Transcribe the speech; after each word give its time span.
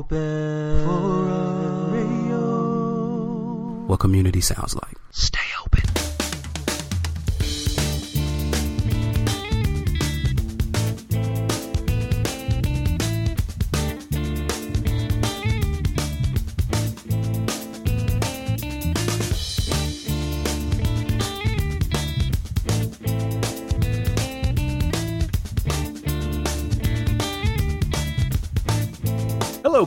open 0.00 0.84
for 0.86 1.92
radio. 1.92 2.40
What 3.86 4.00
community 4.00 4.40
sounds 4.40 4.74
like. 4.74 4.96
Stay 5.10 5.49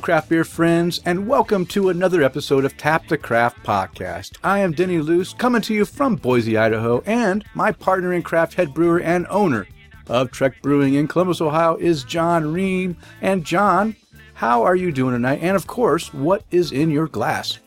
craft 0.03 0.27
beer 0.27 0.43
friends, 0.43 0.99
and 1.05 1.29
welcome 1.29 1.65
to 1.65 1.87
another 1.87 2.23
episode 2.23 2.65
of 2.65 2.75
Tap 2.75 3.07
the 3.07 3.17
Craft 3.17 3.63
podcast. 3.63 4.37
I 4.43 4.59
am 4.59 4.73
Denny 4.73 4.97
Luce, 4.97 5.33
coming 5.33 5.61
to 5.61 5.73
you 5.73 5.85
from 5.85 6.17
Boise, 6.17 6.57
Idaho, 6.57 7.01
and 7.05 7.45
my 7.53 7.71
partner 7.71 8.11
in 8.11 8.21
craft 8.21 8.55
head 8.55 8.73
brewer 8.73 8.99
and 8.99 9.25
owner 9.29 9.65
of 10.07 10.29
Trek 10.29 10.61
Brewing 10.61 10.95
in 10.95 11.07
Columbus, 11.07 11.39
Ohio, 11.39 11.77
is 11.77 12.03
John 12.03 12.51
Ream. 12.51 12.97
And 13.21 13.45
John, 13.45 13.95
how 14.33 14.63
are 14.63 14.75
you 14.75 14.91
doing 14.91 15.13
tonight? 15.13 15.39
And 15.41 15.55
of 15.55 15.67
course, 15.67 16.13
what 16.13 16.43
is 16.51 16.73
in 16.73 16.89
your 16.89 17.07
glass? 17.07 17.59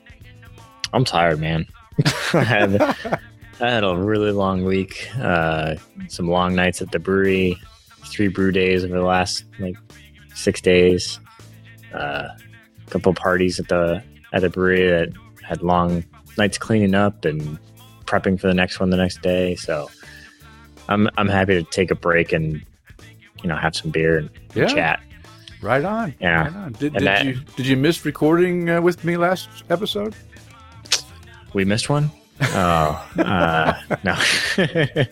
I'm 0.93 1.07
tired, 1.07 1.41
man. 1.41 1.67
I, 2.35 2.45
had, 2.45 2.83
I 3.63 3.71
had 3.71 3.83
a 3.83 3.97
really 3.97 4.33
long 4.33 4.63
week. 4.63 5.09
Uh, 5.19 5.77
some 6.09 6.29
long 6.29 6.55
nights 6.55 6.83
at 6.83 6.93
the 6.93 6.99
brewery, 6.99 7.59
three 8.05 8.29
brew 8.29 8.53
days 8.53 8.85
over 8.85 8.95
the 8.95 9.07
last 9.07 9.47
like 9.59 9.79
six 10.35 10.61
days. 10.61 11.19
Uh, 11.95 12.29
a 12.87 12.91
couple 12.91 13.13
parties 13.15 13.59
at 13.59 13.69
the 13.69 14.03
at 14.33 14.43
the 14.43 14.51
brewery 14.51 14.87
that 14.89 15.09
had 15.43 15.63
long 15.63 16.05
nights 16.39 16.59
cleaning 16.59 16.95
up 16.95 17.25
and 17.25 17.59
prepping 18.05 18.39
for 18.41 18.47
the 18.47 18.55
next 18.55 18.79
one 18.81 18.91
the 18.91 18.97
next 18.97 19.23
day. 19.23 19.55
So 19.57 19.91
I'm 20.89 21.09
I'm 21.17 21.29
happy 21.29 21.55
to 21.55 21.63
take 21.63 21.91
a 21.91 21.95
break 21.95 22.33
and 22.33 22.63
you 23.43 23.49
know 23.49 23.57
have 23.57 23.75
some 23.75 23.91
beer 23.91 24.19
and 24.19 24.31
Yeah. 24.55 24.67
chat. 24.67 25.01
Right 25.63 25.85
on. 25.85 26.15
Yeah. 26.21 26.43
Right 26.45 26.55
on. 26.55 26.73
Did, 26.73 26.93
did 26.95 27.03
that- 27.03 27.25
you 27.25 27.41
did 27.57 27.67
you 27.67 27.77
miss 27.77 28.05
recording 28.05 28.69
uh, 28.71 28.81
with 28.81 29.05
me 29.05 29.17
last 29.17 29.49
episode? 29.71 30.15
We 31.55 31.65
missed 31.65 31.89
one. 31.89 32.11
Oh 32.43 33.09
uh, 33.19 33.73
no. 34.05 34.15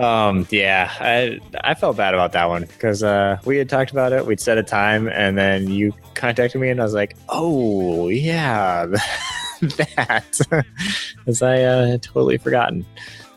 um, 0.00 0.46
yeah, 0.50 0.90
I 0.98 1.40
I 1.62 1.74
felt 1.74 1.96
bad 1.96 2.14
about 2.14 2.32
that 2.32 2.48
one 2.48 2.62
because 2.62 3.02
uh, 3.02 3.38
we 3.44 3.58
had 3.58 3.68
talked 3.68 3.90
about 3.90 4.12
it. 4.12 4.24
We'd 4.24 4.40
set 4.40 4.56
a 4.58 4.62
time, 4.62 5.08
and 5.08 5.36
then 5.36 5.70
you 5.70 5.92
contacted 6.14 6.60
me, 6.60 6.70
and 6.70 6.80
I 6.80 6.84
was 6.84 6.94
like, 6.94 7.16
"Oh 7.28 8.08
yeah, 8.08 8.86
that," 9.60 10.40
because 11.18 11.42
I 11.42 11.62
uh, 11.62 11.86
had 11.86 12.02
totally 12.02 12.38
forgotten. 12.38 12.86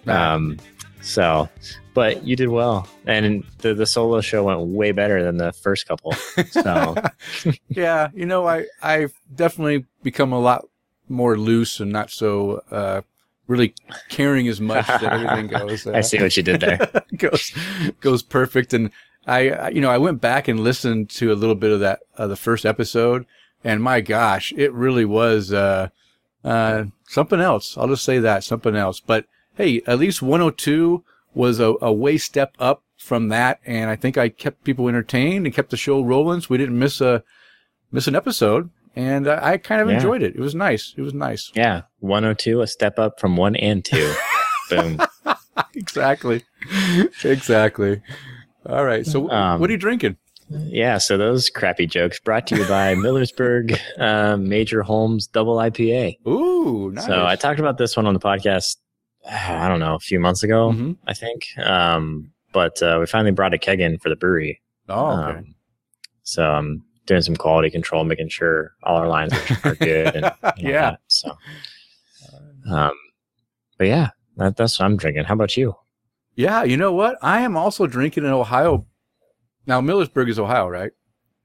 Um, 0.08 0.58
so, 1.02 1.50
but 1.94 2.23
you 2.23 2.36
did 2.36 2.47
well, 2.47 2.88
and 3.06 3.44
the 3.58 3.73
the 3.73 3.86
solo 3.86 4.22
show 4.22 4.44
went 4.44 4.61
way 4.61 4.94
better 4.94 5.22
than 5.22 5.38
the 5.38 5.52
first 5.52 5.86
couple. 5.86 6.14
So 6.52 6.95
yeah, 7.67 8.08
you 8.14 8.25
know, 8.25 8.47
I 8.47 8.67
I've 8.81 9.14
definitely 9.36 9.86
become 10.02 10.31
a 10.31 10.39
lot 10.39 10.66
more 11.09 11.38
loose 11.38 11.81
and 11.81 11.91
not 11.91 12.09
so 12.09 12.64
uh, 12.72 13.02
really 13.47 13.73
caring 14.09 14.47
as 14.47 14.61
much 14.61 14.88
that 14.88 15.03
everything 15.03 15.47
goes. 15.67 15.86
Uh, 15.88 15.91
I 15.94 16.02
see 16.02 16.22
what 16.22 16.36
you 16.38 16.44
did 16.44 16.61
there. 16.61 16.89
goes 17.17 17.52
goes 18.02 18.23
perfect. 18.23 18.73
And 18.73 18.91
I, 19.27 19.50
I- 19.50 19.69
you 19.69 19.81
know, 19.81 19.89
I 19.89 19.97
went 19.97 20.22
back 20.22 20.47
and 20.47 20.59
listened 20.61 21.09
to 21.11 21.31
a 21.31 21.35
little 21.35 21.55
bit 21.55 21.72
of 21.72 21.80
that 21.81 22.00
uh, 22.17 22.27
the 22.27 22.35
first 22.35 22.66
episode, 22.66 23.25
and 23.63 23.81
my 23.83 24.02
gosh, 24.02 24.53
it 24.55 24.72
really 24.73 25.05
was 25.05 25.52
uh, 25.53 25.89
uh, 26.44 26.85
something 27.08 27.39
else. 27.39 27.77
I'll 27.77 27.88
just 27.88 28.03
say 28.05 28.19
that 28.19 28.44
something 28.44 28.75
else. 28.75 29.00
But 29.00 29.25
hey, 29.55 29.81
at 29.88 30.00
least 30.00 30.22
102 30.22 31.03
was 31.34 31.59
a, 31.59 31.73
a 31.81 31.91
way 31.91 32.18
step 32.18 32.53
up 32.59 32.84
from 32.97 33.28
that, 33.29 33.59
and 33.66 33.89
I 33.89 33.95
think 33.95 34.18
I 34.18 34.29
kept 34.29 34.63
people 34.63 34.88
entertained 34.88 35.45
and 35.45 35.53
kept 35.56 35.69
the 35.72 35.78
show 35.78 36.01
rolling, 36.01 36.41
so 36.41 36.47
we 36.50 36.57
didn't 36.57 36.79
miss 36.79 37.01
a 37.01 37.23
miss 37.91 38.07
an 38.07 38.16
episode. 38.16 38.69
And 38.96 39.28
I, 39.28 39.54
I 39.54 39.58
kind 39.58 39.81
of 39.81 39.90
Yeah. 39.90 39.96
enjoyed 39.96 40.22
it. 40.22 40.36
It 40.36 40.40
was 40.40 40.54
nice. 40.56 40.94
It 40.98 41.02
was 41.02 41.14
nice. 41.14 41.52
Yeah, 41.56 41.81
102, 42.00 42.62
a 42.62 42.68
step 42.68 43.00
up 43.00 43.20
from 43.20 43.36
one 43.38 43.56
and 43.56 43.84
two. 43.84 44.14
Boom. 44.70 45.00
exactly. 45.76 46.44
exactly. 47.24 48.02
All 48.66 48.86
right. 48.86 49.06
So, 49.06 49.30
Um, 49.30 49.59
what 49.59 49.70
are 49.70 49.74
you 49.74 49.80
drinking? 49.80 50.18
Yeah, 50.50 50.98
so 51.00 51.18
those 51.18 51.50
crappy 51.50 51.88
jokes 51.88 52.20
brought 52.20 52.46
to 52.48 52.56
you 52.58 52.68
by 52.68 52.94
Millersburg 52.96 53.78
uh, 53.98 54.38
Major 54.38 54.84
Holmes 54.84 55.25
Double 55.28 55.56
IPA. 55.58 56.18
Ooh, 56.28 56.92
nice. 56.94 57.06
So 57.06 57.25
I 57.25 57.36
talked 57.36 57.60
about 57.60 57.78
this 57.78 57.98
one 57.98 58.06
on 58.06 58.14
the 58.14 58.20
podcast, 58.20 58.78
I 59.30 59.68
don't 59.68 59.80
know, 59.80 59.96
a 59.96 60.00
few 60.00 60.20
months 60.20 60.44
ago, 60.44 60.72
Mhm. 60.72 60.98
I 61.08 61.14
think. 61.14 61.48
Um, 61.58 62.31
but 62.52 62.81
uh, 62.84 62.98
we 63.00 63.08
finally 63.08 63.31
brought 63.31 63.54
a 63.54 63.58
keg 63.58 63.80
in 63.80 63.98
for 63.98 64.10
the 64.10 64.16
brewery. 64.16 64.62
Oh, 64.90 65.12
okay. 65.30 65.38
Um, 65.40 65.56
so 66.24 66.44
I'm 66.44 66.84
doing 67.06 67.22
some 67.22 67.36
quality 67.36 67.69
control, 67.69 68.03
making 68.03 68.30
sure 68.30 68.74
all 68.84 68.97
our 68.97 69.08
lines 69.08 69.34
are, 69.64 69.75
good. 69.75 70.16
And, 70.16 70.25
and 70.44 70.53
Yeah. 70.58 70.96
So, 71.08 71.38
um, 72.69 72.94
but 73.78 73.88
yeah, 73.88 74.09
that, 74.38 74.56
that's 74.56 74.80
what 74.80 74.86
I'm 74.86 74.97
drinking. 74.97 75.25
How 75.25 75.34
about 75.34 75.58
you? 75.58 75.75
yeah, 76.36 76.63
you 76.63 76.78
know 76.78 76.94
what? 76.94 77.18
I 77.22 77.42
am 77.42 77.56
also 77.56 77.86
drinking 77.88 78.25
an 78.25 78.31
Ohio. 78.31 78.86
Now, 79.66 79.81
Millersburg 79.81 80.30
is 80.30 80.40
Ohio, 80.40 80.68
right? 80.68 80.92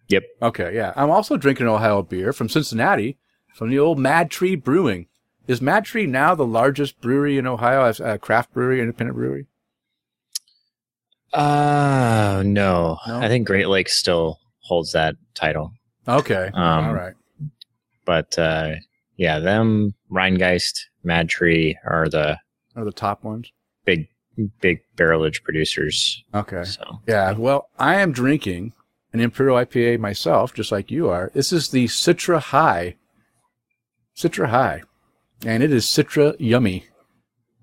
Yep. 0.09 0.25
Okay, 0.43 0.75
yeah. 0.75 0.93
I'm 0.97 1.11
also 1.11 1.37
drinking 1.37 1.67
an 1.67 1.73
Ohio 1.73 2.03
beer 2.03 2.33
from 2.33 2.49
Cincinnati, 2.49 3.19
from 3.55 3.69
the 3.69 3.79
old 3.79 3.99
Mad 3.99 4.31
Tree 4.31 4.57
Brewing. 4.57 5.07
Is 5.47 5.61
Mad 5.61 5.85
Tree 5.85 6.07
now 6.07 6.35
the 6.35 6.47
largest 6.47 7.01
brewery 7.01 7.39
in 7.39 7.47
Ohio, 7.47 7.85
as 7.85 8.01
a 8.01 8.19
craft 8.19 8.53
brewery, 8.53 8.81
independent 8.81 9.17
brewery? 9.17 9.47
Uh, 11.33 12.43
no. 12.45 12.99
No? 13.07 13.19
I 13.19 13.29
think 13.29 13.47
Great 13.47 13.69
Lakes 13.69 13.99
still 13.99 14.41
holds 14.69 14.93
that 14.93 15.17
title. 15.35 15.73
Okay, 16.07 16.51
Um, 16.55 16.85
all 16.87 16.95
right. 16.95 17.15
but 18.05 18.39
uh, 18.39 18.75
yeah, 19.17 19.39
them 19.41 19.95
Rhinegeist, 20.11 20.79
Mad 21.05 21.29
Tree 21.29 21.77
are 21.85 22.09
the 22.09 22.39
Are 22.77 22.85
the 22.85 22.93
top 22.93 23.25
ones? 23.25 23.51
big 23.85 24.09
big 24.61 24.81
barrelage 24.97 25.41
producers. 25.43 26.23
Okay. 26.33 26.63
So 26.65 27.01
Yeah, 27.09 27.33
well, 27.33 27.71
I 27.79 27.97
am 27.97 28.13
drinking 28.13 28.73
an 29.13 29.21
Imperial 29.21 29.57
IPA 29.57 29.99
myself, 29.99 30.55
just 30.55 30.71
like 30.71 30.91
you 30.91 31.09
are. 31.09 31.31
This 31.35 31.53
is 31.53 31.71
the 31.71 31.87
Citra 31.87 32.39
High. 32.41 32.97
Citra 34.17 34.49
High. 34.49 34.83
And 35.45 35.63
it 35.63 35.73
is 35.73 35.87
Citra 35.87 36.37
Yummy. 36.39 36.87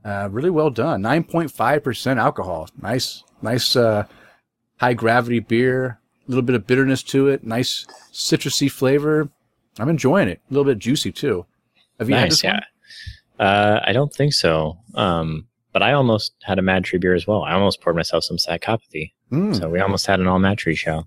Uh, 0.03 0.27
really 0.31 0.49
well 0.49 0.69
done. 0.69 1.01
9.5% 1.01 2.17
alcohol. 2.17 2.67
Nice, 2.81 3.23
nice, 3.41 3.75
uh, 3.75 4.05
high 4.77 4.93
gravity 4.93 5.39
beer. 5.39 5.99
A 6.27 6.31
little 6.31 6.43
bit 6.43 6.55
of 6.55 6.65
bitterness 6.65 7.03
to 7.03 7.27
it. 7.27 7.43
Nice 7.43 7.85
citrusy 8.11 8.69
flavor. 8.71 9.29
I'm 9.77 9.89
enjoying 9.89 10.27
it. 10.27 10.41
A 10.49 10.53
little 10.53 10.65
bit 10.65 10.79
juicy 10.79 11.11
too. 11.11 11.45
Have 11.99 12.09
you 12.09 12.15
had 12.15 12.23
nice, 12.23 12.31
this 12.31 12.43
yeah. 12.43 12.61
one? 13.37 13.47
Uh, 13.47 13.81
I 13.85 13.93
don't 13.93 14.13
think 14.13 14.33
so. 14.33 14.77
Um, 14.95 15.47
but 15.71 15.83
I 15.83 15.91
almost 15.91 16.33
had 16.43 16.57
a 16.57 16.61
Mad 16.61 16.85
Tree 16.85 16.99
beer 16.99 17.13
as 17.13 17.27
well. 17.27 17.43
I 17.43 17.53
almost 17.53 17.81
poured 17.81 17.97
myself 17.97 18.23
some 18.23 18.37
psychopathy. 18.37 19.11
Mm. 19.31 19.59
So 19.59 19.69
we 19.69 19.79
almost 19.79 20.05
had 20.05 20.19
an 20.19 20.27
all 20.27 20.39
Mad 20.39 20.57
Tree 20.57 20.75
show. 20.75 21.05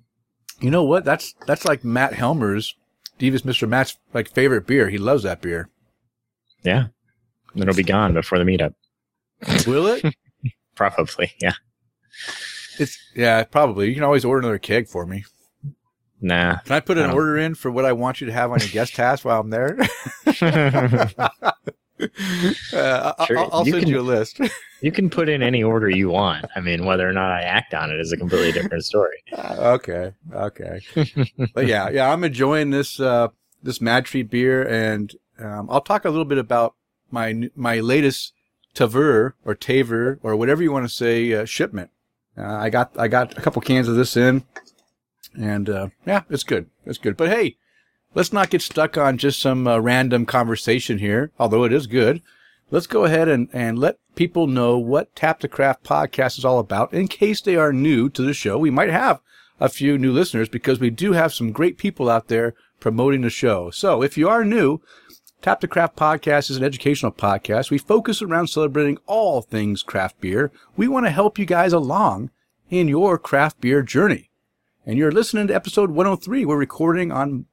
You 0.60 0.70
know 0.70 0.84
what? 0.84 1.04
That's 1.04 1.34
that's 1.46 1.64
like 1.64 1.84
Matt 1.84 2.12
Helmer's, 2.14 2.74
Devious 3.18 3.42
Mr. 3.42 3.68
Matt's 3.68 3.96
like 4.12 4.28
favorite 4.28 4.66
beer. 4.66 4.88
He 4.88 4.98
loves 4.98 5.22
that 5.22 5.40
beer. 5.40 5.70
Yeah, 6.64 6.88
it'll 7.54 7.74
be 7.74 7.82
gone 7.82 8.12
before 8.12 8.38
the 8.38 8.44
meetup. 8.44 8.74
Will 9.66 9.86
it? 9.86 10.04
Probably, 10.74 11.32
yeah. 11.40 11.54
It's 12.78 12.98
yeah, 13.14 13.42
probably. 13.44 13.88
You 13.88 13.94
can 13.94 14.04
always 14.04 14.24
order 14.24 14.40
another 14.40 14.58
keg 14.58 14.88
for 14.88 15.06
me. 15.06 15.24
Nah. 16.20 16.58
Can 16.64 16.74
I 16.76 16.80
put 16.80 16.98
an 16.98 17.10
Oh. 17.10 17.14
order 17.14 17.38
in 17.38 17.54
for 17.54 17.70
what 17.70 17.84
I 17.84 17.92
want 17.92 18.20
you 18.20 18.26
to 18.26 18.32
have 18.32 18.50
on 18.50 18.58
your 18.60 18.68
guest 18.70 18.92
pass 18.94 19.24
while 19.24 19.40
I'm 19.40 19.50
there? 19.50 19.78
uh, 20.42 21.28
I- 23.18 23.26
Sure, 23.26 23.38
I'll, 23.38 23.48
I'll 23.52 23.66
you 23.66 23.72
send 23.72 23.84
can- 23.84 23.92
you 23.92 24.00
a 24.00 24.02
list. 24.02 24.40
you 24.80 24.92
can 24.92 25.10
put 25.10 25.28
in 25.28 25.42
any 25.42 25.62
order 25.62 25.88
you 25.88 26.10
want. 26.10 26.46
I 26.54 26.60
mean, 26.60 26.84
whether 26.84 27.08
or 27.08 27.12
not 27.12 27.30
I 27.32 27.42
act 27.42 27.74
on 27.74 27.90
it 27.90 28.00
is 28.00 28.12
a 28.12 28.16
completely 28.16 28.52
different 28.52 28.84
story. 28.84 29.22
okay, 29.36 30.12
okay. 30.32 30.80
but 31.54 31.66
yeah, 31.66 31.88
yeah, 31.90 32.12
I'm 32.12 32.24
enjoying 32.24 32.70
this 32.70 33.00
uh, 33.00 33.28
this 33.62 33.80
Mad 33.80 34.04
Tree 34.06 34.22
beer, 34.22 34.66
and 34.66 35.12
um, 35.38 35.68
I'll 35.70 35.80
talk 35.80 36.04
a 36.04 36.10
little 36.10 36.24
bit 36.24 36.38
about 36.38 36.74
my 37.10 37.50
my 37.56 37.80
latest 37.80 38.32
Tavour 38.74 39.32
or 39.44 39.54
Tavour 39.56 40.18
or 40.22 40.36
whatever 40.36 40.62
you 40.62 40.70
want 40.72 40.88
to 40.88 40.94
say 40.94 41.32
uh, 41.32 41.44
shipment. 41.44 41.90
Uh, 42.38 42.54
I 42.54 42.70
got 42.70 42.92
I 42.96 43.08
got 43.08 43.36
a 43.36 43.40
couple 43.40 43.60
cans 43.62 43.88
of 43.88 43.96
this 43.96 44.16
in, 44.16 44.44
and 45.38 45.68
uh, 45.68 45.88
yeah, 46.06 46.22
it's 46.30 46.44
good. 46.44 46.70
It's 46.86 46.98
good. 46.98 47.16
But 47.16 47.30
hey, 47.30 47.56
let's 48.14 48.32
not 48.32 48.50
get 48.50 48.62
stuck 48.62 48.96
on 48.96 49.18
just 49.18 49.40
some 49.40 49.66
uh, 49.66 49.78
random 49.78 50.24
conversation 50.26 50.98
here, 50.98 51.32
although 51.38 51.64
it 51.64 51.72
is 51.72 51.86
good. 51.86 52.22
Let's 52.70 52.86
go 52.86 53.04
ahead 53.04 53.28
and, 53.28 53.48
and 53.52 53.78
let 53.78 53.98
people 54.14 54.46
know 54.46 54.76
what 54.78 55.16
Tap 55.16 55.40
the 55.40 55.48
Craft 55.48 55.84
podcast 55.84 56.38
is 56.38 56.44
all 56.44 56.58
about 56.58 56.92
in 56.92 57.08
case 57.08 57.40
they 57.40 57.56
are 57.56 57.72
new 57.72 58.10
to 58.10 58.20
the 58.20 58.34
show. 58.34 58.58
We 58.58 58.70
might 58.70 58.90
have 58.90 59.20
a 59.58 59.70
few 59.70 59.96
new 59.96 60.12
listeners 60.12 60.48
because 60.50 60.78
we 60.78 60.90
do 60.90 61.12
have 61.12 61.32
some 61.32 61.50
great 61.50 61.78
people 61.78 62.10
out 62.10 62.28
there 62.28 62.54
promoting 62.78 63.22
the 63.22 63.30
show. 63.30 63.70
So 63.70 64.02
if 64.02 64.18
you 64.18 64.28
are 64.28 64.44
new, 64.44 64.80
Tap 65.40 65.60
the 65.60 65.68
Craft 65.68 65.94
Podcast 65.94 66.50
is 66.50 66.56
an 66.56 66.64
educational 66.64 67.12
podcast. 67.12 67.70
We 67.70 67.78
focus 67.78 68.20
around 68.20 68.48
celebrating 68.48 68.98
all 69.06 69.40
things 69.40 69.84
craft 69.84 70.20
beer. 70.20 70.50
We 70.76 70.88
want 70.88 71.06
to 71.06 71.10
help 71.10 71.38
you 71.38 71.46
guys 71.46 71.72
along 71.72 72.30
in 72.70 72.88
your 72.88 73.18
craft 73.18 73.60
beer 73.60 73.82
journey. 73.82 74.30
And 74.84 74.98
you're 74.98 75.12
listening 75.12 75.46
to 75.46 75.54
episode 75.54 75.92
103. 75.92 76.44
We're 76.44 76.56
recording 76.56 77.12
on 77.12 77.46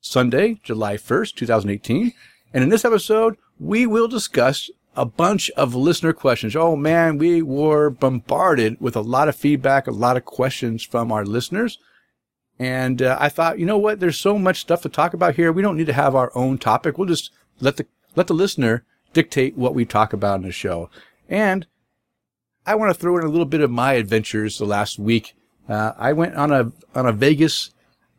Sunday, 0.00 0.60
July 0.62 0.94
1st, 0.94 1.34
2018. 1.34 2.12
And 2.54 2.62
in 2.62 2.70
this 2.70 2.84
episode, 2.84 3.36
we 3.58 3.84
will 3.84 4.06
discuss 4.06 4.70
a 4.94 5.04
bunch 5.04 5.50
of 5.50 5.74
listener 5.74 6.12
questions. 6.12 6.54
Oh 6.54 6.76
man, 6.76 7.18
we 7.18 7.42
were 7.42 7.90
bombarded 7.90 8.80
with 8.80 8.94
a 8.94 9.00
lot 9.00 9.28
of 9.28 9.34
feedback, 9.34 9.88
a 9.88 9.90
lot 9.90 10.16
of 10.16 10.24
questions 10.24 10.84
from 10.84 11.10
our 11.10 11.24
listeners. 11.24 11.80
And 12.58 13.02
uh, 13.02 13.16
I 13.20 13.28
thought, 13.28 13.58
you 13.58 13.66
know 13.66 13.78
what? 13.78 14.00
There's 14.00 14.18
so 14.18 14.38
much 14.38 14.60
stuff 14.60 14.82
to 14.82 14.88
talk 14.88 15.14
about 15.14 15.36
here. 15.36 15.52
We 15.52 15.62
don't 15.62 15.76
need 15.76 15.86
to 15.86 15.92
have 15.92 16.14
our 16.14 16.32
own 16.34 16.58
topic. 16.58 16.98
We'll 16.98 17.08
just 17.08 17.30
let 17.60 17.76
the 17.76 17.86
let 18.16 18.26
the 18.26 18.34
listener 18.34 18.84
dictate 19.12 19.56
what 19.56 19.74
we 19.74 19.84
talk 19.84 20.12
about 20.12 20.40
in 20.40 20.42
the 20.42 20.52
show. 20.52 20.90
And 21.28 21.66
I 22.66 22.74
want 22.74 22.92
to 22.92 22.98
throw 22.98 23.16
in 23.16 23.24
a 23.24 23.28
little 23.28 23.46
bit 23.46 23.60
of 23.60 23.70
my 23.70 23.94
adventures 23.94 24.58
the 24.58 24.64
last 24.64 24.98
week. 24.98 25.34
Uh, 25.68 25.92
I 25.96 26.12
went 26.12 26.34
on 26.34 26.52
a 26.52 26.72
on 26.94 27.06
a 27.06 27.12
Vegas 27.12 27.70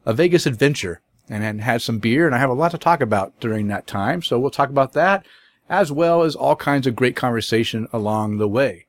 a 0.05 0.13
Vegas 0.13 0.45
adventure 0.45 1.01
and, 1.29 1.43
and 1.43 1.61
had 1.61 1.81
some 1.81 1.99
beer, 1.99 2.25
and 2.25 2.33
I 2.33 2.39
have 2.39 2.49
a 2.49 2.53
lot 2.53 2.71
to 2.71 2.77
talk 2.77 3.01
about 3.01 3.37
during 3.39 3.67
that 3.67 3.87
time. 3.87 4.21
So 4.21 4.39
we'll 4.39 4.51
talk 4.51 4.69
about 4.69 4.93
that 4.93 5.25
as 5.69 5.91
well 5.91 6.23
as 6.23 6.35
all 6.35 6.55
kinds 6.55 6.87
of 6.87 6.95
great 6.95 7.15
conversation 7.15 7.87
along 7.93 8.37
the 8.37 8.47
way. 8.47 8.87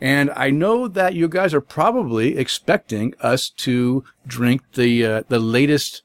And 0.00 0.30
I 0.36 0.50
know 0.50 0.88
that 0.88 1.14
you 1.14 1.28
guys 1.28 1.54
are 1.54 1.60
probably 1.60 2.36
expecting 2.36 3.14
us 3.20 3.48
to 3.50 4.04
drink 4.26 4.62
the 4.74 5.06
uh, 5.06 5.22
the 5.28 5.38
latest 5.38 6.02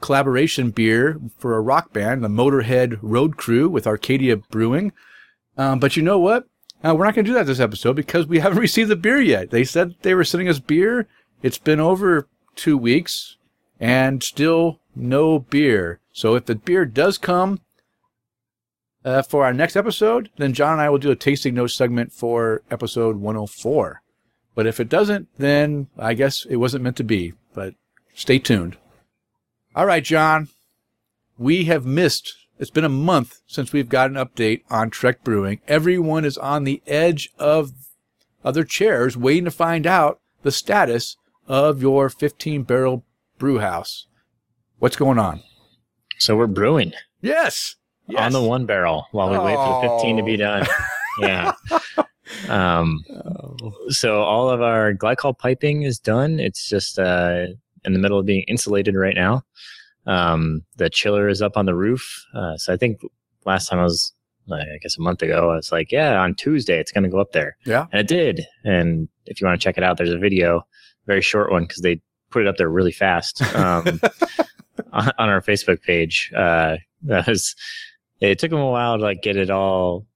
collaboration 0.00 0.70
beer 0.70 1.18
for 1.38 1.56
a 1.56 1.60
rock 1.60 1.92
band, 1.92 2.22
the 2.22 2.28
Motorhead 2.28 2.98
Road 3.00 3.36
Crew 3.36 3.68
with 3.68 3.86
Arcadia 3.86 4.36
Brewing. 4.36 4.92
Um, 5.56 5.78
but 5.78 5.96
you 5.96 6.02
know 6.02 6.18
what? 6.18 6.46
Uh, 6.82 6.94
we're 6.94 7.04
not 7.04 7.14
going 7.14 7.24
to 7.24 7.30
do 7.30 7.34
that 7.34 7.46
this 7.46 7.60
episode 7.60 7.96
because 7.96 8.26
we 8.26 8.38
haven't 8.40 8.58
received 8.58 8.90
the 8.90 8.96
beer 8.96 9.20
yet. 9.20 9.50
They 9.50 9.64
said 9.64 9.94
they 10.02 10.14
were 10.14 10.24
sending 10.24 10.48
us 10.48 10.58
beer. 10.58 11.08
It's 11.42 11.58
been 11.58 11.80
over 11.80 12.28
two 12.56 12.76
weeks 12.76 13.36
and 13.78 14.22
still 14.22 14.80
no 14.94 15.38
beer. 15.38 16.00
So 16.12 16.34
if 16.34 16.46
the 16.46 16.54
beer 16.54 16.84
does 16.84 17.18
come, 17.18 17.60
uh, 19.04 19.22
for 19.22 19.44
our 19.44 19.52
next 19.52 19.76
episode, 19.76 20.30
then 20.36 20.52
John 20.52 20.72
and 20.72 20.80
I 20.80 20.90
will 20.90 20.98
do 20.98 21.10
a 21.10 21.16
tasting 21.16 21.54
notes 21.54 21.74
segment 21.74 22.12
for 22.12 22.62
episode 22.70 23.16
104. 23.16 24.02
But 24.54 24.66
if 24.66 24.80
it 24.80 24.88
doesn't, 24.88 25.28
then 25.38 25.88
I 25.98 26.14
guess 26.14 26.44
it 26.44 26.56
wasn't 26.56 26.84
meant 26.84 26.96
to 26.98 27.04
be. 27.04 27.34
But 27.54 27.74
stay 28.14 28.38
tuned. 28.38 28.76
All 29.74 29.86
right, 29.86 30.04
John. 30.04 30.48
We 31.38 31.64
have 31.64 31.86
missed. 31.86 32.34
It's 32.58 32.70
been 32.70 32.84
a 32.84 32.90
month 32.90 33.40
since 33.46 33.72
we've 33.72 33.88
got 33.88 34.10
an 34.10 34.16
update 34.16 34.62
on 34.68 34.90
Trek 34.90 35.24
Brewing. 35.24 35.60
Everyone 35.66 36.26
is 36.26 36.36
on 36.36 36.64
the 36.64 36.82
edge 36.86 37.30
of 37.38 37.72
other 38.44 38.64
chairs 38.64 39.16
waiting 39.16 39.46
to 39.46 39.50
find 39.50 39.86
out 39.86 40.20
the 40.42 40.52
status 40.52 41.16
of 41.48 41.80
your 41.80 42.10
15 42.10 42.64
barrel 42.64 43.04
brew 43.38 43.60
house. 43.60 44.06
What's 44.78 44.96
going 44.96 45.18
on? 45.18 45.42
So 46.18 46.36
we're 46.36 46.46
brewing. 46.46 46.92
Yes 47.22 47.76
on 48.16 48.32
the 48.32 48.42
one 48.42 48.66
barrel 48.66 49.06
while 49.12 49.30
we 49.30 49.36
oh. 49.36 49.44
wait 49.44 49.54
for 49.54 49.82
the 49.82 49.94
15 49.96 50.16
to 50.16 50.22
be 50.22 50.36
done. 50.36 50.66
yeah. 51.20 51.52
Um, 52.48 53.04
oh. 53.10 53.72
so 53.88 54.22
all 54.22 54.50
of 54.50 54.62
our 54.62 54.94
glycol 54.94 55.36
piping 55.36 55.82
is 55.82 55.98
done. 55.98 56.38
It's 56.38 56.68
just 56.68 56.98
uh, 56.98 57.46
in 57.84 57.92
the 57.92 57.98
middle 57.98 58.18
of 58.18 58.26
being 58.26 58.44
insulated 58.48 58.94
right 58.94 59.14
now. 59.14 59.42
Um, 60.06 60.62
the 60.76 60.90
chiller 60.90 61.28
is 61.28 61.42
up 61.42 61.56
on 61.56 61.66
the 61.66 61.74
roof. 61.74 62.24
Uh, 62.34 62.56
so 62.56 62.72
I 62.72 62.76
think 62.76 63.00
last 63.44 63.68
time 63.68 63.78
I 63.78 63.84
was, 63.84 64.12
I 64.52 64.78
guess 64.82 64.98
a 64.98 65.02
month 65.02 65.22
ago, 65.22 65.50
I 65.50 65.56
was 65.56 65.70
like, 65.70 65.92
yeah, 65.92 66.20
on 66.20 66.34
Tuesday 66.34 66.78
it's 66.78 66.92
going 66.92 67.04
to 67.04 67.10
go 67.10 67.20
up 67.20 67.32
there. 67.32 67.56
Yeah. 67.64 67.86
And 67.92 68.00
it 68.00 68.08
did. 68.08 68.42
And 68.64 69.08
if 69.26 69.40
you 69.40 69.46
want 69.46 69.60
to 69.60 69.64
check 69.64 69.76
it 69.76 69.84
out, 69.84 69.96
there's 69.96 70.12
a 70.12 70.18
video, 70.18 70.62
very 71.06 71.22
short 71.22 71.50
one, 71.50 71.64
because 71.64 71.82
they 71.82 72.00
put 72.30 72.42
it 72.42 72.48
up 72.48 72.56
there 72.56 72.68
really 72.68 72.92
fast 72.92 73.42
um, 73.54 74.00
on, 74.92 75.10
on, 75.18 75.28
our 75.28 75.40
Facebook 75.40 75.82
page. 75.82 76.32
Uh, 76.34 76.76
that 77.02 77.26
was 77.26 77.54
it 78.20 78.38
took 78.38 78.50
them 78.50 78.60
a 78.60 78.70
while 78.70 78.96
to 78.98 79.02
like 79.02 79.22
get 79.22 79.36
it 79.36 79.50
all 79.50 80.06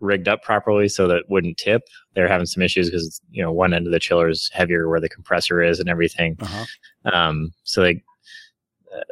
rigged 0.00 0.28
up 0.28 0.42
properly 0.42 0.88
so 0.88 1.08
that 1.08 1.16
it 1.18 1.24
wouldn't 1.28 1.56
tip. 1.56 1.82
They're 2.14 2.28
having 2.28 2.46
some 2.46 2.62
issues 2.62 2.90
because 2.90 3.20
you 3.30 3.42
know 3.42 3.52
one 3.52 3.72
end 3.72 3.86
of 3.86 3.92
the 3.92 4.00
chiller 4.00 4.28
is 4.28 4.50
heavier 4.52 4.88
where 4.88 5.00
the 5.00 5.08
compressor 5.08 5.62
is 5.62 5.80
and 5.80 5.88
everything. 5.88 6.36
Uh-huh. 6.40 6.64
Um, 7.12 7.52
so 7.64 7.82
they, 7.82 8.02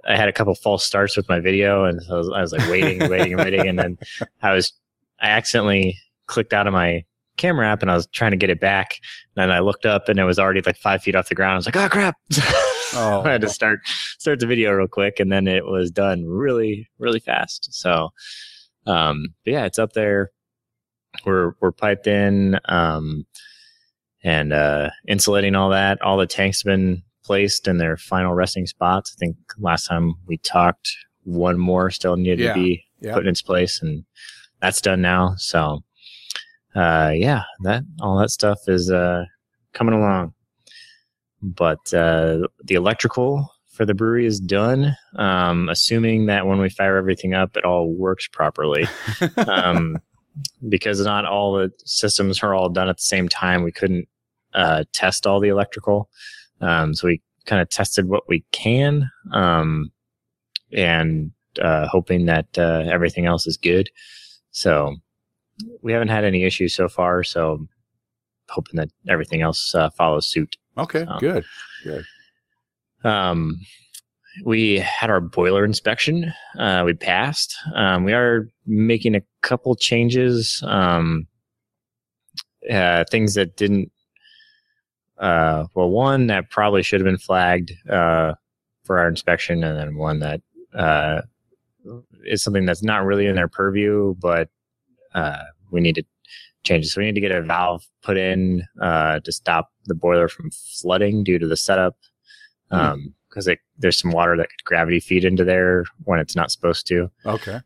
I 0.09 0.17
had 0.17 0.29
a 0.29 0.33
couple 0.33 0.55
false 0.55 0.85
starts 0.85 1.17
with 1.17 1.29
my 1.29 1.41
video, 1.41 1.85
and 1.85 2.03
so 2.03 2.15
I 2.15 2.19
was, 2.19 2.33
I 2.35 2.41
was 2.41 2.53
like 2.53 2.69
waiting, 2.71 2.99
waiting, 3.11 3.37
waiting, 3.37 3.69
and 3.69 3.79
then 3.79 3.99
I 4.43 4.53
was 4.53 4.73
I 5.21 5.29
accidentally 5.29 5.99
clicked 6.27 6.53
out 6.53 6.67
of 6.67 6.73
my 6.73 7.05
camera 7.37 7.69
app 7.69 7.83
and 7.83 7.91
I 7.91 7.95
was 7.95 8.07
trying 8.09 8.33
to 8.33 8.37
get 8.37 8.51
it 8.51 8.61
back. 8.61 9.01
And 9.37 9.53
I 9.53 9.61
looked 9.61 9.87
up 9.87 10.09
and 10.09 10.19
it 10.19 10.25
was 10.25 10.39
already 10.39 10.63
like 10.63 10.77
five 10.77 11.03
feet 11.03 11.15
off 11.15 11.29
the 11.29 11.35
ground. 11.35 11.53
I 11.53 11.57
was 11.57 11.67
like, 11.67 11.77
oh 11.77 11.89
crap. 11.89 12.17
Oh. 12.97 13.23
I 13.25 13.33
had 13.33 13.41
to 13.43 13.49
start 13.49 13.81
start 14.19 14.41
the 14.41 14.47
video 14.47 14.73
real 14.73 14.89
quick 14.89 15.21
and 15.21 15.31
then 15.31 15.47
it 15.47 15.67
was 15.67 15.91
done 15.91 16.25
really, 16.25 16.89
really 16.99 17.21
fast. 17.21 17.69
So 17.73 18.11
um 18.87 19.35
but 19.45 19.53
yeah, 19.53 19.65
it's 19.65 19.79
up 19.79 19.93
there. 19.93 20.31
We're 21.25 21.53
we're 21.61 21.73
piped 21.73 22.07
in, 22.07 22.59
um 22.67 23.27
and 24.23 24.53
uh 24.53 24.91
insulating 25.09 25.55
all 25.55 25.71
that. 25.71 26.01
All 26.03 26.17
the 26.17 26.27
tanks 26.27 26.63
have 26.63 26.71
been 26.71 27.03
placed 27.25 27.67
in 27.69 27.79
their 27.79 27.97
final 27.97 28.35
resting 28.35 28.67
spots. 28.67 29.15
I 29.15 29.19
think 29.19 29.37
last 29.59 29.87
time 29.87 30.15
we 30.27 30.39
talked 30.39 30.91
one 31.25 31.59
more 31.59 31.91
still 31.91 32.17
needed 32.17 32.41
yeah. 32.41 32.55
to 32.55 32.61
be 32.61 32.85
yeah. 33.01 33.15
put 33.15 33.25
in 33.25 33.29
its 33.29 33.43
place 33.43 33.83
and 33.83 34.05
that's 34.61 34.81
done 34.81 35.03
now. 35.03 35.35
So 35.37 35.83
uh, 36.75 37.13
yeah, 37.15 37.45
that 37.63 37.85
all 38.01 38.19
that 38.19 38.31
stuff 38.31 38.59
is 38.69 38.91
uh, 38.91 39.25
coming 39.73 39.95
along. 39.95 40.35
But 41.43 41.93
uh, 41.93 42.49
the 42.65 42.75
electrical 42.75 43.53
for 43.69 43.85
the 43.85 43.95
brewery 43.95 44.27
is 44.27 44.41
done. 44.41 44.97
Um, 45.17 45.69
assuming 45.69 46.27
that 46.27 46.47
when 46.47 46.59
we 46.59 46.71
fire 46.71 46.97
everything 46.97 47.35
up, 47.35 47.57
it 47.57 47.65
all 47.65 47.93
works 47.93 48.27
properly. 48.27 48.87
um, 49.47 49.99
because 50.69 51.01
not 51.01 51.27
all 51.27 51.55
the 51.55 51.73
systems 51.85 52.43
are 52.43 52.55
all 52.55 52.69
done 52.69 52.89
at 52.89 52.97
the 52.97 53.03
same 53.03 53.29
time, 53.29 53.63
we 53.63 53.73
couldn't 53.73 54.09
uh, 54.55 54.85
test 54.93 55.27
all 55.27 55.41
the 55.41 55.49
electrical. 55.49 56.11
Um, 56.61 56.95
so 56.95 57.07
we 57.09 57.23
kind 57.45 57.61
of 57.63 57.69
tested 57.69 58.09
what 58.09 58.29
we 58.29 58.45
can, 58.53 59.11
um, 59.33 59.93
and 60.73 61.31
uh, 61.61 61.87
hoping 61.87 62.27
that 62.27 62.47
uh, 62.59 62.85
everything 62.91 63.27
else 63.27 63.47
is 63.47 63.57
good. 63.57 63.91
So 64.51 64.97
we 65.83 65.93
haven't 65.93 66.09
had 66.09 66.25
any 66.25 66.45
issues 66.45 66.75
so 66.75 66.89
far. 66.89 67.23
So 67.23 67.67
hoping 68.49 68.77
that 68.77 68.91
everything 69.09 69.43
else 69.43 69.75
uh, 69.75 69.91
follows 69.91 70.27
suit. 70.27 70.57
Okay, 70.79 71.03
um, 71.03 71.19
good, 71.19 71.45
good. 71.85 72.05
Um, 73.05 73.59
we 74.45 74.79
had 74.79 75.11
our 75.11 75.21
boiler 75.21 75.65
inspection. 75.65 76.33
Uh, 76.59 76.83
we 76.85 76.93
passed. 76.93 77.57
Um, 77.75 78.05
we 78.05 78.13
are 78.13 78.49
making 78.67 79.15
a 79.15 79.23
couple 79.43 79.75
changes. 79.75 80.63
Um, 80.67 81.27
uh, 82.71 83.05
things 83.11 83.35
that 83.35 83.57
didn't. 83.57 83.91
Uh, 85.19 85.65
well, 85.75 85.89
one 85.89 86.27
that 86.27 86.51
probably 86.51 86.83
should 86.83 87.01
have 87.01 87.07
been 87.07 87.17
flagged 87.17 87.73
uh, 87.89 88.35
for 88.85 88.99
our 88.99 89.09
inspection, 89.09 89.65
and 89.65 89.79
then 89.79 89.97
one 89.97 90.19
that 90.19 90.43
uh, 90.75 91.23
is 92.25 92.43
something 92.43 92.67
that's 92.67 92.83
not 92.83 93.05
really 93.05 93.27
in 93.27 93.37
their 93.37 93.49
purview, 93.49 94.15
but 94.21 94.51
uh, 95.15 95.45
we 95.71 95.81
need 95.81 95.95
to 95.95 96.03
change 96.65 96.85
it. 96.85 96.89
So 96.89 97.01
we 97.01 97.07
need 97.07 97.15
to 97.15 97.21
get 97.21 97.33
a 97.33 97.41
valve 97.41 97.83
put 98.03 98.19
in 98.19 98.65
uh, 98.83 99.21
to 99.21 99.33
stop 99.33 99.71
the 99.89 99.95
boiler 99.95 100.29
from 100.29 100.51
flooding 100.51 101.25
due 101.25 101.39
to 101.39 101.47
the 101.47 101.57
setup. 101.57 101.97
Hmm. 102.71 102.77
Um, 102.77 103.15
because 103.29 103.51
there's 103.77 103.99
some 103.99 104.13
water 104.13 104.35
that 104.37 104.49
could 104.49 104.65
gravity 104.65 104.99
feed 104.99 105.23
into 105.23 105.45
there 105.45 105.85
when 106.05 106.19
it's 106.21 106.35
not 106.35 106.51
supposed 106.51 106.87
to. 106.87 107.11
Okay. 107.27 107.61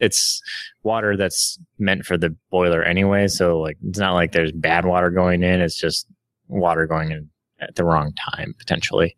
it's 0.00 0.42
water 0.82 1.16
that's 1.16 1.60
meant 1.78 2.04
for 2.04 2.16
the 2.18 2.34
boiler 2.50 2.82
anyway. 2.82 3.28
So 3.28 3.60
like, 3.60 3.76
it's 3.86 4.00
not 4.00 4.14
like 4.14 4.32
there's 4.32 4.50
bad 4.50 4.84
water 4.84 5.10
going 5.10 5.44
in. 5.44 5.60
It's 5.60 5.78
just 5.78 6.08
water 6.48 6.86
going 6.86 7.12
in 7.12 7.30
at 7.60 7.76
the 7.76 7.84
wrong 7.84 8.12
time 8.14 8.54
potentially. 8.58 9.16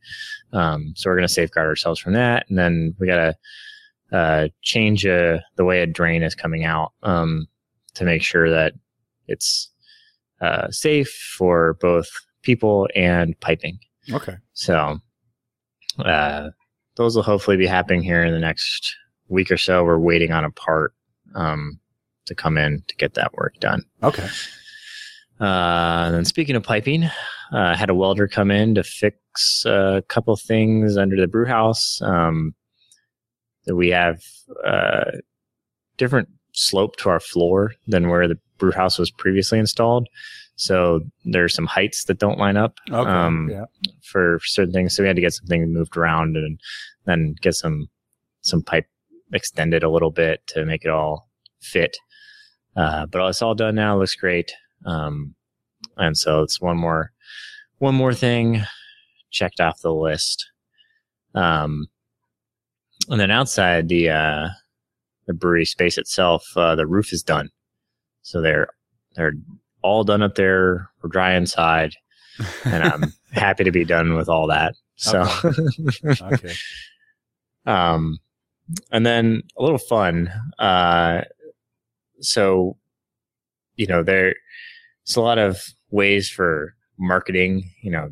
Um, 0.53 0.93
so 0.95 1.09
we're 1.09 1.17
going 1.17 1.29
to 1.29 1.33
safeguard 1.33 1.69
ourselves 1.69 2.01
from 2.01 2.13
that. 2.13 2.45
And 2.51 2.59
then 2.59 2.95
we 2.99 3.07
got 3.07 3.35
to, 4.11 4.17
uh, 4.17 4.49
change, 4.61 5.07
uh, 5.07 5.39
the 5.57 5.65
way 5.65 5.81
a 5.81 5.87
drain 5.87 6.23
is 6.23 6.35
coming 6.35 6.65
out. 6.65 6.93
Um, 7.03 7.47
to 7.95 8.05
make 8.05 8.23
sure 8.23 8.51
that 8.51 8.75
it's 9.27 9.71
uh, 10.41 10.71
safe 10.71 11.11
for 11.37 11.75
both 11.81 12.09
people 12.43 12.89
and 12.95 13.39
piping. 13.41 13.79
Okay. 14.13 14.37
So 14.53 14.99
uh, 15.99 16.51
those 16.97 17.17
will 17.17 17.23
hopefully 17.23 17.57
be 17.57 17.67
happening 17.67 18.03
here 18.03 18.25
in 18.25 18.33
the 18.33 18.39
next 18.39 18.95
week 19.29 19.51
or 19.51 19.57
so. 19.57 19.85
We're 19.85 19.99
waiting 19.99 20.33
on 20.33 20.45
a 20.45 20.51
part 20.51 20.95
um, 21.35 21.79
to 22.27 22.35
come 22.35 22.59
in 22.59 22.83
to 22.87 22.97
get 22.97 23.15
that 23.15 23.33
work 23.35 23.55
done. 23.61 23.83
Okay. 24.03 24.29
Uh, 25.41 26.11
then 26.13 26.25
speaking 26.25 26.57
of 26.57 26.63
piping, 26.63 27.05
uh, 27.05 27.11
I 27.53 27.77
had 27.77 27.91
a 27.91 27.95
welder 27.95 28.27
come 28.27 28.51
in 28.51 28.75
to 28.75 28.83
fix 28.83 29.65
a 29.67 30.03
couple 30.09 30.35
things 30.37 30.97
under 30.97 31.17
the 31.17 31.27
brew 31.27 31.47
house. 31.47 32.01
Um, 32.03 32.55
that 33.67 33.77
we 33.77 33.89
have 33.89 34.23
uh, 34.65 35.11
different 35.97 36.29
slope 36.53 36.97
to 36.97 37.11
our 37.11 37.21
floor 37.21 37.75
than 37.87 38.09
where 38.09 38.27
the 38.27 38.39
brew 38.59 38.73
house 38.73 38.99
was 38.99 39.11
previously 39.11 39.59
installed. 39.59 40.09
So 40.57 41.01
there's 41.25 41.55
some 41.55 41.67
heights 41.67 42.05
that 42.05 42.19
don't 42.19 42.39
line 42.39 42.57
up 42.57 42.75
Okay. 42.91 43.11
Um, 43.11 43.49
yeah. 43.51 43.65
for 44.03 44.39
certain 44.45 44.73
things. 44.73 44.97
So 44.97 45.03
we 45.03 45.07
had 45.07 45.17
to 45.17 45.23
get 45.23 45.35
something 45.35 45.73
moved 45.73 45.97
around 45.97 46.37
and 46.37 46.59
then 47.05 47.35
get 47.41 47.55
some 47.55 47.89
some 48.41 48.63
pipe 48.63 48.87
extended 49.33 49.83
a 49.83 49.91
little 49.91 50.11
bit 50.11 50.41
to 50.49 50.65
make 50.65 50.85
it 50.85 50.91
all 50.91 51.29
fit. 51.61 51.97
Uh, 52.77 53.07
but 53.07 53.27
it's 53.29 53.43
all 53.43 53.55
done 53.55 53.75
now. 53.75 53.99
Looks 53.99 54.15
great. 54.15 54.53
Um, 54.85 55.35
and 55.97 56.17
so 56.17 56.43
it's 56.43 56.61
one 56.61 56.77
more 56.79 57.13
one 57.79 57.95
more 57.95 58.15
thing 58.15 58.63
checked 59.31 59.61
off 59.61 59.81
the 59.83 59.93
list. 59.93 60.47
Um, 61.35 61.87
and 63.11 63.21
then 63.21 63.31
outside 63.31 63.89
the 63.89 64.09
uh, 64.09 64.49
the 65.27 65.35
brewery 65.35 65.67
space 65.67 65.99
itself, 65.99 66.45
uh, 66.57 66.75
the 66.77 66.87
roof 66.87 67.13
is 67.13 67.23
done. 67.23 67.51
So 68.27 68.41
they're 68.41 68.67
they're 69.15 69.35
all 69.83 70.03
done 70.03 70.21
up 70.21 70.35
there. 70.35 70.91
We're 71.01 71.11
dry 71.11 71.35
inside, 71.37 71.95
and 72.65 72.83
I'm 72.83 73.13
happy 73.33 73.63
to 73.63 73.71
be 73.71 73.85
done 73.85 74.15
with 74.17 74.29
all 74.29 74.49
that. 74.49 74.75
So, 74.97 75.29
Okay. 76.05 76.53
um, 77.67 78.19
and 78.91 79.07
then 79.07 79.43
a 79.57 79.63
little 79.63 79.79
fun. 79.79 80.29
Uh, 80.59 81.21
so, 82.19 82.77
you 83.77 83.87
know, 83.87 84.03
there's 84.03 84.35
a 85.15 85.21
lot 85.21 85.39
of 85.39 85.63
ways 85.91 86.29
for 86.29 86.75
marketing, 86.99 87.71
you 87.81 87.93
know, 87.93 88.09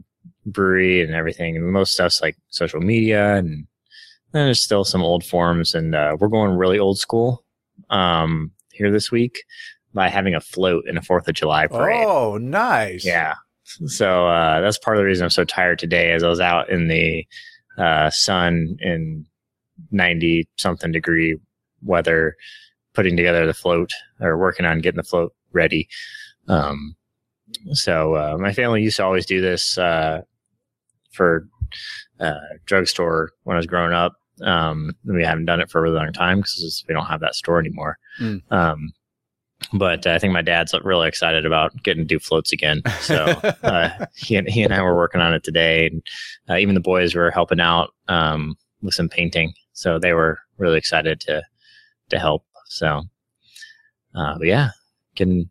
brewery 0.46 1.02
and 1.02 1.12
everything. 1.12 1.56
And 1.56 1.72
most 1.72 1.92
stuff's 1.92 2.22
like 2.22 2.36
social 2.50 2.80
media 2.80 3.34
and 3.34 3.66
then 4.30 4.44
there's 4.46 4.62
still 4.62 4.84
some 4.84 5.02
old 5.02 5.24
forums 5.24 5.74
and, 5.74 5.94
uh, 5.94 6.16
we're 6.20 6.28
going 6.28 6.56
really 6.56 6.78
old 6.78 6.98
school, 6.98 7.44
um, 7.90 8.52
here 8.72 8.90
this 8.92 9.10
week 9.10 9.42
by 9.94 10.08
having 10.08 10.34
a 10.34 10.40
float 10.40 10.86
in 10.86 10.96
a 10.96 11.00
4th 11.00 11.28
of 11.28 11.34
July 11.34 11.66
parade. 11.66 12.04
Oh, 12.04 12.36
nice. 12.36 13.04
Yeah. 13.04 13.34
So 13.86 14.26
uh, 14.26 14.60
that's 14.60 14.78
part 14.78 14.96
of 14.96 15.00
the 15.00 15.06
reason 15.06 15.24
I'm 15.24 15.30
so 15.30 15.44
tired 15.44 15.78
today. 15.78 16.12
As 16.12 16.22
I 16.22 16.28
was 16.28 16.40
out 16.40 16.68
in 16.68 16.88
the 16.88 17.26
uh, 17.78 18.10
sun 18.10 18.76
in 18.80 19.26
90 19.90 20.48
something 20.56 20.92
degree 20.92 21.38
weather, 21.82 22.36
putting 22.92 23.16
together 23.16 23.46
the 23.46 23.54
float 23.54 23.90
or 24.20 24.36
working 24.36 24.66
on 24.66 24.80
getting 24.80 24.98
the 24.98 25.02
float 25.02 25.34
ready. 25.52 25.88
Um, 26.48 26.96
so 27.72 28.14
uh, 28.14 28.36
my 28.38 28.52
family 28.52 28.82
used 28.82 28.96
to 28.96 29.04
always 29.04 29.26
do 29.26 29.40
this 29.40 29.78
uh, 29.78 30.22
for 31.12 31.48
uh, 32.20 32.34
drugstore 32.66 33.30
when 33.44 33.56
I 33.56 33.58
was 33.58 33.66
growing 33.66 33.92
up. 33.92 34.14
Um, 34.42 34.92
we 35.04 35.24
haven't 35.24 35.46
done 35.46 35.60
it 35.60 35.70
for 35.70 35.78
a 35.78 35.82
really 35.82 35.96
long 35.96 36.12
time 36.12 36.38
because 36.38 36.84
we 36.88 36.94
don't 36.94 37.06
have 37.06 37.20
that 37.20 37.34
store 37.34 37.60
anymore. 37.60 37.98
Mm. 38.20 38.42
Um, 38.50 38.92
but 39.74 40.06
I 40.06 40.18
think 40.18 40.32
my 40.32 40.42
dad's 40.42 40.74
really 40.82 41.08
excited 41.08 41.44
about 41.44 41.70
getting 41.82 42.04
to 42.04 42.06
do 42.08 42.18
floats 42.18 42.52
again. 42.52 42.80
So 43.00 43.16
uh, 43.62 44.06
he, 44.14 44.36
and, 44.36 44.48
he 44.48 44.62
and 44.62 44.72
I 44.72 44.80
were 44.82 44.96
working 44.96 45.20
on 45.20 45.34
it 45.34 45.42
today, 45.44 45.86
and 45.88 46.02
uh, 46.48 46.56
even 46.56 46.74
the 46.74 46.80
boys 46.80 47.14
were 47.14 47.30
helping 47.30 47.60
out 47.60 47.92
um, 48.08 48.56
with 48.82 48.94
some 48.94 49.08
painting. 49.08 49.52
So 49.72 49.98
they 49.98 50.12
were 50.12 50.38
really 50.58 50.78
excited 50.78 51.20
to 51.20 51.42
to 52.10 52.18
help. 52.18 52.44
So, 52.66 53.02
uh, 54.14 54.38
but 54.38 54.46
yeah, 54.46 54.70
getting 55.16 55.50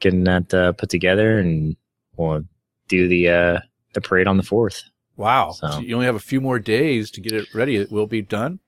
getting 0.00 0.24
that 0.24 0.52
uh, 0.52 0.72
put 0.72 0.90
together, 0.90 1.38
and 1.38 1.76
we'll 2.16 2.42
do 2.88 3.08
the 3.08 3.28
uh, 3.30 3.60
the 3.94 4.00
parade 4.00 4.26
on 4.26 4.36
the 4.36 4.42
fourth. 4.42 4.82
Wow. 5.16 5.52
So- 5.52 5.70
So 5.70 5.78
you 5.80 5.94
only 5.94 6.06
have 6.06 6.14
a 6.14 6.18
few 6.20 6.40
more 6.42 6.58
days 6.58 7.10
to 7.12 7.20
get 7.22 7.32
it 7.32 7.54
ready. 7.54 7.76
It 7.76 7.90
will 7.90 8.06
be 8.06 8.20
done. 8.20 8.60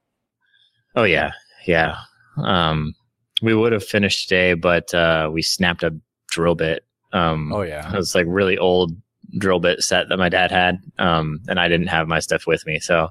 Oh 0.97 1.05
yeah, 1.05 1.33
yeah. 1.67 1.97
Um, 2.43 2.95
we 3.43 3.55
would 3.55 3.73
have 3.73 3.85
finished 3.85 4.29
today, 4.29 4.55
but 4.55 4.93
uh, 4.95 5.31
we 5.33 5.43
snapped 5.43 5.83
a 5.83 5.95
drill 6.29 6.55
bit. 6.55 6.85
Um, 7.13 7.53
Oh 7.53 7.61
It 7.63 7.69
yeah. 7.71 7.95
was 7.95 8.15
like 8.15 8.27
really 8.29 8.59
old 8.59 8.93
drill 9.39 9.61
bit 9.61 9.83
set 9.83 10.09
that 10.09 10.17
my 10.19 10.29
dad 10.29 10.51
had, 10.51 10.81
um, 10.99 11.41
and 11.49 11.59
I 11.61 11.69
didn't 11.69 11.89
have 11.89 12.09
my 12.09 12.19
stuff 12.21 12.47
with 12.47 12.67
me. 12.67 12.81
So 12.81 13.09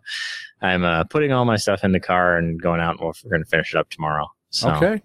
I'm 0.62 0.84
uh, 0.84 1.04
putting 1.06 1.32
all 1.32 1.46
my 1.46 1.58
stuff 1.58 1.84
in 1.84 1.92
the 1.92 2.00
car 2.00 2.38
and 2.38 2.62
going 2.62 2.80
out, 2.82 2.92
and 2.98 3.00
we're, 3.02 3.14
we're 3.24 3.30
going 3.32 3.44
to 3.44 3.50
finish 3.50 3.74
it 3.74 3.78
up 3.78 3.90
tomorrow. 3.90 4.28
So 4.50 4.72
Okay. 4.72 5.02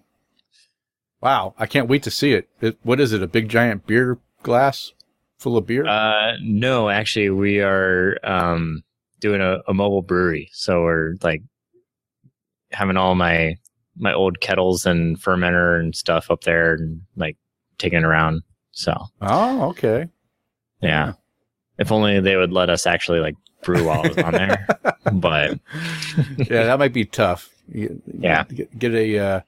Wow. 1.21 1.53
I 1.57 1.67
can't 1.67 1.87
wait 1.87 2.03
to 2.03 2.11
see 2.11 2.33
it. 2.33 2.49
it. 2.61 2.77
What 2.83 2.99
is 2.99 3.13
it? 3.13 3.23
A 3.23 3.27
big 3.27 3.47
giant 3.49 3.85
beer 3.87 4.17
glass 4.41 4.91
full 5.37 5.55
of 5.57 5.65
beer? 5.67 5.85
uh, 5.85 6.33
no, 6.41 6.89
actually, 6.89 7.29
we 7.29 7.61
are 7.61 8.17
um, 8.23 8.83
doing 9.19 9.39
a, 9.41 9.59
a 9.67 9.73
mobile 9.73 10.01
brewery. 10.01 10.49
So 10.53 10.81
we're 10.81 11.13
like 11.21 11.41
having 12.71 12.97
all 12.97 13.15
my 13.15 13.57
my 13.97 14.13
old 14.13 14.39
kettles 14.39 14.85
and 14.85 15.19
fermenter 15.21 15.79
and 15.79 15.95
stuff 15.95 16.31
up 16.31 16.41
there, 16.41 16.73
and 16.73 17.01
like 17.15 17.37
taking 17.77 17.99
it 17.99 18.05
around. 18.05 18.41
So 18.71 18.93
oh, 19.21 19.69
okay. 19.69 20.07
yeah. 20.81 21.13
If 21.77 21.91
only 21.91 22.19
they 22.19 22.35
would 22.35 22.51
let 22.51 22.69
us 22.69 22.85
actually 22.87 23.19
like 23.19 23.35
brew 23.63 23.85
while 23.87 24.01
I 24.03 24.07
was 24.07 24.17
on 24.17 24.31
there. 24.33 24.67
But 25.11 25.59
yeah, 26.37 26.63
that 26.63 26.79
might 26.79 26.93
be 26.93 27.03
tough. 27.05 27.49
You- 27.67 28.01
Yeah. 28.19 28.45
Get, 28.45 28.79
get 28.79 28.93
a 28.93 29.19
uh, 29.19 29.41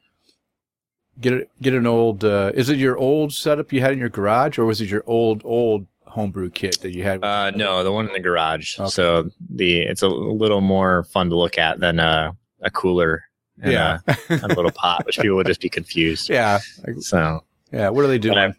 get 1.22 1.34
a, 1.34 1.48
get 1.62 1.74
an 1.74 1.88
old. 1.88 2.24
Uh, 2.25 2.52
is 2.54 2.70
it 2.70 2.78
your 2.78 2.98
old 2.98 3.32
setup 3.34 3.72
you 3.72 3.80
had 3.82 3.94
in 3.94 4.00
your 4.00 4.10
garage, 4.10 4.58
or 4.60 4.66
was 4.66 4.82
it 4.82 4.90
your 4.90 5.04
old 5.08 5.42
old 5.46 5.88
homebrew 6.08 6.50
kit 6.50 6.82
that 6.82 6.94
you 6.94 7.04
had? 7.04 7.24
Uh, 7.24 7.52
no, 7.52 7.84
the 7.86 7.92
one 7.92 8.06
in 8.08 8.14
the 8.14 8.20
garage. 8.20 8.78
Okay. 8.78 8.90
So 8.90 9.30
the 9.50 9.80
it's 9.82 10.02
a 10.02 10.08
little 10.10 10.62
more 10.62 11.06
fun 11.06 11.30
to 11.30 11.38
look 11.38 11.58
at 11.58 11.80
than 11.80 12.00
a 12.00 12.36
a 12.62 12.70
cooler. 12.70 13.24
Yeah. 13.63 14.00
a, 14.07 14.15
a 14.43 14.47
little 14.47 14.71
pot, 14.71 15.05
which 15.05 15.17
people 15.19 15.38
would 15.38 15.47
just 15.47 15.62
be 15.62 15.69
confused. 15.69 16.29
yeah. 16.29 16.59
So 17.00 17.43
Yeah. 17.71 17.89
What 17.89 18.03
are 18.05 18.07
they 18.07 18.17
doing? 18.19 18.53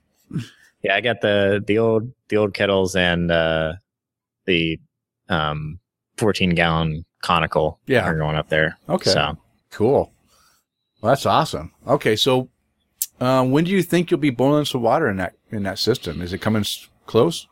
Yeah, 0.82 0.94
I 0.96 1.00
got 1.00 1.20
the 1.20 1.62
the 1.66 1.78
old 1.78 2.12
the 2.28 2.36
old 2.36 2.54
kettles 2.54 2.94
and 2.96 3.30
uh, 3.30 3.74
the 4.44 4.78
um 5.28 5.80
14 6.16 6.50
gallon 6.54 7.04
conical. 7.22 7.78
Yeah. 7.86 8.04
are 8.04 8.16
going 8.16 8.36
up 8.36 8.48
there. 8.48 8.78
Okay. 8.88 9.10
So 9.10 9.36
Cool. 9.70 10.12
Well, 11.02 11.10
that's 11.12 11.26
awesome. 11.26 11.72
Okay, 11.86 12.16
so 12.16 12.48
um, 13.20 13.50
when 13.50 13.64
do 13.64 13.70
you 13.70 13.82
think 13.82 14.10
you'll 14.10 14.20
be 14.20 14.30
boiling 14.30 14.64
some 14.64 14.82
water 14.82 15.08
in 15.08 15.16
that 15.18 15.34
in 15.50 15.62
that 15.64 15.78
system? 15.78 16.22
Is 16.22 16.32
it 16.32 16.38
coming 16.38 16.60
s- 16.60 16.88
close? 17.06 17.46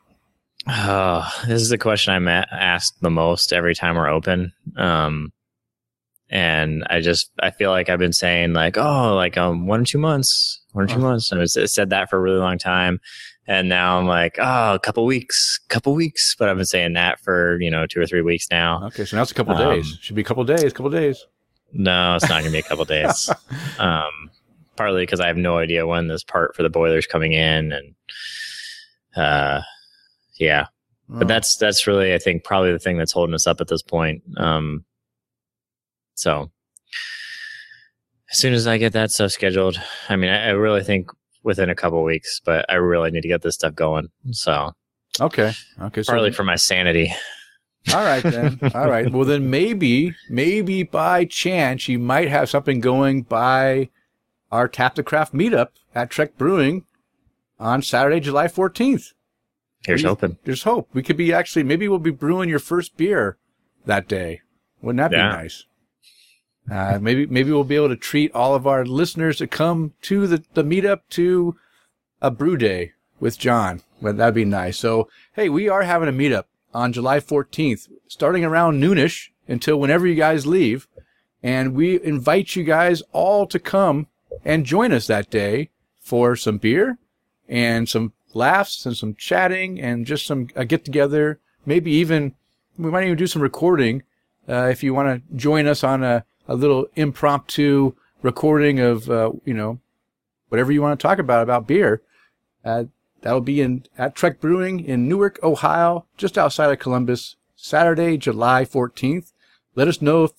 Oh, 0.66 1.30
this 1.46 1.60
is 1.60 1.68
the 1.68 1.76
question 1.78 2.14
I'm 2.14 2.26
a- 2.28 2.46
asked 2.50 3.00
the 3.02 3.10
most 3.10 3.52
every 3.52 3.74
time 3.74 3.96
we're 3.96 4.08
open. 4.08 4.52
Um, 4.76 5.32
and 6.34 6.84
I 6.90 7.00
just 7.00 7.30
I 7.40 7.50
feel 7.52 7.70
like 7.70 7.88
I've 7.88 8.00
been 8.00 8.12
saying 8.12 8.54
like, 8.54 8.76
oh, 8.76 9.14
like 9.14 9.38
um, 9.38 9.68
one 9.68 9.80
or 9.80 9.84
two 9.84 9.98
months, 9.98 10.60
one 10.72 10.84
or 10.84 10.88
two 10.88 10.98
months. 10.98 11.30
And 11.30 11.40
it 11.40 11.48
said 11.48 11.90
that 11.90 12.10
for 12.10 12.16
a 12.16 12.20
really 12.20 12.40
long 12.40 12.58
time, 12.58 13.00
and 13.46 13.68
now 13.68 13.98
I'm 13.98 14.06
like, 14.06 14.34
oh, 14.40 14.74
a 14.74 14.80
couple 14.80 15.06
weeks, 15.06 15.60
couple 15.68 15.94
weeks. 15.94 16.34
But 16.36 16.48
I've 16.48 16.56
been 16.56 16.66
saying 16.66 16.94
that 16.94 17.20
for 17.20 17.58
you 17.60 17.70
know 17.70 17.86
two 17.86 18.00
or 18.00 18.06
three 18.06 18.20
weeks 18.20 18.48
now. 18.50 18.84
Okay, 18.86 19.04
so 19.04 19.16
now 19.16 19.22
it's 19.22 19.30
a 19.30 19.34
couple 19.34 19.54
Um, 19.54 19.76
days. 19.76 19.96
Should 20.02 20.16
be 20.16 20.22
a 20.22 20.24
couple 20.24 20.42
days. 20.44 20.72
Couple 20.72 20.90
days. 20.90 21.24
No, 21.72 22.16
it's 22.16 22.28
not 22.28 22.40
gonna 22.40 22.50
be 22.50 22.58
a 22.58 22.62
couple 22.62 22.84
days. 22.96 23.30
Um, 23.78 24.10
partly 24.76 25.02
because 25.02 25.20
I 25.20 25.28
have 25.28 25.36
no 25.36 25.58
idea 25.58 25.86
when 25.86 26.08
this 26.08 26.24
part 26.24 26.56
for 26.56 26.64
the 26.64 26.68
boiler's 26.68 27.06
coming 27.06 27.32
in, 27.32 27.70
and 27.72 27.94
uh, 29.14 29.60
yeah. 30.40 30.66
but 31.08 31.22
Oh, 31.22 31.26
that's 31.28 31.56
that's 31.58 31.86
really 31.86 32.12
I 32.12 32.18
think 32.18 32.42
probably 32.42 32.72
the 32.72 32.80
thing 32.80 32.98
that's 32.98 33.12
holding 33.12 33.34
us 33.34 33.46
up 33.46 33.60
at 33.60 33.68
this 33.68 33.82
point. 33.82 34.22
Um, 34.36 34.84
so 36.14 36.50
as 38.30 38.38
soon 38.38 38.52
as 38.54 38.66
I 38.66 38.78
get 38.78 38.92
that 38.94 39.10
stuff 39.10 39.32
scheduled, 39.32 39.80
I 40.08 40.16
mean, 40.16 40.30
I, 40.30 40.46
I 40.46 40.50
really 40.50 40.82
think 40.82 41.10
within 41.42 41.70
a 41.70 41.74
couple 41.74 42.02
weeks, 42.02 42.40
but 42.44 42.64
I 42.68 42.74
really 42.76 43.10
need 43.10 43.20
to 43.22 43.28
get 43.28 43.42
this 43.42 43.54
stuff 43.54 43.74
going. 43.74 44.08
So 44.32 44.72
okay. 45.20 45.52
Okay. 45.80 46.02
So 46.02 46.12
partly 46.12 46.32
for 46.32 46.44
my 46.44 46.56
sanity. 46.56 47.12
all 47.92 48.02
right 48.02 48.22
then. 48.22 48.58
All 48.74 48.88
right. 48.88 49.10
Well 49.12 49.24
then, 49.24 49.50
maybe 49.50 50.14
maybe 50.30 50.82
by 50.84 51.24
chance 51.26 51.86
you 51.88 51.98
might 51.98 52.28
have 52.28 52.48
something 52.48 52.80
going 52.80 53.22
by 53.22 53.90
our 54.50 54.68
Tap 54.68 54.94
the 54.94 55.02
Craft 55.02 55.34
meetup 55.34 55.68
at 55.94 56.10
Trek 56.10 56.36
Brewing 56.38 56.84
on 57.60 57.82
Saturday, 57.82 58.20
July 58.20 58.48
fourteenth. 58.48 59.12
Here's 59.86 60.02
We- 60.02 60.08
hoping. 60.08 60.38
There's 60.44 60.62
hope. 60.62 60.88
We 60.94 61.02
could 61.02 61.16
be 61.18 61.32
actually 61.32 61.62
maybe 61.64 61.86
we'll 61.88 61.98
be 61.98 62.10
brewing 62.10 62.48
your 62.48 62.58
first 62.58 62.96
beer 62.96 63.36
that 63.84 64.08
day. 64.08 64.40
Wouldn't 64.80 64.98
that 65.10 65.14
Yeah. 65.16 65.28
be 65.30 65.36
nice? 65.42 65.66
Uh, 66.70 66.98
maybe 67.00 67.26
maybe 67.26 67.50
we'll 67.50 67.64
be 67.64 67.76
able 67.76 67.88
to 67.88 67.96
treat 67.96 68.34
all 68.34 68.54
of 68.54 68.66
our 68.66 68.86
listeners 68.86 69.38
to 69.38 69.46
come 69.46 69.92
to 70.02 70.26
the, 70.26 70.42
the 70.54 70.62
meetup 70.62 71.00
to 71.10 71.56
a 72.22 72.30
brew 72.30 72.56
day 72.56 72.92
with 73.20 73.38
John. 73.38 73.82
Well, 74.00 74.14
that'd 74.14 74.34
be 74.34 74.44
nice. 74.44 74.78
So 74.78 75.08
hey, 75.34 75.48
we 75.48 75.68
are 75.68 75.82
having 75.82 76.08
a 76.08 76.12
meetup 76.12 76.44
on 76.72 76.92
July 76.92 77.20
14th, 77.20 77.88
starting 78.08 78.44
around 78.44 78.82
noonish 78.82 79.28
until 79.46 79.78
whenever 79.78 80.06
you 80.06 80.14
guys 80.14 80.46
leave, 80.46 80.88
and 81.42 81.74
we 81.74 82.02
invite 82.02 82.56
you 82.56 82.64
guys 82.64 83.02
all 83.12 83.46
to 83.46 83.58
come 83.58 84.06
and 84.44 84.64
join 84.66 84.92
us 84.92 85.06
that 85.06 85.30
day 85.30 85.70
for 86.00 86.34
some 86.34 86.58
beer 86.58 86.98
and 87.48 87.88
some 87.88 88.12
laughs 88.32 88.84
and 88.86 88.96
some 88.96 89.14
chatting 89.14 89.80
and 89.80 90.06
just 90.06 90.26
some 90.26 90.48
a 90.56 90.64
get 90.64 90.84
together. 90.84 91.38
Maybe 91.66 91.92
even 91.92 92.34
we 92.78 92.90
might 92.90 93.04
even 93.04 93.16
do 93.16 93.26
some 93.26 93.42
recording 93.42 94.02
uh, 94.48 94.68
if 94.68 94.82
you 94.82 94.94
want 94.94 95.08
to 95.08 95.36
join 95.36 95.66
us 95.66 95.84
on 95.84 96.02
a 96.02 96.24
a 96.48 96.54
little 96.54 96.86
impromptu 96.96 97.94
recording 98.22 98.80
of, 98.80 99.10
uh, 99.10 99.32
you 99.44 99.54
know, 99.54 99.78
whatever 100.48 100.72
you 100.72 100.82
want 100.82 100.98
to 100.98 101.02
talk 101.02 101.18
about 101.18 101.42
about 101.42 101.66
beer. 101.66 102.02
Uh, 102.64 102.84
that'll 103.22 103.40
be 103.40 103.60
in 103.60 103.84
at 103.98 104.14
Trek 104.14 104.40
Brewing 104.40 104.80
in 104.80 105.08
Newark, 105.08 105.38
Ohio, 105.42 106.06
just 106.16 106.38
outside 106.38 106.70
of 106.70 106.78
Columbus, 106.78 107.36
Saturday, 107.56 108.16
July 108.16 108.64
14th. 108.64 109.32
Let 109.74 109.88
us 109.88 110.00
know 110.00 110.24
if, 110.24 110.32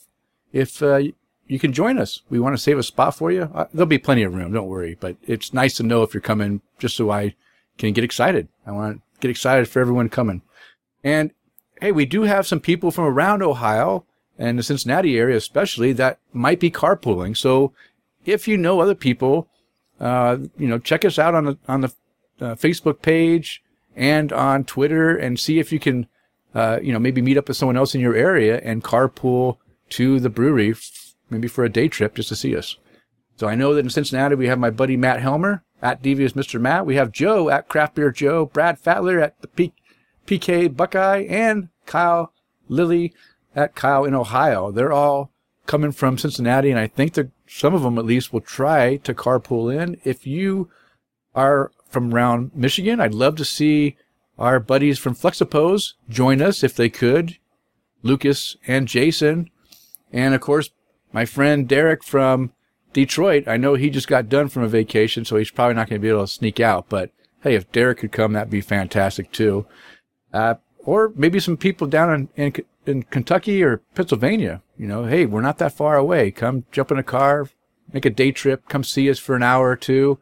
if 0.54 0.82
uh, 0.82 1.02
you 1.48 1.60
can 1.60 1.74
join 1.74 1.98
us. 1.98 2.22
We 2.30 2.40
want 2.40 2.56
to 2.56 2.62
save 2.62 2.78
a 2.78 2.84
spot 2.84 3.16
for 3.16 3.32
you. 3.32 3.52
Uh, 3.54 3.66
there'll 3.74 3.86
be 3.86 3.98
plenty 3.98 4.24
of 4.24 4.34
room, 4.34 4.54
don't 4.54 4.68
worry. 4.68 4.98
But 5.00 5.18
it's 5.26 5.54
nice 5.54 5.76
to 5.78 5.84
know 5.84 6.04
if 6.04 6.14
you're 6.14 6.22
coming, 6.22 6.62
just 6.80 6.96
so 6.96 7.12
I 7.12 7.36
can 7.78 7.94
get 7.94 8.04
excited. 8.04 8.48
I 8.66 8.72
want 8.72 8.98
to 8.98 9.20
get 9.20 9.32
excited 9.32 9.68
for 9.68 9.80
everyone 9.80 10.10
coming. 10.10 10.42
And 11.04 11.32
hey, 11.82 11.92
we 11.92 12.06
do 12.06 12.24
have 12.24 12.48
some 12.48 12.60
people 12.60 12.90
from 12.90 13.06
around 13.06 13.44
Ohio 13.44 14.06
and 14.38 14.60
the 14.60 14.64
Cincinnati 14.64 15.18
area, 15.18 15.38
especially, 15.38 15.94
that 15.94 16.20
might 16.34 16.60
be 16.60 16.72
carpooling. 16.72 17.36
So 17.38 17.74
if 18.26 18.48
you 18.48 18.58
know 18.58 18.80
other 18.80 18.96
people, 18.96 19.48
uh, 20.00 20.38
you 20.58 20.68
know, 20.68 20.80
check 20.80 21.06
us 21.06 21.18
out 21.18 21.36
on 21.36 21.46
the 21.46 21.58
on 21.68 21.82
the 21.82 21.94
uh, 22.42 22.56
Facebook 22.56 23.02
page 23.02 23.64
and 23.96 24.34
on 24.34 24.66
Twitter, 24.66 25.16
and 25.16 25.40
see 25.40 25.60
if 25.60 25.72
you 25.72 25.80
can, 25.80 26.08
uh, 26.54 26.80
you 26.84 26.92
know, 26.92 27.00
maybe 27.00 27.22
meet 27.22 27.38
up 27.38 27.48
with 27.48 27.56
someone 27.56 27.78
else 27.78 27.96
in 27.96 28.02
your 28.02 28.16
area 28.16 28.60
and 28.62 28.84
carpool 28.84 29.58
to 29.92 30.20
the 30.20 30.30
brewery, 30.30 30.72
f- 30.72 31.14
maybe 31.30 31.48
for 31.48 31.64
a 31.64 31.70
day 31.70 31.88
trip 31.88 32.16
just 32.16 32.30
to 32.30 32.36
see 32.36 32.56
us. 32.56 32.76
So 33.38 33.48
I 33.48 33.56
know 33.56 33.74
that 33.74 33.86
in 33.86 33.90
Cincinnati 33.90 34.36
we 34.36 34.48
have 34.48 34.60
my 34.60 34.70
buddy 34.70 34.98
Matt 34.98 35.22
Helmer 35.22 35.64
at 35.82 36.02
Devious 36.02 36.34
Mr. 36.34 36.60
Matt. 36.60 36.86
We 36.86 36.96
have 36.96 37.12
Joe 37.12 37.50
at 37.50 37.68
Craft 37.68 37.96
Beer 37.96 38.12
Joe, 38.12 38.46
Brad 38.46 38.80
Fatler 38.80 39.20
at 39.20 39.42
the 39.42 39.48
P- 39.48 39.74
PK 40.26 40.76
Buckeye, 40.76 41.26
and 41.30 41.70
Kyle 41.86 42.34
Lilly 42.68 43.14
at 43.56 43.76
Kyle 43.76 44.06
in 44.06 44.14
Ohio. 44.14 44.72
They're 44.72 44.92
all 44.92 45.32
coming 45.66 45.92
from 45.92 46.18
Cincinnati, 46.18 46.70
and 46.70 46.80
I 46.80 46.88
think 46.88 47.14
that 47.14 47.32
some 47.48 47.74
of 47.74 47.82
them 47.82 47.98
at 47.98 48.06
least 48.06 48.34
will 48.34 48.42
try 48.42 48.98
to 48.98 49.14
carpool 49.14 49.74
in. 49.74 50.00
If 50.04 50.28
you 50.28 50.70
are 51.34 51.72
from 51.90 52.14
around 52.14 52.52
Michigan, 52.54 53.00
I'd 53.00 53.14
love 53.14 53.36
to 53.38 53.46
see 53.46 53.98
our 54.38 54.60
buddies 54.60 55.00
from 55.00 55.16
Flexipose 55.16 55.94
join 56.10 56.42
us 56.42 56.64
if 56.64 56.76
they 56.76 56.90
could. 56.90 57.38
Lucas 58.04 58.56
and 58.68 58.88
Jason, 58.88 59.50
and 60.12 60.36
of 60.36 60.42
course 60.42 60.70
my 61.12 61.26
friend 61.26 61.68
Derek 61.68 62.04
from 62.04 62.52
Detroit. 62.94 63.48
I 63.48 63.58
know 63.58 63.74
he 63.74 63.90
just 63.90 64.08
got 64.08 64.30
done 64.30 64.48
from 64.48 64.64
a 64.64 64.68
vacation, 64.68 65.26
so 65.26 65.38
he's 65.38 65.50
probably 65.50 65.76
not 65.76 65.90
going 65.90 66.00
to 66.00 66.04
be 66.04 66.10
able 66.10 66.28
to 66.28 66.32
sneak 66.32 66.60
out. 66.60 66.88
But 66.90 67.12
hey, 67.42 67.56
if 67.56 67.72
Derek 67.72 68.00
could 68.00 68.12
come, 68.12 68.34
that'd 68.34 68.52
be 68.52 68.62
fantastic 68.62 69.32
too. 69.32 69.66
Uh, 70.34 70.56
or 70.80 71.14
maybe 71.16 71.40
some 71.40 71.58
people 71.58 71.88
down 71.88 72.30
in, 72.36 72.46
in 72.56 72.66
in 72.88 73.04
Kentucky 73.04 73.64
or 73.64 73.78
Pennsylvania. 73.96 74.62
You 74.78 74.88
know, 74.88 75.06
hey, 75.06 75.26
we're 75.26 75.42
not 75.42 75.58
that 75.60 75.74
far 75.74 75.96
away. 75.98 76.32
Come 76.32 76.66
jump 76.72 76.92
in 76.92 76.98
a 76.98 77.04
car, 77.04 77.50
make 77.94 78.06
a 78.06 78.10
day 78.10 78.32
trip, 78.32 78.68
come 78.68 78.84
see 78.84 79.10
us 79.10 79.20
for 79.20 79.36
an 79.36 79.44
hour 79.44 79.70
or 79.70 79.76
two, 79.76 80.20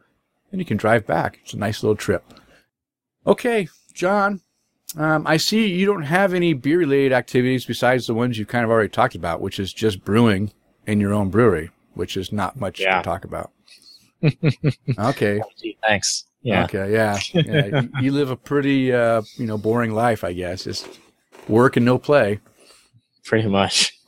and 0.52 0.60
you 0.60 0.64
can 0.64 0.76
drive 0.76 1.06
back. 1.06 1.40
It's 1.42 1.54
a 1.54 1.58
nice 1.58 1.82
little 1.82 1.96
trip. 1.96 2.24
Okay, 3.26 3.68
John, 3.92 4.40
um, 4.96 5.26
I 5.26 5.36
see 5.38 5.66
you 5.66 5.86
don't 5.86 6.02
have 6.04 6.34
any 6.34 6.52
beer 6.52 6.78
related 6.78 7.12
activities 7.12 7.64
besides 7.64 8.06
the 8.06 8.14
ones 8.14 8.38
you've 8.38 8.48
kind 8.48 8.64
of 8.64 8.70
already 8.70 8.90
talked 8.90 9.14
about, 9.14 9.40
which 9.40 9.58
is 9.58 9.72
just 9.72 10.04
brewing 10.04 10.52
in 10.86 11.00
your 11.00 11.12
own 11.14 11.30
brewery, 11.30 11.70
which 11.94 12.16
is 12.16 12.32
not 12.32 12.60
much 12.60 12.80
Yeah. 12.80 12.98
to 12.98 13.02
talk 13.02 13.24
about. 13.24 13.50
okay. 14.98 15.40
Thanks. 15.86 16.24
Yeah. 16.42 16.64
Okay. 16.64 16.92
Yeah. 16.92 17.18
yeah. 17.32 17.80
you, 17.80 17.90
you 18.00 18.12
live 18.12 18.30
a 18.30 18.36
pretty, 18.36 18.92
uh, 18.92 19.22
you 19.36 19.46
know, 19.46 19.58
boring 19.58 19.92
life, 19.92 20.22
I 20.24 20.32
guess. 20.32 20.64
Just 20.64 21.00
work 21.48 21.76
and 21.76 21.84
no 21.86 21.98
play. 21.98 22.40
Pretty 23.24 23.48
much. 23.48 23.98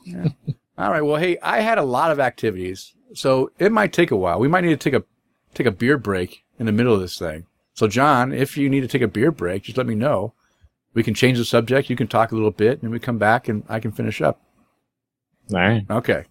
All 0.77 0.91
right. 0.91 1.01
Well, 1.01 1.17
hey, 1.17 1.37
I 1.41 1.61
had 1.61 1.77
a 1.77 1.83
lot 1.83 2.11
of 2.11 2.19
activities, 2.19 2.93
so 3.13 3.51
it 3.57 3.71
might 3.71 3.93
take 3.93 4.11
a 4.11 4.15
while. 4.15 4.39
We 4.39 4.47
might 4.47 4.63
need 4.63 4.79
to 4.79 4.91
take 4.91 4.93
a 4.93 5.03
take 5.53 5.67
a 5.67 5.71
beer 5.71 5.97
break 5.97 6.43
in 6.59 6.65
the 6.65 6.71
middle 6.71 6.93
of 6.93 7.01
this 7.01 7.17
thing. 7.17 7.45
So, 7.73 7.87
John, 7.87 8.31
if 8.31 8.57
you 8.57 8.69
need 8.69 8.81
to 8.81 8.87
take 8.87 9.01
a 9.01 9.07
beer 9.07 9.31
break, 9.31 9.63
just 9.63 9.77
let 9.77 9.87
me 9.87 9.95
know. 9.95 10.33
We 10.93 11.03
can 11.03 11.13
change 11.13 11.37
the 11.37 11.45
subject. 11.45 11.89
You 11.89 11.95
can 11.95 12.07
talk 12.07 12.31
a 12.31 12.35
little 12.35 12.51
bit, 12.51 12.81
and 12.81 12.91
we 12.91 12.99
come 12.99 13.17
back, 13.17 13.47
and 13.47 13.63
I 13.69 13.79
can 13.79 13.91
finish 13.91 14.21
up. 14.21 14.41
All 15.51 15.59
right. 15.59 15.85
Okay. 15.89 16.25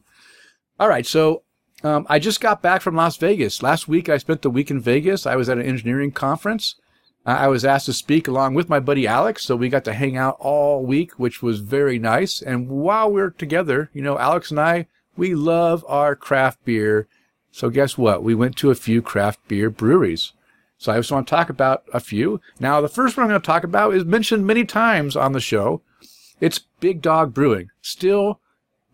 All 0.78 0.88
right. 0.88 1.06
So 1.06 1.42
um, 1.82 2.06
I 2.08 2.18
just 2.18 2.40
got 2.40 2.62
back 2.62 2.82
from 2.82 2.96
Las 2.96 3.16
Vegas. 3.16 3.62
Last 3.62 3.88
week, 3.88 4.08
I 4.08 4.18
spent 4.18 4.42
the 4.42 4.50
week 4.50 4.70
in 4.70 4.80
Vegas. 4.80 5.26
I 5.26 5.36
was 5.36 5.48
at 5.48 5.58
an 5.58 5.66
engineering 5.66 6.10
conference. 6.10 6.76
I 7.26 7.48
was 7.48 7.64
asked 7.64 7.86
to 7.86 7.92
speak 7.92 8.28
along 8.28 8.54
with 8.54 8.68
my 8.68 8.78
buddy 8.78 9.06
Alex. 9.06 9.44
So 9.44 9.56
we 9.56 9.68
got 9.68 9.84
to 9.84 9.92
hang 9.92 10.16
out 10.16 10.36
all 10.38 10.84
week, 10.84 11.18
which 11.18 11.42
was 11.42 11.58
very 11.58 11.98
nice. 11.98 12.40
And 12.40 12.68
while 12.68 13.10
we 13.10 13.20
are 13.20 13.30
together, 13.30 13.90
you 13.92 14.00
know, 14.00 14.16
Alex 14.16 14.52
and 14.52 14.60
I, 14.60 14.86
we 15.16 15.34
love 15.34 15.84
our 15.88 16.14
craft 16.14 16.64
beer. 16.64 17.08
So 17.50 17.68
guess 17.68 17.98
what? 17.98 18.22
We 18.22 18.34
went 18.34 18.56
to 18.58 18.70
a 18.70 18.76
few 18.76 19.02
craft 19.02 19.40
beer 19.48 19.70
breweries. 19.70 20.32
So 20.78 20.92
I 20.92 20.98
just 20.98 21.10
want 21.10 21.26
to 21.26 21.30
talk 21.30 21.48
about 21.48 21.84
a 21.92 22.00
few. 22.00 22.40
Now, 22.60 22.80
the 22.80 22.88
first 22.88 23.16
one 23.16 23.24
I'm 23.24 23.30
going 23.30 23.40
to 23.40 23.46
talk 23.46 23.64
about 23.64 23.94
is 23.94 24.04
mentioned 24.04 24.46
many 24.46 24.64
times 24.64 25.16
on 25.16 25.32
the 25.32 25.40
show. 25.40 25.80
It's 26.40 26.60
Big 26.80 27.02
Dog 27.02 27.34
Brewing. 27.34 27.70
Still 27.80 28.40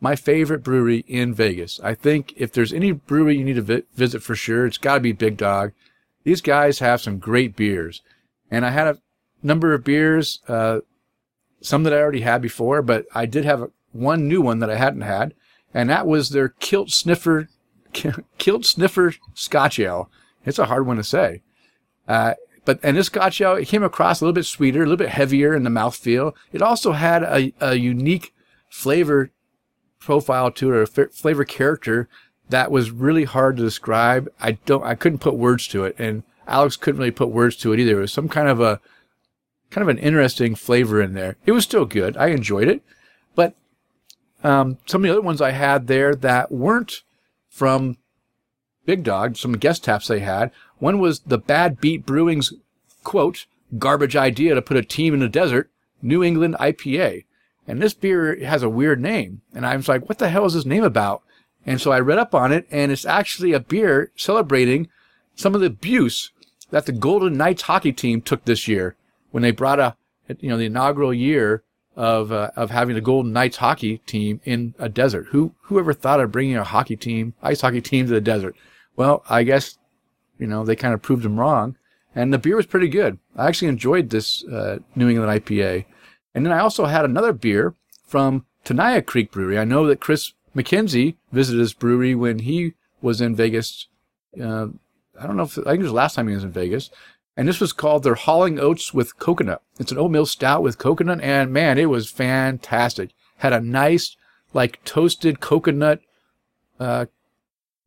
my 0.00 0.16
favorite 0.16 0.62
brewery 0.62 1.04
in 1.06 1.34
Vegas. 1.34 1.80
I 1.82 1.94
think 1.94 2.32
if 2.36 2.52
there's 2.52 2.72
any 2.72 2.92
brewery 2.92 3.36
you 3.36 3.44
need 3.44 3.56
to 3.56 3.62
vi- 3.62 3.82
visit 3.94 4.22
for 4.22 4.34
sure, 4.34 4.64
it's 4.64 4.78
got 4.78 4.94
to 4.94 5.00
be 5.00 5.12
Big 5.12 5.36
Dog. 5.36 5.72
These 6.24 6.40
guys 6.40 6.78
have 6.78 7.00
some 7.00 7.18
great 7.18 7.56
beers. 7.56 8.00
And 8.52 8.66
I 8.66 8.70
had 8.70 8.86
a 8.86 8.98
number 9.42 9.72
of 9.72 9.82
beers, 9.82 10.40
uh, 10.46 10.80
some 11.62 11.84
that 11.84 11.94
I 11.94 11.96
already 11.96 12.20
had 12.20 12.42
before, 12.42 12.82
but 12.82 13.06
I 13.14 13.24
did 13.24 13.46
have 13.46 13.70
one 13.92 14.28
new 14.28 14.42
one 14.42 14.58
that 14.58 14.70
I 14.70 14.76
hadn't 14.76 15.00
had, 15.00 15.34
and 15.72 15.88
that 15.88 16.06
was 16.06 16.30
their 16.30 16.50
Kilt 16.50 16.90
Sniffer, 16.90 17.48
Kilt 18.38 18.66
Sniffer 18.66 19.14
Scotch 19.32 19.78
Ale. 19.78 20.10
It's 20.44 20.58
a 20.58 20.66
hard 20.66 20.86
one 20.86 20.98
to 20.98 21.02
say. 21.02 21.42
Uh, 22.06 22.34
but 22.64 22.78
and 22.82 22.96
this 22.96 23.06
Scotch 23.06 23.40
Ale, 23.40 23.54
it 23.54 23.68
came 23.68 23.82
across 23.82 24.20
a 24.20 24.24
little 24.24 24.34
bit 24.34 24.44
sweeter, 24.44 24.80
a 24.80 24.82
little 24.82 24.96
bit 24.96 25.08
heavier 25.08 25.54
in 25.54 25.64
the 25.64 25.70
mouthfeel. 25.70 26.34
It 26.52 26.60
also 26.60 26.92
had 26.92 27.22
a, 27.22 27.52
a 27.58 27.74
unique 27.76 28.34
flavor 28.68 29.30
profile 29.98 30.50
to 30.50 30.72
it, 30.72 30.76
or 30.76 31.08
flavor 31.08 31.44
character 31.44 32.08
that 32.50 32.70
was 32.70 32.90
really 32.90 33.24
hard 33.24 33.56
to 33.56 33.62
describe. 33.62 34.30
I 34.40 34.52
don't, 34.66 34.84
I 34.84 34.94
couldn't 34.94 35.20
put 35.20 35.36
words 35.36 35.66
to 35.68 35.84
it, 35.84 35.96
and 35.98 36.22
Alex 36.46 36.76
couldn't 36.76 36.98
really 36.98 37.10
put 37.10 37.30
words 37.30 37.56
to 37.56 37.72
it 37.72 37.80
either. 37.80 37.98
It 37.98 38.02
was 38.02 38.12
some 38.12 38.28
kind 38.28 38.48
of 38.48 38.60
a, 38.60 38.80
kind 39.70 39.82
of 39.82 39.88
an 39.88 40.02
interesting 40.02 40.54
flavor 40.54 41.00
in 41.00 41.14
there. 41.14 41.36
It 41.46 41.52
was 41.52 41.64
still 41.64 41.84
good. 41.84 42.16
I 42.16 42.28
enjoyed 42.28 42.68
it, 42.68 42.82
but 43.34 43.54
um, 44.44 44.78
some 44.86 45.02
of 45.02 45.04
the 45.04 45.12
other 45.12 45.20
ones 45.20 45.40
I 45.40 45.52
had 45.52 45.86
there 45.86 46.14
that 46.14 46.52
weren't 46.52 47.02
from 47.48 47.96
Big 48.84 49.04
Dog, 49.04 49.36
some 49.36 49.52
guest 49.52 49.84
taps 49.84 50.08
they 50.08 50.20
had. 50.20 50.50
One 50.78 50.98
was 50.98 51.20
the 51.20 51.38
Bad 51.38 51.80
Beat 51.80 52.04
Brewing's 52.04 52.52
quote, 53.04 53.46
garbage 53.78 54.16
idea 54.16 54.54
to 54.54 54.62
put 54.62 54.76
a 54.76 54.82
team 54.82 55.14
in 55.14 55.20
the 55.20 55.28
desert, 55.28 55.70
New 56.00 56.22
England 56.22 56.56
IPA. 56.58 57.24
And 57.66 57.80
this 57.80 57.94
beer 57.94 58.44
has 58.44 58.62
a 58.62 58.68
weird 58.68 59.00
name. 59.00 59.42
And 59.54 59.64
I 59.64 59.76
was 59.76 59.88
like, 59.88 60.08
what 60.08 60.18
the 60.18 60.28
hell 60.28 60.46
is 60.46 60.54
this 60.54 60.66
name 60.66 60.82
about? 60.82 61.22
And 61.64 61.80
so 61.80 61.92
I 61.92 62.00
read 62.00 62.18
up 62.18 62.34
on 62.34 62.50
it, 62.50 62.66
and 62.70 62.90
it's 62.90 63.04
actually 63.04 63.52
a 63.52 63.60
beer 63.60 64.10
celebrating 64.16 64.88
some 65.34 65.54
of 65.54 65.60
the 65.60 65.66
abuse 65.66 66.30
that 66.70 66.86
the 66.86 66.92
Golden 66.92 67.36
Knights 67.36 67.62
hockey 67.62 67.92
team 67.92 68.20
took 68.20 68.44
this 68.44 68.66
year 68.66 68.96
when 69.30 69.42
they 69.42 69.50
brought 69.50 69.80
a, 69.80 69.96
you 70.40 70.48
know, 70.48 70.56
the 70.56 70.66
inaugural 70.66 71.12
year 71.12 71.62
of 71.96 72.32
uh, 72.32 72.50
of 72.56 72.70
having 72.70 72.94
the 72.94 73.00
Golden 73.00 73.32
Knights 73.32 73.58
hockey 73.58 73.98
team 73.98 74.40
in 74.44 74.74
a 74.78 74.88
desert. 74.88 75.26
Who 75.30 75.54
whoever 75.62 75.92
thought 75.92 76.20
of 76.20 76.32
bringing 76.32 76.56
a 76.56 76.64
hockey 76.64 76.96
team, 76.96 77.34
ice 77.42 77.60
hockey 77.60 77.80
team 77.80 78.06
to 78.06 78.12
the 78.12 78.20
desert? 78.20 78.56
Well, 78.96 79.22
I 79.28 79.42
guess 79.42 79.78
you 80.38 80.46
know 80.46 80.64
they 80.64 80.76
kind 80.76 80.94
of 80.94 81.02
proved 81.02 81.22
them 81.22 81.38
wrong, 81.38 81.76
and 82.14 82.32
the 82.32 82.38
beer 82.38 82.56
was 82.56 82.66
pretty 82.66 82.88
good. 82.88 83.18
I 83.36 83.48
actually 83.48 83.68
enjoyed 83.68 84.10
this 84.10 84.44
uh, 84.44 84.78
New 84.94 85.08
England 85.08 85.44
IPA, 85.44 85.84
and 86.34 86.46
then 86.46 86.52
I 86.52 86.60
also 86.60 86.86
had 86.86 87.04
another 87.04 87.32
beer 87.32 87.74
from 88.06 88.46
Tenaya 88.64 89.04
Creek 89.04 89.30
Brewery. 89.30 89.58
I 89.58 89.64
know 89.64 89.86
that 89.86 90.00
Chris 90.00 90.32
McKenzie 90.56 91.16
visited 91.30 91.60
this 91.60 91.72
brewery 91.72 92.14
when 92.14 92.40
he 92.40 92.74
was 93.00 93.20
in 93.20 93.34
Vegas. 93.34 93.88
Uh, 94.40 94.68
I 95.22 95.26
don't 95.26 95.36
know 95.36 95.44
if 95.44 95.58
I 95.58 95.62
think 95.62 95.80
it 95.80 95.84
was 95.84 95.92
last 95.92 96.14
time 96.14 96.28
he 96.28 96.34
was 96.34 96.44
in 96.44 96.50
Vegas. 96.50 96.90
And 97.36 97.48
this 97.48 97.60
was 97.60 97.72
called 97.72 98.02
their 98.02 98.14
Hauling 98.14 98.58
Oats 98.58 98.92
with 98.92 99.18
Coconut. 99.18 99.62
It's 99.78 99.92
an 99.92 99.98
oatmeal 99.98 100.26
stout 100.26 100.62
with 100.62 100.78
coconut, 100.78 101.20
and 101.22 101.50
man, 101.50 101.78
it 101.78 101.88
was 101.88 102.10
fantastic. 102.10 103.10
Had 103.38 103.54
a 103.54 103.60
nice, 103.60 104.16
like 104.52 104.84
toasted 104.84 105.40
coconut, 105.40 106.00
uh, 106.78 107.06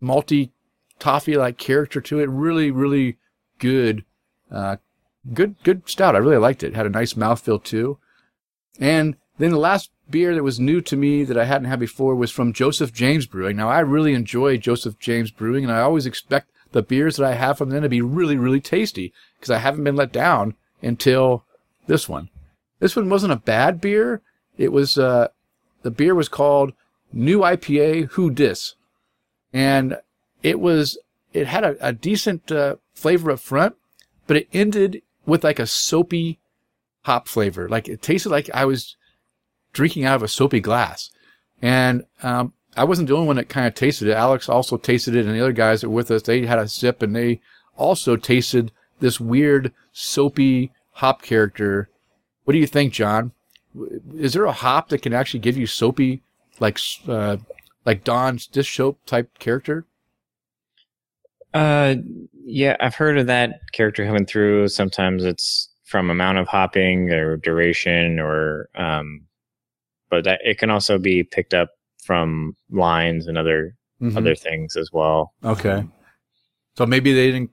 malty 0.01 0.49
toffee 0.97 1.37
like 1.37 1.57
character 1.57 2.01
to 2.01 2.19
it. 2.19 2.29
Really, 2.29 2.71
really 2.71 3.17
good, 3.59 4.03
uh, 4.49 4.77
good, 5.31 5.55
good 5.63 5.87
stout. 5.87 6.15
I 6.15 6.19
really 6.19 6.37
liked 6.37 6.63
it. 6.63 6.75
Had 6.75 6.87
a 6.87 6.89
nice 6.89 7.13
mouthfeel 7.13 7.63
too. 7.63 7.99
And 8.79 9.15
then 9.37 9.51
the 9.51 9.57
last 9.57 9.91
beer 10.09 10.33
that 10.33 10.43
was 10.43 10.59
new 10.59 10.81
to 10.81 10.95
me 10.95 11.23
that 11.23 11.37
I 11.37 11.45
hadn't 11.45 11.69
had 11.69 11.79
before 11.79 12.15
was 12.15 12.31
from 12.31 12.51
Joseph 12.51 12.91
James 12.91 13.27
Brewing. 13.27 13.57
Now 13.57 13.69
I 13.69 13.79
really 13.81 14.13
enjoy 14.13 14.57
Joseph 14.57 14.97
James 14.97 15.29
Brewing, 15.29 15.63
and 15.63 15.71
I 15.71 15.81
always 15.81 16.07
expect 16.07 16.49
the 16.75 16.83
beers 16.83 17.15
that 17.15 17.25
I 17.25 17.35
have 17.35 17.57
from 17.57 17.69
them 17.69 17.83
to 17.83 17.89
be 17.89 18.01
really, 18.01 18.35
really 18.35 18.59
tasty 18.59 19.13
because 19.39 19.49
I 19.49 19.59
haven't 19.59 19.85
been 19.85 19.95
let 19.95 20.11
down 20.11 20.55
until 20.81 21.45
this 21.87 22.09
one. 22.09 22.29
This 22.79 22.97
one 22.97 23.07
wasn't 23.07 23.31
a 23.31 23.37
bad 23.37 23.79
beer. 23.79 24.21
It 24.57 24.73
was 24.73 24.97
uh, 24.97 25.29
the 25.83 25.89
beer 25.89 26.13
was 26.13 26.27
called 26.27 26.73
new 27.13 27.39
IPA, 27.39 28.09
Who 28.11 28.29
Dis, 28.29 28.75
and 29.53 29.99
it 30.43 30.59
was 30.59 30.97
it 31.31 31.47
had 31.47 31.63
a, 31.63 31.77
a 31.79 31.93
decent 31.93 32.51
uh, 32.51 32.75
flavor 32.93 33.31
up 33.31 33.39
front, 33.39 33.77
but 34.27 34.35
it 34.35 34.49
ended 34.51 35.01
with 35.25 35.45
like 35.45 35.59
a 35.59 35.65
soapy 35.65 36.39
hop 37.03 37.29
flavor. 37.29 37.69
Like 37.69 37.87
it 37.87 38.01
tasted 38.01 38.31
like 38.31 38.49
I 38.53 38.65
was 38.65 38.97
drinking 39.71 40.03
out 40.03 40.17
of 40.17 40.23
a 40.23 40.27
soapy 40.27 40.59
glass, 40.59 41.09
and 41.61 42.03
um, 42.21 42.51
I 42.75 42.83
wasn't 42.83 43.07
the 43.07 43.15
only 43.15 43.27
one 43.27 43.37
that 43.37 43.49
kind 43.49 43.67
of 43.67 43.73
tasted 43.73 44.07
it. 44.07 44.13
Alex 44.13 44.49
also 44.49 44.77
tasted 44.77 45.15
it, 45.15 45.25
and 45.25 45.35
the 45.35 45.41
other 45.41 45.51
guys 45.51 45.81
that 45.81 45.89
were 45.89 45.95
with 45.95 46.11
us 46.11 46.23
they 46.23 46.45
had 46.45 46.59
a 46.59 46.67
sip, 46.67 47.01
and 47.01 47.15
they 47.15 47.41
also 47.77 48.15
tasted 48.15 48.71
this 48.99 49.19
weird 49.19 49.73
soapy 49.91 50.71
hop 50.91 51.21
character. 51.21 51.89
What 52.43 52.53
do 52.53 52.59
you 52.59 52.67
think, 52.67 52.93
John? 52.93 53.31
Is 54.15 54.33
there 54.33 54.45
a 54.45 54.51
hop 54.51 54.89
that 54.89 55.01
can 55.01 55.13
actually 55.13 55.41
give 55.41 55.57
you 55.57 55.67
soapy, 55.67 56.21
like 56.59 56.79
uh, 57.07 57.37
like 57.85 58.03
Dawn's 58.03 58.47
dish 58.47 58.75
soap 58.75 58.99
type 59.05 59.37
character? 59.39 59.85
Uh, 61.53 61.95
yeah, 62.43 62.75
I've 62.79 62.95
heard 62.95 63.17
of 63.17 63.27
that 63.27 63.61
character 63.71 64.05
coming 64.05 64.25
through. 64.25 64.67
Sometimes 64.67 65.23
it's 65.23 65.69
from 65.85 66.09
amount 66.09 66.37
of 66.37 66.47
hopping 66.47 67.11
or 67.11 67.37
duration, 67.37 68.19
or 68.19 68.69
um, 68.75 69.21
but 70.09 70.25
that 70.25 70.41
it 70.43 70.57
can 70.57 70.69
also 70.69 70.97
be 70.97 71.23
picked 71.23 71.53
up 71.53 71.69
from 72.05 72.55
lines 72.71 73.27
and 73.27 73.37
other 73.37 73.75
Mhm. 74.01 74.17
other 74.17 74.35
things 74.35 74.75
as 74.75 74.89
well. 74.93 75.33
Okay. 75.43 75.85
So 76.77 76.85
maybe 76.85 77.13
they 77.13 77.31
didn't. 77.31 77.51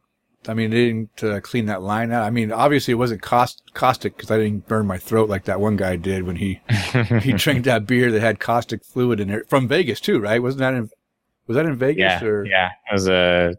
I 0.48 0.54
mean, 0.54 0.70
they 0.70 0.86
didn't 0.86 1.22
uh, 1.22 1.38
clean 1.40 1.66
that 1.66 1.82
line 1.82 2.10
out. 2.10 2.24
I 2.24 2.30
mean, 2.30 2.50
obviously 2.50 2.90
it 2.90 2.96
wasn't 2.96 3.22
caust- 3.22 3.62
caustic 3.74 4.16
because 4.16 4.28
I 4.32 4.38
didn't 4.38 4.66
burn 4.66 4.88
my 4.88 4.98
throat 4.98 5.28
like 5.28 5.44
that 5.44 5.60
one 5.60 5.76
guy 5.76 5.94
did 5.94 6.24
when 6.24 6.34
he 6.34 6.60
he 7.20 7.32
drank 7.44 7.64
that 7.64 7.86
beer 7.86 8.10
that 8.10 8.20
had 8.20 8.40
caustic 8.40 8.84
fluid 8.84 9.20
in 9.20 9.30
it 9.30 9.48
from 9.48 9.68
Vegas 9.68 10.00
too, 10.00 10.18
right? 10.18 10.42
Wasn't 10.42 10.58
that 10.58 10.74
in? 10.74 10.90
Was 11.46 11.54
that 11.56 11.66
in 11.66 11.76
Vegas 11.76 12.00
yeah, 12.00 12.24
or? 12.24 12.44
yeah, 12.44 12.70
it 12.90 12.92
was 12.92 13.06
a 13.08 13.54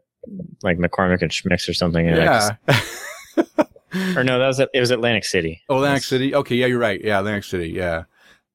like 0.62 0.78
McCormick 0.78 1.22
and 1.22 1.32
Schmicks 1.32 1.70
or 1.70 1.74
something. 1.74 2.06
Yeah. 2.06 2.58
or 4.16 4.24
no, 4.24 4.40
that 4.40 4.48
was 4.48 4.60
it 4.60 4.70
was 4.80 4.92
Atlantic 4.92 5.24
City. 5.26 5.62
Oh, 5.70 5.78
Atlantic 5.78 6.04
City. 6.04 6.36
Okay, 6.36 6.56
yeah, 6.56 6.66
you're 6.66 6.80
right. 6.80 7.00
Yeah, 7.02 7.20
Atlantic 7.20 7.44
City. 7.46 7.70
Yeah. 7.70 8.04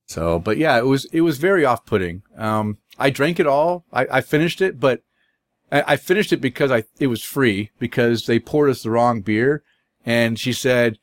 So, 0.09 0.39
but 0.39 0.57
yeah, 0.57 0.79
it 0.79 0.87
was 0.87 1.05
it 1.07 1.21
was 1.21 1.37
very 1.37 1.65
off 1.65 1.85
putting. 1.85 2.23
Um, 2.37 2.79
I 2.99 3.11
drank 3.11 3.39
it 3.39 3.47
all. 3.47 3.85
I, 3.93 4.07
I 4.11 4.21
finished 4.23 4.63
it, 4.63 4.81
but 4.81 5.03
I, 5.71 5.85
I 5.87 5.97
finished 5.97 6.33
it 6.33 6.41
because 6.41 6.71
I 6.71 6.85
it 6.99 7.09
was 7.09 7.23
free 7.23 7.71
because 7.79 8.25
they 8.25 8.39
poured 8.39 8.71
us 8.71 8.83
the 8.83 8.91
wrong 8.91 9.21
beer, 9.21 9.63
and 10.07 10.39
she 10.39 10.55
said, 10.55 10.99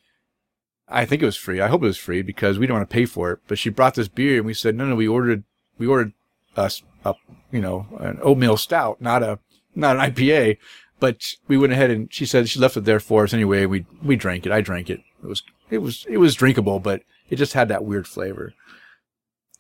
I 0.90 1.06
think 1.06 1.22
it 1.22 1.26
was 1.26 1.38
free. 1.38 1.62
I 1.62 1.68
hope 1.68 1.84
it 1.84 1.88
was 1.88 1.98
free 1.98 2.24
because 2.24 2.58
we 2.58 2.66
don't 2.66 2.78
want 2.78 2.90
to 2.90 2.94
pay 2.94 3.06
for 3.06 3.32
it. 3.32 3.40
But 3.48 3.60
she 3.60 3.70
brought 3.70 3.94
this 3.94 4.08
beer, 4.08 4.38
and 4.38 4.46
we 4.46 4.56
said, 4.56 4.76
no, 4.76 4.86
no, 4.86 4.96
we 4.96 5.08
ordered 5.08 5.44
we 5.78 5.86
ordered 5.86 6.14
us 6.56 6.82
a 7.06 7.14
you 7.52 7.62
know 7.62 7.86
an 8.00 8.18
oatmeal 8.24 8.58
stout, 8.58 9.02
not 9.02 9.22
a 9.22 9.38
not 9.76 9.98
an 9.98 10.12
IPA. 10.12 10.58
But 11.00 11.22
we 11.48 11.58
went 11.58 11.74
ahead 11.74 11.92
and 11.92 12.12
she 12.12 12.26
said 12.26 12.50
she 12.50 12.60
left 12.60 12.78
it 12.78 12.86
there 12.86 13.00
for 13.00 13.26
us 13.26 13.36
anyway. 13.36 13.68
We 13.68 13.86
we 14.02 14.16
drank 14.16 14.48
it. 14.48 14.52
I 14.52 14.62
drank 14.62 14.90
it. 14.90 15.02
It 15.22 15.28
was 15.28 15.44
it 15.70 15.78
was 15.80 16.08
it 16.10 16.18
was 16.18 16.34
drinkable, 16.34 16.80
but 16.80 17.04
it 17.30 17.36
just 17.36 17.54
had 17.54 17.68
that 17.68 17.86
weird 17.86 18.08
flavor. 18.08 18.54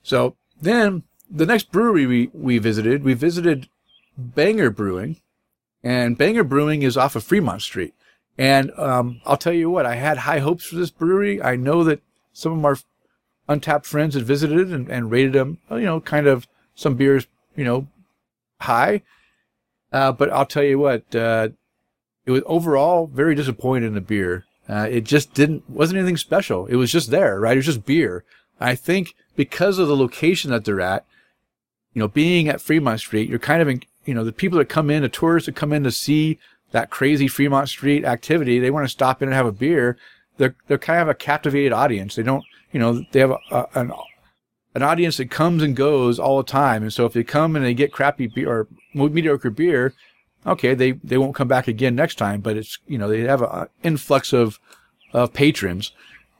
So 0.05 0.35
then 0.61 1.01
the 1.31 1.47
next 1.47 1.71
brewery 1.71 2.05
we, 2.05 2.29
we 2.31 2.59
visited, 2.59 3.03
we 3.03 3.15
visited 3.15 3.67
Banger 4.15 4.69
Brewing, 4.69 5.19
and 5.83 6.15
Banger 6.15 6.43
Brewing 6.43 6.83
is 6.83 6.95
off 6.95 7.15
of 7.15 7.23
Fremont 7.23 7.63
Street. 7.63 7.95
And 8.37 8.71
um, 8.77 9.19
I'll 9.25 9.35
tell 9.35 9.51
you 9.51 9.71
what, 9.71 9.87
I 9.87 9.95
had 9.95 10.19
high 10.19 10.39
hopes 10.39 10.65
for 10.65 10.75
this 10.75 10.91
brewery. 10.91 11.41
I 11.41 11.55
know 11.55 11.83
that 11.83 12.01
some 12.33 12.59
of 12.59 12.65
our 12.65 12.77
Untappd 13.49 13.85
friends 13.85 14.13
had 14.13 14.23
visited 14.25 14.71
and, 14.71 14.89
and 14.89 15.09
rated 15.09 15.33
them, 15.33 15.57
you 15.71 15.81
know, 15.81 15.99
kind 15.99 16.27
of 16.27 16.47
some 16.75 16.95
beers, 16.95 17.25
you 17.55 17.63
know, 17.63 17.87
high. 18.61 19.01
Uh, 19.91 20.11
but 20.11 20.29
I'll 20.31 20.45
tell 20.45 20.63
you 20.63 20.77
what, 20.77 21.15
uh, 21.15 21.49
it 22.27 22.31
was 22.31 22.43
overall 22.45 23.07
very 23.07 23.33
disappointed 23.33 23.87
in 23.87 23.95
the 23.95 24.01
beer. 24.01 24.45
Uh, 24.69 24.87
it 24.89 25.03
just 25.03 25.33
didn't, 25.33 25.67
wasn't 25.67 25.97
anything 25.97 26.17
special. 26.17 26.67
It 26.67 26.75
was 26.75 26.91
just 26.91 27.09
there, 27.09 27.39
right? 27.39 27.53
It 27.53 27.57
was 27.59 27.65
just 27.65 27.85
beer. 27.85 28.23
I 28.59 28.75
think 28.75 29.15
because 29.35 29.79
of 29.79 29.87
the 29.87 29.95
location 29.95 30.51
that 30.51 30.65
they're 30.65 30.81
at, 30.81 31.05
you 31.93 31.99
know, 31.99 32.07
being 32.07 32.49
at 32.49 32.61
Fremont 32.61 32.99
Street, 32.99 33.29
you're 33.29 33.39
kind 33.39 33.61
of 33.61 33.67
in, 33.67 33.81
you 34.05 34.13
know, 34.13 34.23
the 34.23 34.31
people 34.31 34.57
that 34.59 34.69
come 34.69 34.89
in, 34.89 35.01
the 35.01 35.09
tourists 35.09 35.45
that 35.45 35.55
come 35.55 35.73
in 35.73 35.83
to 35.83 35.91
see 35.91 36.37
that 36.71 36.89
crazy 36.89 37.27
Fremont 37.27 37.69
Street 37.69 38.03
activity, 38.03 38.59
they 38.59 38.71
want 38.71 38.85
to 38.85 38.89
stop 38.89 39.21
in 39.21 39.29
and 39.29 39.35
have 39.35 39.45
a 39.45 39.51
beer. 39.51 39.97
They're, 40.37 40.55
they're 40.67 40.77
kind 40.77 41.01
of 41.01 41.07
a 41.07 41.13
captivated 41.13 41.71
audience. 41.71 42.15
They 42.15 42.23
don't, 42.23 42.43
you 42.71 42.79
know, 42.79 43.05
they 43.11 43.21
have 43.21 43.31
a, 43.31 43.39
a, 43.51 43.67
an, 43.75 43.91
an 44.73 44.83
audience 44.83 45.17
that 45.17 45.31
comes 45.31 45.63
and 45.63 45.75
goes 45.75 46.19
all 46.19 46.37
the 46.37 46.43
time. 46.43 46.83
And 46.83 46.91
so 46.91 47.05
if 47.05 47.13
they 47.13 47.23
come 47.23 47.55
and 47.55 47.63
they 47.63 47.73
get 47.73 47.93
crappy 47.93 48.27
beer 48.27 48.49
or 48.49 48.67
mediocre 48.93 49.49
beer, 49.49 49.93
okay, 50.45 50.73
they, 50.73 50.91
they 50.91 51.17
won't 51.17 51.35
come 51.35 51.47
back 51.47 51.69
again 51.69 51.95
next 51.95 52.15
time, 52.15 52.41
but 52.41 52.57
it's, 52.57 52.77
you 52.87 52.97
know, 52.97 53.07
they 53.07 53.21
have 53.21 53.41
an 53.41 53.67
influx 53.83 54.33
of, 54.33 54.59
of 55.13 55.31
patrons. 55.31 55.93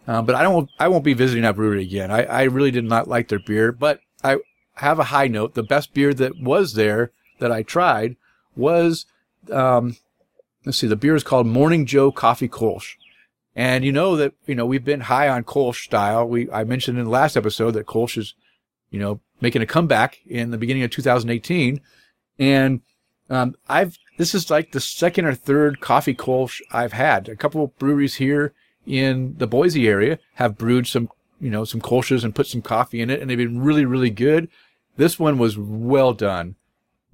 Uh, 0.08 0.22
but 0.22 0.36
I 0.36 0.44
don't, 0.44 0.70
I 0.80 0.88
won't 0.88 1.04
be 1.04 1.14
visiting 1.14 1.44
that 1.44 1.56
brewery 1.56 1.82
again. 1.84 2.12
I, 2.12 2.24
I 2.24 2.44
really 2.44 2.72
did 2.72 2.86
not 2.86 3.08
like 3.08 3.28
their 3.28 3.40
beer, 3.40 3.72
but 3.72 4.02
I 4.24 4.38
have 4.76 5.00
a 5.00 5.06
high 5.06 5.28
note. 5.28 5.56
The 5.56 5.64
best 5.64 5.94
beer 5.94 6.14
that 6.14 6.40
was 6.40 6.74
there 6.74 7.12
that 7.40 7.52
I 7.52 7.64
tried 7.64 8.16
was, 8.56 9.06
um, 9.52 9.98
let's 10.66 10.78
see, 10.78 10.88
the 10.88 10.96
beer 10.96 11.16
is 11.16 11.24
called 11.24 11.48
Morning 11.48 11.86
Joe 11.86 12.12
Coffee 12.12 12.50
Kolsch. 12.50 12.96
And 13.56 13.86
you 13.86 13.92
know 13.92 14.16
that, 14.18 14.34
you 14.46 14.54
know, 14.54 14.66
we've 14.66 14.84
been 14.84 15.02
high 15.02 15.30
on 15.30 15.44
Kolsch 15.44 15.86
style. 15.86 16.28
We, 16.28 16.52
I 16.52 16.66
mentioned 16.66 16.98
in 16.98 17.06
the 17.06 17.10
last 17.10 17.38
episode 17.38 17.72
that 17.72 17.88
Kolsch 17.88 18.18
is, 18.18 18.36
you 18.92 19.00
know, 19.00 19.22
making 19.42 19.62
a 19.62 19.66
comeback 19.66 20.20
in 20.26 20.52
the 20.52 20.58
beginning 20.58 20.84
of 20.84 20.92
2018. 20.92 21.82
And, 22.38 22.82
um, 23.30 23.56
I've, 23.68 23.98
this 24.18 24.36
is 24.36 24.52
like 24.52 24.72
the 24.72 24.80
second 24.80 25.26
or 25.26 25.34
third 25.34 25.80
coffee 25.80 26.14
Kolsch 26.14 26.62
I've 26.72 26.94
had. 26.94 27.28
A 27.30 27.36
couple 27.36 27.64
of 27.64 27.78
breweries 27.80 28.16
here 28.16 28.54
in 28.86 29.36
the 29.38 29.48
Boise 29.48 29.88
area 29.88 30.20
have 30.36 30.58
brewed 30.58 30.88
some, 30.88 31.10
you 31.40 31.50
know, 31.50 31.66
some 31.66 31.82
Kolsch's 31.82 32.24
and 32.24 32.36
put 32.36 32.48
some 32.48 32.62
coffee 32.62 33.02
in 33.02 33.10
it 33.10 33.22
and 33.22 33.30
they've 33.30 33.38
been 33.38 33.62
really, 33.62 33.86
really 33.86 34.10
good. 34.10 34.50
This 34.98 35.20
one 35.20 35.38
was 35.38 35.58
well 35.58 36.14
done. 36.14 36.56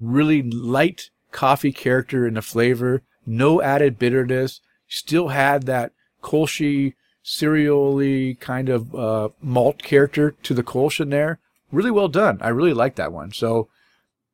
Really 0.00 0.42
light 0.42 1.10
coffee 1.30 1.72
character 1.72 2.26
in 2.26 2.34
the 2.34 2.42
flavor. 2.42 3.02
No 3.26 3.62
added 3.62 3.98
bitterness. 3.98 4.60
Still 4.88 5.28
had 5.28 5.64
that 5.64 5.92
Kolschi 6.22 6.94
cereally 7.24 8.38
kind 8.38 8.68
of, 8.68 8.94
uh, 8.94 9.28
malt 9.40 9.82
character 9.82 10.32
to 10.42 10.54
the 10.54 10.62
Kolsch 10.62 11.00
in 11.00 11.10
there. 11.10 11.38
Really 11.70 11.90
well 11.90 12.08
done. 12.08 12.38
I 12.40 12.48
really 12.48 12.74
like 12.74 12.96
that 12.96 13.12
one. 13.12 13.32
So 13.32 13.68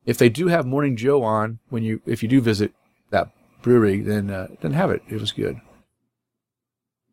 if 0.05 0.18
they 0.18 0.29
do 0.29 0.48
have 0.48 0.66
Morning 0.66 0.96
Joe 0.96 1.22
on 1.22 1.59
when 1.68 1.83
you, 1.83 2.01
if 2.07 2.22
you 2.22 2.29
do 2.29 2.40
visit 2.40 2.72
that 3.11 3.31
brewery, 3.62 4.01
then, 4.01 4.31
uh, 4.31 4.48
then 4.61 4.72
have 4.72 4.90
it. 4.90 5.03
It 5.09 5.20
was 5.20 5.33
good. 5.33 5.61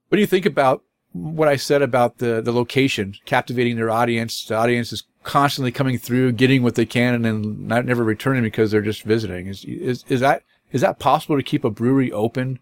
What 0.10 0.18
do 0.18 0.22
you 0.22 0.28
think 0.28 0.46
about 0.46 0.84
what 1.14 1.48
I 1.48 1.56
said 1.56 1.82
about 1.82 2.18
the, 2.20 2.42
the 2.42 2.52
location, 2.52 3.16
captivating 3.26 3.76
their 3.76 3.90
audience? 3.90 4.46
The 4.46 4.56
audience 4.56 4.92
is 4.94 5.04
constantly 5.24 5.72
coming 5.72 5.98
through, 5.98 6.34
getting 6.34 6.62
what 6.64 6.76
they 6.76 6.86
can, 6.86 7.14
and 7.16 7.26
then 7.26 7.68
not 7.68 7.86
never 7.86 8.04
returning 8.04 8.44
because 8.44 8.72
they're 8.72 8.82
just 8.82 9.04
visiting. 9.04 9.48
Is 9.48 9.64
is 9.66 10.06
is 10.08 10.20
that 10.20 10.44
is 10.72 10.82
that 10.82 11.00
possible 11.00 11.36
to 11.38 11.44
keep 11.44 11.64
a 11.64 11.70
brewery 11.70 12.12
open 12.12 12.60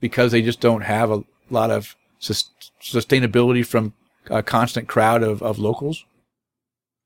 because 0.00 0.32
they 0.32 0.42
just 0.42 0.60
don't 0.60 0.82
have 0.82 1.10
a 1.10 1.24
lot 1.50 1.70
of 1.70 1.96
sus- 2.18 2.50
sustainability 2.80 3.64
from 3.66 3.94
a 4.30 4.42
constant 4.42 4.88
crowd 4.88 5.22
of, 5.22 5.42
of 5.42 5.58
locals? 5.58 6.04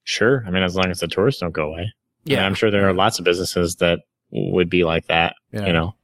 Sure. 0.05 0.45
I 0.47 0.51
mean, 0.51 0.63
as 0.63 0.77
long 0.77 0.91
as 0.91 1.01
the 1.01 1.09
tourists 1.09 1.41
don't 1.41 1.53
go 1.53 1.69
away. 1.73 1.93
Yeah. 2.25 2.39
And 2.39 2.47
I'm 2.47 2.55
sure 2.55 2.71
there 2.71 2.89
are 2.89 2.93
lots 2.93 3.19
of 3.19 3.25
businesses 3.25 3.77
that 3.77 4.01
would 4.31 4.69
be 4.69 4.85
like 4.85 5.07
that, 5.07 5.35
Yeah. 5.53 5.67
you 5.67 5.73
know, 5.73 5.95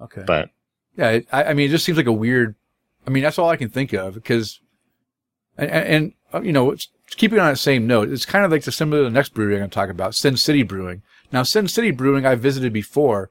Okay. 0.00 0.22
but 0.26 0.50
Yeah, 0.96 1.20
I, 1.32 1.44
I 1.44 1.54
mean, 1.54 1.68
it 1.68 1.72
just 1.72 1.84
seems 1.84 1.98
like 1.98 2.06
a 2.06 2.12
weird. 2.12 2.54
I 3.06 3.10
mean, 3.10 3.22
that's 3.22 3.38
all 3.38 3.48
I 3.48 3.56
can 3.56 3.70
think 3.70 3.92
of 3.92 4.14
because, 4.14 4.60
and, 5.56 5.70
and, 5.70 6.12
uh, 6.34 6.42
you 6.42 6.52
know, 6.52 6.70
it's, 6.70 6.88
keeping 7.16 7.38
on 7.38 7.46
that 7.46 7.56
same 7.56 7.86
note, 7.86 8.10
it's 8.10 8.26
kind 8.26 8.44
of 8.44 8.50
like 8.50 8.62
the 8.62 8.72
similar 8.72 9.02
to 9.02 9.04
the 9.04 9.10
next 9.10 9.34
brewery 9.34 9.54
I'm 9.54 9.60
going 9.60 9.70
to 9.70 9.74
talk 9.74 9.88
about, 9.88 10.14
Sin 10.14 10.36
City 10.36 10.62
Brewing. 10.62 11.02
Now, 11.32 11.42
Sin 11.42 11.66
City 11.66 11.90
Brewing 11.90 12.26
I 12.26 12.34
visited 12.34 12.72
before, 12.72 13.30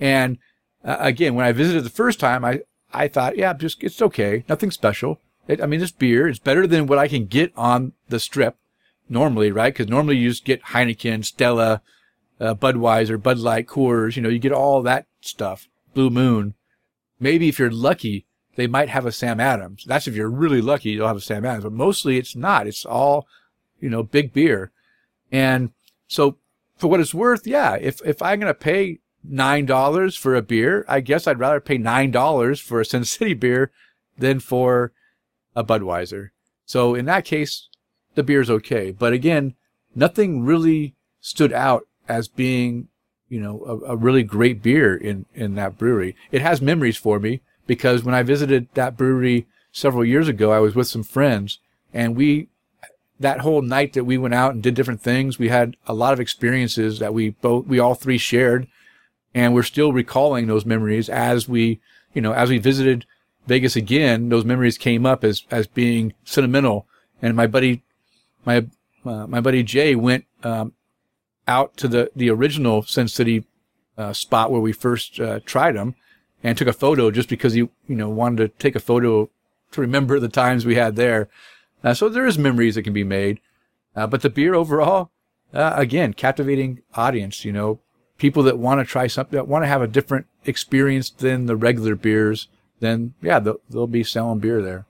and 0.00 0.38
uh, 0.84 0.96
again, 1.00 1.34
when 1.34 1.44
I 1.44 1.52
visited 1.52 1.84
the 1.84 1.90
first 1.90 2.18
time, 2.18 2.44
I 2.44 2.62
I 2.92 3.08
thought, 3.08 3.36
yeah, 3.36 3.52
just 3.52 3.82
it's 3.82 4.02
okay, 4.02 4.44
nothing 4.48 4.70
special. 4.70 5.20
It, 5.46 5.60
I 5.60 5.66
mean, 5.66 5.80
this 5.80 5.92
beer 5.92 6.28
is 6.28 6.38
better 6.38 6.66
than 6.66 6.86
what 6.86 6.98
I 6.98 7.08
can 7.08 7.26
get 7.26 7.52
on 7.56 7.92
the 8.08 8.20
strip 8.20 8.56
normally, 9.08 9.50
right? 9.52 9.72
Because 9.72 9.88
normally 9.88 10.16
you 10.16 10.30
just 10.30 10.44
get 10.44 10.62
Heineken, 10.62 11.24
Stella, 11.24 11.82
uh, 12.40 12.54
Budweiser, 12.54 13.20
Bud 13.20 13.38
Light, 13.38 13.66
Coors. 13.66 14.16
You 14.16 14.22
know, 14.22 14.28
you 14.28 14.38
get 14.38 14.52
all 14.52 14.82
that 14.82 15.06
stuff. 15.20 15.68
Blue 15.94 16.10
Moon. 16.10 16.54
Maybe 17.20 17.48
if 17.48 17.58
you're 17.58 17.70
lucky, 17.70 18.26
they 18.56 18.66
might 18.66 18.88
have 18.88 19.06
a 19.06 19.12
Sam 19.12 19.38
Adams. 19.38 19.84
That's 19.86 20.08
if 20.08 20.16
you're 20.16 20.30
really 20.30 20.60
lucky, 20.60 20.90
you'll 20.90 21.06
have 21.06 21.16
a 21.16 21.20
Sam 21.20 21.44
Adams. 21.44 21.64
But 21.64 21.72
mostly 21.72 22.18
it's 22.18 22.34
not. 22.34 22.66
It's 22.66 22.84
all, 22.84 23.28
you 23.78 23.88
know, 23.88 24.02
big 24.02 24.32
beer. 24.32 24.72
And 25.30 25.70
so 26.08 26.38
for 26.76 26.88
what 26.88 27.00
it's 27.00 27.14
worth, 27.14 27.46
yeah, 27.46 27.76
if, 27.80 28.00
if 28.04 28.20
I'm 28.22 28.40
going 28.40 28.52
to 28.52 28.58
pay 28.58 28.98
$9 29.28 30.18
for 30.18 30.34
a 30.34 30.42
beer, 30.42 30.84
I 30.88 31.00
guess 31.00 31.26
I'd 31.26 31.38
rather 31.38 31.60
pay 31.60 31.78
$9 31.78 32.60
for 32.60 32.80
a 32.80 32.84
Sin 32.84 33.04
City 33.04 33.34
beer 33.34 33.70
than 34.18 34.40
for 34.40 34.92
a 35.54 35.62
Budweiser. 35.62 36.30
So 36.64 36.94
in 36.94 37.04
that 37.06 37.24
case, 37.24 37.68
the 38.14 38.22
beer's 38.22 38.50
okay. 38.50 38.90
But 38.90 39.12
again, 39.12 39.54
nothing 39.94 40.42
really 40.44 40.94
stood 41.20 41.52
out 41.52 41.86
as 42.08 42.28
being, 42.28 42.88
you 43.30 43.40
know, 43.40 43.62
a, 43.64 43.92
a 43.92 43.96
really 43.96 44.24
great 44.24 44.62
beer 44.62 44.94
in, 44.94 45.24
in 45.34 45.54
that 45.54 45.78
brewery. 45.78 46.14
It 46.30 46.42
has 46.42 46.60
memories 46.60 46.98
for 46.98 47.18
me 47.18 47.40
because 47.66 48.02
when 48.02 48.14
I 48.14 48.22
visited 48.24 48.68
that 48.74 48.96
brewery 48.96 49.46
several 49.72 50.04
years 50.04 50.28
ago, 50.28 50.50
I 50.50 50.58
was 50.58 50.74
with 50.74 50.88
some 50.88 51.04
friends 51.04 51.60
and 51.94 52.16
we, 52.16 52.48
that 53.20 53.40
whole 53.40 53.62
night 53.62 53.92
that 53.92 54.04
we 54.04 54.18
went 54.18 54.34
out 54.34 54.52
and 54.52 54.62
did 54.62 54.74
different 54.74 55.00
things, 55.00 55.38
we 55.38 55.48
had 55.48 55.76
a 55.86 55.94
lot 55.94 56.12
of 56.12 56.20
experiences 56.20 56.98
that 56.98 57.14
we 57.14 57.30
both, 57.30 57.66
we 57.66 57.78
all 57.78 57.94
three 57.94 58.18
shared 58.18 58.66
and 59.32 59.54
we're 59.54 59.62
still 59.62 59.92
recalling 59.92 60.48
those 60.48 60.66
memories 60.66 61.08
as 61.08 61.48
we, 61.48 61.80
you 62.12 62.20
know, 62.20 62.32
as 62.32 62.50
we 62.50 62.58
visited 62.58 63.06
Vegas 63.46 63.76
again, 63.76 64.28
those 64.28 64.44
memories 64.44 64.76
came 64.76 65.06
up 65.06 65.22
as, 65.22 65.44
as 65.52 65.68
being 65.68 66.14
sentimental. 66.24 66.86
And 67.22 67.36
my 67.36 67.46
buddy, 67.46 67.84
my, 68.44 68.66
uh, 69.04 69.28
my 69.28 69.40
buddy 69.40 69.62
Jay 69.62 69.94
went, 69.94 70.24
um, 70.42 70.72
out 71.50 71.76
to 71.78 71.88
the, 71.88 72.10
the 72.14 72.30
original 72.30 72.82
Sin 72.82 73.08
City, 73.08 73.44
uh, 73.98 74.12
spot 74.12 74.50
where 74.50 74.60
we 74.60 74.72
first, 74.72 75.20
uh, 75.20 75.40
tried 75.44 75.76
them 75.76 75.94
and 76.42 76.56
took 76.56 76.68
a 76.68 76.72
photo 76.72 77.10
just 77.10 77.28
because 77.28 77.52
he, 77.52 77.60
you 77.60 77.96
know, 77.96 78.08
wanted 78.08 78.36
to 78.38 78.58
take 78.58 78.76
a 78.76 78.80
photo 78.80 79.28
to 79.72 79.80
remember 79.80 80.18
the 80.18 80.28
times 80.28 80.64
we 80.64 80.76
had 80.76 80.96
there. 80.96 81.28
Uh, 81.84 81.92
so 81.92 82.08
there 82.08 82.26
is 82.26 82.38
memories 82.38 82.76
that 82.76 82.84
can 82.84 82.92
be 82.92 83.04
made. 83.04 83.40
Uh, 83.94 84.06
but 84.06 84.22
the 84.22 84.30
beer 84.30 84.54
overall, 84.54 85.10
uh, 85.52 85.72
again, 85.76 86.14
captivating 86.14 86.82
audience, 86.94 87.44
you 87.44 87.52
know, 87.52 87.80
people 88.16 88.42
that 88.44 88.58
want 88.58 88.80
to 88.80 88.84
try 88.84 89.06
something, 89.06 89.36
that 89.36 89.48
want 89.48 89.64
to 89.64 89.68
have 89.68 89.82
a 89.82 89.88
different 89.88 90.26
experience 90.44 91.10
than 91.10 91.46
the 91.46 91.56
regular 91.56 91.94
beers, 91.94 92.48
then 92.78 93.14
yeah, 93.20 93.40
they'll, 93.40 93.60
they'll 93.68 93.86
be 93.86 94.04
selling 94.04 94.38
beer 94.38 94.62
there. 94.62 94.86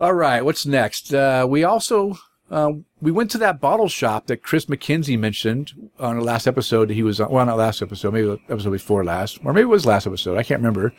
All 0.00 0.14
right, 0.14 0.44
what's 0.44 0.66
next? 0.66 1.12
Uh, 1.14 1.46
we 1.48 1.62
also 1.62 2.18
uh, 2.52 2.72
we 3.00 3.10
went 3.10 3.30
to 3.30 3.38
that 3.38 3.62
bottle 3.62 3.88
shop 3.88 4.26
that 4.26 4.42
Chris 4.42 4.66
McKenzie 4.66 5.18
mentioned 5.18 5.72
on 5.98 6.18
the 6.18 6.22
last 6.22 6.46
episode. 6.46 6.90
He 6.90 7.02
was 7.02 7.18
on, 7.18 7.30
well, 7.30 7.46
not 7.46 7.56
last 7.56 7.80
episode, 7.80 8.12
maybe 8.12 8.38
episode 8.50 8.72
before 8.72 9.02
last, 9.04 9.38
or 9.42 9.54
maybe 9.54 9.62
it 9.62 9.68
was 9.68 9.86
last 9.86 10.06
episode. 10.06 10.36
I 10.36 10.42
can't 10.42 10.60
remember. 10.60 10.92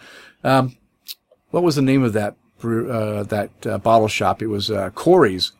Um, 0.43 0.75
what 1.51 1.61
was 1.61 1.75
the 1.75 1.83
name 1.83 2.01
of 2.01 2.13
that 2.13 2.35
uh, 2.63 3.21
that 3.23 3.51
uh, 3.67 3.77
bottle 3.77 4.07
shop? 4.07 4.41
It 4.41 4.47
was 4.47 4.71
uh, 4.71 4.89
Khoury's, 4.95 5.51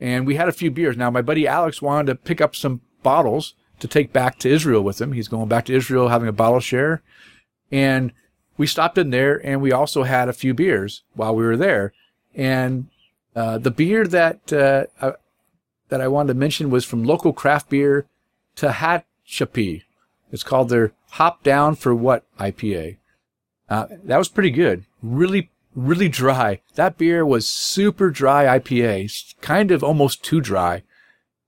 and 0.00 0.26
we 0.26 0.34
had 0.34 0.48
a 0.48 0.52
few 0.52 0.68
beers. 0.68 0.96
Now, 0.96 1.12
my 1.12 1.22
buddy 1.22 1.46
Alex 1.46 1.80
wanted 1.80 2.08
to 2.08 2.16
pick 2.16 2.40
up 2.40 2.56
some 2.56 2.80
bottles 3.04 3.54
to 3.78 3.86
take 3.86 4.12
back 4.12 4.36
to 4.40 4.50
Israel 4.50 4.82
with 4.82 5.00
him. 5.00 5.12
He's 5.12 5.28
going 5.28 5.48
back 5.48 5.66
to 5.66 5.74
Israel 5.74 6.08
having 6.08 6.28
a 6.28 6.32
bottle 6.32 6.58
share, 6.58 7.02
and 7.70 8.12
we 8.56 8.66
stopped 8.66 8.98
in 8.98 9.10
there, 9.10 9.40
and 9.46 9.62
we 9.62 9.70
also 9.70 10.02
had 10.02 10.28
a 10.28 10.32
few 10.32 10.54
beers 10.54 11.04
while 11.14 11.36
we 11.36 11.44
were 11.44 11.56
there. 11.56 11.92
And 12.34 12.88
uh, 13.36 13.58
the 13.58 13.70
beer 13.70 14.06
that 14.08 14.52
uh, 14.52 15.12
that 15.90 16.00
I 16.00 16.08
wanted 16.08 16.28
to 16.28 16.38
mention 16.38 16.70
was 16.70 16.84
from 16.84 17.04
local 17.04 17.32
craft 17.32 17.68
beer 17.68 18.06
Tehachapi. 18.56 19.82
It's 20.32 20.42
called 20.42 20.68
their 20.68 20.92
Hop 21.10 21.42
Down 21.42 21.74
for 21.74 21.94
What 21.94 22.24
IPA. 22.38 22.96
Uh, 23.68 23.86
that 24.04 24.18
was 24.18 24.28
pretty 24.28 24.50
good. 24.50 24.84
Really, 25.02 25.50
really 25.74 26.08
dry. 26.08 26.60
That 26.74 26.98
beer 26.98 27.24
was 27.24 27.48
super 27.48 28.10
dry 28.10 28.58
IPA. 28.58 29.34
Kind 29.40 29.70
of 29.70 29.84
almost 29.84 30.24
too 30.24 30.40
dry. 30.40 30.82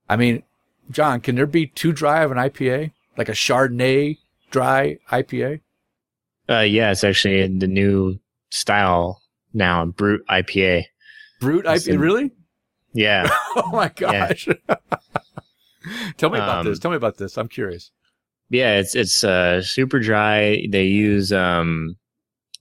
I 0.09 0.15
mean, 0.15 0.43
John, 0.89 1.21
can 1.21 1.35
there 1.35 1.45
be 1.45 1.67
too 1.67 1.91
dry 1.91 2.23
of 2.23 2.31
an 2.31 2.37
IPA? 2.37 2.91
Like 3.17 3.29
a 3.29 3.33
Chardonnay 3.33 4.17
dry 4.51 4.99
IPA? 5.11 5.61
Uh, 6.49 6.59
yeah, 6.59 6.91
it's 6.91 7.03
actually 7.03 7.41
in 7.41 7.59
the 7.59 7.67
new 7.67 8.19
style 8.49 9.21
now, 9.53 9.85
Brut 9.85 10.21
IPA. 10.29 10.85
Brut 11.39 11.65
IPA, 11.65 11.99
really? 11.99 12.31
Yeah. 12.93 13.27
oh 13.55 13.69
my 13.71 13.89
gosh. 13.89 14.47
Tell 16.17 16.29
me 16.29 16.37
about 16.37 16.59
Um, 16.59 16.65
this. 16.67 16.79
Tell 16.79 16.91
me 16.91 16.97
about 16.97 17.17
this. 17.17 17.37
I'm 17.37 17.47
curious. 17.49 17.91
Yeah, 18.49 18.77
it's 18.77 18.95
it's 18.95 19.23
uh, 19.23 19.61
super 19.61 19.99
dry. 19.99 20.65
They 20.69 20.83
use 20.83 21.33
um, 21.33 21.95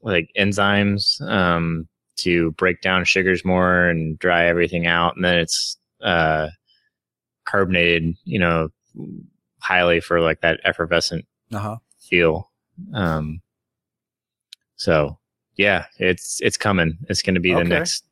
like 0.03 0.31
enzymes 0.39 1.21
um, 1.29 1.87
to 2.21 2.53
break 2.53 2.81
down 2.81 3.05
sugars 3.05 3.45
more 3.45 3.89
and 3.89 4.19
dry 4.19 4.47
everything 4.47 4.87
out, 4.87 5.17
and 5.17 5.25
then 5.25 5.39
it's 5.39 5.77
uh, 6.03 6.49
carbonated. 7.45 8.15
You 8.25 8.39
know, 8.39 8.69
highly 9.61 10.01
for 10.01 10.21
like 10.21 10.41
that 10.41 10.61
effervescent 10.65 11.27
Uh 11.53 11.59
huh. 11.59 11.77
feel. 12.01 12.51
Um, 12.95 13.43
so 14.77 15.19
yeah, 15.57 15.87
it's 15.99 16.41
it's 16.43 16.57
coming. 16.57 16.97
It's 17.09 17.23
going 17.23 17.35
to 17.35 17.41
be 17.41 17.55
Okay. 17.55 17.63
the 17.65 17.69
next. 17.69 18.05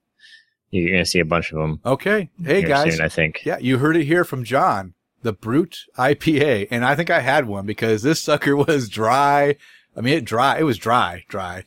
You're 0.70 0.90
going 0.90 1.04
to 1.04 1.10
see 1.10 1.18
a 1.20 1.24
bunch 1.24 1.52
of 1.52 1.58
them. 1.58 1.80
Okay. 1.84 2.30
Hey 2.42 2.62
guys. 2.62 2.94
soon, 2.94 3.04
I 3.04 3.08
think. 3.08 3.42
Yeah, 3.44 3.58
you 3.58 3.78
heard 3.78 3.96
it 3.96 4.04
here 4.04 4.24
from 4.24 4.44
John, 4.44 4.94
the 5.22 5.32
Brut 5.32 5.78
IPA, 5.98 6.68
and 6.70 6.84
I 6.84 6.94
think 6.94 7.10
I 7.10 7.20
had 7.20 7.46
one 7.48 7.66
because 7.66 8.02
this 8.02 8.22
sucker 8.22 8.56
was 8.66 8.88
dry. 8.88 9.56
I 9.96 10.00
mean, 10.00 10.14
it 10.16 10.24
dry. 10.24 10.58
It 10.58 10.62
was 10.64 10.78
dry, 10.78 11.24
dry. 11.28 11.64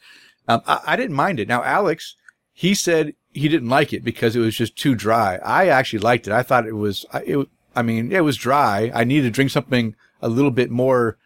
Um, 0.48 0.62
I, 0.66 0.80
I 0.88 0.96
didn't 0.96 1.16
mind 1.16 1.39
it. 1.39 1.48
Now, 1.48 1.63
Alex, 1.63 2.16
he 2.54 2.74
said 2.74 3.13
he 3.32 3.50
didn't 3.50 3.70
like 3.70 3.92
it 3.94 4.04
because 4.04 4.36
it 4.36 4.39
was 4.39 4.56
just 4.56 4.78
too 4.78 4.96
dry. 4.96 5.36
I 5.44 5.68
actually 5.68 6.00
liked 6.00 6.28
it. 6.28 6.34
I 6.34 6.44
thought 6.44 6.66
it 6.68 6.74
was. 6.74 7.06
I- 7.12 7.24
It. 7.24 7.48
I 7.76 7.82
mean, 7.82 8.12
it 8.12 8.22
was 8.24 8.38
dry. 8.38 8.92
I 8.94 9.04
needed 9.04 9.24
to 9.24 9.32
drink 9.32 9.50
something 9.50 9.96
a 10.22 10.30
little 10.30 10.52
bit 10.52 10.70
more, 10.70 11.18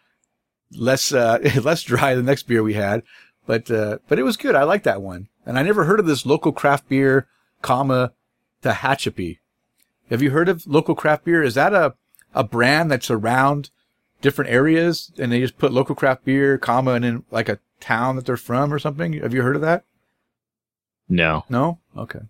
less, 0.72 1.12
uh, 1.12 1.38
less 1.62 1.82
dry 1.82 2.14
than 2.14 2.24
the 2.24 2.30
next 2.32 2.44
beer 2.44 2.62
we 2.62 2.72
had. 2.72 3.02
But, 3.46 3.70
uh, 3.70 3.98
but 4.08 4.18
it 4.18 4.22
was 4.22 4.38
good. 4.38 4.54
I 4.54 4.62
liked 4.64 4.84
that 4.84 5.02
one. 5.02 5.28
And 5.44 5.58
I 5.58 5.62
never 5.62 5.84
heard 5.84 6.00
of 6.00 6.06
this 6.06 6.24
local 6.24 6.52
craft 6.52 6.88
beer, 6.88 7.26
comma, 7.62 8.12
Tehachapi. 8.62 9.38
Have 10.10 10.22
you 10.22 10.30
heard 10.30 10.48
of 10.48 10.66
local 10.66 10.94
craft 10.94 11.24
beer? 11.24 11.42
Is 11.42 11.54
that 11.54 11.74
a, 11.74 11.94
a 12.34 12.44
brand 12.44 12.90
that's 12.90 13.10
around 13.10 13.70
different 14.20 14.50
areas 14.50 15.12
and 15.18 15.30
they 15.30 15.40
just 15.40 15.58
put 15.58 15.72
local 15.72 15.94
craft 15.94 16.24
beer, 16.24 16.58
comma, 16.58 16.92
and 16.92 17.04
then 17.04 17.24
like 17.30 17.48
a 17.48 17.58
town 17.80 18.16
that 18.16 18.26
they're 18.26 18.36
from 18.36 18.72
or 18.72 18.78
something? 18.78 19.14
Have 19.14 19.34
you 19.34 19.42
heard 19.42 19.56
of 19.56 19.62
that? 19.62 19.84
No. 21.08 21.44
No? 21.48 21.78
Okay. 21.96 22.20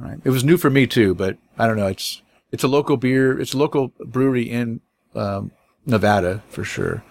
All 0.00 0.08
right. 0.08 0.18
It 0.24 0.30
was 0.30 0.44
new 0.44 0.56
for 0.56 0.70
me 0.70 0.86
too, 0.86 1.14
but 1.14 1.38
I 1.58 1.66
don't 1.66 1.76
know. 1.76 1.86
It's, 1.86 2.22
it's 2.52 2.64
a 2.64 2.68
local 2.68 2.96
beer. 2.96 3.38
It's 3.38 3.54
a 3.54 3.58
local 3.58 3.92
brewery 3.98 4.48
in, 4.50 4.80
um, 5.14 5.52
Nevada 5.86 6.42
for 6.50 6.64
sure. 6.64 7.02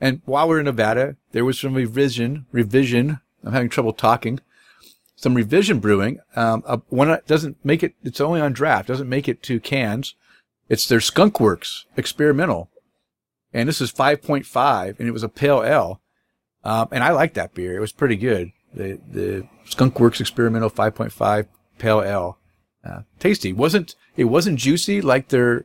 And 0.00 0.20
while 0.24 0.48
we're 0.48 0.58
in 0.58 0.64
Nevada, 0.64 1.16
there 1.32 1.44
was 1.44 1.58
some 1.58 1.74
revision, 1.74 2.46
revision. 2.52 3.20
I'm 3.44 3.52
having 3.52 3.68
trouble 3.68 3.92
talking. 3.92 4.40
Some 5.24 5.32
revision 5.32 5.78
brewing. 5.78 6.20
Um, 6.36 6.62
uh, 6.66 6.76
one 6.90 7.18
doesn't 7.26 7.56
make 7.64 7.82
it, 7.82 7.94
it's 8.04 8.20
only 8.20 8.42
on 8.42 8.52
draft, 8.52 8.88
doesn't 8.88 9.08
make 9.08 9.26
it 9.26 9.42
to 9.44 9.58
cans. 9.58 10.16
It's 10.68 10.86
their 10.86 11.00
Skunk 11.00 11.40
Works 11.40 11.86
experimental. 11.96 12.68
And 13.50 13.66
this 13.66 13.80
is 13.80 13.90
5.5 13.90 14.98
and 14.98 15.08
it 15.08 15.12
was 15.12 15.22
a 15.22 15.30
pale 15.30 15.62
ale. 15.62 16.02
Um, 16.62 16.88
and 16.92 17.02
I 17.02 17.12
like 17.12 17.32
that 17.32 17.54
beer. 17.54 17.74
It 17.74 17.80
was 17.80 17.90
pretty 17.90 18.16
good. 18.16 18.52
The, 18.74 19.00
the 19.10 19.48
Skunk 19.64 19.98
Works 19.98 20.20
experimental 20.20 20.68
5.5 20.68 21.46
pale 21.78 22.02
ale. 22.02 22.36
Uh, 22.84 23.00
tasty. 23.18 23.54
Wasn't, 23.54 23.94
it 24.18 24.24
wasn't 24.24 24.58
juicy 24.58 25.00
like 25.00 25.28
their 25.28 25.64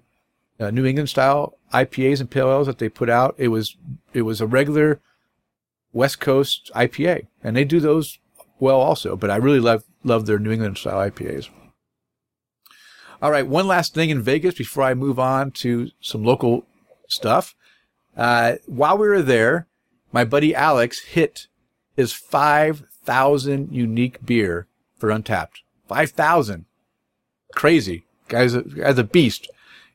uh, 0.58 0.72
New 0.72 0.86
England 0.86 1.10
style 1.10 1.58
IPAs 1.74 2.22
and 2.22 2.32
pale 2.32 2.50
ales 2.50 2.68
that 2.68 2.78
they 2.78 2.88
put 2.88 3.10
out. 3.10 3.36
It 3.38 3.50
was, 3.50 3.76
it 4.14 4.22
was 4.22 4.40
a 4.40 4.48
regular 4.48 5.02
West 5.92 6.22
Coast 6.22 6.72
IPA 6.74 7.28
and 7.44 7.58
they 7.58 7.66
do 7.66 7.82
those 7.82 8.20
well 8.60 8.80
also, 8.80 9.16
but 9.16 9.30
I 9.30 9.38
really 9.38 9.60
love, 9.60 9.84
love 10.04 10.26
their 10.26 10.40
New 10.40 10.52
England 10.52 10.78
style 10.78 11.10
IPAs. 11.10 11.50
All 13.22 13.32
right. 13.32 13.46
One 13.46 13.68
last 13.68 13.94
thing 13.94 14.10
in 14.10 14.22
Vegas 14.22 14.56
before 14.56 14.84
I 14.84 14.94
move 14.94 15.20
on 15.20 15.52
to 15.52 15.92
some 16.00 16.24
local 16.24 16.66
stuff. 17.08 17.56
Uh, 18.16 18.56
while 18.66 18.98
we 18.98 19.08
were 19.08 19.22
there, 19.22 19.68
my 20.12 20.24
buddy 20.24 20.56
Alex 20.56 21.00
hit 21.00 21.48
his 21.96 22.14
5,000 22.14 23.74
unique 23.74 24.26
beer 24.26 24.68
for 24.98 25.10
Untappd. 25.10 25.62
5,000. 25.88 26.66
Crazy. 27.54 28.06
Guy's 28.30 28.54
a, 28.54 28.62
guy's 28.62 28.98
a 28.98 29.04
beast. 29.04 29.50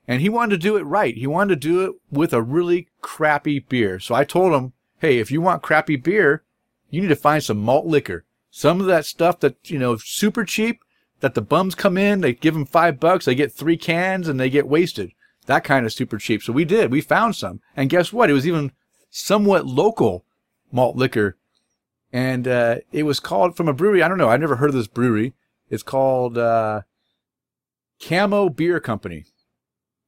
And 0.07 0.20
he 0.20 0.29
wanted 0.29 0.61
to 0.61 0.68
do 0.68 0.77
it 0.77 0.83
right. 0.83 1.16
He 1.16 1.27
wanted 1.27 1.61
to 1.61 1.68
do 1.68 1.85
it 1.85 1.94
with 2.11 2.35
a 2.35 2.42
really 2.42 2.88
crappy 3.00 3.59
beer. 3.59 3.98
So 4.00 4.14
I 4.14 4.24
told 4.24 4.53
him, 4.53 4.74
hey, 4.98 5.18
if 5.18 5.31
you 5.31 5.40
want 5.40 5.62
crappy 5.62 5.96
beer, 5.96 6.42
you 6.90 7.00
need 7.00 7.09
to 7.09 7.16
find 7.16 7.42
some 7.42 7.59
malt 7.59 7.87
liquor. 7.87 8.24
Some 8.56 8.80
of 8.80 8.86
that 8.86 9.04
stuff 9.04 9.40
that, 9.40 9.68
you 9.68 9.80
know, 9.80 9.96
super 9.96 10.44
cheap, 10.44 10.84
that 11.18 11.34
the 11.34 11.42
bums 11.42 11.74
come 11.74 11.98
in, 11.98 12.20
they 12.20 12.34
give 12.34 12.54
them 12.54 12.64
five 12.64 13.00
bucks, 13.00 13.24
they 13.24 13.34
get 13.34 13.52
three 13.52 13.76
cans 13.76 14.28
and 14.28 14.38
they 14.38 14.48
get 14.48 14.68
wasted. 14.68 15.10
That 15.46 15.64
kind 15.64 15.84
of 15.84 15.92
super 15.92 16.18
cheap. 16.18 16.40
So 16.40 16.52
we 16.52 16.64
did. 16.64 16.92
We 16.92 17.00
found 17.00 17.34
some. 17.34 17.60
And 17.74 17.90
guess 17.90 18.12
what? 18.12 18.30
It 18.30 18.32
was 18.32 18.46
even 18.46 18.70
somewhat 19.10 19.66
local 19.66 20.24
malt 20.70 20.94
liquor. 20.94 21.36
And, 22.12 22.46
uh, 22.46 22.76
it 22.92 23.02
was 23.02 23.18
called 23.18 23.56
from 23.56 23.66
a 23.66 23.72
brewery. 23.72 24.04
I 24.04 24.08
don't 24.08 24.18
know. 24.18 24.28
I've 24.28 24.38
never 24.38 24.54
heard 24.54 24.70
of 24.70 24.76
this 24.76 24.86
brewery. 24.86 25.34
It's 25.68 25.82
called, 25.82 26.38
uh, 26.38 26.82
Camo 28.00 28.50
Beer 28.50 28.78
Company. 28.78 29.24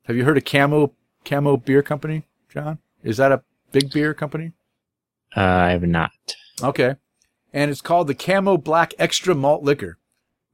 Have 0.05 0.15
you 0.15 0.25
heard 0.25 0.39
of 0.39 0.45
Camo, 0.45 0.93
Camo 1.25 1.57
Beer 1.57 1.83
Company, 1.83 2.29
John? 2.49 2.79
Is 3.03 3.17
that 3.17 3.33
a 3.33 3.43
big 3.73 3.91
beer 3.91 4.15
company? 4.15 4.53
Uh, 5.37 5.41
I 5.41 5.71
have 5.71 5.83
not. 5.83 6.13
Okay. 6.63 6.95
And 7.57 7.71
it's 7.71 7.81
called 7.81 8.07
the 8.07 8.15
Camo 8.15 8.59
Black 8.59 8.93
Extra 8.99 9.35
Malt 9.35 9.63
Liquor. 9.63 9.97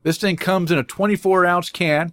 This 0.04 0.18
thing 0.18 0.36
comes 0.36 0.70
in 0.70 0.78
a 0.78 0.84
24 0.84 1.44
ounce 1.44 1.68
can. 1.68 2.12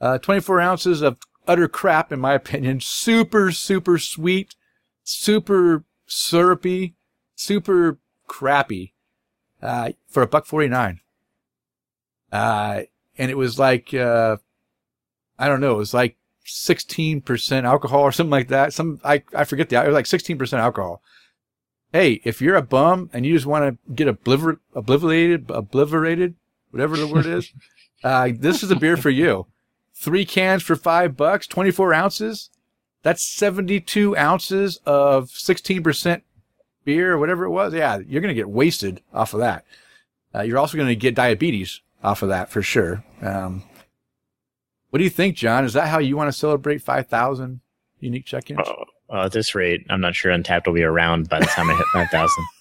Uh, 0.00 0.18
24 0.18 0.60
ounces 0.60 1.00
of 1.00 1.18
utter 1.46 1.68
crap, 1.68 2.10
in 2.10 2.18
my 2.18 2.34
opinion. 2.34 2.80
Super, 2.80 3.52
super 3.52 3.96
sweet, 3.98 4.56
super 5.04 5.84
syrupy, 6.06 6.96
super 7.36 8.00
crappy. 8.26 8.94
Uh, 9.62 9.92
for 10.08 10.24
a 10.24 10.26
buck 10.26 10.46
49. 10.46 10.98
Uh, 12.32 12.82
and 13.16 13.30
it 13.30 13.36
was 13.36 13.60
like, 13.60 13.94
uh, 13.94 14.38
I 15.38 15.46
don't 15.46 15.60
know, 15.60 15.76
it 15.76 15.78
was 15.78 15.94
like 15.94 16.16
16% 16.44 17.62
alcohol 17.62 18.00
or 18.00 18.10
something 18.10 18.28
like 18.32 18.48
that. 18.48 18.72
Some, 18.72 19.00
I, 19.04 19.22
I 19.32 19.44
forget 19.44 19.68
the, 19.68 19.80
it 19.84 19.86
was 19.86 19.94
like 19.94 20.06
16% 20.06 20.58
alcohol. 20.58 21.00
Hey, 21.94 22.20
if 22.24 22.42
you're 22.42 22.56
a 22.56 22.60
bum 22.62 23.08
and 23.12 23.24
you 23.24 23.34
just 23.34 23.46
want 23.46 23.78
to 23.86 23.92
get 23.92 24.08
obliver, 24.08 24.60
obliterated, 24.74 25.48
obliterated, 25.48 26.34
whatever 26.72 26.96
the 26.96 27.06
word 27.06 27.24
is, 27.24 27.52
uh, 28.02 28.30
this 28.34 28.64
is 28.64 28.72
a 28.72 28.74
beer 28.74 28.96
for 28.96 29.10
you. 29.10 29.46
Three 29.94 30.24
cans 30.24 30.64
for 30.64 30.74
five 30.74 31.16
bucks, 31.16 31.46
24 31.46 31.94
ounces. 31.94 32.50
That's 33.04 33.22
72 33.22 34.16
ounces 34.16 34.80
of 34.84 35.28
16% 35.28 36.22
beer 36.84 37.12
or 37.12 37.18
whatever 37.18 37.44
it 37.44 37.50
was. 37.50 37.72
Yeah, 37.72 38.00
you're 38.04 38.20
going 38.20 38.34
to 38.34 38.40
get 38.40 38.50
wasted 38.50 39.00
off 39.12 39.32
of 39.32 39.38
that. 39.38 39.64
Uh, 40.34 40.42
you're 40.42 40.58
also 40.58 40.76
going 40.76 40.88
to 40.88 40.96
get 40.96 41.14
diabetes 41.14 41.80
off 42.02 42.22
of 42.22 42.28
that 42.28 42.50
for 42.50 42.60
sure. 42.60 43.04
Um, 43.22 43.62
what 44.90 44.98
do 44.98 45.04
you 45.04 45.10
think, 45.10 45.36
John? 45.36 45.64
Is 45.64 45.74
that 45.74 45.86
how 45.86 46.00
you 46.00 46.16
want 46.16 46.26
to 46.26 46.36
celebrate 46.36 46.82
5,000 46.82 47.60
unique 48.04 48.26
check-ins? 48.26 48.60
Oh, 48.64 48.84
uh, 49.10 49.24
at 49.24 49.32
this 49.32 49.54
rate, 49.54 49.84
I'm 49.90 50.00
not 50.00 50.14
sure 50.14 50.32
Untappd 50.32 50.66
will 50.66 50.74
be 50.74 50.82
around 50.82 51.28
by 51.28 51.40
the 51.40 51.46
time 51.46 51.70
I 51.70 51.74
hit 51.74 51.86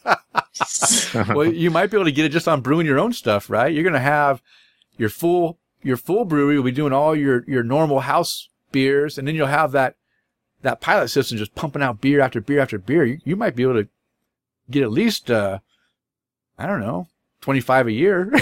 5,000. 0.06 1.26
well, 1.36 1.48
you 1.48 1.70
might 1.72 1.92
be 1.92 1.98
able 1.98 2.06
to 2.06 2.12
get 2.12 2.26
it 2.26 2.30
just 2.30 2.48
on 2.48 2.62
brewing 2.62 2.86
your 2.86 3.00
own 3.00 3.14
stuff, 3.14 3.50
right? 3.50 3.74
You're 3.74 3.84
going 3.84 3.94
to 3.94 4.00
have 4.00 4.42
your 4.98 5.10
full 5.10 5.60
your 5.84 5.98
full 5.98 6.26
brewery 6.26 6.56
will 6.56 6.64
be 6.64 6.72
doing 6.72 6.94
all 6.94 7.16
your 7.16 7.44
your 7.48 7.64
normal 7.64 8.00
house 8.02 8.48
beers, 8.72 9.18
and 9.18 9.28
then 9.28 9.36
you'll 9.36 9.48
have 9.48 9.72
that 9.74 9.96
that 10.62 10.82
pilot 10.82 11.10
system 11.10 11.38
just 11.38 11.56
pumping 11.56 11.82
out 11.82 12.00
beer 12.02 12.22
after 12.22 12.40
beer 12.40 12.60
after 12.60 12.78
beer. 12.80 13.04
You, 13.06 13.20
you 13.26 13.36
might 13.36 13.56
be 13.56 13.64
able 13.64 13.84
to 13.84 13.90
get 14.72 14.84
at 14.84 14.92
least 14.92 15.30
uh, 15.30 15.60
I 16.58 16.66
don't 16.66 16.80
know, 16.80 17.08
25 17.42 17.88
a 17.88 17.92
year. 17.92 18.32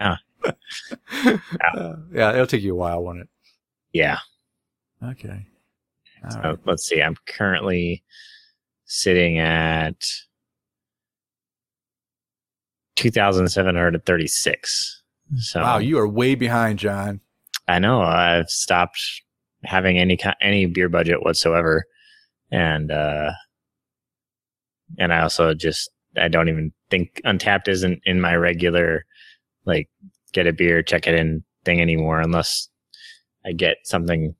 Ah. 0.00 0.18
Uh, 0.44 1.96
yeah, 2.12 2.32
it'll 2.32 2.48
take 2.48 2.62
you 2.62 2.72
a 2.72 2.76
while, 2.76 3.00
won't 3.02 3.20
it? 3.20 3.28
yeah. 3.92 4.18
Okay. 5.02 5.46
All 6.24 6.30
So 6.30 6.40
right. 6.40 6.58
let's 6.64 6.86
see. 6.86 7.02
I'm 7.02 7.16
currently 7.26 8.02
sitting 8.86 9.38
at 9.38 9.96
2,736. 12.96 15.02
So 15.38 15.62
Wow, 15.62 15.78
you 15.78 15.98
are 15.98 16.06
way 16.08 16.34
behind, 16.34 16.78
John. 16.78 17.20
I 17.66 17.78
know 17.78 18.02
I've 18.02 18.50
stopped 18.50 19.00
having 19.64 19.98
any 19.98 20.18
any 20.42 20.66
beer 20.66 20.90
budget 20.90 21.22
whatsoever, 21.24 21.84
and 22.50 22.90
uh, 22.90 23.30
and 24.98 25.14
I 25.14 25.22
also 25.22 25.54
just 25.54 25.90
I 26.16 26.28
don't 26.28 26.50
even 26.50 26.72
think 26.90 27.22
Untappd 27.24 27.68
isn't 27.68 28.00
in 28.04 28.20
my 28.20 28.36
regular 28.36 29.06
like 29.64 29.88
get 30.34 30.46
a 30.46 30.52
beer 30.52 30.82
check 30.82 31.06
it 31.06 31.14
in 31.14 31.42
thing 31.64 31.80
anymore 31.80 32.20
unless 32.20 32.68
I 33.46 33.52
get 33.52 33.78
something, 33.84 34.34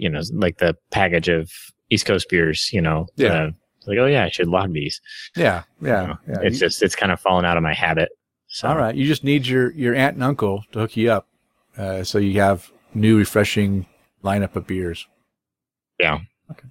you 0.00 0.08
know, 0.08 0.20
like 0.32 0.58
the 0.58 0.76
package 0.90 1.28
of 1.28 1.50
East 1.90 2.06
Coast 2.06 2.28
beers, 2.28 2.70
you 2.72 2.80
know, 2.80 3.06
Yeah. 3.16 3.28
uh, 3.28 3.50
like 3.86 3.98
oh 3.98 4.06
yeah, 4.06 4.24
I 4.24 4.28
should 4.30 4.48
log 4.48 4.72
these. 4.72 5.00
Yeah, 5.36 5.62
yeah, 5.80 6.00
You 6.02 6.06
know, 6.08 6.18
yeah. 6.28 6.38
It's 6.42 6.54
You- 6.60 6.66
just 6.66 6.82
it's 6.82 6.94
kind 6.96 7.12
of 7.12 7.20
fallen 7.20 7.44
out 7.44 7.56
of 7.56 7.62
my 7.62 7.74
habit. 7.74 8.10
So 8.48 8.68
all 8.68 8.76
right. 8.76 8.94
You 8.94 9.06
just 9.06 9.24
need 9.24 9.46
your 9.46 9.72
your 9.72 9.94
aunt 9.94 10.14
and 10.14 10.24
uncle 10.24 10.64
to 10.72 10.80
hook 10.80 10.96
you 10.96 11.10
up, 11.12 11.28
uh, 11.78 12.02
so 12.04 12.18
you 12.18 12.40
have 12.40 12.70
new, 12.94 13.18
refreshing 13.18 13.86
lineup 14.24 14.56
of 14.56 14.66
beers. 14.66 15.06
yeah, 16.00 16.18
Okay. 16.50 16.68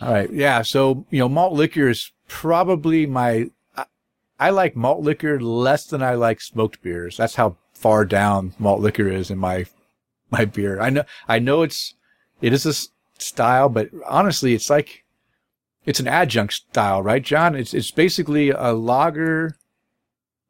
All 0.00 0.12
right. 0.12 0.30
Yeah. 0.32 0.62
So, 0.62 1.06
you 1.10 1.20
know, 1.20 1.28
malt 1.28 1.52
liquor 1.52 1.88
is 1.88 2.10
probably 2.26 3.06
my, 3.06 3.48
I, 3.76 3.84
I 4.40 4.50
like 4.50 4.74
malt 4.74 5.00
liquor 5.02 5.38
less 5.40 5.86
than 5.86 6.02
I 6.02 6.14
like 6.14 6.40
smoked 6.40 6.82
beers. 6.82 7.16
That's 7.16 7.36
how 7.36 7.56
far 7.74 8.04
down 8.04 8.54
malt 8.58 8.80
liquor 8.80 9.08
is 9.08 9.30
in 9.30 9.38
my, 9.38 9.66
my 10.30 10.44
beer. 10.46 10.80
I 10.80 10.90
know, 10.90 11.04
I 11.28 11.38
know 11.38 11.62
it's, 11.62 11.94
it 12.44 12.52
is 12.52 12.66
a 12.66 12.70
s- 12.70 12.88
style, 13.18 13.68
but 13.68 13.88
honestly, 14.06 14.54
it's 14.54 14.68
like, 14.70 15.04
it's 15.86 16.00
an 16.00 16.08
adjunct 16.08 16.52
style, 16.54 17.02
right, 17.02 17.22
John? 17.22 17.54
It's, 17.54 17.74
it's 17.74 17.90
basically 17.90 18.50
a 18.50 18.72
lager 18.72 19.56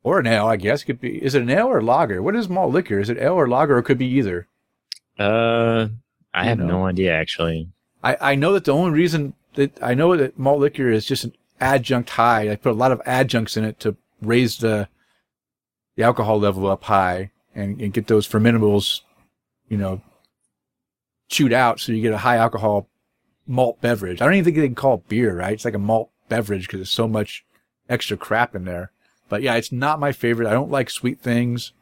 or 0.03 0.19
an 0.19 0.27
ale, 0.27 0.47
I 0.47 0.57
guess. 0.57 0.83
It 0.83 0.87
could 0.87 1.01
be, 1.01 1.23
is 1.23 1.35
it 1.35 1.43
an 1.43 1.51
ale 1.51 1.67
or 1.69 1.83
lager? 1.83 2.23
What 2.23 2.37
is 2.37 2.49
malt 2.49 2.73
liquor? 2.73 2.99
Is 2.99 3.11
it 3.11 3.19
ale 3.19 3.35
or 3.35 3.49
lager 3.49 3.77
or 3.77 3.79
it 3.79 3.85
could 3.85 3.99
be 3.99 4.07
either? 4.19 4.47
uh, 5.19 5.89
I 6.33 6.43
You 6.43 6.49
have 6.51 6.59
know. 6.59 6.67
no 6.67 6.87
idea 6.87 7.13
actually. 7.13 7.69
I, 8.03 8.17
I 8.21 8.35
know 8.35 8.53
that 8.55 8.65
the 8.65 8.75
only 8.75 8.91
reason 8.91 9.35
that 9.55 9.79
I 9.83 9.95
know 9.95 10.17
that 10.17 10.39
malt 10.39 10.59
liquor 10.61 10.91
is 10.91 11.07
just 11.07 11.25
an 11.25 11.33
adjunct 11.61 12.11
high. 12.11 12.51
I 12.51 12.57
put 12.57 12.73
a 12.73 12.83
lot 12.83 12.91
of 12.93 13.01
adjuncts 13.07 13.57
in 13.57 13.65
it 13.65 13.79
to 13.81 13.97
raise 14.21 14.59
the 14.59 14.89
the 15.97 16.03
alcohol 16.03 16.41
level 16.41 16.67
up 16.67 16.83
high 16.85 17.31
and, 17.55 17.81
and 17.81 17.93
get 17.93 18.09
those 18.09 18.27
fermentables, 18.29 19.03
you 19.69 19.77
know, 19.77 20.01
chewed 21.29 21.53
out 21.53 21.81
so 21.81 21.93
you 21.93 22.03
get 22.03 22.13
a 22.13 22.19
high 22.19 22.37
alcohol 22.37 22.89
malt 23.47 23.81
beverage. 23.81 24.21
I 24.21 24.25
don't 24.25 24.35
even 24.35 24.45
think 24.45 24.57
they 24.57 24.67
can 24.67 24.75
call 24.75 24.95
it 24.97 25.09
beer, 25.09 25.35
right? 25.37 25.53
It's 25.53 25.65
like 25.65 25.75
a 25.75 25.79
malt 25.79 26.11
beverage 26.29 26.67
because 26.67 26.79
there's 26.81 26.91
so 26.91 27.07
much 27.09 27.45
extra 27.89 28.17
crap 28.17 28.55
in 28.55 28.65
there. 28.65 28.91
But 29.29 29.43
yeah, 29.43 29.55
it's 29.57 29.73
not 29.73 30.01
my 30.01 30.13
favorite. 30.13 30.49
I 30.49 30.53
don't 30.53 30.71
like 30.71 30.91
sweet 30.91 31.21
things. 31.21 31.73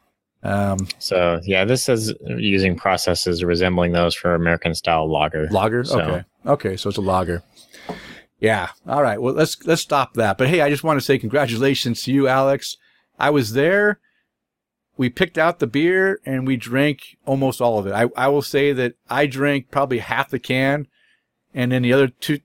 Um, 0.43 0.87
So 0.99 1.39
yeah, 1.43 1.63
this 1.65 1.83
says 1.83 2.13
using 2.25 2.75
processes 2.75 3.43
resembling 3.43 3.93
those 3.93 4.13
for 4.15 4.33
American 4.35 4.75
style 4.75 5.09
lager. 5.09 5.47
Lager. 5.49 5.83
So- 5.83 5.99
Okay. 6.01 6.23
Okay. 6.45 6.77
So 6.77 6.89
it's 6.89 6.97
a 6.97 7.01
lager. 7.01 7.43
Yeah. 8.39 8.69
All 8.87 9.01
right. 9.01 9.21
Well, 9.21 9.33
let's 9.33 9.65
let's 9.65 9.81
stop 9.81 10.15
that. 10.15 10.37
But 10.37 10.49
hey, 10.49 10.61
I 10.61 10.69
just 10.69 10.83
want 10.83 10.99
to 10.99 11.05
say 11.05 11.17
congratulations 11.17 12.03
to 12.03 12.11
you, 12.11 12.27
Alex. 12.27 12.75
I 13.17 13.29
was 13.29 13.53
there. 13.53 13.99
We 14.95 15.09
picked 15.09 15.37
out 15.37 15.59
the 15.59 15.67
beer 15.67 16.19
and 16.25 16.45
we 16.45 16.55
drank 16.55 17.17
almost 17.25 17.61
all 17.61 17.79
of 17.79 17.87
it. 17.87 17.93
I, 17.93 18.07
I 18.15 18.27
will 18.27 18.41
say 18.41 18.73
that 18.73 18.93
I 19.09 19.25
drank 19.25 19.71
probably 19.71 19.99
half 19.99 20.29
the 20.29 20.39
can, 20.39 20.87
and 21.53 21.71
then 21.71 21.81
the 21.81 21.93
other 21.93 22.07
two, 22.07 22.39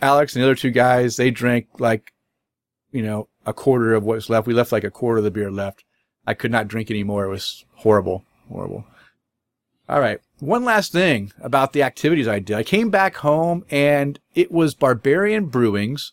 Alex 0.00 0.34
and 0.34 0.42
the 0.42 0.46
other 0.46 0.54
two 0.54 0.70
guys, 0.70 1.16
they 1.16 1.30
drank 1.30 1.66
like, 1.78 2.12
you 2.92 3.02
know, 3.02 3.28
a 3.44 3.52
quarter 3.52 3.94
of 3.94 4.04
what's 4.04 4.30
left. 4.30 4.46
We 4.46 4.54
left 4.54 4.72
like 4.72 4.84
a 4.84 4.90
quarter 4.90 5.18
of 5.18 5.24
the 5.24 5.30
beer 5.30 5.50
left. 5.50 5.84
I 6.26 6.34
could 6.34 6.50
not 6.50 6.68
drink 6.68 6.90
anymore. 6.90 7.24
It 7.24 7.30
was 7.30 7.64
horrible, 7.76 8.24
horrible. 8.48 8.84
All 9.88 10.00
right. 10.00 10.20
One 10.38 10.64
last 10.64 10.92
thing 10.92 11.32
about 11.40 11.72
the 11.72 11.82
activities 11.82 12.28
I 12.28 12.38
did. 12.38 12.56
I 12.56 12.62
came 12.62 12.90
back 12.90 13.16
home 13.16 13.64
and 13.70 14.18
it 14.34 14.50
was 14.50 14.74
Barbarian 14.74 15.46
Brewing's 15.46 16.12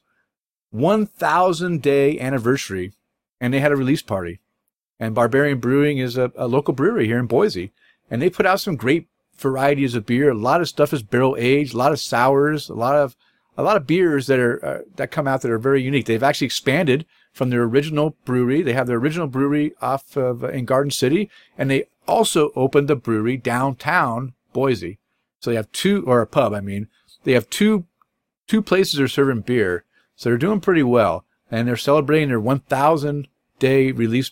1000 0.71 1.81
day 1.81 2.19
anniversary 2.19 2.93
and 3.39 3.53
they 3.53 3.59
had 3.59 3.71
a 3.71 3.77
release 3.77 4.01
party. 4.01 4.39
And 4.99 5.15
Barbarian 5.15 5.59
Brewing 5.59 5.97
is 5.97 6.17
a, 6.17 6.31
a 6.35 6.47
local 6.47 6.73
brewery 6.73 7.05
here 7.05 7.19
in 7.19 7.27
Boise 7.27 7.71
and 8.09 8.21
they 8.21 8.29
put 8.29 8.45
out 8.45 8.59
some 8.59 8.75
great 8.75 9.07
varieties 9.37 9.95
of 9.95 10.05
beer. 10.05 10.31
A 10.31 10.37
lot 10.37 10.61
of 10.61 10.69
stuff 10.69 10.93
is 10.93 11.03
barrel 11.03 11.35
aged, 11.39 11.73
a 11.73 11.77
lot 11.77 11.91
of 11.91 11.99
sours, 11.99 12.69
a 12.69 12.73
lot 12.73 12.95
of 12.95 13.15
a 13.57 13.63
lot 13.63 13.75
of 13.75 13.85
beers 13.85 14.27
that 14.27 14.39
are 14.39 14.65
uh, 14.65 14.79
that 14.95 15.11
come 15.11 15.27
out 15.27 15.41
that 15.41 15.51
are 15.51 15.59
very 15.59 15.81
unique. 15.81 16.05
They've 16.05 16.23
actually 16.23 16.45
expanded 16.45 17.05
from 17.33 17.49
their 17.49 17.63
original 17.63 18.15
brewery. 18.25 18.61
They 18.61 18.73
have 18.73 18.87
their 18.87 18.97
original 18.97 19.27
brewery 19.27 19.73
off 19.81 20.15
of 20.17 20.43
in 20.43 20.65
Garden 20.65 20.91
City, 20.91 21.29
and 21.57 21.69
they 21.69 21.85
also 22.07 22.51
opened 22.55 22.87
the 22.87 22.95
brewery 22.95 23.37
downtown 23.37 24.33
Boise. 24.53 24.99
So 25.41 25.51
they 25.51 25.55
have 25.55 25.71
two, 25.71 26.03
or 26.05 26.21
a 26.21 26.27
pub, 26.27 26.53
I 26.53 26.59
mean, 26.59 26.87
they 27.23 27.33
have 27.33 27.49
two 27.49 27.85
two 28.47 28.61
places 28.61 28.97
that 28.97 29.03
are 29.03 29.07
serving 29.07 29.41
beer. 29.41 29.85
So 30.15 30.29
they're 30.29 30.37
doing 30.37 30.59
pretty 30.59 30.83
well, 30.83 31.25
and 31.51 31.67
they're 31.67 31.77
celebrating 31.77 32.29
their 32.29 32.39
1,000 32.39 33.27
day 33.59 33.91
release 33.91 34.31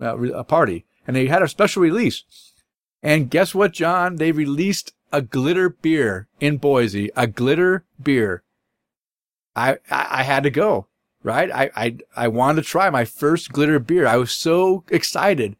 uh, 0.00 0.16
uh, 0.16 0.42
party, 0.44 0.84
and 1.06 1.14
they 1.14 1.26
had 1.26 1.42
a 1.42 1.48
special 1.48 1.82
release. 1.82 2.24
And 3.02 3.30
guess 3.30 3.54
what, 3.54 3.72
John? 3.72 4.16
They 4.16 4.32
released 4.32 4.92
a 5.12 5.22
glitter 5.22 5.68
beer 5.68 6.28
in 6.38 6.58
Boise, 6.58 7.10
a 7.16 7.26
glitter 7.26 7.84
beer. 8.02 8.42
I, 9.56 9.78
I, 9.90 10.06
I 10.10 10.22
had 10.22 10.42
to 10.44 10.50
go, 10.50 10.86
right? 11.22 11.50
I, 11.50 11.70
I, 11.74 11.96
I 12.16 12.28
wanted 12.28 12.62
to 12.62 12.68
try 12.68 12.90
my 12.90 13.04
first 13.04 13.52
glitter 13.52 13.78
beer. 13.78 14.06
I 14.06 14.16
was 14.16 14.32
so 14.32 14.84
excited 14.88 15.56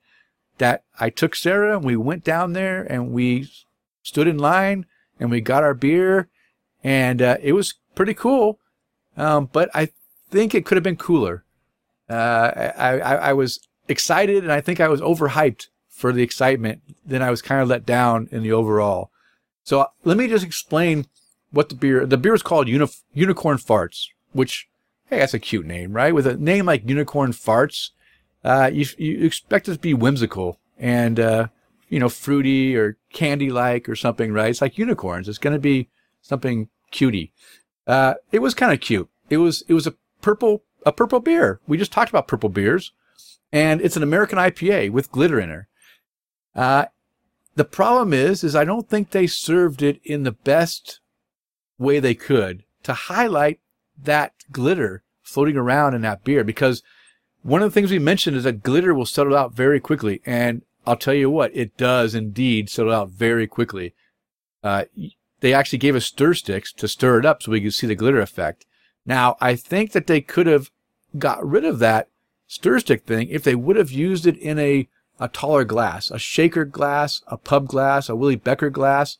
that 0.58 0.84
I 0.98 1.10
took 1.10 1.34
Sarah 1.34 1.76
and 1.76 1.84
we 1.84 1.96
went 1.96 2.22
down 2.22 2.52
there 2.52 2.82
and 2.82 3.12
we 3.12 3.50
stood 4.02 4.28
in 4.28 4.38
line 4.38 4.86
and 5.18 5.30
we 5.30 5.40
got 5.40 5.64
our 5.64 5.74
beer 5.74 6.28
and 6.84 7.20
uh, 7.20 7.36
it 7.42 7.52
was 7.52 7.74
pretty 7.94 8.14
cool. 8.14 8.58
Um, 9.16 9.48
but 9.52 9.70
I 9.74 9.90
think 10.30 10.54
it 10.54 10.64
could 10.64 10.76
have 10.76 10.84
been 10.84 10.96
cooler. 10.96 11.44
Uh, 12.08 12.72
I, 12.76 13.00
I, 13.00 13.14
I 13.14 13.32
was 13.32 13.60
excited 13.88 14.42
and 14.42 14.52
I 14.52 14.60
think 14.60 14.80
I 14.80 14.88
was 14.88 15.00
overhyped 15.00 15.68
for 15.88 16.12
the 16.12 16.22
excitement. 16.22 16.82
Then 17.04 17.22
I 17.22 17.30
was 17.30 17.42
kind 17.42 17.60
of 17.60 17.68
let 17.68 17.84
down 17.84 18.28
in 18.30 18.42
the 18.42 18.52
overall. 18.52 19.10
So 19.64 19.80
uh, 19.80 19.86
let 20.04 20.16
me 20.16 20.28
just 20.28 20.44
explain 20.44 21.06
what 21.50 21.68
the 21.68 21.74
beer, 21.74 22.06
the 22.06 22.16
beer 22.16 22.34
is 22.34 22.42
called 22.42 22.68
Uni- 22.68 22.86
Unicorn 23.12 23.58
Farts, 23.58 24.06
which, 24.32 24.68
hey, 25.06 25.18
that's 25.18 25.34
a 25.34 25.38
cute 25.38 25.66
name, 25.66 25.92
right? 25.92 26.14
With 26.14 26.26
a 26.26 26.36
name 26.36 26.66
like 26.66 26.88
Unicorn 26.88 27.32
Farts, 27.32 27.90
uh, 28.44 28.70
you, 28.72 28.86
you 28.96 29.24
expect 29.24 29.68
it 29.68 29.74
to 29.74 29.78
be 29.78 29.94
whimsical. 29.94 30.58
And, 30.78 31.20
uh, 31.20 31.48
you 31.90 31.98
know, 31.98 32.08
fruity 32.08 32.76
or 32.76 32.96
candy 33.12 33.50
like 33.50 33.88
or 33.88 33.96
something, 33.96 34.32
right? 34.32 34.48
It's 34.48 34.62
like 34.62 34.78
unicorns. 34.78 35.28
It's 35.28 35.38
going 35.38 35.52
to 35.52 35.60
be 35.60 35.88
something 36.22 36.68
cutie. 36.90 37.32
Uh, 37.86 38.14
it 38.32 38.38
was 38.38 38.54
kind 38.54 38.72
of 38.72 38.80
cute. 38.80 39.10
It 39.28 39.38
was, 39.38 39.62
it 39.68 39.74
was 39.74 39.86
a 39.86 39.94
purple, 40.22 40.62
a 40.86 40.92
purple 40.92 41.20
beer. 41.20 41.60
We 41.66 41.76
just 41.76 41.92
talked 41.92 42.08
about 42.08 42.28
purple 42.28 42.48
beers 42.48 42.92
and 43.52 43.80
it's 43.80 43.96
an 43.96 44.02
American 44.02 44.38
IPA 44.38 44.90
with 44.90 45.12
glitter 45.12 45.40
in 45.40 45.50
it. 45.50 45.64
Uh, 46.54 46.86
the 47.56 47.64
problem 47.64 48.12
is, 48.12 48.44
is 48.44 48.54
I 48.54 48.64
don't 48.64 48.88
think 48.88 49.10
they 49.10 49.26
served 49.26 49.82
it 49.82 50.00
in 50.04 50.22
the 50.22 50.32
best 50.32 51.00
way 51.78 51.98
they 51.98 52.14
could 52.14 52.64
to 52.84 52.92
highlight 52.92 53.60
that 54.02 54.32
glitter 54.50 55.02
floating 55.22 55.56
around 55.56 55.94
in 55.94 56.02
that 56.02 56.24
beer 56.24 56.44
because 56.44 56.82
one 57.42 57.62
of 57.62 57.70
the 57.70 57.74
things 57.74 57.90
we 57.90 57.98
mentioned 57.98 58.36
is 58.36 58.44
that 58.44 58.62
glitter 58.62 58.94
will 58.94 59.06
settle 59.06 59.36
out 59.36 59.54
very 59.54 59.80
quickly. 59.80 60.20
And 60.26 60.62
I'll 60.86 60.96
tell 60.96 61.14
you 61.14 61.30
what, 61.30 61.54
it 61.54 61.76
does 61.76 62.14
indeed 62.14 62.68
settle 62.68 62.92
out 62.92 63.10
very 63.10 63.46
quickly. 63.46 63.94
Uh, 64.62 64.84
they 65.40 65.54
actually 65.54 65.78
gave 65.78 65.96
us 65.96 66.04
stir 66.04 66.34
sticks 66.34 66.72
to 66.74 66.88
stir 66.88 67.18
it 67.18 67.26
up 67.26 67.42
so 67.42 67.52
we 67.52 67.60
could 67.60 67.74
see 67.74 67.86
the 67.86 67.94
glitter 67.94 68.20
effect. 68.20 68.66
Now, 69.06 69.36
I 69.40 69.56
think 69.56 69.92
that 69.92 70.06
they 70.06 70.20
could 70.20 70.46
have 70.46 70.70
got 71.18 71.44
rid 71.46 71.64
of 71.64 71.78
that 71.78 72.08
stir 72.50 72.80
stick 72.80 73.04
thing 73.04 73.28
if 73.28 73.44
they 73.44 73.54
would 73.54 73.76
have 73.76 73.92
used 73.92 74.26
it 74.26 74.36
in 74.36 74.58
a, 74.58 74.88
a 75.20 75.28
taller 75.28 75.62
glass, 75.62 76.10
a 76.10 76.18
shaker 76.18 76.64
glass, 76.64 77.22
a 77.28 77.36
pub 77.36 77.68
glass, 77.68 78.08
a 78.08 78.16
Willi 78.16 78.34
Becher 78.34 78.70
glass, 78.70 79.18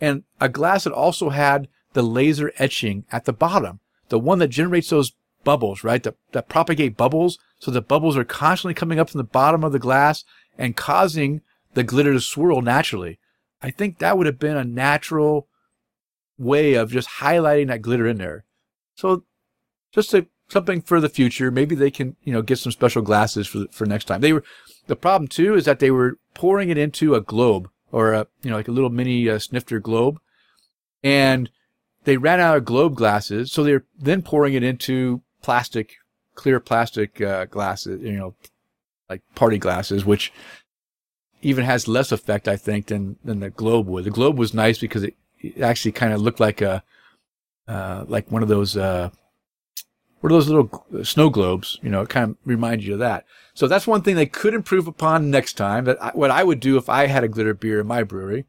and 0.00 0.22
a 0.40 0.48
glass 0.48 0.84
that 0.84 0.92
also 0.92 1.30
had 1.30 1.66
the 1.92 2.04
laser 2.04 2.52
etching 2.58 3.04
at 3.10 3.24
the 3.24 3.32
bottom, 3.32 3.80
the 4.10 4.18
one 4.18 4.38
that 4.38 4.46
generates 4.46 4.90
those 4.90 5.12
bubbles, 5.42 5.82
right? 5.82 6.04
That, 6.04 6.14
that 6.30 6.48
propagate 6.48 6.96
bubbles. 6.96 7.36
So 7.58 7.72
the 7.72 7.82
bubbles 7.82 8.16
are 8.16 8.24
constantly 8.24 8.74
coming 8.74 9.00
up 9.00 9.10
from 9.10 9.18
the 9.18 9.24
bottom 9.24 9.64
of 9.64 9.72
the 9.72 9.80
glass 9.80 10.24
and 10.56 10.76
causing 10.76 11.40
the 11.74 11.82
glitter 11.82 12.12
to 12.12 12.20
swirl 12.20 12.62
naturally. 12.62 13.18
I 13.60 13.72
think 13.72 13.98
that 13.98 14.16
would 14.16 14.26
have 14.26 14.38
been 14.38 14.56
a 14.56 14.64
natural 14.64 15.48
way 16.38 16.74
of 16.74 16.92
just 16.92 17.08
highlighting 17.18 17.66
that 17.68 17.82
glitter 17.82 18.06
in 18.06 18.18
there. 18.18 18.44
So 18.94 19.24
just 19.90 20.14
a, 20.14 20.28
something 20.52 20.82
for 20.82 21.00
the 21.00 21.08
future. 21.08 21.50
Maybe 21.50 21.74
they 21.74 21.90
can, 21.90 22.16
you 22.22 22.32
know, 22.32 22.42
get 22.42 22.58
some 22.58 22.72
special 22.72 23.02
glasses 23.02 23.48
for, 23.48 23.64
for 23.72 23.86
next 23.86 24.04
time. 24.04 24.20
They 24.20 24.32
were, 24.32 24.44
the 24.86 24.96
problem 24.96 25.26
too 25.26 25.54
is 25.54 25.64
that 25.64 25.80
they 25.80 25.90
were 25.90 26.18
pouring 26.34 26.70
it 26.70 26.78
into 26.78 27.14
a 27.14 27.20
globe 27.20 27.68
or 27.90 28.12
a, 28.12 28.26
you 28.42 28.50
know, 28.50 28.56
like 28.56 28.68
a 28.68 28.72
little 28.72 28.90
mini 28.90 29.28
uh, 29.28 29.38
snifter 29.38 29.80
globe. 29.80 30.20
And 31.02 31.50
they 32.04 32.16
ran 32.16 32.40
out 32.40 32.56
of 32.56 32.64
globe 32.64 32.94
glasses. 32.94 33.50
So 33.50 33.64
they're 33.64 33.84
then 33.98 34.22
pouring 34.22 34.54
it 34.54 34.62
into 34.62 35.22
plastic, 35.42 35.94
clear 36.34 36.60
plastic, 36.60 37.20
uh, 37.20 37.46
glasses, 37.46 38.00
you 38.02 38.18
know, 38.18 38.34
like 39.10 39.22
party 39.34 39.58
glasses, 39.58 40.04
which 40.04 40.32
even 41.42 41.64
has 41.64 41.88
less 41.88 42.12
effect, 42.12 42.46
I 42.46 42.56
think, 42.56 42.86
than, 42.86 43.16
than 43.24 43.40
the 43.40 43.50
globe 43.50 43.88
would. 43.88 44.04
The 44.04 44.10
globe 44.10 44.38
was 44.38 44.54
nice 44.54 44.78
because 44.78 45.02
it, 45.02 45.16
it 45.40 45.60
actually 45.60 45.92
kind 45.92 46.12
of 46.12 46.20
looked 46.20 46.40
like 46.40 46.60
a, 46.60 46.84
uh, 47.66 48.04
like 48.06 48.30
one 48.30 48.42
of 48.42 48.48
those, 48.48 48.76
uh, 48.76 49.10
what 50.22 50.30
are 50.30 50.36
those 50.36 50.48
little 50.48 50.86
uh, 50.96 51.02
snow 51.02 51.30
globes? 51.30 51.80
You 51.82 51.90
know, 51.90 52.02
it 52.02 52.08
kind 52.08 52.30
of 52.30 52.36
reminds 52.44 52.86
you 52.86 52.92
of 52.92 53.00
that. 53.00 53.24
So 53.54 53.66
that's 53.66 53.88
one 53.88 54.02
thing 54.02 54.14
they 54.14 54.24
could 54.24 54.54
improve 54.54 54.86
upon 54.86 55.30
next 55.30 55.54
time. 55.54 55.84
That 55.84 56.00
I, 56.00 56.10
what 56.14 56.30
I 56.30 56.44
would 56.44 56.60
do 56.60 56.76
if 56.76 56.88
I 56.88 57.06
had 57.06 57.24
a 57.24 57.28
glitter 57.28 57.54
beer 57.54 57.80
in 57.80 57.88
my 57.88 58.04
brewery. 58.04 58.46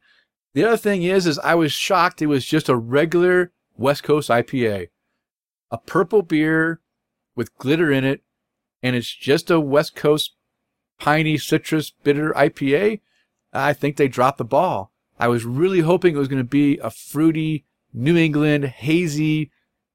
The 0.54 0.64
other 0.66 0.78
thing 0.78 1.02
is, 1.02 1.26
is 1.26 1.40
I 1.40 1.56
was 1.56 1.72
shocked 1.72 2.22
it 2.22 2.28
was 2.28 2.46
just 2.46 2.70
a 2.70 2.76
regular 2.76 3.52
West 3.76 4.04
Coast 4.04 4.30
IPA, 4.30 4.90
a 5.72 5.78
purple 5.80 6.22
beer 6.22 6.80
with 7.36 7.58
glitter 7.58 7.92
in 7.92 8.04
it, 8.04 8.22
and 8.84 8.96
it's 8.96 9.12
just 9.12 9.50
a 9.50 9.60
West 9.60 9.96
Coast 9.96 10.36
piney 11.00 11.40
citrus 11.40 11.90
bitter 12.04 12.34
IPA. 12.34 13.02
I 13.52 13.74
think 13.74 13.98
they 13.98 14.08
dropped 14.08 14.38
the 14.38 14.46
ball. 14.46 14.92
I 15.20 15.28
was 15.28 15.44
really 15.44 15.80
hoping 15.80 16.14
it 16.14 16.20
was 16.20 16.28
going 16.28 16.38
to 16.38 16.44
be 16.44 16.78
a 16.78 16.92
fruity 16.92 17.66
New 17.92 18.16
England 18.16 18.66
hazy 18.66 19.50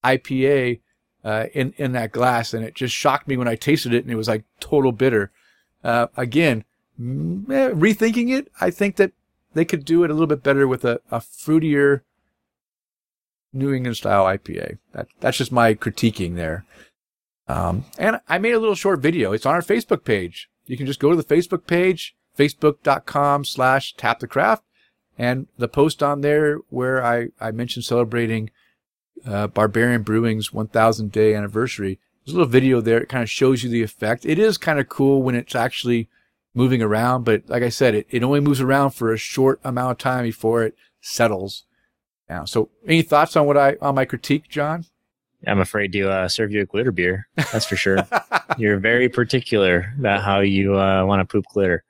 IPA 0.04 0.80
uh, 1.24 1.46
in 1.54 1.74
in 1.76 1.92
that 1.92 2.12
glass, 2.12 2.54
and 2.54 2.64
it 2.64 2.74
just 2.74 2.94
shocked 2.94 3.28
me 3.28 3.36
when 3.36 3.48
I 3.48 3.56
tasted 3.56 3.92
it, 3.94 4.04
and 4.04 4.12
it 4.12 4.16
was 4.16 4.28
like 4.28 4.44
total 4.60 4.92
bitter. 4.92 5.30
Uh, 5.84 6.08
again, 6.16 6.64
eh, 6.98 7.70
rethinking 7.70 8.36
it, 8.36 8.50
I 8.60 8.70
think 8.70 8.96
that 8.96 9.12
they 9.54 9.64
could 9.64 9.84
do 9.84 10.04
it 10.04 10.10
a 10.10 10.14
little 10.14 10.26
bit 10.26 10.42
better 10.42 10.66
with 10.66 10.84
a, 10.84 11.00
a 11.10 11.18
fruitier 11.18 12.02
New 13.52 13.72
England 13.72 13.96
style 13.96 14.24
IPA. 14.24 14.78
That 14.92 15.08
that's 15.20 15.38
just 15.38 15.52
my 15.52 15.74
critiquing 15.74 16.36
there. 16.36 16.64
Um, 17.48 17.86
and 17.96 18.20
I 18.28 18.38
made 18.38 18.52
a 18.52 18.58
little 18.58 18.74
short 18.74 19.00
video. 19.00 19.32
It's 19.32 19.46
on 19.46 19.54
our 19.54 19.62
Facebook 19.62 20.04
page. 20.04 20.50
You 20.66 20.76
can 20.76 20.86
just 20.86 21.00
go 21.00 21.10
to 21.10 21.16
the 21.16 21.24
Facebook 21.24 21.66
page, 21.66 22.14
facebook.com 22.38 23.44
slash 23.46 23.94
tap 23.94 24.20
the 24.20 24.26
craft, 24.26 24.64
and 25.16 25.46
the 25.56 25.68
post 25.68 26.02
on 26.02 26.20
there 26.20 26.58
where 26.68 27.02
I, 27.02 27.28
I 27.40 27.50
mentioned 27.50 27.86
celebrating 27.86 28.50
uh, 29.26 29.46
Barbarian 29.48 30.02
Brewing's 30.02 30.52
1000 30.52 31.12
day 31.12 31.34
anniversary. 31.34 31.98
There's 32.24 32.34
a 32.34 32.38
little 32.38 32.50
video 32.50 32.80
there. 32.80 32.98
It 32.98 33.08
kind 33.08 33.22
of 33.22 33.30
shows 33.30 33.62
you 33.62 33.70
the 33.70 33.82
effect. 33.82 34.26
It 34.26 34.38
is 34.38 34.58
kind 34.58 34.78
of 34.78 34.88
cool 34.88 35.22
when 35.22 35.34
it's 35.34 35.54
actually 35.54 36.08
moving 36.54 36.82
around, 36.82 37.24
but 37.24 37.48
like 37.48 37.62
I 37.62 37.68
said, 37.68 37.94
it, 37.94 38.06
it 38.10 38.22
only 38.22 38.40
moves 38.40 38.60
around 38.60 38.90
for 38.90 39.12
a 39.12 39.18
short 39.18 39.60
amount 39.64 39.92
of 39.92 39.98
time 39.98 40.24
before 40.24 40.64
it 40.64 40.74
settles. 41.00 41.64
Now, 42.28 42.44
so 42.44 42.68
any 42.86 43.02
thoughts 43.02 43.36
on 43.36 43.46
what 43.46 43.56
I, 43.56 43.76
on 43.80 43.94
my 43.94 44.04
critique, 44.04 44.48
John? 44.48 44.84
I'm 45.46 45.60
afraid 45.60 45.92
to 45.92 46.10
uh, 46.10 46.28
serve 46.28 46.50
you 46.50 46.60
a 46.60 46.66
glitter 46.66 46.90
beer. 46.90 47.28
That's 47.36 47.64
for 47.64 47.76
sure. 47.76 47.98
You're 48.58 48.78
very 48.78 49.08
particular 49.08 49.94
about 49.98 50.22
how 50.22 50.40
you 50.40 50.78
uh, 50.78 51.04
want 51.04 51.20
to 51.20 51.24
poop 51.24 51.44
glitter. 51.52 51.84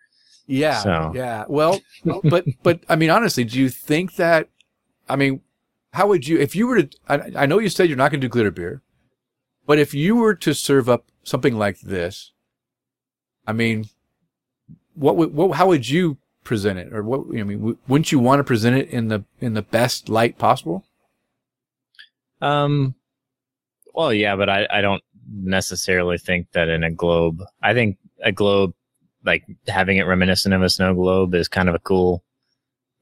Yeah. 0.46 0.78
So. 0.82 1.12
Yeah. 1.14 1.44
Well, 1.48 1.80
but, 2.24 2.44
but 2.62 2.80
I 2.88 2.96
mean, 2.96 3.10
honestly, 3.10 3.44
do 3.44 3.58
you 3.58 3.70
think 3.70 4.16
that, 4.16 4.48
I 5.08 5.16
mean, 5.16 5.40
how 5.98 6.06
would 6.06 6.28
you, 6.28 6.38
if 6.38 6.54
you 6.54 6.68
were 6.68 6.84
to, 6.84 6.98
I, 7.08 7.42
I 7.42 7.46
know 7.46 7.58
you 7.58 7.68
said 7.68 7.88
you're 7.88 7.98
not 7.98 8.12
going 8.12 8.20
to 8.20 8.28
do 8.28 8.30
glitter 8.30 8.52
beer, 8.52 8.82
but 9.66 9.80
if 9.80 9.92
you 9.94 10.14
were 10.14 10.36
to 10.36 10.54
serve 10.54 10.88
up 10.88 11.06
something 11.24 11.58
like 11.58 11.80
this, 11.80 12.30
I 13.48 13.52
mean, 13.52 13.86
what 14.94 15.16
would, 15.16 15.34
what, 15.34 15.56
how 15.56 15.66
would 15.66 15.88
you 15.88 16.18
present 16.44 16.78
it? 16.78 16.92
Or 16.92 17.02
what, 17.02 17.22
I 17.36 17.42
mean, 17.42 17.76
wouldn't 17.88 18.12
you 18.12 18.20
want 18.20 18.38
to 18.38 18.44
present 18.44 18.76
it 18.76 18.90
in 18.90 19.08
the, 19.08 19.24
in 19.40 19.54
the 19.54 19.62
best 19.62 20.08
light 20.08 20.38
possible? 20.38 20.84
Um, 22.40 22.94
well, 23.92 24.12
yeah, 24.12 24.36
but 24.36 24.48
I, 24.48 24.68
I 24.70 24.80
don't 24.80 25.02
necessarily 25.28 26.16
think 26.16 26.52
that 26.52 26.68
in 26.68 26.84
a 26.84 26.92
globe, 26.92 27.42
I 27.60 27.74
think 27.74 27.98
a 28.22 28.30
globe, 28.30 28.72
like 29.24 29.42
having 29.66 29.96
it 29.96 30.06
reminiscent 30.06 30.54
of 30.54 30.62
a 30.62 30.70
snow 30.70 30.94
globe 30.94 31.34
is 31.34 31.48
kind 31.48 31.68
of 31.68 31.74
a 31.74 31.80
cool 31.80 32.22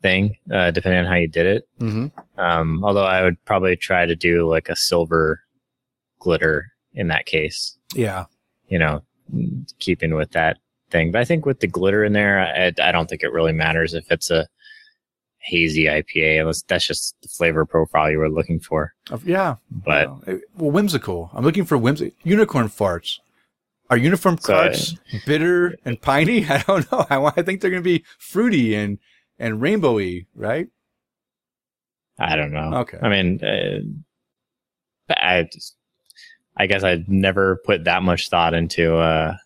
thing, 0.07 0.37
uh, 0.53 0.71
depending 0.71 1.01
on 1.01 1.07
how 1.07 1.15
you 1.17 1.27
did 1.27 1.47
it. 1.47 1.69
Mm-hmm. 1.81 2.41
Um, 2.41 2.85
although 2.85 3.05
I 3.05 3.23
would 3.23 3.43
probably 3.45 3.75
try 3.77 4.07
to 4.07 4.15
do 4.15 4.49
like 4.49 4.69
a 4.69 4.77
silver 4.77 5.41
glitter 6.21 6.67
in 6.95 7.09
that 7.09 7.27
case, 7.27 7.77
Yeah. 7.95 8.27
you 8.69 8.79
know, 8.79 9.03
keeping 9.81 10.15
with 10.15 10.31
that 10.33 10.59
thing. 10.91 11.11
But 11.11 11.23
I 11.23 11.25
think 11.25 11.45
with 11.45 11.59
the 11.61 11.67
glitter 11.67 12.05
in 12.05 12.13
there, 12.13 12.39
I, 12.41 12.73
I 12.89 12.93
don't 12.93 13.09
think 13.09 13.23
it 13.25 13.33
really 13.33 13.53
matters 13.53 13.95
if 13.95 14.11
it's 14.13 14.31
a 14.31 14.47
hazy 15.39 15.85
IPA, 15.85 16.41
unless 16.41 16.63
that's 16.63 16.87
just 16.87 17.15
the 17.23 17.29
flavor 17.29 17.65
profile 17.67 18.11
you 18.11 18.19
were 18.19 18.31
looking 18.31 18.61
for. 18.61 18.95
Yeah. 19.25 19.57
But 19.71 20.09
well, 20.57 20.71
whimsical. 20.71 21.31
I'm 21.35 21.45
looking 21.45 21.65
for 21.65 21.77
whimsy. 21.79 22.15
Unicorn 22.23 22.69
farts. 22.69 23.19
Are 23.91 23.97
unicorn 23.97 24.39
So- 24.39 24.53
farts 24.55 24.99
bitter 25.27 25.77
and 25.85 26.01
piney? 26.01 26.47
I 26.49 26.63
don't 26.67 26.91
know. 26.93 27.07
I, 27.11 27.17
I 27.37 27.43
think 27.43 27.61
they're 27.61 27.71
going 27.71 27.83
to 27.83 27.91
be 27.99 28.05
fruity 28.19 28.75
and, 28.77 28.99
and 29.39 29.61
rainbowy, 29.61 30.27
right? 30.35 30.69
I 32.19 32.37
don't 32.37 32.53
know. 32.53 32.79
Okay. 32.79 32.99
I 33.03 33.09
mean, 33.09 33.45
uh, 33.45 33.81
I 35.15 35.49
just, 35.53 35.77
I 36.57 36.67
guess 36.67 36.83
I'd 36.83 37.09
never 37.09 37.57
put 37.65 37.85
that 37.85 38.03
much 38.03 38.31
thought 38.31 38.55
into 38.55 38.97
uh, 38.97 39.37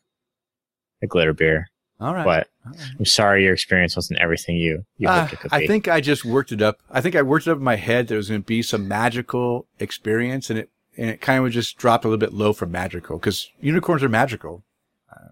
a 1.03 1.07
glitter 1.07 1.33
beer, 1.33 1.67
All 1.99 2.15
right. 2.15 2.25
but 2.25 2.49
All 2.65 2.73
right. 2.73 2.91
I'm 2.99 3.05
sorry 3.05 3.43
your 3.43 3.53
experience 3.53 3.97
wasn't 3.97 4.21
everything 4.21 4.57
you 4.57 4.85
you 4.97 5.09
Uh, 5.09 5.29
it 5.33 5.39
I 5.51 5.67
think 5.67 5.89
I 5.89 6.01
just 6.01 6.25
worked 6.25 6.53
it 6.53 6.63
up. 6.63 6.79
I 6.91 7.01
think 7.01 7.17
I 7.17 7.23
worked 7.23 7.47
it 7.49 7.51
up 7.51 7.59
in 7.59 7.65
my 7.65 7.77
head. 7.77 8.05
That 8.05 8.09
there 8.11 8.17
was 8.19 8.29
going 8.29 8.43
to 8.43 8.47
be 8.47 8.63
some 8.63 8.87
magical 8.87 9.67
experience, 9.81 10.49
and 10.51 10.59
it 10.61 10.71
and 10.97 11.11
it 11.11 11.21
kind 11.21 11.45
of 11.45 11.51
just 11.51 11.77
dropped 11.77 12.05
a 12.05 12.09
little 12.09 12.19
bit 12.21 12.33
low 12.33 12.53
for 12.53 12.67
magical 12.67 13.19
because 13.19 13.51
unicorns 13.61 14.03
are 14.05 14.09
magical. 14.09 14.63
Uh, 15.11 15.31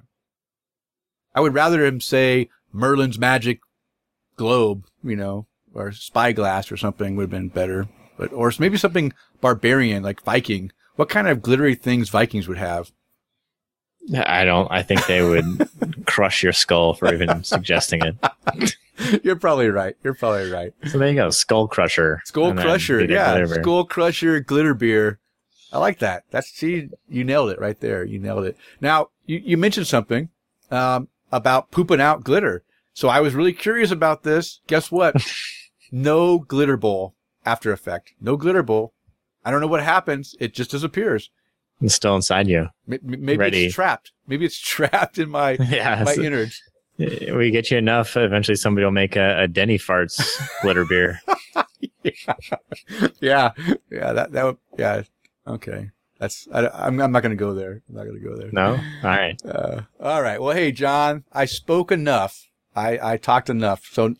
I 1.34 1.40
would 1.40 1.54
rather 1.54 1.84
him 1.84 2.00
say 2.00 2.48
Merlin's 2.72 3.18
magic 3.18 3.60
globe, 4.38 4.84
you 5.04 5.16
know, 5.16 5.46
or 5.74 5.92
spyglass 5.92 6.72
or 6.72 6.78
something 6.78 7.16
would 7.16 7.24
have 7.24 7.30
been 7.30 7.48
better. 7.48 7.88
But 8.16 8.32
or 8.32 8.50
maybe 8.58 8.78
something 8.78 9.12
barbarian 9.40 10.02
like 10.02 10.22
Viking. 10.22 10.72
What 10.96 11.10
kind 11.10 11.28
of 11.28 11.42
glittery 11.42 11.74
things 11.74 12.08
Vikings 12.08 12.48
would 12.48 12.58
have? 12.58 12.90
I 14.14 14.44
don't. 14.44 14.68
I 14.70 14.82
think 14.82 15.06
they 15.06 15.22
would 15.22 15.68
crush 16.06 16.42
your 16.42 16.52
skull 16.52 16.94
for 16.94 17.12
even 17.12 17.44
suggesting 17.44 18.00
it. 18.02 18.76
You're 19.22 19.36
probably 19.36 19.68
right. 19.68 19.94
You're 20.02 20.14
probably 20.14 20.50
right. 20.50 20.72
So 20.86 20.98
there 20.98 21.08
you 21.08 21.14
go, 21.14 21.30
skull 21.30 21.68
crusher. 21.68 22.20
Skull 22.24 22.54
Crusher, 22.54 23.04
yeah. 23.04 23.44
Skull 23.46 23.84
Crusher 23.84 24.40
glitter 24.40 24.74
beer. 24.74 25.20
I 25.72 25.78
like 25.78 25.98
that. 25.98 26.24
That's 26.30 26.48
see, 26.48 26.88
you 27.08 27.24
nailed 27.24 27.50
it 27.50 27.60
right 27.60 27.78
there. 27.78 28.02
You 28.02 28.18
nailed 28.18 28.46
it. 28.46 28.56
Now 28.80 29.10
you, 29.26 29.40
you 29.44 29.56
mentioned 29.56 29.86
something 29.86 30.30
um, 30.70 31.08
about 31.30 31.70
pooping 31.70 32.00
out 32.00 32.24
glitter. 32.24 32.64
So 32.98 33.06
I 33.08 33.20
was 33.20 33.32
really 33.32 33.52
curious 33.52 33.92
about 33.92 34.24
this. 34.24 34.60
Guess 34.66 34.90
what? 34.90 35.14
no 35.92 36.40
glitter 36.40 36.76
bowl 36.76 37.14
after 37.46 37.70
effect. 37.70 38.12
No 38.20 38.36
glitter 38.36 38.64
bowl. 38.64 38.92
I 39.44 39.52
don't 39.52 39.60
know 39.60 39.68
what 39.68 39.84
happens. 39.84 40.34
It 40.40 40.52
just 40.52 40.72
disappears. 40.72 41.30
It's 41.80 41.94
still 41.94 42.16
inside 42.16 42.48
you. 42.48 42.70
M- 42.90 42.98
Maybe 43.04 43.36
Ready. 43.36 43.66
it's 43.66 43.74
trapped. 43.76 44.10
Maybe 44.26 44.44
it's 44.44 44.58
trapped 44.74 45.16
in 45.18 45.30
my 45.30 45.52
Yeah. 45.60 46.02
my 46.04 46.14
so- 46.14 46.22
innards. 46.22 46.60
we 46.98 47.52
get 47.52 47.70
you 47.70 47.78
enough. 47.78 48.16
Eventually, 48.16 48.56
somebody 48.56 48.84
will 48.84 48.90
make 48.90 49.14
a, 49.14 49.42
a 49.42 49.46
Denny 49.46 49.78
farts 49.78 50.20
glitter 50.62 50.84
beer. 50.84 51.20
yeah, 53.20 53.52
yeah, 53.92 54.12
that 54.12 54.32
that 54.32 54.44
would, 54.44 54.56
yeah, 54.76 55.02
okay. 55.46 55.90
That's 56.18 56.48
I, 56.52 56.66
I'm 56.66 57.00
I'm 57.00 57.12
not 57.12 57.22
gonna 57.22 57.36
go 57.36 57.54
there. 57.54 57.80
I'm 57.88 57.94
not 57.94 58.06
gonna 58.06 58.18
go 58.18 58.36
there. 58.36 58.50
No. 58.50 58.70
All 58.72 58.80
right. 59.04 59.40
Uh, 59.44 59.82
all 60.00 60.20
right. 60.20 60.42
Well, 60.42 60.56
hey, 60.56 60.72
John, 60.72 61.22
I 61.32 61.44
spoke 61.44 61.92
enough. 61.92 62.47
I 62.78 63.12
I 63.14 63.16
talked 63.16 63.50
enough. 63.50 63.84
So 63.90 64.14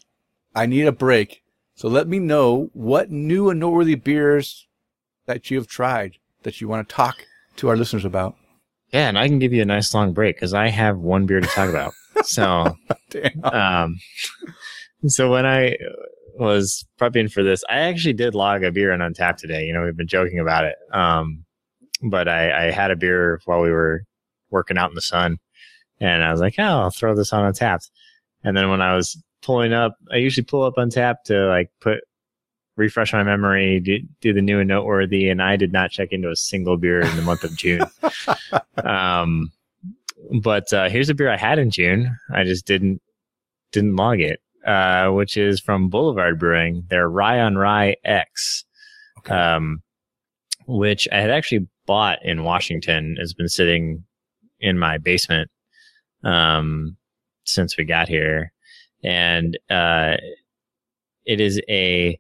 I 0.55 0.67
need 0.67 0.87
a 0.87 0.93
break. 0.93 1.43
So 1.75 1.89
let 1.89 2.09
me 2.09 2.19
know 2.19 2.71
what 2.73 3.11
new 3.11 3.51
and 3.51 3.61
noteworthy 3.61 3.95
beers 3.95 4.67
that 5.27 5.51
you 5.51 5.59
have 5.59 5.69
tried 5.69 6.17
that 6.43 6.61
you 6.61 6.67
want 6.69 6.89
to 6.89 6.95
talk 6.95 7.15
to 7.57 7.69
our 7.69 7.77
listeners 7.77 8.05
about. 8.05 8.35
Yeah, 8.93 9.09
and 9.09 9.19
I 9.19 9.29
can 9.29 9.39
give 9.39 9.53
you 9.53 9.63
a 9.63 9.67
nice 9.67 9.93
long 9.95 10.13
break 10.13 10.37
because 10.37 10.55
I 10.55 10.69
have 10.69 10.99
one 10.99 11.27
beer 11.27 11.41
to 11.41 11.47
talk 11.47 11.69
about. 11.69 11.93
So, 12.25 12.75
um, 13.45 13.99
so 15.07 15.31
when 15.31 15.47
I 15.47 15.77
was 16.39 16.87
prepping 16.99 17.31
for 17.31 17.43
this, 17.43 17.63
I 17.69 17.81
actually 17.81 18.15
did 18.15 18.35
log 18.35 18.65
a 18.65 18.73
beer 18.73 18.93
on 18.93 19.01
Untappd 19.01 19.37
today. 19.37 19.65
You 19.65 19.75
know, 19.75 19.85
we've 19.85 19.97
been 19.97 20.09
joking 20.09 20.39
about 20.39 20.65
it. 20.65 20.77
Um, 20.93 21.45
but 22.03 22.29
I, 22.29 22.69
I 22.69 22.71
had 22.71 22.91
a 22.91 22.97
beer 22.97 23.41
while 23.45 23.61
we 23.61 23.71
were 23.71 24.03
working 24.51 24.79
out 24.79 24.91
in 24.91 24.95
the 24.95 25.03
sun, 25.03 25.39
and 26.01 26.25
I 26.25 26.33
was 26.33 26.41
like, 26.41 26.55
oh, 26.59 26.63
I'll 26.63 26.91
throw 26.91 27.15
this 27.15 27.33
on 27.33 27.53
Untappd. 27.53 27.91
And 28.45 28.57
then 28.57 28.71
when 28.71 28.81
I 28.81 28.95
was 28.95 29.21
pulling 29.43 29.73
up, 29.73 29.97
I 30.13 30.17
usually 30.17 30.45
pull 30.45 30.63
up 30.63 30.75
Untappd 30.77 31.25
to 31.27 31.47
like 31.47 31.71
put 31.81 31.99
refresh 32.77 33.13
my 33.13 33.25
memory, 33.25 33.81
do, 33.81 33.99
do 34.21 34.33
the 34.33 34.41
new 34.41 34.61
and 34.61 34.69
noteworthy, 34.69 35.29
and 35.29 35.43
I 35.43 35.57
did 35.57 35.73
not 35.73 35.91
check 35.91 36.13
into 36.13 36.31
a 36.31 36.37
single 36.37 36.77
beer 36.77 37.01
in 37.01 37.17
the 37.17 37.23
month 37.23 37.43
of 37.43 37.57
June. 37.57 37.83
um, 38.85 39.51
but 40.41 40.73
uh, 40.73 40.89
here's 40.89 41.09
a 41.09 41.15
beer 41.15 41.31
I 41.31 41.37
had 41.37 41.59
in 41.59 41.71
June. 41.71 42.17
I 42.33 42.45
just 42.45 42.67
didn't 42.67 43.03
didn't 43.73 43.97
log 43.97 44.21
it, 44.21 44.41
uh, 44.67 45.11
which 45.11 45.37
is 45.37 45.61
from 45.61 45.89
Boulevard 45.89 46.39
Brewing. 46.39 46.85
Their 46.89 47.09
Rye 47.09 47.41
on 47.41 47.57
Rye 47.57 47.97
X, 48.05 48.65
Okay. 49.19 49.35
um, 49.35 49.83
which 50.67 51.09
I 51.13 51.21
had 51.21 51.31
actually 51.31 51.67
bought 51.87 52.25
in 52.25 52.45
Washington. 52.45 53.17
Has 53.19 53.35
been 53.35 53.49
sitting 53.49 54.05
in 54.61 54.79
my 54.79 54.99
basement 54.99 55.51
um, 56.23 56.97
since 57.49 57.77
we 57.77 57.85
got 57.85 58.09
here, 58.09 58.53
and 59.03 59.59
uh, 59.71 60.17
it 61.25 61.41
is 61.41 61.61
a 61.69 62.19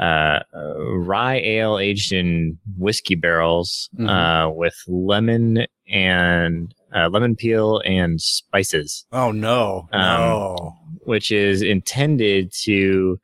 uh, 0.00 0.38
rye 0.54 1.36
ale 1.36 1.78
aged 1.78 2.12
in 2.12 2.58
whiskey 2.78 3.14
barrels 3.14 3.90
Mhm. 3.98 4.08
uh, 4.08 4.50
with 4.50 4.74
lemon 4.88 5.66
and 5.88 6.74
uh, 6.94 7.08
lemon 7.10 7.36
peel 7.36 7.80
and 7.84 8.20
spices, 8.20 9.04
oh 9.12 9.30
no, 9.32 9.88
Um, 9.92 10.00
no. 10.00 10.76
which 11.04 11.30
is 11.30 11.60
intended 11.62 12.52
to 12.62 13.20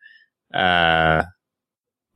uh, 0.53 1.23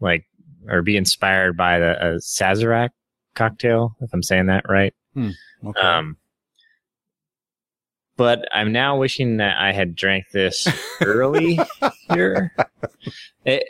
like 0.00 0.24
or 0.68 0.82
be 0.82 0.96
inspired 0.96 1.56
by 1.56 1.78
the 1.78 1.90
uh, 2.02 2.18
Sazerac 2.18 2.90
cocktail, 3.34 3.96
if 4.00 4.10
I'm 4.12 4.22
saying 4.22 4.46
that 4.46 4.64
right. 4.68 4.94
Okay. 5.64 5.80
Um, 5.80 6.16
but 8.16 8.46
I'm 8.52 8.72
now 8.72 8.98
wishing 8.98 9.38
that 9.38 9.56
I 9.58 9.72
had 9.72 9.94
drank 9.94 10.26
this 10.32 10.68
early 11.00 11.58
here. 12.14 12.54
It, 13.44 13.64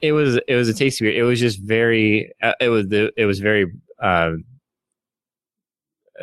it 0.00 0.12
was 0.12 0.38
it 0.48 0.54
was 0.54 0.68
a 0.68 0.74
tasty 0.74 1.04
beer. 1.04 1.18
It 1.20 1.26
was 1.26 1.40
just 1.40 1.60
very 1.60 2.32
uh, 2.42 2.52
it 2.60 2.68
was 2.68 2.88
the 2.88 3.12
it 3.16 3.26
was 3.26 3.40
very 3.40 3.66
uh, 4.02 4.32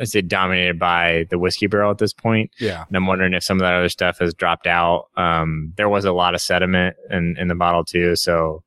I 0.00 0.04
say 0.04 0.22
dominated 0.22 0.78
by 0.78 1.26
the 1.30 1.38
whiskey 1.38 1.66
barrel 1.66 1.90
at 1.90 1.98
this 1.98 2.14
point. 2.14 2.50
yeah. 2.58 2.84
And 2.88 2.96
I'm 2.96 3.06
wondering 3.06 3.34
if 3.34 3.44
some 3.44 3.58
of 3.58 3.60
that 3.60 3.74
other 3.74 3.90
stuff 3.90 4.18
has 4.20 4.32
dropped 4.32 4.66
out. 4.66 5.08
Um, 5.16 5.74
there 5.76 5.88
was 5.88 6.06
a 6.06 6.12
lot 6.12 6.34
of 6.34 6.40
sediment 6.40 6.96
in, 7.10 7.36
in 7.38 7.48
the 7.48 7.54
bottle 7.54 7.84
too. 7.84 8.16
So, 8.16 8.62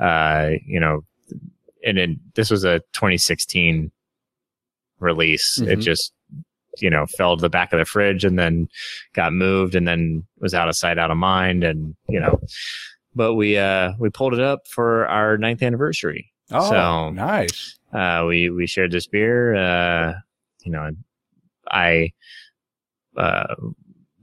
uh, 0.00 0.52
you 0.66 0.80
know, 0.80 1.04
and 1.84 1.98
it, 1.98 2.10
this 2.34 2.50
was 2.50 2.64
a 2.64 2.78
2016 2.94 3.90
release. 4.98 5.60
It 5.60 5.78
Mhm. 5.80 5.82
just, 5.82 6.12
you 6.78 6.88
know, 6.90 7.06
fell 7.06 7.36
to 7.36 7.40
the 7.40 7.50
back 7.50 7.72
of 7.72 7.78
the 7.78 7.84
fridge 7.84 8.24
and 8.24 8.38
then 8.38 8.68
got 9.14 9.32
moved 9.32 9.74
and 9.74 9.86
then 9.86 10.24
was 10.40 10.54
out 10.54 10.68
of 10.68 10.76
sight, 10.76 10.98
out 10.98 11.10
of 11.10 11.16
mind. 11.16 11.64
And, 11.64 11.94
you 12.08 12.18
know, 12.18 12.40
but 13.14 13.34
we, 13.34 13.58
uh, 13.58 13.92
we 13.98 14.08
pulled 14.10 14.32
it 14.34 14.40
up 14.40 14.66
for 14.66 15.06
our 15.08 15.36
ninth 15.36 15.62
anniversary. 15.62 16.32
Oh, 16.50 16.70
So- 16.70 17.10
nice. 17.10 17.78
Uh, 17.92 18.24
we, 18.26 18.48
we 18.48 18.66
shared 18.66 18.90
this 18.90 19.06
beer. 19.06 19.54
Uh, 19.54 20.14
you 20.64 20.72
know, 20.72 20.90
I, 21.70 22.12
uh, 23.18 23.54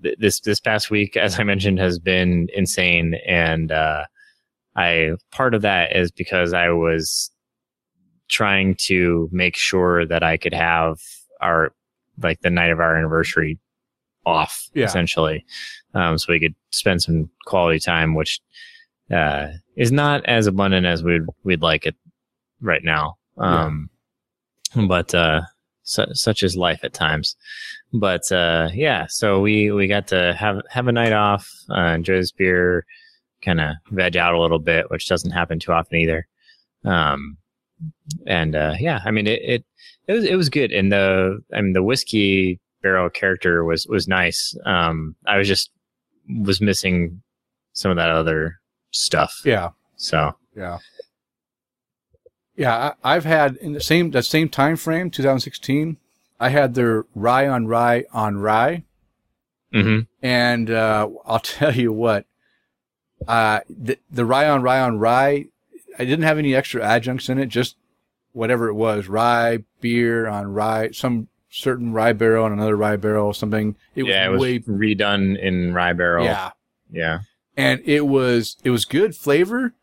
th- 0.02 0.18
this, 0.18 0.40
this 0.40 0.60
past 0.60 0.90
week, 0.90 1.16
as 1.16 1.40
I 1.40 1.44
mentioned, 1.44 1.78
has 1.78 2.00
been 2.00 2.48
insane. 2.56 3.16
And, 3.28 3.72
uh, 3.72 4.06
I, 4.76 5.12
part 5.32 5.54
of 5.54 5.62
that 5.62 5.96
is 5.96 6.12
because 6.12 6.54
I 6.54 6.70
was 6.70 7.30
trying 8.28 8.76
to 8.88 9.30
make 9.32 9.56
sure 9.56 10.06
that 10.06 10.24
I 10.24 10.38
could 10.38 10.54
have 10.54 10.98
our, 11.42 11.74
like 12.22 12.42
the 12.42 12.50
night 12.50 12.72
of 12.72 12.80
our 12.80 12.98
anniversary 12.98 13.60
off 14.26 14.68
Yeah. 14.74 14.86
essentially. 14.86 15.46
Um, 15.94 16.18
so 16.18 16.32
we 16.32 16.40
could 16.40 16.56
spend 16.72 17.02
some 17.02 17.30
quality 17.46 17.80
time, 17.80 18.16
which, 18.16 18.40
uh, 19.12 19.48
is 19.76 19.92
not 19.92 20.26
as 20.26 20.46
abundant 20.48 20.86
as 20.86 21.04
we'd, 21.04 21.24
we'd 21.44 21.62
like 21.62 21.86
it 21.86 21.96
right 22.62 22.84
now. 22.84 23.18
Um, 23.38 23.90
but, 24.88 25.16
uh, 25.16 25.42
su- 25.84 26.14
such 26.14 26.44
is 26.44 26.56
life 26.58 26.82
at 26.84 26.94
times. 26.94 27.36
But, 27.94 28.32
uh, 28.32 28.70
yeah, 28.74 29.08
so 29.10 29.40
we, 29.40 29.72
we 29.72 29.88
got 29.88 30.08
to 30.10 30.34
have, 30.36 30.62
have 30.70 30.88
a 30.88 30.92
night 30.92 31.14
off, 31.14 31.50
uh, 31.70 31.82
enjoy 31.96 32.18
this 32.18 32.32
beer, 32.32 32.86
kind 33.42 33.60
of 33.62 33.76
veg 33.90 34.16
out 34.18 34.36
a 34.36 34.42
little 34.42 34.60
bit, 34.60 34.92
which 34.92 35.08
doesn't 35.08 35.32
happen 35.32 35.58
too 35.60 35.72
often 35.72 35.98
either. 35.98 36.28
Um, 36.86 37.38
and, 38.26 38.56
uh, 38.56 38.76
yeah, 38.80 39.00
I 39.06 39.12
mean, 39.12 39.28
it, 39.28 39.42
it, 39.44 39.66
it 40.08 40.14
was, 40.14 40.24
it 40.26 40.36
was 40.36 40.50
good. 40.50 40.72
And 40.72 40.92
the, 40.92 41.40
I 41.54 41.62
mean, 41.62 41.74
the 41.74 41.84
whiskey 41.84 42.60
barrel 42.82 43.10
character 43.10 43.64
was, 43.64 43.86
was 43.88 44.08
nice. 44.08 44.56
Um, 44.66 45.16
I 45.28 45.38
was 45.38 45.48
just, 45.48 45.72
was 46.42 46.62
missing 46.62 47.22
some 47.74 47.92
of 47.92 47.98
that 47.98 48.10
other 48.10 48.60
stuff. 48.92 49.42
Yeah. 49.46 49.70
So, 49.96 50.36
Yeah. 50.56 50.80
Yeah, 52.56 52.94
I, 53.04 53.16
I've 53.16 53.24
had 53.26 53.56
in 53.58 53.72
the 53.72 53.80
same 53.80 54.12
that 54.12 54.26
same 54.26 54.50
time 54.50 54.76
frame, 54.76 55.10
2016. 55.10 55.96
I 56.42 56.50
had 56.50 56.74
their 56.76 57.06
rye 57.16 57.48
on 57.48 57.68
rye 57.68 58.04
on 58.12 58.38
rye, 58.38 58.84
hmm 59.72 60.00
and 60.22 60.70
uh, 60.70 61.08
I'll 61.26 61.40
tell 61.58 61.74
you 61.74 61.94
what, 61.94 62.26
uh, 63.30 63.62
the, 63.70 63.98
the 64.12 64.26
rye 64.26 64.50
on 64.50 64.62
rye 64.62 64.82
on 64.82 65.00
rye, 65.00 65.46
I 65.98 66.06
didn't 66.06 66.24
have 66.24 66.38
any 66.38 66.56
extra 66.56 66.84
adjuncts 66.84 67.30
in 67.30 67.40
it, 67.40 67.48
just 67.48 67.76
whatever 68.32 68.68
it 68.68 68.74
was, 68.76 69.08
rye 69.08 69.60
beer 69.82 70.28
on 70.28 70.54
rye, 70.54 70.92
some 70.92 71.28
certain 71.50 71.94
rye 71.94 72.14
barrel 72.14 72.46
and 72.46 72.54
another 72.54 72.76
rye 72.76 72.96
barrel, 72.96 73.34
something. 73.34 73.76
It 73.96 74.06
yeah, 74.06 74.26
it 74.28 74.30
was 74.30 74.42
way, 74.42 74.60
redone 74.60 75.38
in 75.40 75.74
rye 75.74 75.94
barrel. 75.94 76.26
yeah, 76.26 76.52
Yeah. 76.92 77.20
and 77.58 77.82
it 77.86 78.06
was 78.06 78.58
it 78.64 78.70
was 78.70 78.86
good 78.86 79.16
flavor, 79.16 79.74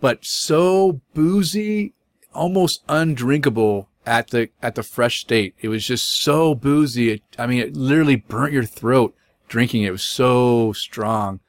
but 0.00 0.24
so 0.24 1.00
boozy, 1.14 1.94
almost 2.34 2.82
undrinkable 2.88 3.88
at 4.06 4.28
the 4.30 4.50
at 4.62 4.76
the 4.76 4.82
fresh 4.82 5.20
state. 5.20 5.54
It 5.60 5.68
was 5.68 5.86
just 5.86 6.08
so 6.22 6.54
boozy. 6.54 7.10
It, 7.10 7.22
I 7.38 7.46
mean, 7.46 7.60
it 7.60 7.76
literally 7.76 8.16
burnt 8.16 8.52
your 8.52 8.64
throat 8.64 9.14
drinking 9.48 9.82
it. 9.82 9.88
It 9.88 9.92
was 9.92 10.02
so 10.04 10.72
strong, 10.72 11.40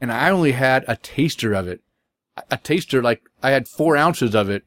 and 0.00 0.12
I 0.12 0.30
only 0.30 0.52
had 0.52 0.84
a 0.86 0.96
taster 0.96 1.52
of 1.52 1.66
it. 1.66 1.80
A- 2.50 2.56
taster 2.56 3.02
like 3.02 3.22
I 3.42 3.50
had 3.50 3.68
four 3.68 3.96
ounces 3.96 4.34
of 4.34 4.48
it, 4.50 4.64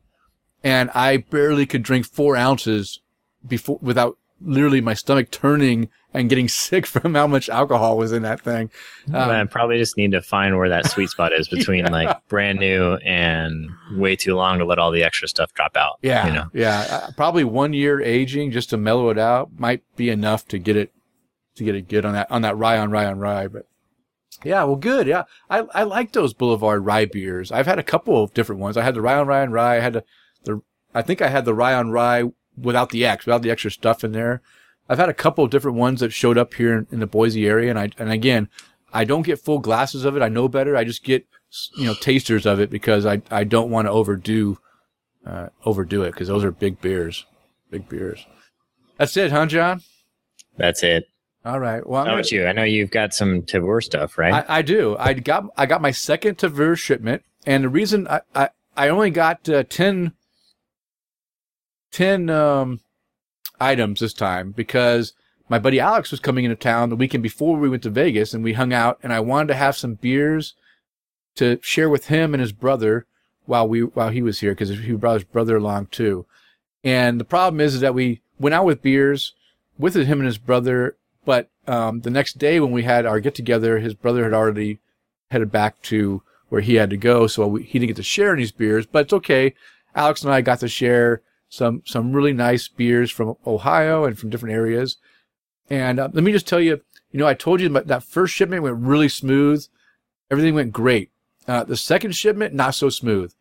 and 0.63 0.89
I 0.93 1.17
barely 1.17 1.65
could 1.65 1.83
drink 1.83 2.05
four 2.05 2.35
ounces 2.35 2.99
before 3.47 3.79
without 3.81 4.17
literally 4.41 4.81
my 4.81 4.93
stomach 4.93 5.31
turning 5.31 5.89
and 6.13 6.27
getting 6.29 6.47
sick 6.49 6.85
from 6.85 7.15
how 7.15 7.25
much 7.25 7.47
alcohol 7.49 7.97
was 7.97 8.11
in 8.11 8.21
that 8.23 8.41
thing. 8.41 8.69
Um, 9.07 9.29
I 9.29 9.43
probably 9.45 9.77
just 9.77 9.95
need 9.97 10.11
to 10.11 10.21
find 10.21 10.57
where 10.57 10.69
that 10.69 10.87
sweet 10.89 11.09
spot 11.09 11.31
is 11.31 11.47
between 11.49 11.85
like 11.85 12.15
brand 12.27 12.59
new 12.59 12.95
and 12.97 13.69
way 13.93 14.15
too 14.15 14.35
long 14.35 14.59
to 14.59 14.65
let 14.65 14.79
all 14.79 14.91
the 14.91 15.03
extra 15.03 15.27
stuff 15.29 15.53
drop 15.53 15.75
out. 15.77 15.97
Yeah, 16.01 16.27
You 16.27 16.33
know? 16.33 16.49
yeah. 16.53 16.85
Uh, 17.07 17.11
probably 17.15 17.43
one 17.45 17.71
year 17.73 18.01
aging 18.01 18.51
just 18.51 18.69
to 18.71 18.77
mellow 18.77 19.09
it 19.09 19.17
out 19.17 19.57
might 19.57 19.81
be 19.95 20.09
enough 20.09 20.45
to 20.49 20.59
get 20.59 20.75
it 20.75 20.91
to 21.55 21.63
get 21.63 21.75
it 21.75 21.87
good 21.87 22.03
on 22.03 22.13
that 22.13 22.29
on 22.31 22.41
that 22.41 22.57
rye 22.57 22.77
on 22.77 22.91
rye 22.91 23.05
on 23.05 23.19
rye. 23.19 23.47
But 23.47 23.65
yeah, 24.43 24.63
well, 24.63 24.75
good. 24.75 25.07
Yeah, 25.07 25.23
I 25.49 25.59
I 25.73 25.83
like 25.83 26.11
those 26.11 26.33
Boulevard 26.33 26.85
rye 26.85 27.05
beers. 27.05 27.51
I've 27.51 27.67
had 27.67 27.79
a 27.79 27.83
couple 27.83 28.21
of 28.21 28.33
different 28.33 28.61
ones. 28.61 28.77
I 28.77 28.83
had 28.83 28.95
the 28.95 29.01
rye 29.01 29.17
on 29.17 29.27
rye 29.27 29.41
on 29.41 29.51
rye. 29.51 29.77
I 29.77 29.79
had 29.79 29.93
the, 29.93 30.03
the 30.43 30.61
I 30.93 31.01
think 31.01 31.21
I 31.21 31.29
had 31.29 31.45
the 31.45 31.53
rye 31.53 31.73
on 31.73 31.91
rye 31.91 32.23
without 32.57 32.89
the 32.89 33.05
X, 33.05 33.25
without 33.25 33.41
the 33.41 33.51
extra 33.51 33.71
stuff 33.71 34.03
in 34.03 34.11
there. 34.11 34.41
I've 34.89 34.99
had 34.99 35.09
a 35.09 35.13
couple 35.13 35.43
of 35.43 35.51
different 35.51 35.77
ones 35.77 36.01
that 36.01 36.11
showed 36.11 36.37
up 36.37 36.53
here 36.53 36.77
in, 36.77 36.87
in 36.91 36.99
the 36.99 37.07
Boise 37.07 37.47
area, 37.47 37.69
and 37.69 37.79
I 37.79 37.89
and 37.97 38.11
again, 38.11 38.49
I 38.93 39.05
don't 39.05 39.25
get 39.25 39.39
full 39.39 39.59
glasses 39.59 40.05
of 40.05 40.15
it. 40.15 40.21
I 40.21 40.29
know 40.29 40.47
better. 40.47 40.75
I 40.75 40.83
just 40.83 41.03
get 41.03 41.25
you 41.77 41.85
know 41.85 41.93
tasters 41.93 42.45
of 42.45 42.59
it 42.59 42.69
because 42.69 43.05
I 43.05 43.21
I 43.31 43.43
don't 43.43 43.71
want 43.71 43.87
to 43.87 43.91
overdo 43.91 44.57
uh, 45.25 45.49
overdo 45.65 46.03
it 46.03 46.11
because 46.11 46.27
those 46.27 46.43
are 46.43 46.51
big 46.51 46.81
beers, 46.81 47.25
big 47.71 47.87
beers. 47.89 48.25
That's 48.97 49.17
it, 49.17 49.31
huh, 49.31 49.45
John? 49.47 49.81
That's 50.57 50.83
it. 50.83 51.07
All 51.45 51.59
right. 51.59 51.85
Well, 51.85 52.01
I'm 52.01 52.05
How 52.05 52.11
gonna- 52.13 52.19
about 52.21 52.31
you? 52.31 52.45
I 52.47 52.51
know 52.53 52.63
you've 52.63 52.91
got 52.91 53.13
some 53.13 53.41
Tavour 53.41 53.83
stuff, 53.83 54.17
right? 54.17 54.33
I, 54.49 54.59
I 54.59 54.61
do. 54.61 54.95
I 54.97 55.13
got 55.13 55.45
I 55.57 55.65
got 55.65 55.81
my 55.81 55.91
second 55.91 56.37
Tavour 56.37 56.77
shipment, 56.77 57.23
and 57.45 57.63
the 57.65 57.69
reason 57.69 58.07
I 58.07 58.21
I, 58.33 58.49
I 58.77 58.87
only 58.89 59.09
got 59.11 59.47
uh, 59.49 59.63
10, 59.63 60.13
10 61.91 62.29
um, 62.29 62.79
items 63.59 63.99
this 63.99 64.13
time 64.13 64.51
because 64.51 65.13
my 65.49 65.59
buddy 65.59 65.79
Alex 65.79 66.11
was 66.11 66.19
coming 66.21 66.45
into 66.45 66.55
town 66.55 66.89
the 66.89 66.95
weekend 66.95 67.21
before 67.23 67.57
we 67.57 67.69
went 67.69 67.83
to 67.83 67.89
Vegas, 67.89 68.33
and 68.33 68.43
we 68.43 68.53
hung 68.53 68.71
out, 68.73 68.97
and 69.03 69.11
I 69.11 69.19
wanted 69.19 69.49
to 69.49 69.55
have 69.55 69.75
some 69.75 69.95
beers 69.95 70.55
to 71.35 71.59
share 71.61 71.89
with 71.89 72.07
him 72.07 72.33
and 72.33 72.39
his 72.41 72.53
brother 72.53 73.05
while 73.45 73.67
we 73.67 73.81
while 73.81 74.09
he 74.09 74.21
was 74.21 74.39
here 74.39 74.51
because 74.53 74.69
he 74.69 74.93
brought 74.93 75.15
his 75.15 75.23
brother 75.25 75.57
along 75.57 75.87
too. 75.87 76.25
And 76.85 77.19
the 77.19 77.25
problem 77.25 77.59
is, 77.59 77.75
is 77.75 77.81
that 77.81 77.93
we 77.93 78.21
went 78.39 78.53
out 78.53 78.65
with 78.65 78.81
beers 78.81 79.33
with 79.77 79.95
him 79.95 80.19
and 80.19 80.25
his 80.25 80.37
brother, 80.37 80.95
but 81.25 81.49
um, 81.67 82.01
the 82.01 82.09
next 82.09 82.37
day 82.37 82.59
when 82.59 82.71
we 82.71 82.83
had 82.83 83.05
our 83.05 83.19
get 83.19 83.35
together, 83.35 83.79
his 83.79 83.93
brother 83.93 84.23
had 84.23 84.33
already 84.33 84.79
headed 85.31 85.51
back 85.51 85.81
to 85.83 86.21
where 86.49 86.61
he 86.61 86.75
had 86.75 86.89
to 86.89 86.97
go, 86.97 87.27
so 87.27 87.47
we, 87.47 87.63
he 87.63 87.79
didn't 87.79 87.89
get 87.89 87.95
to 87.97 88.03
share 88.03 88.33
any 88.33 88.49
beers. 88.57 88.85
But 88.85 89.05
it's 89.05 89.13
okay. 89.13 89.53
Alex 89.95 90.23
and 90.23 90.33
I 90.33 90.41
got 90.41 90.59
to 90.59 90.67
share 90.67 91.21
some 91.49 91.83
some 91.85 92.13
really 92.13 92.33
nice 92.33 92.67
beers 92.67 93.11
from 93.11 93.35
Ohio 93.45 94.05
and 94.05 94.17
from 94.17 94.29
different 94.29 94.55
areas. 94.55 94.97
And 95.69 95.99
uh, 95.99 96.09
let 96.11 96.23
me 96.23 96.31
just 96.31 96.47
tell 96.47 96.59
you, 96.59 96.81
you 97.11 97.19
know, 97.19 97.27
I 97.27 97.35
told 97.35 97.61
you 97.61 97.69
that 97.69 98.03
first 98.03 98.33
shipment 98.33 98.63
went 98.63 98.77
really 98.77 99.07
smooth. 99.07 99.65
Everything 100.29 100.55
went 100.55 100.73
great. 100.73 101.11
Uh, 101.47 101.63
the 101.63 101.77
second 101.77 102.15
shipment, 102.15 102.53
not 102.53 102.75
so 102.75 102.89
smooth. 102.89 103.33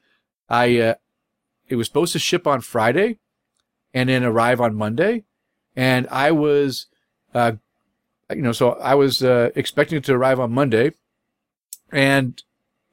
I, 0.48 0.78
uh, 0.78 0.94
it 1.68 1.76
was 1.76 1.86
supposed 1.86 2.12
to 2.12 2.18
ship 2.18 2.46
on 2.46 2.60
Friday 2.60 3.18
and 3.94 4.08
then 4.08 4.24
arrive 4.24 4.60
on 4.60 4.74
Monday. 4.74 5.24
And 5.74 6.06
I 6.10 6.32
was, 6.32 6.86
uh, 7.34 7.52
you 8.36 8.42
know, 8.42 8.52
so 8.52 8.72
I 8.72 8.94
was, 8.94 9.22
uh, 9.22 9.50
expecting 9.54 9.98
it 9.98 10.04
to 10.04 10.14
arrive 10.14 10.40
on 10.40 10.52
Monday. 10.52 10.92
And 11.90 12.42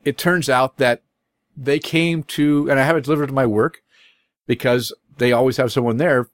it 0.04 0.18
turns 0.18 0.50
out 0.50 0.78
that 0.78 1.04
they 1.56 1.80
came 1.80 2.24
to, 2.24 2.70
and 2.70 2.80
I 2.80 2.84
have 2.84 2.98
it 2.98 3.04
delivered 3.04 3.28
to 3.28 3.34
my 3.34 3.46
work 3.46 3.82
because 4.48 4.94
they 5.18 5.32
always 5.32 5.58
have 5.58 5.72
someone 5.72 5.98
there 5.98 6.30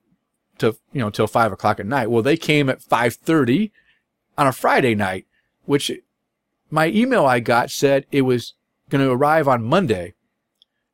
to, 0.59 0.77
you 0.93 0.99
know, 1.01 1.09
till 1.09 1.27
five 1.27 1.51
o'clock 1.51 1.79
at 1.79 1.85
night. 1.85 2.09
Well, 2.09 2.23
they 2.23 2.37
came 2.37 2.69
at 2.69 2.81
530 2.81 3.71
on 4.37 4.47
a 4.47 4.53
Friday 4.53 4.95
night, 4.95 5.25
which 5.65 5.91
my 6.69 6.87
email 6.87 7.25
I 7.25 7.39
got 7.39 7.71
said 7.71 8.05
it 8.11 8.21
was 8.21 8.53
going 8.89 9.03
to 9.03 9.11
arrive 9.11 9.47
on 9.47 9.63
Monday. 9.63 10.13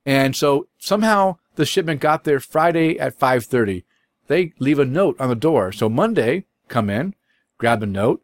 And 0.05 0.36
so 0.36 0.68
somehow 0.78 1.38
the 1.55 1.66
shipment 1.66 2.01
got 2.01 2.24
there 2.24 2.39
Friday 2.39 2.97
at 2.97 3.20
5:30. 3.20 3.84
They 4.28 4.53
leave 4.59 4.80
a 4.80 4.86
note 4.86 5.20
on 5.20 5.30
the 5.30 5.36
door. 5.36 5.72
So 5.72 5.89
Monday, 5.89 6.45
come 6.68 6.89
in, 6.89 7.14
grab 7.62 7.80
the 7.80 7.86
note. 7.86 8.22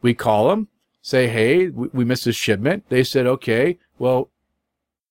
We 0.00 0.14
call 0.14 0.48
them, 0.48 0.68
say, 1.02 1.26
"Hey, 1.26 1.68
we, 1.68 2.04
missed 2.04 2.24
this 2.24 2.36
shipment." 2.36 2.84
They 2.88 3.02
said, 3.02 3.26
"Okay, 3.26 3.78
well, 3.98 4.30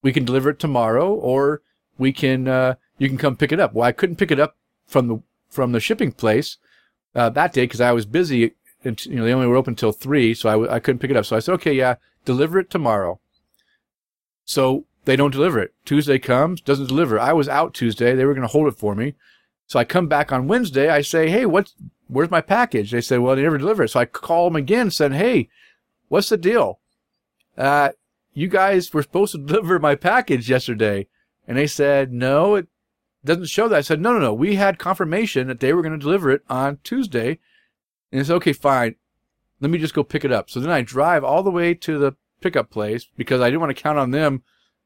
we 0.01 0.13
can 0.13 0.23
deliver 0.25 0.49
it 0.49 0.59
tomorrow, 0.59 1.13
or 1.13 1.61
we 1.97 2.13
can 2.13 2.47
uh, 2.47 2.75
you 2.97 3.09
can 3.09 3.17
come 3.17 3.35
pick 3.35 3.51
it 3.51 3.59
up." 3.59 3.73
Well, 3.73 3.85
I 3.85 3.91
couldn't 3.91 4.15
pick 4.15 4.31
it 4.31 4.39
up 4.39 4.55
from 4.87 5.07
the 5.09 5.21
from 5.49 5.73
the 5.73 5.81
shipping 5.81 6.13
place 6.13 6.57
uh, 7.13 7.29
that 7.31 7.51
day 7.51 7.63
because 7.63 7.81
I 7.81 7.91
was 7.91 8.05
busy. 8.05 8.55
And, 8.83 9.03
you 9.05 9.15
know, 9.15 9.25
they 9.25 9.33
only 9.33 9.47
were 9.47 9.55
open 9.55 9.71
until 9.71 9.91
three, 9.91 10.33
so 10.35 10.49
I, 10.49 10.51
w- 10.53 10.71
I 10.71 10.79
couldn't 10.79 10.99
pick 10.99 11.09
it 11.09 11.17
up. 11.17 11.25
So 11.25 11.35
I 11.35 11.39
said, 11.39 11.53
"Okay, 11.55 11.73
yeah, 11.73 11.95
deliver 12.23 12.57
it 12.59 12.69
tomorrow." 12.69 13.19
So 14.45 14.85
they 15.03 15.17
don't 15.17 15.31
deliver 15.31 15.59
it. 15.59 15.73
Tuesday 15.83 16.19
comes, 16.19 16.61
doesn't 16.61 16.87
deliver. 16.87 17.19
I 17.19 17.33
was 17.33 17.49
out 17.49 17.73
Tuesday. 17.73 18.15
They 18.15 18.23
were 18.23 18.33
going 18.33 18.47
to 18.47 18.51
hold 18.51 18.67
it 18.67 18.77
for 18.77 18.95
me. 18.95 19.15
So 19.67 19.77
I 19.79 19.83
come 19.83 20.07
back 20.07 20.31
on 20.31 20.47
Wednesday. 20.47 20.89
I 20.89 21.01
say, 21.01 21.29
Hey, 21.29 21.45
what's, 21.45 21.75
where's 22.07 22.31
my 22.31 22.41
package? 22.41 22.91
They 22.91 23.01
said, 23.01 23.19
well, 23.19 23.35
they 23.35 23.43
never 23.43 23.57
delivered. 23.57 23.89
So 23.89 23.99
I 23.99 24.05
call 24.05 24.45
them 24.45 24.55
again 24.55 24.81
and 24.81 24.93
said, 24.93 25.13
Hey, 25.13 25.49
what's 26.07 26.29
the 26.29 26.37
deal? 26.37 26.79
Uh, 27.57 27.89
you 28.33 28.47
guys 28.47 28.93
were 28.93 29.01
supposed 29.01 29.31
to 29.31 29.37
deliver 29.45 29.79
my 29.79 29.95
package 29.95 30.49
yesterday. 30.49 31.07
And 31.47 31.57
they 31.57 31.67
said, 31.67 32.11
no, 32.11 32.55
it 32.55 32.67
doesn't 33.23 33.45
show 33.45 33.67
that. 33.67 33.77
I 33.77 33.81
said, 33.81 34.01
no, 34.01 34.13
no, 34.13 34.19
no. 34.19 34.33
We 34.33 34.55
had 34.55 34.77
confirmation 34.77 35.47
that 35.47 35.59
they 35.59 35.73
were 35.73 35.81
going 35.81 35.97
to 35.97 35.97
deliver 35.97 36.29
it 36.29 36.43
on 36.49 36.79
Tuesday. 36.83 37.39
And 38.11 38.21
it's 38.21 38.29
okay, 38.29 38.53
fine. 38.53 38.95
Let 39.59 39.71
me 39.71 39.77
just 39.77 39.93
go 39.93 40.03
pick 40.03 40.23
it 40.23 40.31
up. 40.31 40.49
So 40.49 40.59
then 40.59 40.69
I 40.69 40.81
drive 40.81 41.23
all 41.23 41.41
the 41.41 41.49
way 41.49 41.73
to 41.73 41.97
the 41.97 42.15
pickup 42.41 42.69
place 42.69 43.07
because 43.15 43.41
I 43.41 43.45
didn't 43.45 43.61
want 43.61 43.75
to 43.75 43.81
count 43.81 43.97
on 43.97 44.11
them 44.11 44.43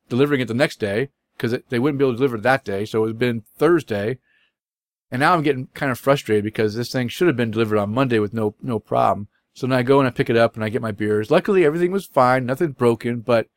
delivering 0.07 0.39
it 0.39 0.47
the 0.47 0.53
next 0.53 0.79
day 0.79 1.09
because 1.35 1.57
they 1.69 1.79
wouldn't 1.79 1.97
be 1.97 2.05
able 2.05 2.13
to 2.13 2.17
deliver 2.17 2.37
it 2.37 2.43
that 2.43 2.63
day. 2.63 2.85
So 2.85 3.03
it 3.03 3.07
had 3.07 3.19
been 3.19 3.43
Thursday. 3.57 4.19
And 5.11 5.19
now 5.19 5.33
I'm 5.33 5.43
getting 5.43 5.67
kind 5.73 5.91
of 5.91 5.99
frustrated 5.99 6.43
because 6.43 6.75
this 6.75 6.91
thing 6.91 7.09
should 7.09 7.27
have 7.27 7.35
been 7.35 7.51
delivered 7.51 7.77
on 7.77 7.93
Monday 7.93 8.19
with 8.19 8.33
no, 8.33 8.55
no 8.61 8.79
problem. 8.79 9.27
So 9.53 9.67
then 9.67 9.77
I 9.77 9.83
go 9.83 9.99
and 9.99 10.07
I 10.07 10.11
pick 10.11 10.29
it 10.29 10.37
up 10.37 10.55
and 10.55 10.63
I 10.63 10.69
get 10.69 10.81
my 10.81 10.91
beers. 10.91 11.29
Luckily 11.29 11.65
everything 11.65 11.91
was 11.91 12.05
fine. 12.05 12.45
Nothing 12.45 12.71
broken, 12.71 13.19
but 13.19 13.47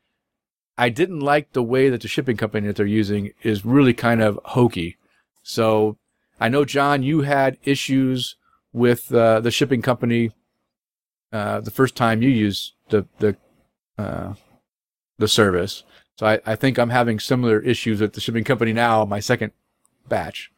I 0.77 0.89
didn't 0.89 1.21
like 1.21 1.53
the 1.53 1.63
way 1.63 1.89
that 1.89 2.01
the 2.01 2.09
shipping 2.09 2.37
company 2.37 2.67
that 2.67 2.77
they're 2.77 2.87
using 2.87 3.33
is 3.43 3.65
really 3.65 3.95
kind 3.95 4.21
of 4.21 4.41
hokey. 4.45 4.97
So 5.45 5.97
I 6.41 6.49
know, 6.49 6.65
John, 6.65 7.05
you 7.05 7.23
had 7.23 7.59
issues 7.63 8.37
with 8.73 9.15
uh, 9.15 9.39
the 9.41 9.53
shipping 9.53 9.83
company 9.83 10.33
uh, 11.33 11.61
the 11.61 11.71
first 11.71 11.97
time 11.97 12.23
you 12.23 12.29
used 12.29 12.73
the 12.91 13.07
the 13.19 13.37
uh, 13.99 14.35
the 15.19 15.29
service. 15.29 15.85
So 16.17 16.27
I, 16.27 16.41
I 16.47 16.55
think 16.55 16.79
I'm 16.79 16.91
having 16.91 17.19
similar 17.19 17.61
issues 17.61 18.01
with 18.01 18.13
the 18.13 18.21
shipping 18.21 18.45
company 18.45 18.73
now. 18.73 19.05
My 19.05 19.21
second 19.21 19.53
batch. 20.09 20.51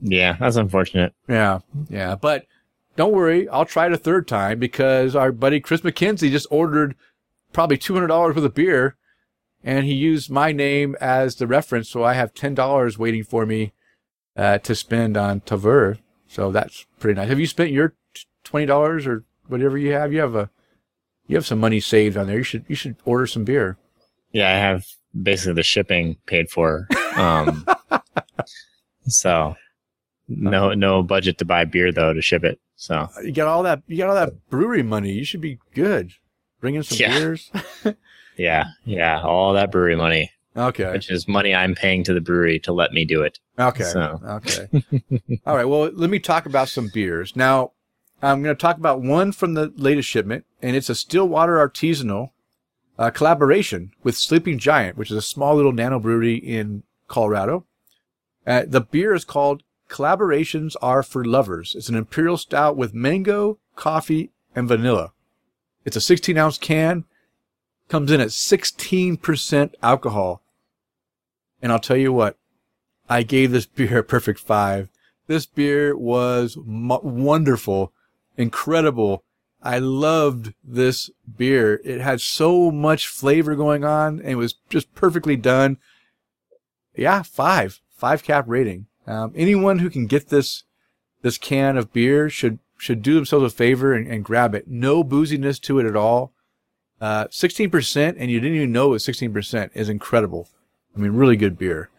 Yeah, 0.00 0.36
that's 0.38 0.56
unfortunate. 0.56 1.14
Yeah, 1.28 1.60
yeah, 1.88 2.14
but 2.16 2.46
don't 2.96 3.12
worry, 3.12 3.48
I'll 3.48 3.64
try 3.64 3.86
it 3.86 3.92
a 3.92 3.98
third 3.98 4.26
time 4.28 4.58
because 4.58 5.14
our 5.14 5.32
buddy 5.32 5.60
Chris 5.60 5.82
McKenzie 5.82 6.30
just 6.30 6.46
ordered 6.50 6.94
probably 7.52 7.78
two 7.78 7.94
hundred 7.94 8.08
dollars 8.08 8.36
worth 8.36 8.44
of 8.44 8.54
beer, 8.54 8.96
and 9.64 9.84
he 9.86 9.94
used 9.94 10.30
my 10.30 10.52
name 10.52 10.96
as 11.00 11.36
the 11.36 11.46
reference, 11.46 11.88
so 11.88 12.04
I 12.04 12.14
have 12.14 12.34
ten 12.34 12.54
dollars 12.54 12.98
waiting 12.98 13.24
for 13.24 13.46
me 13.46 13.72
uh, 14.36 14.58
to 14.58 14.74
spend 14.74 15.16
on 15.16 15.40
Tavour. 15.40 15.98
So 16.28 16.50
that's 16.52 16.86
pretty 16.98 17.18
nice. 17.18 17.28
Have 17.28 17.40
you 17.40 17.46
spent 17.46 17.70
your 17.70 17.94
twenty 18.44 18.66
dollars 18.66 19.06
or 19.06 19.24
whatever 19.48 19.78
you 19.78 19.92
have? 19.92 20.12
You 20.12 20.20
have 20.20 20.34
a 20.34 20.50
you 21.26 21.36
have 21.36 21.46
some 21.46 21.60
money 21.60 21.80
saved 21.80 22.16
on 22.16 22.26
there. 22.26 22.38
You 22.38 22.42
should 22.42 22.64
you 22.68 22.76
should 22.76 22.96
order 23.04 23.26
some 23.26 23.44
beer. 23.44 23.76
Yeah, 24.32 24.48
I 24.48 24.58
have 24.58 24.84
basically 25.20 25.54
the 25.54 25.62
shipping 25.62 26.16
paid 26.26 26.50
for. 26.50 26.88
Um, 27.16 27.66
so 29.06 29.56
no 30.28 30.72
no 30.74 31.02
budget 31.02 31.38
to 31.38 31.44
buy 31.44 31.64
beer 31.64 31.92
though 31.92 32.12
to 32.12 32.20
ship 32.22 32.44
it. 32.44 32.60
So 32.76 33.08
You 33.22 33.32
got 33.32 33.48
all 33.48 33.62
that 33.62 33.82
you 33.86 33.96
got 33.96 34.08
all 34.08 34.14
that 34.14 34.48
brewery 34.50 34.82
money. 34.82 35.12
You 35.12 35.24
should 35.24 35.40
be 35.40 35.58
good. 35.74 36.12
Bring 36.60 36.74
in 36.74 36.82
some 36.82 36.98
Yeah. 36.98 37.18
beers. 37.18 37.50
yeah, 38.36 38.64
yeah, 38.84 39.22
all 39.22 39.52
that 39.54 39.70
brewery 39.72 39.96
money, 39.96 40.30
Okay. 40.56 40.90
which 40.92 41.10
is 41.10 41.26
money 41.28 41.54
I'm 41.54 41.74
paying 41.74 42.02
to 42.04 42.14
the 42.14 42.20
brewery 42.20 42.58
to 42.60 42.72
let 42.72 42.92
me 42.92 43.04
do 43.04 43.22
it. 43.22 43.38
Okay. 43.58 43.84
So. 43.84 44.20
Okay. 44.24 44.68
All 45.46 45.54
right. 45.56 45.64
Well, 45.64 45.90
let 45.94 46.10
me 46.10 46.18
talk 46.18 46.44
about 46.46 46.68
some 46.68 46.90
beers. 46.92 47.34
Now, 47.36 47.72
I'm 48.22 48.42
going 48.42 48.54
to 48.54 48.60
talk 48.60 48.76
about 48.76 49.00
one 49.02 49.32
from 49.32 49.54
the 49.54 49.72
latest 49.76 50.08
shipment, 50.08 50.44
and 50.62 50.76
it's 50.76 50.88
a 50.90 50.94
Stillwater 50.94 51.56
Artisanal 51.56 52.30
uh, 52.98 53.10
collaboration 53.10 53.92
with 54.02 54.16
Sleeping 54.16 54.58
Giant, 54.58 54.96
which 54.98 55.10
is 55.10 55.16
a 55.16 55.22
small 55.22 55.54
little 55.54 55.72
nano 55.72 55.98
brewery 55.98 56.34
in 56.36 56.82
Colorado. 57.08 57.64
Uh, 58.46 58.64
the 58.66 58.80
beer 58.82 59.14
is 59.14 59.24
called 59.24 59.62
Collaborations 59.88 60.74
Are 60.82 61.02
for 61.02 61.24
Lovers. 61.24 61.74
It's 61.74 61.88
an 61.88 61.94
imperial 61.94 62.36
stout 62.36 62.76
with 62.76 62.94
mango, 62.94 63.58
coffee, 63.76 64.30
and 64.54 64.68
vanilla. 64.68 65.12
It's 65.84 65.96
a 65.96 66.00
16 66.00 66.36
ounce 66.36 66.58
can, 66.58 67.04
comes 67.88 68.10
in 68.10 68.20
at 68.20 68.28
16% 68.28 69.74
alcohol. 69.82 70.42
And 71.62 71.72
I'll 71.72 71.78
tell 71.78 71.96
you 71.96 72.12
what, 72.12 72.36
I 73.08 73.22
gave 73.22 73.50
this 73.50 73.66
beer 73.66 73.98
a 73.98 74.02
perfect 74.02 74.40
five. 74.40 74.88
This 75.26 75.46
beer 75.46 75.96
was 75.96 76.56
wonderful, 76.56 77.92
incredible. 78.36 79.24
I 79.62 79.78
loved 79.78 80.54
this 80.62 81.10
beer. 81.36 81.80
It 81.84 82.00
had 82.00 82.20
so 82.20 82.70
much 82.70 83.08
flavor 83.08 83.56
going 83.56 83.84
on 83.84 84.20
and 84.20 84.28
it 84.28 84.36
was 84.36 84.54
just 84.68 84.94
perfectly 84.94 85.36
done. 85.36 85.78
Yeah, 86.94 87.22
five, 87.22 87.80
five 87.90 88.22
cap 88.22 88.44
rating. 88.46 88.86
Um, 89.06 89.32
anyone 89.36 89.78
who 89.78 89.90
can 89.90 90.06
get 90.06 90.28
this, 90.28 90.64
this 91.22 91.38
can 91.38 91.76
of 91.76 91.92
beer 91.92 92.28
should, 92.28 92.58
should 92.78 93.02
do 93.02 93.14
themselves 93.14 93.44
a 93.44 93.56
favor 93.56 93.92
and, 93.92 94.06
and 94.06 94.24
grab 94.24 94.54
it. 94.54 94.68
No 94.68 95.04
booziness 95.04 95.60
to 95.62 95.78
it 95.78 95.86
at 95.86 95.96
all. 95.96 96.32
Uh, 97.00 97.26
16% 97.26 98.16
and 98.18 98.30
you 98.30 98.40
didn't 98.40 98.56
even 98.56 98.72
know 98.72 98.86
it 98.86 98.92
was 98.92 99.06
16% 99.06 99.70
is 99.74 99.88
incredible. 99.88 100.48
I 100.96 100.98
mean, 100.98 101.12
really 101.12 101.36
good 101.36 101.58
beer. 101.58 101.90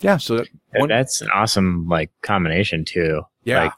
Yeah, 0.00 0.16
so 0.18 0.38
that, 0.38 0.48
one, 0.72 0.88
That's 0.88 1.20
an 1.20 1.30
awesome 1.30 1.88
like 1.88 2.10
combination 2.22 2.84
too. 2.84 3.22
yeah, 3.44 3.64
Like 3.64 3.72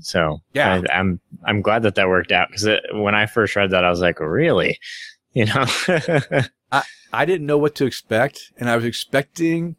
So 0.00 0.40
Yeah. 0.54 0.82
I, 0.88 0.98
I'm 0.98 1.20
I'm 1.44 1.62
glad 1.62 1.82
that 1.82 1.94
that 1.96 2.08
worked 2.08 2.32
out 2.32 2.48
because 2.50 2.68
when 2.92 3.14
I 3.14 3.26
first 3.26 3.56
read 3.56 3.70
that, 3.70 3.84
I 3.84 3.90
was 3.90 4.00
like, 4.00 4.20
really, 4.20 4.78
you 5.32 5.46
know. 5.46 5.64
I 6.72 6.82
I 7.12 7.24
didn't 7.24 7.46
know 7.46 7.58
what 7.58 7.74
to 7.76 7.86
expect, 7.86 8.52
and 8.58 8.70
I 8.70 8.76
was 8.76 8.84
expecting 8.84 9.76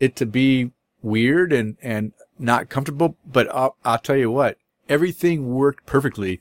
it 0.00 0.16
to 0.16 0.26
be 0.26 0.72
weird 1.02 1.52
and 1.52 1.76
and 1.80 2.12
not 2.38 2.68
comfortable. 2.68 3.16
But 3.24 3.54
I'll, 3.54 3.76
I'll 3.84 3.98
tell 3.98 4.16
you 4.16 4.30
what, 4.30 4.58
everything 4.88 5.54
worked 5.54 5.86
perfectly. 5.86 6.40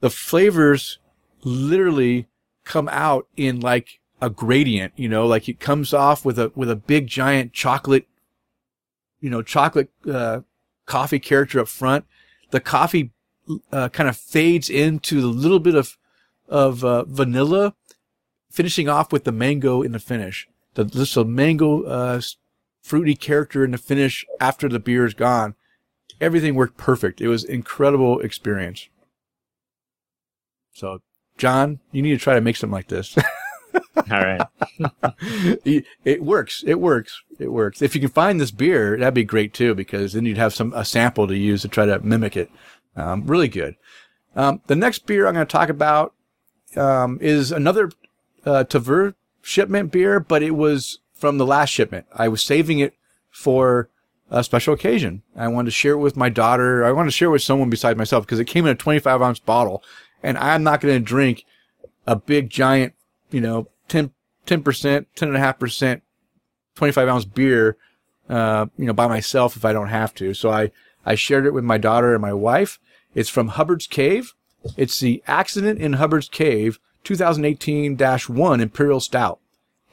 The 0.00 0.10
flavors 0.10 0.98
literally 1.42 2.28
come 2.64 2.88
out 2.88 3.26
in 3.36 3.60
like 3.60 4.00
a 4.20 4.30
gradient, 4.30 4.92
you 4.96 5.08
know, 5.08 5.26
like 5.26 5.48
it 5.48 5.60
comes 5.60 5.92
off 5.92 6.24
with 6.24 6.38
a 6.38 6.52
with 6.54 6.70
a 6.70 6.76
big 6.76 7.06
giant 7.06 7.52
chocolate, 7.52 8.06
you 9.20 9.30
know, 9.30 9.42
chocolate 9.42 9.90
uh, 10.10 10.40
coffee 10.86 11.18
character 11.18 11.60
up 11.60 11.68
front. 11.68 12.04
The 12.50 12.60
coffee 12.60 13.10
uh, 13.72 13.88
kind 13.88 14.08
of 14.08 14.16
fades 14.16 14.70
into 14.70 15.18
a 15.20 15.26
little 15.26 15.60
bit 15.60 15.74
of 15.74 15.96
of 16.48 16.84
uh, 16.84 17.04
vanilla 17.04 17.74
finishing 18.50 18.88
off 18.88 19.12
with 19.12 19.24
the 19.24 19.32
mango 19.32 19.82
in 19.82 19.92
the 19.92 19.98
finish. 19.98 20.48
The 20.74 20.84
just 20.84 21.16
mango 21.16 21.82
uh, 21.82 22.20
fruity 22.84 23.16
character 23.16 23.64
in 23.64 23.70
the 23.70 23.78
finish 23.78 24.26
after 24.40 24.68
the 24.68 24.78
beer 24.78 25.06
is 25.06 25.14
gone. 25.14 25.54
Everything 26.20 26.54
worked 26.54 26.76
perfect. 26.76 27.20
It 27.20 27.28
was 27.28 27.42
incredible 27.42 28.20
experience. 28.20 28.88
So, 30.74 31.00
John, 31.38 31.80
you 31.92 32.02
need 32.02 32.10
to 32.10 32.22
try 32.22 32.34
to 32.34 32.40
make 32.40 32.56
something 32.56 32.74
like 32.74 32.88
this. 32.88 33.16
All 33.96 34.20
right. 34.20 34.42
it 36.04 36.22
works. 36.22 36.62
It 36.66 36.78
works. 36.78 37.22
It 37.38 37.52
works. 37.52 37.80
If 37.80 37.94
you 37.94 38.00
can 38.00 38.10
find 38.10 38.40
this 38.40 38.50
beer, 38.50 38.98
that'd 38.98 39.14
be 39.14 39.24
great 39.24 39.54
too, 39.54 39.74
because 39.74 40.12
then 40.12 40.26
you'd 40.26 40.36
have 40.36 40.54
some 40.54 40.72
a 40.74 40.84
sample 40.84 41.26
to 41.26 41.36
use 41.36 41.62
to 41.62 41.68
try 41.68 41.86
to 41.86 41.98
mimic 42.00 42.36
it. 42.36 42.50
Um, 42.96 43.26
really 43.26 43.48
good. 43.48 43.76
Um, 44.36 44.60
the 44.66 44.76
next 44.76 45.06
beer 45.06 45.26
I'm 45.26 45.34
going 45.34 45.46
to 45.46 45.50
talk 45.50 45.68
about 45.68 46.12
um, 46.76 47.18
is 47.20 47.50
another 47.50 47.90
uh, 48.44 48.64
Tavour 48.64 49.14
shipment 49.42 49.90
beer, 49.90 50.20
but 50.20 50.42
it 50.42 50.52
was 50.52 50.98
from 51.14 51.38
the 51.38 51.46
last 51.46 51.70
shipment. 51.70 52.06
I 52.12 52.28
was 52.28 52.42
saving 52.42 52.78
it 52.78 52.94
for 53.30 53.88
a 54.30 54.42
special 54.44 54.74
occasion. 54.74 55.22
I 55.36 55.48
wanted 55.48 55.66
to 55.66 55.72
share 55.72 55.92
it 55.92 55.98
with 55.98 56.16
my 56.16 56.28
daughter. 56.28 56.84
I 56.84 56.92
wanted 56.92 57.10
to 57.10 57.16
share 57.16 57.28
it 57.28 57.32
with 57.32 57.42
someone 57.42 57.70
besides 57.70 57.98
myself 57.98 58.26
because 58.26 58.40
it 58.40 58.46
came 58.46 58.66
in 58.66 58.72
a 58.72 58.76
25 58.76 59.22
ounce 59.22 59.38
bottle, 59.38 59.82
and 60.22 60.36
I'm 60.38 60.62
not 60.62 60.80
going 60.80 60.94
to 60.94 61.00
drink 61.00 61.44
a 62.06 62.16
big 62.16 62.50
giant, 62.50 62.94
you 63.30 63.40
know, 63.40 63.68
10 63.88 64.10
10%, 64.46 65.06
ten 65.14 65.28
and 65.28 65.36
a 65.36 65.40
half 65.40 65.58
percent, 65.58 66.02
25 66.74 67.08
ounce 67.08 67.24
beer, 67.24 67.76
uh, 68.28 68.66
you 68.76 68.86
know, 68.86 68.92
by 68.92 69.06
myself 69.06 69.56
if 69.56 69.64
I 69.64 69.72
don't 69.72 69.88
have 69.88 70.14
to. 70.16 70.34
So 70.34 70.50
I 70.50 70.70
I 71.06 71.14
shared 71.14 71.46
it 71.46 71.52
with 71.52 71.64
my 71.64 71.78
daughter 71.78 72.14
and 72.14 72.22
my 72.22 72.32
wife. 72.32 72.78
It's 73.14 73.28
from 73.28 73.48
Hubbard's 73.48 73.86
Cave. 73.86 74.34
It's 74.76 74.98
the 74.98 75.22
Accident 75.26 75.78
in 75.78 75.94
Hubbard's 75.94 76.28
Cave 76.28 76.78
2018-1 77.04 78.60
Imperial 78.60 79.00
Stout. 79.00 79.40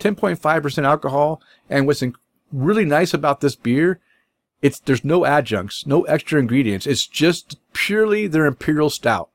10.5% 0.02 0.84
alcohol. 0.84 1.42
And 1.70 1.88
what's 1.88 2.02
in- 2.02 2.16
really 2.52 2.86
nice 2.86 3.14
about 3.14 3.42
this 3.42 3.56
beer, 3.56 4.00
it's, 4.62 4.80
there's 4.80 5.06
no 5.06 5.26
adjuncts, 5.26 5.86
no 5.88 6.04
extra 6.04 6.40
ingredients. 6.40 6.86
It's 6.86 7.08
just 7.08 7.58
purely 7.74 8.28
their 8.28 8.46
Imperial 8.46 8.90
Stout. 8.90 9.30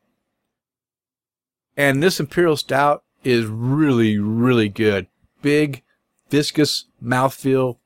And 1.77 2.03
this 2.03 2.21
Imperial 2.21 2.57
Stout 2.57 3.05
is 3.25 3.47
really, 3.47 4.19
really 4.19 4.69
good. 4.69 5.09
Big, 5.43 5.83
viscous 6.31 6.87
mouthfeel, 7.03 7.79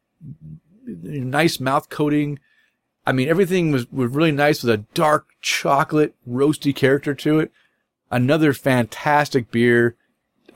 nice 0.87 1.61
mouth 1.61 1.89
coating. 1.89 2.39
I 3.07 3.13
mean, 3.13 3.29
everything 3.29 3.73
was, 3.73 3.91
was 3.91 4.11
really 4.13 4.33
nice 4.33 4.63
with 4.63 4.73
a 4.73 4.85
dark 4.95 5.29
chocolate 5.41 6.15
roasty 6.29 6.75
character 6.75 7.15
to 7.15 7.41
it. 7.41 7.53
Another 8.11 8.53
fantastic 8.53 9.51
beer. 9.51 9.97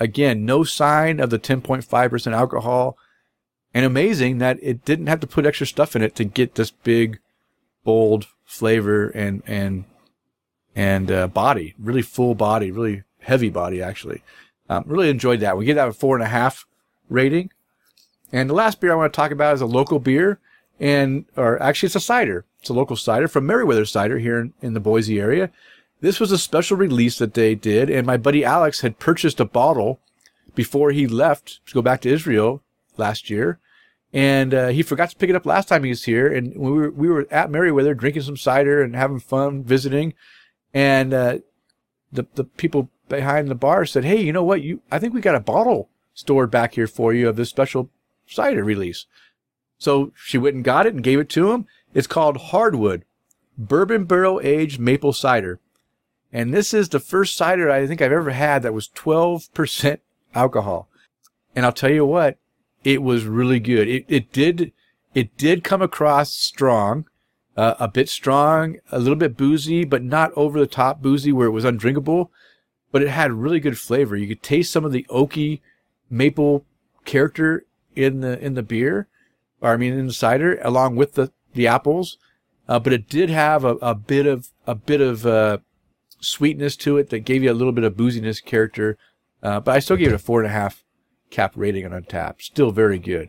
Again, 0.00 0.44
no 0.44 0.64
sign 0.64 1.20
of 1.20 1.30
the 1.30 1.38
10.5% 1.38 2.32
alcohol. 2.32 2.96
And 3.72 3.84
amazing 3.84 4.38
that 4.38 4.58
it 4.62 4.84
didn't 4.84 5.08
have 5.08 5.20
to 5.20 5.26
put 5.26 5.46
extra 5.46 5.66
stuff 5.66 5.96
in 5.96 6.02
it 6.02 6.14
to 6.16 6.24
get 6.24 6.54
this 6.54 6.70
big, 6.70 7.18
bold 7.82 8.28
flavor 8.44 9.08
and, 9.08 9.42
and, 9.46 9.84
and, 10.76 11.10
uh, 11.10 11.26
body. 11.26 11.74
Really 11.78 12.02
full 12.02 12.34
body, 12.34 12.70
really 12.70 13.02
heavy 13.20 13.50
body, 13.50 13.82
actually. 13.82 14.22
Um, 14.68 14.84
really 14.86 15.10
enjoyed 15.10 15.40
that. 15.40 15.56
We 15.56 15.64
give 15.64 15.76
that 15.76 15.88
a 15.88 15.92
four 15.92 16.16
and 16.16 16.22
a 16.22 16.28
half 16.28 16.66
rating. 17.08 17.50
And 18.32 18.48
the 18.48 18.54
last 18.54 18.80
beer 18.80 18.92
I 18.92 18.96
want 18.96 19.12
to 19.12 19.16
talk 19.16 19.30
about 19.30 19.54
is 19.54 19.60
a 19.60 19.66
local 19.66 19.98
beer 19.98 20.38
and 20.80 21.24
or 21.36 21.60
actually 21.62 21.86
it's 21.88 21.96
a 21.96 22.00
cider. 22.00 22.44
It's 22.60 22.70
a 22.70 22.74
local 22.74 22.96
cider 22.96 23.28
from 23.28 23.46
Meriwether 23.46 23.84
Cider 23.84 24.18
here 24.18 24.40
in, 24.40 24.52
in 24.60 24.74
the 24.74 24.80
Boise 24.80 25.20
area. 25.20 25.50
This 26.04 26.20
was 26.20 26.30
a 26.30 26.36
special 26.36 26.76
release 26.76 27.16
that 27.16 27.32
they 27.32 27.54
did, 27.54 27.88
and 27.88 28.06
my 28.06 28.18
buddy 28.18 28.44
Alex 28.44 28.82
had 28.82 28.98
purchased 28.98 29.40
a 29.40 29.46
bottle 29.46 30.00
before 30.54 30.90
he 30.90 31.06
left 31.06 31.66
to 31.66 31.72
go 31.72 31.80
back 31.80 32.02
to 32.02 32.10
Israel 32.10 32.62
last 32.98 33.30
year, 33.30 33.58
and 34.12 34.52
uh, 34.52 34.68
he 34.68 34.82
forgot 34.82 35.08
to 35.08 35.16
pick 35.16 35.30
it 35.30 35.34
up 35.34 35.46
last 35.46 35.66
time 35.66 35.82
he 35.82 35.88
was 35.88 36.04
here. 36.04 36.30
And 36.30 36.54
we 36.58 36.70
were 36.70 36.90
we 36.90 37.08
were 37.08 37.26
at 37.30 37.50
Meriwether 37.50 37.94
drinking 37.94 38.20
some 38.20 38.36
cider 38.36 38.82
and 38.82 38.94
having 38.94 39.18
fun 39.18 39.64
visiting, 39.64 40.12
and 40.74 41.14
uh, 41.14 41.38
the 42.12 42.26
the 42.34 42.44
people 42.44 42.90
behind 43.08 43.48
the 43.48 43.54
bar 43.54 43.86
said, 43.86 44.04
"Hey, 44.04 44.20
you 44.20 44.32
know 44.34 44.44
what? 44.44 44.60
You 44.60 44.82
I 44.92 44.98
think 44.98 45.14
we 45.14 45.22
got 45.22 45.36
a 45.36 45.40
bottle 45.40 45.88
stored 46.12 46.50
back 46.50 46.74
here 46.74 46.86
for 46.86 47.14
you 47.14 47.30
of 47.30 47.36
this 47.36 47.48
special 47.48 47.88
cider 48.26 48.62
release." 48.62 49.06
So 49.78 50.12
she 50.14 50.36
went 50.36 50.56
and 50.56 50.64
got 50.64 50.84
it 50.84 50.92
and 50.92 51.02
gave 51.02 51.18
it 51.18 51.30
to 51.30 51.50
him. 51.52 51.66
It's 51.94 52.06
called 52.06 52.36
Hardwood 52.36 53.06
Bourbon 53.56 54.04
Barrel 54.04 54.38
Aged 54.44 54.78
Maple 54.78 55.14
Cider. 55.14 55.60
And 56.34 56.52
this 56.52 56.74
is 56.74 56.88
the 56.88 57.00
first 57.00 57.36
cider 57.36 57.70
I 57.70 57.86
think 57.86 58.02
I've 58.02 58.12
ever 58.12 58.30
had 58.30 58.62
that 58.62 58.74
was 58.74 58.88
12% 58.88 59.98
alcohol. 60.34 60.88
And 61.56 61.64
I'll 61.64 61.72
tell 61.72 61.90
you 61.90 62.04
what, 62.04 62.38
it 62.82 63.02
was 63.02 63.24
really 63.24 63.60
good. 63.60 63.88
It, 63.88 64.04
it 64.08 64.32
did, 64.32 64.72
it 65.14 65.36
did 65.38 65.64
come 65.64 65.80
across 65.80 66.32
strong, 66.32 67.06
uh, 67.56 67.76
a 67.78 67.88
bit 67.88 68.08
strong, 68.08 68.76
a 68.90 68.98
little 68.98 69.14
bit 69.14 69.36
boozy, 69.36 69.84
but 69.84 70.02
not 70.02 70.32
over 70.34 70.58
the 70.58 70.66
top 70.66 71.00
boozy 71.00 71.32
where 71.32 71.46
it 71.46 71.52
was 71.52 71.64
undrinkable. 71.64 72.30
But 72.90 73.02
it 73.02 73.08
had 73.08 73.32
really 73.32 73.60
good 73.60 73.78
flavor. 73.78 74.16
You 74.16 74.28
could 74.28 74.42
taste 74.42 74.72
some 74.72 74.84
of 74.84 74.92
the 74.92 75.06
oaky 75.08 75.60
maple 76.10 76.66
character 77.04 77.64
in 77.94 78.20
the, 78.20 78.38
in 78.44 78.54
the 78.54 78.62
beer 78.62 79.08
or 79.64 79.70
I 79.70 79.76
mean 79.78 79.94
in 79.94 80.06
the 80.06 80.12
cider, 80.12 80.60
along 80.62 80.96
with 80.96 81.14
the 81.14 81.32
the 81.54 81.66
apples. 81.66 82.18
Uh, 82.68 82.78
but 82.78 82.92
it 82.92 83.08
did 83.08 83.30
have 83.30 83.64
a, 83.64 83.76
a 83.76 83.94
bit 83.94 84.26
of 84.26 84.48
a 84.66 84.74
bit 84.74 85.00
of 85.00 85.26
uh, 85.26 85.58
sweetness 86.24 86.76
to 86.76 86.96
it 86.98 87.10
that 87.10 87.20
gave 87.20 87.42
you 87.42 87.52
a 87.52 87.54
little 87.54 87.72
bit 87.72 87.84
of 87.84 87.94
booziness 87.94 88.44
character. 88.44 88.98
Uh, 89.42 89.60
but 89.60 89.76
I 89.76 89.78
still 89.78 89.96
gave 89.96 90.08
it 90.08 90.14
a 90.14 90.18
four 90.18 90.40
and 90.40 90.48
a 90.48 90.52
half 90.52 90.84
cap 91.30 91.52
rating 91.54 91.84
on 91.84 91.92
Untappd. 91.92 92.42
Still 92.42 92.70
very 92.70 92.98
good. 92.98 93.28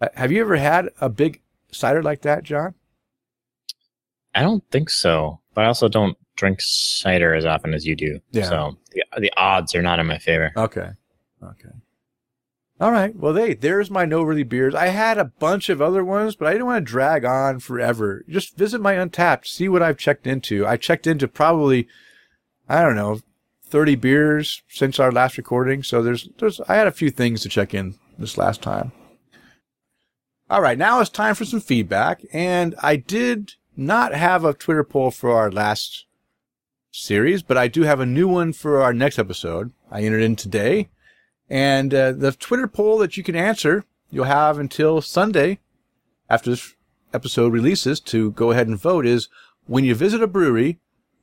Uh, 0.00 0.08
have 0.14 0.32
you 0.32 0.40
ever 0.40 0.56
had 0.56 0.90
a 1.00 1.08
big 1.08 1.40
cider 1.70 2.02
like 2.02 2.22
that, 2.22 2.44
John? 2.44 2.74
I 4.34 4.42
don't 4.42 4.64
think 4.70 4.88
so, 4.88 5.40
but 5.54 5.64
I 5.64 5.68
also 5.68 5.88
don't 5.88 6.16
drink 6.36 6.58
cider 6.60 7.34
as 7.34 7.44
often 7.44 7.74
as 7.74 7.84
you 7.84 7.94
do. 7.94 8.20
Yeah. 8.30 8.48
So 8.48 8.78
the, 8.92 9.04
the 9.20 9.32
odds 9.36 9.74
are 9.74 9.82
not 9.82 9.98
in 9.98 10.06
my 10.06 10.18
favor. 10.18 10.52
Okay. 10.56 10.90
Okay. 11.42 11.68
All 12.80 12.90
right. 12.90 13.14
Well, 13.14 13.32
they 13.32 13.54
there's 13.54 13.90
my 13.90 14.04
noteworthy 14.04 14.42
beers. 14.42 14.74
I 14.74 14.86
had 14.86 15.18
a 15.18 15.24
bunch 15.24 15.68
of 15.68 15.80
other 15.80 16.04
ones, 16.04 16.34
but 16.34 16.48
I 16.48 16.52
didn't 16.52 16.66
want 16.66 16.84
to 16.84 16.90
drag 16.90 17.24
on 17.24 17.60
forever. 17.60 18.24
Just 18.28 18.56
visit 18.56 18.80
my 18.80 18.94
Untappd, 18.94 19.46
see 19.46 19.68
what 19.68 19.82
I've 19.82 19.98
checked 19.98 20.26
into. 20.26 20.66
I 20.66 20.76
checked 20.76 21.06
into 21.06 21.28
probably, 21.28 21.86
I 22.72 22.82
don't 22.82 22.96
know, 22.96 23.20
thirty 23.66 23.96
beers 23.96 24.62
since 24.66 24.98
our 24.98 25.12
last 25.12 25.36
recording. 25.36 25.82
So 25.82 26.02
there's 26.02 26.30
there's 26.38 26.58
I 26.62 26.76
had 26.76 26.86
a 26.86 26.92
few 26.92 27.10
things 27.10 27.42
to 27.42 27.50
check 27.50 27.74
in 27.74 27.96
this 28.18 28.38
last 28.38 28.62
time. 28.62 28.92
All 30.48 30.62
right, 30.62 30.78
now 30.78 31.00
it's 31.00 31.10
time 31.10 31.34
for 31.34 31.44
some 31.44 31.60
feedback, 31.60 32.22
and 32.32 32.74
I 32.82 32.96
did 32.96 33.52
not 33.76 34.14
have 34.14 34.42
a 34.44 34.54
Twitter 34.54 34.84
poll 34.84 35.10
for 35.10 35.32
our 35.32 35.50
last 35.50 36.06
series, 36.90 37.42
but 37.42 37.58
I 37.58 37.68
do 37.68 37.82
have 37.82 38.00
a 38.00 38.06
new 38.06 38.26
one 38.26 38.54
for 38.54 38.80
our 38.80 38.94
next 38.94 39.18
episode. 39.18 39.72
I 39.90 40.02
entered 40.02 40.22
in 40.22 40.36
today. 40.36 40.88
And 41.50 41.92
uh, 41.92 42.12
the 42.12 42.32
Twitter 42.32 42.66
poll 42.66 42.96
that 42.98 43.18
you 43.18 43.22
can 43.22 43.36
answer, 43.36 43.84
you'll 44.10 44.24
have 44.24 44.58
until 44.58 45.02
Sunday 45.02 45.58
after 46.30 46.50
this 46.50 46.74
episode 47.12 47.52
releases 47.52 48.00
to 48.00 48.30
go 48.30 48.50
ahead 48.50 48.68
and 48.68 48.78
vote 48.78 49.04
is 49.04 49.28
when 49.66 49.84
you 49.84 49.94
visit 49.94 50.22
a 50.22 50.26
brewery, 50.26 50.78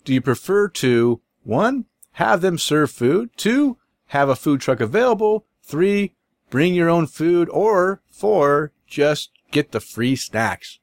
do 0.05 0.13
you 0.13 0.21
prefer 0.21 0.67
to 0.67 1.21
one, 1.43 1.85
have 2.13 2.41
them 2.41 2.57
serve 2.57 2.91
food, 2.91 3.29
two, 3.37 3.77
have 4.07 4.29
a 4.29 4.35
food 4.35 4.61
truck 4.61 4.79
available, 4.79 5.45
three, 5.63 6.13
bring 6.49 6.73
your 6.73 6.89
own 6.89 7.07
food, 7.07 7.47
or 7.49 8.01
four, 8.11 8.71
just 8.87 9.31
get 9.51 9.71
the 9.71 9.79
free 9.79 10.15
snacks. 10.15 10.79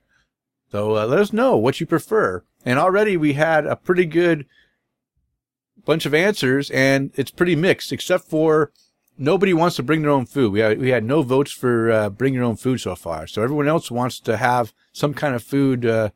So 0.70 0.96
uh, 0.96 1.06
let 1.06 1.18
us 1.18 1.32
know 1.32 1.56
what 1.56 1.80
you 1.80 1.86
prefer. 1.86 2.42
And 2.64 2.78
already 2.78 3.16
we 3.16 3.34
had 3.34 3.66
a 3.66 3.76
pretty 3.76 4.04
good 4.04 4.46
bunch 5.84 6.04
of 6.04 6.14
answers 6.14 6.70
and 6.70 7.12
it's 7.14 7.30
pretty 7.30 7.54
mixed 7.54 7.92
except 7.92 8.24
for 8.24 8.72
nobody 9.16 9.54
wants 9.54 9.76
to 9.76 9.82
bring 9.82 10.02
their 10.02 10.10
own 10.10 10.26
food. 10.26 10.52
We 10.52 10.60
had, 10.60 10.80
we 10.80 10.90
had 10.90 11.04
no 11.04 11.22
votes 11.22 11.52
for 11.52 11.90
uh, 11.90 12.10
bring 12.10 12.34
your 12.34 12.44
own 12.44 12.56
food 12.56 12.80
so 12.80 12.94
far. 12.96 13.26
So 13.26 13.42
everyone 13.42 13.68
else 13.68 13.90
wants 13.90 14.18
to 14.20 14.36
have 14.36 14.72
some 14.92 15.14
kind 15.14 15.34
of 15.34 15.42
food 15.42 15.86
uh, 15.86 16.10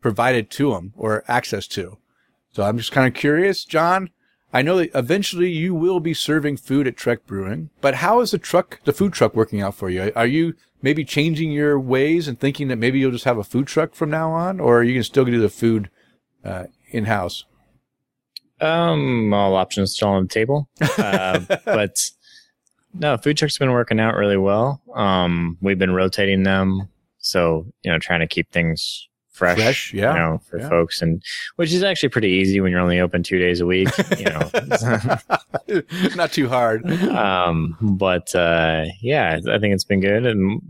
provided 0.00 0.50
to 0.52 0.72
them 0.72 0.92
or 0.96 1.22
access 1.28 1.66
to. 1.68 1.98
So 2.52 2.64
I'm 2.64 2.78
just 2.78 2.92
kind 2.92 3.06
of 3.06 3.14
curious, 3.14 3.64
John. 3.64 4.10
I 4.52 4.62
know 4.62 4.78
that 4.78 4.90
eventually 4.94 5.50
you 5.50 5.74
will 5.74 6.00
be 6.00 6.14
serving 6.14 6.56
food 6.56 6.88
at 6.88 6.96
Trek 6.96 7.24
Brewing, 7.24 7.70
but 7.80 7.96
how 7.96 8.20
is 8.20 8.32
the 8.32 8.38
truck, 8.38 8.80
the 8.84 8.92
food 8.92 9.12
truck 9.12 9.34
working 9.34 9.60
out 9.60 9.76
for 9.76 9.88
you? 9.88 10.12
Are 10.16 10.26
you 10.26 10.54
maybe 10.82 11.04
changing 11.04 11.52
your 11.52 11.78
ways 11.78 12.26
and 12.26 12.38
thinking 12.40 12.66
that 12.68 12.76
maybe 12.76 12.98
you'll 12.98 13.12
just 13.12 13.24
have 13.24 13.38
a 13.38 13.44
food 13.44 13.68
truck 13.68 13.94
from 13.94 14.10
now 14.10 14.32
on, 14.32 14.58
or 14.58 14.78
are 14.78 14.82
you 14.82 14.94
can 14.94 15.04
still 15.04 15.24
do 15.24 15.40
the 15.40 15.48
food 15.48 15.88
uh, 16.44 16.64
in 16.90 17.04
house? 17.04 17.44
Um, 18.60 19.32
all 19.32 19.54
options 19.54 19.94
still 19.94 20.08
on 20.08 20.24
the 20.24 20.28
table. 20.28 20.68
Uh, 20.98 21.40
but 21.64 22.10
no, 22.92 23.16
food 23.16 23.36
truck's 23.36 23.58
been 23.58 23.70
working 23.70 24.00
out 24.00 24.16
really 24.16 24.36
well. 24.36 24.82
Um, 24.94 25.56
we've 25.60 25.78
been 25.78 25.94
rotating 25.94 26.42
them. 26.42 26.88
So, 27.18 27.66
you 27.82 27.90
know, 27.92 27.98
trying 27.98 28.20
to 28.20 28.26
keep 28.26 28.50
things 28.50 29.08
fresh, 29.40 29.56
Fresh, 29.56 29.94
yeah, 29.94 30.12
you 30.12 30.18
know, 30.18 30.38
for 30.48 30.58
yeah. 30.60 30.68
folks 30.68 31.02
and 31.02 31.22
which 31.56 31.72
is 31.72 31.82
actually 31.82 32.10
pretty 32.10 32.28
easy 32.28 32.60
when 32.60 32.70
you're 32.70 32.80
only 32.80 33.00
open 33.00 33.22
two 33.22 33.38
days 33.38 33.60
a 33.60 33.66
week, 33.66 33.88
you 34.18 34.26
know. 34.26 34.50
Not 36.14 36.32
too 36.32 36.48
hard. 36.48 36.88
um, 37.08 37.76
but, 37.80 38.34
uh, 38.34 38.84
yeah, 39.00 39.40
I 39.50 39.58
think 39.58 39.74
it's 39.74 39.84
been 39.84 40.00
good. 40.00 40.26
And 40.26 40.60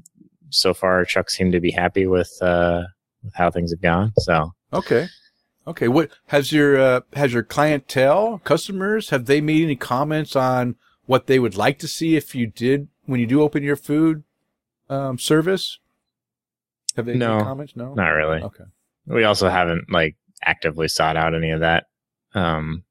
so 0.51 0.73
far 0.73 1.05
Chuck 1.05 1.31
seemed 1.31 1.53
to 1.53 1.61
be 1.61 1.71
happy 1.71 2.07
with, 2.07 2.33
uh, 2.41 2.85
with 3.23 3.35
how 3.35 3.51
things 3.51 3.71
have 3.73 3.83
gone. 3.83 4.13
So, 4.19 4.53
Okay. 4.73 5.09
Okay. 5.67 5.89
What 5.89 6.11
has 6.29 6.53
your 6.53 6.79
uh, 6.79 7.01
has 7.15 7.33
your 7.33 7.43
clientele, 7.43 8.41
customers, 8.45 9.11
have 9.11 9.27
they 9.27 9.41
made 9.41 9.65
any 9.65 9.77
comments 9.77 10.35
on 10.37 10.77
what 11.07 11.27
they 11.27 11.39
would 11.39 11.57
like 11.57 11.79
to 11.81 11.89
see 11.89 12.17
if 12.17 12.35
you 12.35 12.47
did 12.47 12.89
when 13.05 13.21
you 13.21 13.27
do 13.27 13.43
open 13.43 13.63
your 13.63 13.77
food 13.77 14.25
um, 14.89 15.19
service? 15.19 15.79
Have 17.01 17.07
they 17.07 17.17
No. 17.17 17.41
comments? 17.43 17.75
No. 17.77 17.95
not 17.95 18.09
really. 18.11 18.43
Okay. 18.43 18.65
we 19.07 19.25
also 19.25 19.49
haven't 19.49 19.91
like 19.91 20.17
actively 20.43 20.89
sought 20.89 21.17
out 21.17 21.35
any 21.35 21.51
of 21.51 21.61
that 21.61 21.85
um 22.35 22.85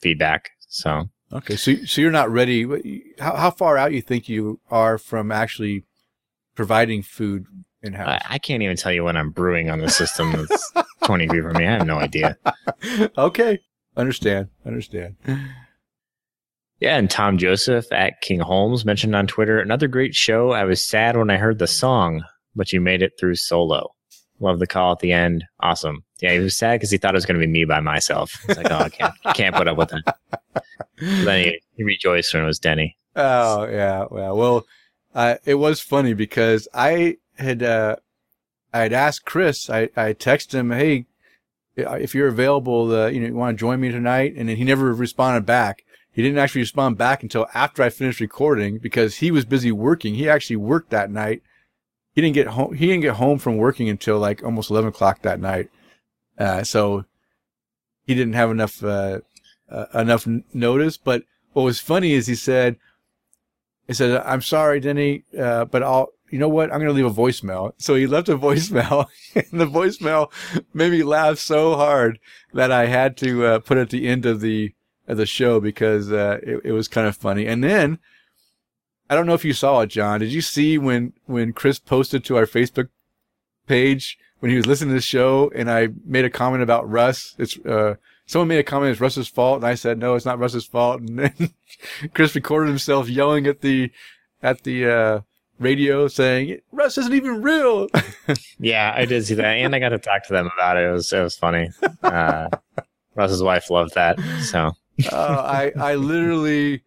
feedback 0.00 0.50
so 0.68 1.08
Okay. 1.32 1.56
So 1.56 1.74
so 1.84 2.00
you're 2.00 2.12
not 2.12 2.30
ready. 2.30 3.02
How 3.18 3.34
how 3.36 3.50
far 3.50 3.76
out 3.76 3.92
you 3.92 4.00
think 4.00 4.28
you 4.28 4.60
are 4.70 4.96
from 4.96 5.32
actually 5.32 5.84
providing 6.54 7.02
food 7.02 7.46
in 7.82 7.94
I, 7.94 7.98
house? 7.98 8.22
I 8.30 8.38
can't 8.38 8.62
even 8.62 8.76
tell 8.76 8.92
you 8.92 9.04
when 9.04 9.16
i'm 9.16 9.30
brewing 9.30 9.68
on 9.70 9.80
the 9.80 9.88
system 9.90 10.32
that's 10.32 10.72
20 11.04 11.28
feet 11.28 11.42
from 11.42 11.52
me 11.58 11.66
i 11.66 11.70
have 11.72 11.86
no 11.86 11.98
idea 11.98 12.36
okay. 13.18 13.58
Understand. 13.96 14.48
Understand. 14.64 15.16
yeah 16.80 16.96
and 16.96 17.10
tom 17.10 17.36
joseph 17.38 17.90
at 17.92 18.20
king 18.22 18.40
holmes 18.40 18.84
mentioned 18.84 19.14
on 19.14 19.26
twitter 19.26 19.58
another 19.60 19.88
great 19.88 20.14
show 20.14 20.52
i 20.52 20.64
was 20.64 20.84
sad 20.84 21.16
when 21.16 21.28
i 21.30 21.36
heard 21.36 21.58
the 21.58 21.66
song 21.66 22.22
but 22.56 22.72
you 22.72 22.80
made 22.80 23.02
it 23.02 23.12
through 23.18 23.36
solo 23.36 23.92
love 24.40 24.58
the 24.58 24.66
call 24.66 24.92
at 24.92 24.98
the 24.98 25.12
end 25.12 25.44
awesome 25.60 26.02
yeah 26.20 26.32
he 26.32 26.38
was 26.38 26.56
sad 26.56 26.74
because 26.74 26.90
he 26.90 26.98
thought 26.98 27.14
it 27.14 27.16
was 27.16 27.26
going 27.26 27.38
to 27.38 27.46
be 27.46 27.50
me 27.50 27.64
by 27.64 27.80
myself 27.80 28.38
it's 28.48 28.58
like 28.58 28.70
oh 28.70 28.78
i 28.78 28.88
can't 28.88 29.14
can't 29.34 29.54
put 29.54 29.68
up 29.68 29.76
with 29.76 29.90
that 29.90 30.16
then 31.00 31.44
he, 31.44 31.60
he 31.76 31.84
rejoiced 31.84 32.34
when 32.34 32.42
it 32.42 32.46
was 32.46 32.58
denny 32.58 32.96
Oh 33.16 33.66
yeah, 33.66 34.04
well, 34.10 34.36
well, 34.36 34.66
uh, 35.14 35.36
it 35.46 35.54
was 35.54 35.80
funny 35.80 36.12
because 36.12 36.68
I 36.74 37.16
had 37.38 37.62
uh, 37.62 37.96
I 38.74 38.80
had 38.80 38.92
asked 38.92 39.24
Chris. 39.24 39.70
I 39.70 39.88
I 39.96 40.12
texted 40.12 40.52
him, 40.52 40.70
hey, 40.70 41.06
if 41.76 42.14
you're 42.14 42.28
available, 42.28 42.94
uh, 42.94 43.06
you 43.06 43.20
know, 43.20 43.26
you 43.28 43.34
want 43.34 43.56
to 43.56 43.60
join 43.60 43.80
me 43.80 43.90
tonight, 43.90 44.34
and 44.36 44.50
then 44.50 44.56
he 44.56 44.64
never 44.64 44.92
responded 44.92 45.46
back. 45.46 45.82
He 46.12 46.22
didn't 46.22 46.38
actually 46.38 46.62
respond 46.62 46.98
back 46.98 47.22
until 47.22 47.46
after 47.54 47.82
I 47.82 47.88
finished 47.88 48.20
recording 48.20 48.78
because 48.78 49.16
he 49.16 49.30
was 49.30 49.46
busy 49.46 49.72
working. 49.72 50.14
He 50.14 50.28
actually 50.28 50.56
worked 50.56 50.90
that 50.90 51.10
night. 51.10 51.42
He 52.16 52.22
didn't 52.22 52.34
get 52.34 52.46
home. 52.46 52.72
He 52.72 52.86
didn't 52.86 53.02
get 53.02 53.16
home 53.16 53.38
from 53.38 53.58
working 53.58 53.90
until 53.90 54.18
like 54.18 54.42
almost 54.42 54.70
eleven 54.70 54.88
o'clock 54.88 55.20
that 55.20 55.38
night. 55.38 55.68
Uh, 56.38 56.64
so 56.64 57.04
he 58.06 58.14
didn't 58.14 58.32
have 58.32 58.50
enough 58.50 58.82
uh, 58.82 59.20
uh, 59.70 59.84
enough 59.94 60.26
notice. 60.54 60.96
But 60.96 61.24
what 61.52 61.62
was 61.62 61.78
funny 61.78 62.12
is 62.12 62.26
he 62.26 62.34
said, 62.34 62.78
he 63.86 63.92
said, 63.92 64.22
"I'm 64.24 64.40
sorry, 64.40 64.80
Denny, 64.80 65.24
uh, 65.38 65.66
but 65.66 65.82
I'll." 65.82 66.08
You 66.28 66.40
know 66.40 66.48
what? 66.48 66.72
I'm 66.72 66.80
going 66.80 66.88
to 66.88 66.92
leave 66.92 67.06
a 67.06 67.10
voicemail. 67.10 67.72
So 67.78 67.94
he 67.94 68.08
left 68.08 68.28
a 68.28 68.36
voicemail 68.38 69.06
and 69.36 69.60
the 69.60 69.66
voicemail 69.66 70.32
made 70.74 70.90
me 70.90 71.04
laugh 71.04 71.38
so 71.38 71.76
hard 71.76 72.18
that 72.52 72.72
I 72.72 72.86
had 72.86 73.16
to 73.18 73.44
uh, 73.46 73.58
put 73.60 73.78
it 73.78 73.82
at 73.82 73.90
the 73.90 74.08
end 74.08 74.26
of 74.26 74.40
the 74.40 74.74
of 75.06 75.18
the 75.18 75.26
show 75.26 75.60
because 75.60 76.10
uh, 76.10 76.40
it, 76.42 76.62
it 76.64 76.72
was 76.72 76.88
kind 76.88 77.06
of 77.06 77.16
funny. 77.16 77.46
And 77.46 77.62
then 77.62 78.00
I 79.08 79.14
don't 79.14 79.26
know 79.26 79.34
if 79.34 79.44
you 79.44 79.52
saw 79.52 79.80
it, 79.80 79.88
John. 79.88 80.20
Did 80.20 80.32
you 80.32 80.40
see 80.40 80.78
when 80.78 81.12
when 81.26 81.52
Chris 81.52 81.78
posted 81.78 82.24
to 82.24 82.36
our 82.36 82.46
Facebook 82.46 82.88
page 83.66 84.18
when 84.40 84.50
he 84.50 84.56
was 84.56 84.66
listening 84.66 84.90
to 84.90 84.94
the 84.94 85.00
show 85.00 85.50
and 85.54 85.70
I 85.70 85.88
made 86.04 86.24
a 86.24 86.30
comment 86.30 86.62
about 86.62 86.90
Russ? 86.90 87.34
It's 87.38 87.58
uh, 87.64 87.94
someone 88.26 88.48
made 88.48 88.58
a 88.58 88.64
comment 88.64 88.92
it's 88.92 89.00
Russ's 89.00 89.28
fault, 89.28 89.56
and 89.58 89.66
I 89.66 89.74
said 89.74 89.98
no, 89.98 90.14
it's 90.14 90.26
not 90.26 90.38
Russ's 90.38 90.66
fault. 90.66 91.00
And 91.06 91.18
then 91.18 91.50
Chris 92.14 92.34
recorded 92.34 92.68
himself 92.68 93.08
yelling 93.08 93.46
at 93.46 93.60
the 93.60 93.90
at 94.42 94.64
the 94.64 94.86
uh, 94.90 95.20
radio 95.58 96.08
saying 96.08 96.58
Russ 96.72 96.98
isn't 96.98 97.14
even 97.14 97.42
real. 97.42 97.88
Yeah, 98.58 98.92
I 98.96 99.04
did 99.04 99.24
see 99.24 99.34
that, 99.34 99.44
and 99.44 99.74
I 99.74 99.78
got 99.78 99.90
to 99.90 99.98
talk 99.98 100.26
to 100.26 100.32
them 100.32 100.50
about 100.56 100.78
it. 100.78 100.88
It 100.88 100.90
was 100.90 101.12
it 101.12 101.22
was 101.22 101.36
funny. 101.36 101.70
Uh, 102.02 102.48
Russ's 103.14 103.42
wife 103.42 103.70
loved 103.70 103.94
that. 103.94 104.18
So 104.42 104.72
uh, 105.12 105.16
I 105.16 105.72
I 105.78 105.94
literally 105.94 106.82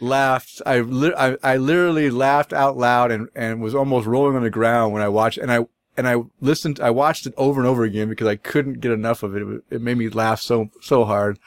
laughed. 0.00 0.60
I, 0.66 0.80
li- 0.80 1.14
I 1.16 1.36
I 1.42 1.56
literally 1.56 2.10
laughed 2.10 2.52
out 2.52 2.76
loud 2.76 3.10
and 3.10 3.28
and 3.34 3.60
was 3.60 3.74
almost 3.74 4.06
rolling 4.06 4.36
on 4.36 4.42
the 4.42 4.50
ground 4.50 4.92
when 4.92 5.02
I 5.02 5.08
watched 5.08 5.38
and 5.38 5.50
I 5.50 5.66
and 5.96 6.06
I 6.08 6.16
listened. 6.40 6.80
I 6.80 6.90
watched 6.90 7.26
it 7.26 7.34
over 7.36 7.60
and 7.60 7.68
over 7.68 7.84
again 7.84 8.08
because 8.08 8.26
I 8.26 8.36
couldn't 8.36 8.80
get 8.80 8.92
enough 8.92 9.22
of 9.22 9.34
it. 9.36 9.42
It, 9.42 9.62
it 9.70 9.82
made 9.82 9.98
me 9.98 10.08
laugh 10.08 10.40
so 10.40 10.70
so 10.80 11.04
hard. 11.04 11.38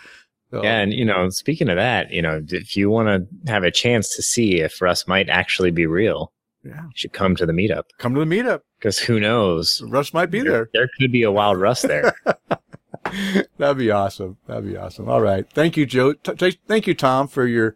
So, 0.51 0.61
yeah, 0.63 0.79
and 0.79 0.91
you 0.93 1.05
know, 1.05 1.29
speaking 1.29 1.69
of 1.69 1.77
that, 1.77 2.11
you 2.11 2.21
know, 2.21 2.43
if 2.49 2.75
you 2.75 2.89
want 2.89 3.07
to 3.07 3.51
have 3.51 3.63
a 3.63 3.71
chance 3.71 4.13
to 4.15 4.21
see 4.21 4.59
if 4.59 4.81
Russ 4.81 5.07
might 5.07 5.29
actually 5.29 5.71
be 5.71 5.85
real, 5.85 6.33
yeah. 6.61 6.83
you 6.83 6.91
should 6.93 7.13
come 7.13 7.37
to 7.37 7.45
the 7.45 7.53
meetup 7.53 7.83
Come 7.99 8.13
to 8.15 8.19
the 8.19 8.25
meetup. 8.25 8.59
because 8.77 8.99
who 8.99 9.17
knows? 9.19 9.81
Russ 9.87 10.13
might 10.13 10.29
be 10.29 10.41
there. 10.41 10.69
There 10.73 10.89
could 10.99 11.11
be 11.11 11.23
a 11.23 11.31
wild 11.31 11.57
Russ 11.57 11.83
there. 11.83 12.13
That'd 13.57 13.77
be 13.77 13.91
awesome. 13.91 14.37
That'd 14.47 14.65
be 14.65 14.77
awesome. 14.77 15.09
All 15.09 15.21
right. 15.21 15.49
Thank 15.53 15.77
you, 15.77 15.85
Joe. 15.85 16.13
T- 16.13 16.57
thank 16.67 16.87
you, 16.87 16.93
Tom, 16.93 17.27
for 17.27 17.47
your 17.47 17.75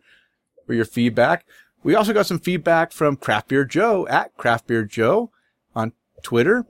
for 0.65 0.73
your 0.73 0.85
feedback. 0.85 1.45
We 1.83 1.95
also 1.95 2.13
got 2.13 2.25
some 2.25 2.39
feedback 2.39 2.91
from 2.91 3.15
Craft 3.15 3.49
Beer 3.49 3.65
Joe 3.65 4.07
at 4.07 4.35
Craft 4.37 4.67
Beer 4.67 4.83
Joe 4.83 5.31
on 5.75 5.93
Twitter. 6.23 6.65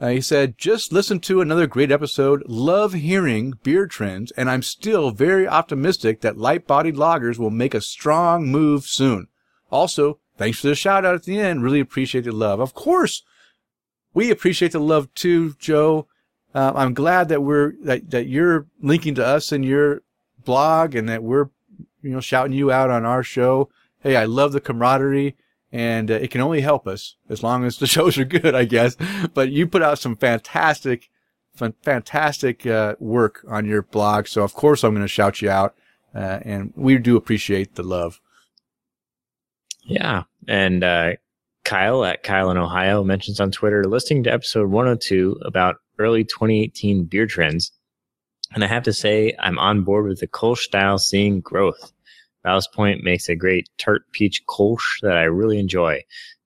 Uh, 0.00 0.08
he 0.08 0.20
said, 0.20 0.58
just 0.58 0.92
listen 0.92 1.20
to 1.20 1.40
another 1.40 1.66
great 1.66 1.90
episode. 1.90 2.42
Love 2.46 2.92
hearing 2.92 3.54
beer 3.62 3.86
trends, 3.86 4.30
and 4.32 4.50
I'm 4.50 4.62
still 4.62 5.10
very 5.10 5.48
optimistic 5.48 6.20
that 6.20 6.36
light 6.36 6.66
bodied 6.66 6.96
lagers 6.96 7.38
will 7.38 7.50
make 7.50 7.74
a 7.74 7.80
strong 7.80 8.48
move 8.48 8.84
soon. 8.84 9.28
Also, 9.70 10.18
thanks 10.36 10.60
for 10.60 10.66
the 10.66 10.74
shout 10.74 11.06
out 11.06 11.14
at 11.14 11.22
the 11.22 11.40
end. 11.40 11.62
Really 11.62 11.80
appreciate 11.80 12.24
the 12.24 12.32
love. 12.32 12.60
Of 12.60 12.74
course, 12.74 13.22
we 14.12 14.30
appreciate 14.30 14.72
the 14.72 14.80
love 14.80 15.12
too, 15.14 15.54
Joe. 15.58 16.08
Uh, 16.54 16.72
I'm 16.74 16.92
glad 16.92 17.28
that 17.28 17.42
we're 17.42 17.72
that, 17.84 18.10
that 18.10 18.28
you're 18.28 18.66
linking 18.80 19.14
to 19.14 19.26
us 19.26 19.52
in 19.52 19.62
your 19.62 20.02
blog 20.44 20.94
and 20.94 21.08
that 21.08 21.22
we're 21.22 21.50
you 22.06 22.12
know 22.12 22.20
shouting 22.20 22.52
you 22.52 22.70
out 22.70 22.90
on 22.90 23.04
our 23.04 23.22
show. 23.22 23.68
Hey, 24.00 24.16
I 24.16 24.24
love 24.24 24.52
the 24.52 24.60
camaraderie, 24.60 25.36
and 25.72 26.10
uh, 26.10 26.14
it 26.14 26.30
can 26.30 26.40
only 26.40 26.60
help 26.60 26.86
us 26.86 27.16
as 27.28 27.42
long 27.42 27.64
as 27.64 27.78
the 27.78 27.86
shows 27.96 28.18
are 28.18 28.24
good, 28.24 28.54
I 28.54 28.64
guess. 28.64 28.96
But 29.34 29.50
you 29.50 29.66
put 29.66 29.82
out 29.82 29.98
some 29.98 30.16
fantastic, 30.16 31.10
fan- 31.54 31.74
fantastic 31.82 32.66
uh, 32.66 32.96
work 32.98 33.44
on 33.48 33.66
your 33.66 33.82
blog, 33.82 34.26
so 34.28 34.42
of 34.42 34.54
course 34.54 34.84
I'm 34.84 34.92
going 34.94 35.02
to 35.02 35.08
shout 35.08 35.42
you 35.42 35.50
out, 35.50 35.74
uh, 36.14 36.40
and 36.42 36.72
we 36.76 36.98
do 36.98 37.16
appreciate 37.16 37.74
the 37.74 37.82
love. 37.82 38.20
Yeah. 39.86 40.24
And 40.48 40.82
uh, 40.82 41.12
Kyle 41.64 42.04
at 42.04 42.22
Kyle 42.22 42.50
in 42.50 42.56
Ohio 42.56 43.04
mentions 43.04 43.40
on 43.40 43.50
Twitter 43.50 43.84
listening 43.84 44.24
to 44.24 44.32
episode 44.32 44.70
102 44.70 45.38
about 45.44 45.76
early 45.98 46.24
2018 46.24 47.04
beer 47.04 47.26
trends. 47.26 47.72
And 48.54 48.62
I 48.62 48.68
have 48.68 48.84
to 48.84 48.92
say, 48.92 49.34
I'm 49.38 49.58
on 49.58 49.82
board 49.82 50.06
with 50.06 50.20
the 50.20 50.28
Kolsch 50.28 50.60
style 50.60 50.98
seeing 50.98 51.40
growth. 51.40 51.92
Ballast 52.46 52.72
Point 52.72 53.02
makes 53.02 53.28
a 53.28 53.34
great 53.34 53.68
tart 53.76 54.02
peach 54.12 54.44
Kolsch 54.46 55.00
that 55.02 55.16
I 55.16 55.24
really 55.24 55.58
enjoy. 55.58 56.04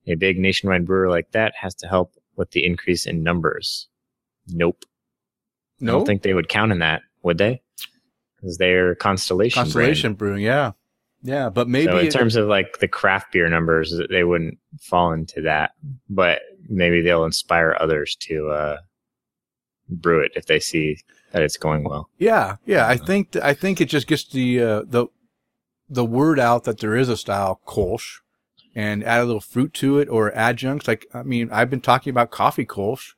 A 0.08 0.14
big 0.14 0.38
nationwide 0.38 0.86
brewer 0.86 1.10
like 1.10 1.30
that 1.32 1.52
has 1.60 1.74
to 1.76 1.86
help 1.86 2.14
with 2.36 2.52
the 2.52 2.64
increase 2.64 3.04
in 3.04 3.22
numbers. 3.22 3.86
Nope. 4.48 4.84
I 5.82 5.84
don't 5.84 6.06
think 6.06 6.22
they 6.22 6.32
would 6.32 6.48
count 6.48 6.72
in 6.72 6.78
that, 6.78 7.02
would 7.22 7.36
they? 7.36 7.60
Because 8.36 8.56
they're 8.56 8.94
Constellation. 8.94 9.56
brand. 9.60 9.66
constellation 9.66 10.14
brewing, 10.14 10.40
yeah, 10.42 10.72
yeah, 11.22 11.50
but 11.50 11.68
maybe 11.68 11.92
so 11.92 11.98
in 11.98 12.06
it- 12.06 12.12
terms 12.12 12.34
of 12.34 12.48
like 12.48 12.78
the 12.78 12.88
craft 12.88 13.32
beer 13.32 13.46
numbers, 13.50 13.94
they 14.08 14.24
wouldn't 14.24 14.56
fall 14.80 15.12
into 15.12 15.42
that, 15.42 15.72
but 16.08 16.40
maybe 16.66 17.02
they'll 17.02 17.26
inspire 17.26 17.76
others 17.78 18.16
to 18.20 18.48
uh, 18.48 18.76
brew 19.90 20.20
it 20.24 20.32
if 20.34 20.46
they 20.46 20.60
see 20.60 20.96
that 21.32 21.42
it's 21.42 21.58
going 21.58 21.84
well. 21.84 22.08
Yeah, 22.16 22.56
yeah. 22.64 22.88
I 22.88 22.96
think 22.96 23.36
I 23.36 23.52
think 23.52 23.82
it 23.82 23.90
just 23.90 24.06
gets 24.06 24.24
the 24.24 24.62
uh, 24.62 24.82
the 24.86 25.06
the 25.90 26.04
word 26.04 26.38
out 26.38 26.64
that 26.64 26.78
there 26.78 26.96
is 26.96 27.08
a 27.08 27.16
style 27.16 27.60
Kolsch, 27.66 28.20
and 28.74 29.04
add 29.04 29.20
a 29.20 29.24
little 29.24 29.40
fruit 29.40 29.74
to 29.74 29.98
it 29.98 30.08
or 30.08 30.32
adjuncts. 30.34 30.88
Like 30.88 31.06
I 31.12 31.22
mean, 31.24 31.50
I've 31.50 31.70
been 31.70 31.80
talking 31.80 32.10
about 32.10 32.30
coffee 32.30 32.64
Kolsch 32.64 33.12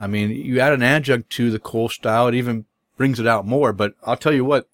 I 0.00 0.06
mean, 0.06 0.30
you 0.30 0.60
add 0.60 0.72
an 0.72 0.82
adjunct 0.82 1.30
to 1.30 1.50
the 1.50 1.58
Kolsch 1.58 1.92
style, 1.92 2.28
it 2.28 2.34
even 2.34 2.66
brings 2.96 3.20
it 3.20 3.26
out 3.26 3.46
more. 3.46 3.72
But 3.72 3.94
I'll 4.04 4.16
tell 4.16 4.32
you 4.32 4.44
what, 4.44 4.68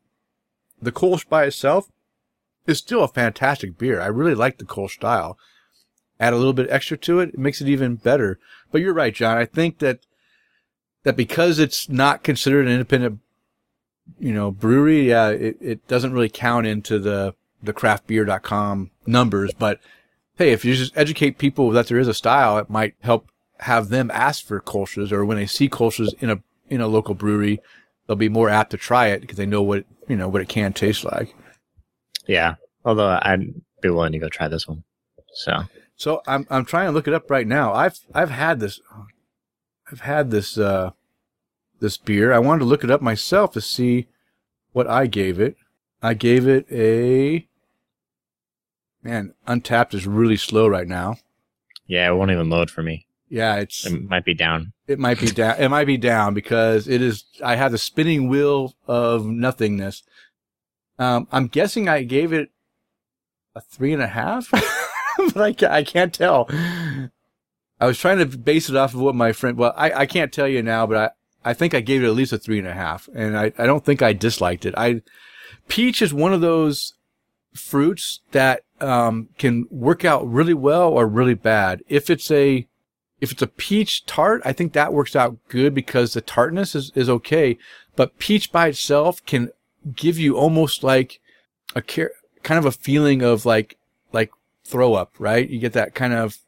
the 0.81 0.93
Kolsch 0.93 1.29
by 1.29 1.45
itself 1.45 1.89
is 2.67 2.79
still 2.79 3.05
a 3.05 3.09
fantastic 3.09 3.79
beer. 3.79 4.01
I 4.01 4.07
really 4.07 4.35
like 4.35 4.59
the 4.59 4.65
Kolsch 4.65 4.93
style. 4.93 5.39
Add 6.19 6.33
a 6.33 6.37
little 6.37 6.53
bit 6.53 6.71
extra 6.71 6.97
to 6.99 7.21
it, 7.21 7.31
it 7.31 7.39
makes 7.39 7.61
it 7.61 7.69
even 7.69 7.97
better. 7.97 8.39
But 8.71 8.81
you're 8.81 8.93
right, 8.93 9.15
John. 9.15 9.39
I 9.39 9.45
think 9.45 9.79
that 9.79 10.01
that 11.03 11.17
because 11.17 11.59
it's 11.59 11.89
not 11.89 12.23
considered 12.23 12.67
an 12.67 12.73
independent, 12.73 13.21
you 14.19 14.33
know, 14.33 14.51
brewery, 14.51 15.09
yeah, 15.09 15.29
it, 15.29 15.57
it 15.61 15.89
doesn't 15.89 16.13
really 16.13 16.29
count 16.29 16.67
into 16.67 16.99
the 16.99 17.35
the 17.63 17.73
craftbeer.com 17.73 18.91
numbers. 19.07 19.53
But 19.53 19.81
hey, 20.37 20.53
if 20.53 20.65
you 20.65 20.75
just 20.75 20.97
educate 20.97 21.39
people 21.39 21.71
that 21.71 21.89
there 21.89 21.99
is 21.99 22.09
a 22.09 22.15
style, 22.15 22.59
it 22.59 22.71
might 22.71 22.95
help 23.01 23.31
have 23.61 23.91
them 23.91 24.11
ask 24.13 24.45
for 24.45 24.61
Kolsch's 24.61 25.13
or 25.13 25.25
when 25.25 25.37
they 25.37 25.47
see 25.47 25.69
Kolsch's 25.69 26.15
in 26.21 26.31
a 26.31 26.43
in 26.69 26.81
a 26.81 26.87
local 26.87 27.15
brewery, 27.15 27.61
they'll 28.07 28.17
be 28.17 28.29
more 28.29 28.49
apt 28.49 28.71
to 28.71 28.77
try 28.77 29.09
it 29.09 29.21
because 29.21 29.37
they 29.37 29.47
know 29.47 29.63
what 29.63 29.85
you 30.09 30.17
know 30.17 30.29
what 30.29 30.43
it 30.43 30.49
can 30.49 30.73
taste 30.73 31.05
like. 31.05 31.35
Yeah. 32.27 32.55
Although 32.85 33.19
I'd 33.23 33.55
be 33.83 33.91
willing 33.91 34.13
to 34.13 34.19
go 34.19 34.29
try 34.29 34.49
this 34.49 34.67
one. 34.67 34.85
So 35.35 35.65
So 35.97 36.23
I'm 36.27 36.47
I'm 36.51 36.65
trying 36.65 36.87
to 36.87 36.93
look 36.93 37.09
it 37.09 37.15
up 37.15 37.31
right 37.31 37.47
now. 37.47 37.75
I've 37.75 37.99
I've 38.15 38.31
had 38.31 38.61
this 38.61 38.81
I've 39.93 40.01
had 40.01 40.31
this 40.31 40.57
uh 40.57 40.93
this 41.81 41.97
beer. 41.97 42.33
I 42.33 42.39
wanted 42.39 42.61
to 42.61 42.65
look 42.67 42.85
it 42.85 42.91
up 42.91 43.03
myself 43.03 43.53
to 43.53 43.61
see 43.61 44.07
what 44.73 44.87
I 44.87 45.07
gave 45.07 45.41
it. 45.41 45.57
I 46.03 46.15
gave 46.15 46.47
it 46.49 46.67
a 46.71 47.47
man, 49.03 49.35
Untappd 49.47 49.95
is 49.95 50.07
really 50.07 50.37
slow 50.37 50.67
right 50.69 50.87
now. 50.89 51.17
yeah, 51.87 52.09
it 52.11 52.15
won't 52.15 52.31
even 52.31 52.51
load 52.51 52.71
for 52.71 52.83
me. 52.83 53.07
Yeah, 53.29 53.57
it's 53.57 53.87
It 53.87 54.09
might 54.09 54.25
be 54.25 54.35
down. 54.35 54.73
it 54.89 54.99
might 54.99 55.21
be 55.21 55.27
down 55.29 55.57
it 55.61 55.69
might 55.69 55.87
be 55.87 55.97
down 55.97 56.35
because 56.35 56.89
it 56.89 57.01
is 57.01 57.25
I 57.45 57.57
have 57.57 57.71
the 57.73 57.79
spinning 57.79 58.29
wheel 58.29 58.75
of 58.89 59.25
nothingness. 59.27 60.03
Um 60.99 61.29
I'm 61.31 61.47
guessing 61.47 61.89
I 61.89 62.03
gave 62.03 62.33
it 62.33 62.51
a 63.55 63.61
three 63.61 63.93
and 63.93 64.03
a 64.03 64.07
half. 64.09 64.51
but 65.33 65.37
I, 65.37 65.53
ca- 65.53 65.71
I 65.71 65.85
can't 65.85 66.13
tell. 66.15 66.49
I 67.81 67.87
was 67.87 67.99
trying 67.99 68.19
to 68.19 68.27
base 68.27 68.69
it 68.69 68.77
off 68.77 68.95
of 68.95 69.01
what 69.01 69.15
my 69.15 69.33
friend. 69.33 69.57
Well, 69.57 69.75
I, 69.77 69.93
I 69.93 70.07
can't 70.07 70.33
tell 70.33 70.49
you 70.49 70.63
now, 70.63 70.87
but 70.87 71.15
I, 71.45 71.55
think 71.55 71.75
I 71.75 71.81
gave 71.81 72.03
it 72.03 72.07
at 72.07 72.15
least 72.15 72.33
a 72.33 72.39
three 72.39 72.59
and 72.59 72.69
a 72.69 72.75
half, 72.75 73.09
and 73.15 73.37
I, 73.37 73.53
I 73.59 73.67
don't 73.67 73.85
think 73.85 74.03
I 74.03 74.13
disliked 74.13 74.65
it. 74.67 74.75
I 74.77 75.03
peach 75.69 76.03
is 76.03 76.13
one 76.13 76.33
of 76.33 76.41
those 76.41 76.95
fruits 77.55 78.21
that 78.33 78.63
um, 78.81 79.29
can 79.39 79.67
work 79.71 80.05
out 80.05 80.29
really 80.31 80.55
well 80.55 80.89
or 80.89 81.07
really 81.07 81.35
bad. 81.35 81.83
If 81.89 82.11
it's 82.11 82.31
a 82.31 82.67
if 83.21 83.33
it's 83.33 83.43
a 83.43 83.47
peach 83.47 84.07
tart, 84.07 84.41
I 84.45 84.53
think 84.53 84.73
that 84.73 84.95
works 84.95 85.15
out 85.15 85.37
good 85.49 85.75
because 85.75 86.15
the 86.15 86.23
tartness 86.23 86.75
is, 86.75 86.91
is 86.95 87.11
okay. 87.11 87.59
But 87.95 88.19
peach 88.19 88.51
by 88.51 88.69
itself 88.69 89.25
can 89.27 89.51
give 89.95 90.19
you 90.19 90.37
almost 90.37 90.83
like 90.83 91.21
a 91.75 91.83
care, 91.83 92.13
kind 92.43 92.59
of 92.59 92.65
a 92.65 92.73
feeling 92.73 93.23
of 93.23 93.45
like 93.45 93.77
like 94.13 94.31
throw 94.65 94.95
up, 94.95 95.13
right? 95.19 95.49
You 95.49 95.59
get 95.59 95.75
that 95.75 95.95
kind 95.95 96.13
of 96.13 96.39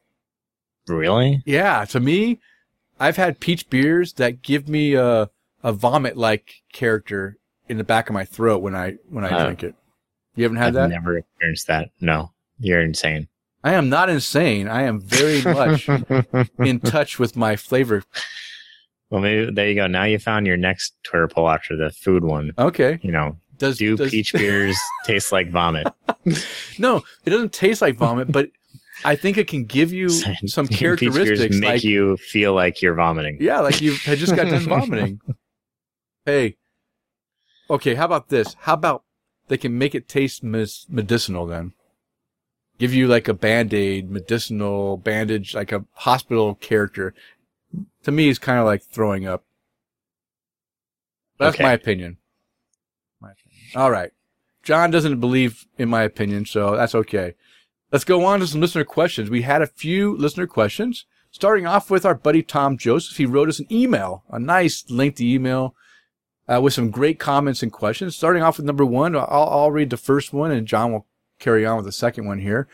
Really? 0.87 1.43
yeah. 1.45 1.85
To 1.85 1.99
me, 1.99 2.39
I've 2.99 3.17
had 3.17 3.39
peach 3.39 3.69
beers 3.69 4.13
that 4.13 4.41
give 4.41 4.67
me 4.69 4.93
a 4.95 5.29
a 5.63 5.71
vomit 5.73 6.17
like 6.17 6.55
character 6.73 7.37
in 7.69 7.77
the 7.77 7.83
back 7.83 8.09
of 8.09 8.13
my 8.13 8.25
throat 8.25 8.61
when 8.61 8.75
I 8.75 8.95
when 9.09 9.23
I 9.25 9.29
Uh, 9.29 9.43
drink 9.45 9.63
it. 9.63 9.75
You 10.35 10.43
haven't 10.43 10.57
had 10.57 10.67
I've 10.67 10.73
that? 10.73 10.89
never 10.89 11.17
experienced 11.17 11.67
that. 11.67 11.89
No. 12.01 12.31
You're 12.59 12.81
insane. 12.81 13.27
I 13.63 13.73
am 13.73 13.87
not 13.89 14.09
insane. 14.09 14.67
I 14.67 14.83
am 14.83 14.99
very 14.99 15.41
much 15.41 15.87
in 16.59 16.79
touch 16.81 17.17
with 17.19 17.35
my 17.37 17.55
flavor. 17.55 18.03
well, 19.09 19.21
maybe 19.21 19.51
there 19.53 19.69
you 19.69 19.75
go. 19.75 19.87
Now 19.87 20.03
you 20.03 20.19
found 20.19 20.45
your 20.47 20.57
next 20.57 20.93
Twitter 21.03 21.27
poll 21.27 21.49
after 21.49 21.75
the 21.77 21.89
food 21.91 22.23
one. 22.23 22.51
Okay. 22.57 22.99
You 23.01 23.11
know, 23.11 23.37
Does 23.57 23.77
do 23.77 23.95
does, 23.95 24.11
peach 24.11 24.33
beers 24.33 24.77
taste 25.05 25.31
like 25.31 25.49
vomit? 25.49 25.87
No, 26.77 27.03
it 27.25 27.29
doesn't 27.29 27.53
taste 27.53 27.81
like 27.81 27.95
vomit, 27.95 28.31
but 28.31 28.49
I 29.05 29.15
think 29.15 29.37
it 29.37 29.47
can 29.47 29.65
give 29.65 29.91
you 29.91 30.09
some 30.45 30.67
characteristics 30.67 31.55
make 31.57 31.69
like 31.69 31.83
you 31.83 32.17
feel 32.17 32.53
like 32.53 32.81
you're 32.81 32.95
vomiting. 32.95 33.37
Yeah, 33.39 33.59
like 33.59 33.81
you 33.81 33.95
had 33.95 34.17
just 34.17 34.35
got 34.35 34.47
done 34.49 34.61
vomiting. 34.67 35.19
Hey, 36.25 36.57
okay, 37.69 37.95
how 37.95 38.05
about 38.05 38.29
this? 38.29 38.55
How 38.61 38.73
about 38.75 39.03
they 39.47 39.57
can 39.57 39.77
make 39.77 39.93
it 39.93 40.07
taste 40.07 40.43
mes- 40.43 40.85
medicinal 40.89 41.45
then? 41.45 41.73
Give 42.79 42.93
you 42.93 43.07
like 43.07 43.27
a 43.27 43.33
band 43.33 43.73
aid, 43.73 44.09
medicinal 44.09 44.97
bandage, 44.97 45.53
like 45.53 45.71
a 45.71 45.85
hospital 45.93 46.55
character. 46.55 47.13
To 48.03 48.11
me, 48.11 48.29
it's 48.29 48.39
kind 48.39 48.59
of 48.59 48.65
like 48.65 48.83
throwing 48.83 49.27
up. 49.27 49.43
That's 51.39 51.55
Okay. 51.55 51.63
my 51.63 51.73
opinion. 51.73 52.17
My 53.21 53.31
opinion. 53.31 53.61
All 53.75 53.91
right. 53.91 54.11
John 54.63 54.91
doesn't 54.91 55.19
believe 55.19 55.65
in 55.77 55.89
my 55.89 56.03
opinion, 56.03 56.45
so 56.45 56.75
that's 56.75 56.95
okay. 56.95 57.35
Let's 57.93 58.05
go 58.05 58.25
on 58.25 58.39
to 58.39 58.47
some 58.47 58.59
listener 58.59 58.85
questions. 58.85 59.29
We 59.29 59.43
had 59.43 59.61
a 59.61 59.67
few 59.67 60.17
listener 60.17 60.47
questions. 60.47 61.05
Starting 61.29 61.67
off 61.67 61.91
with 61.91 62.07
our 62.07 62.15
buddy 62.15 62.41
Tom 62.41 62.75
Joseph, 62.75 63.17
he 63.17 63.27
wrote 63.27 63.49
us 63.49 63.59
an 63.59 63.71
email, 63.71 64.23
a 64.31 64.39
nice 64.39 64.83
lengthy 64.89 65.31
email 65.31 65.75
uh, 66.47 66.59
with 66.59 66.73
some 66.73 66.89
great 66.89 67.19
comments 67.19 67.61
and 67.61 67.71
questions. 67.71 68.15
Starting 68.15 68.41
off 68.41 68.57
with 68.57 68.65
number 68.65 68.83
one, 68.83 69.15
I'll, 69.15 69.27
I'll 69.29 69.71
read 69.71 69.91
the 69.91 69.97
first 69.97 70.33
one 70.33 70.49
and 70.49 70.65
John 70.65 70.91
will 70.91 71.05
carry 71.37 71.67
on 71.67 71.75
with 71.75 71.85
the 71.85 71.91
second 71.91 72.25
one 72.25 72.39
here. 72.39 72.67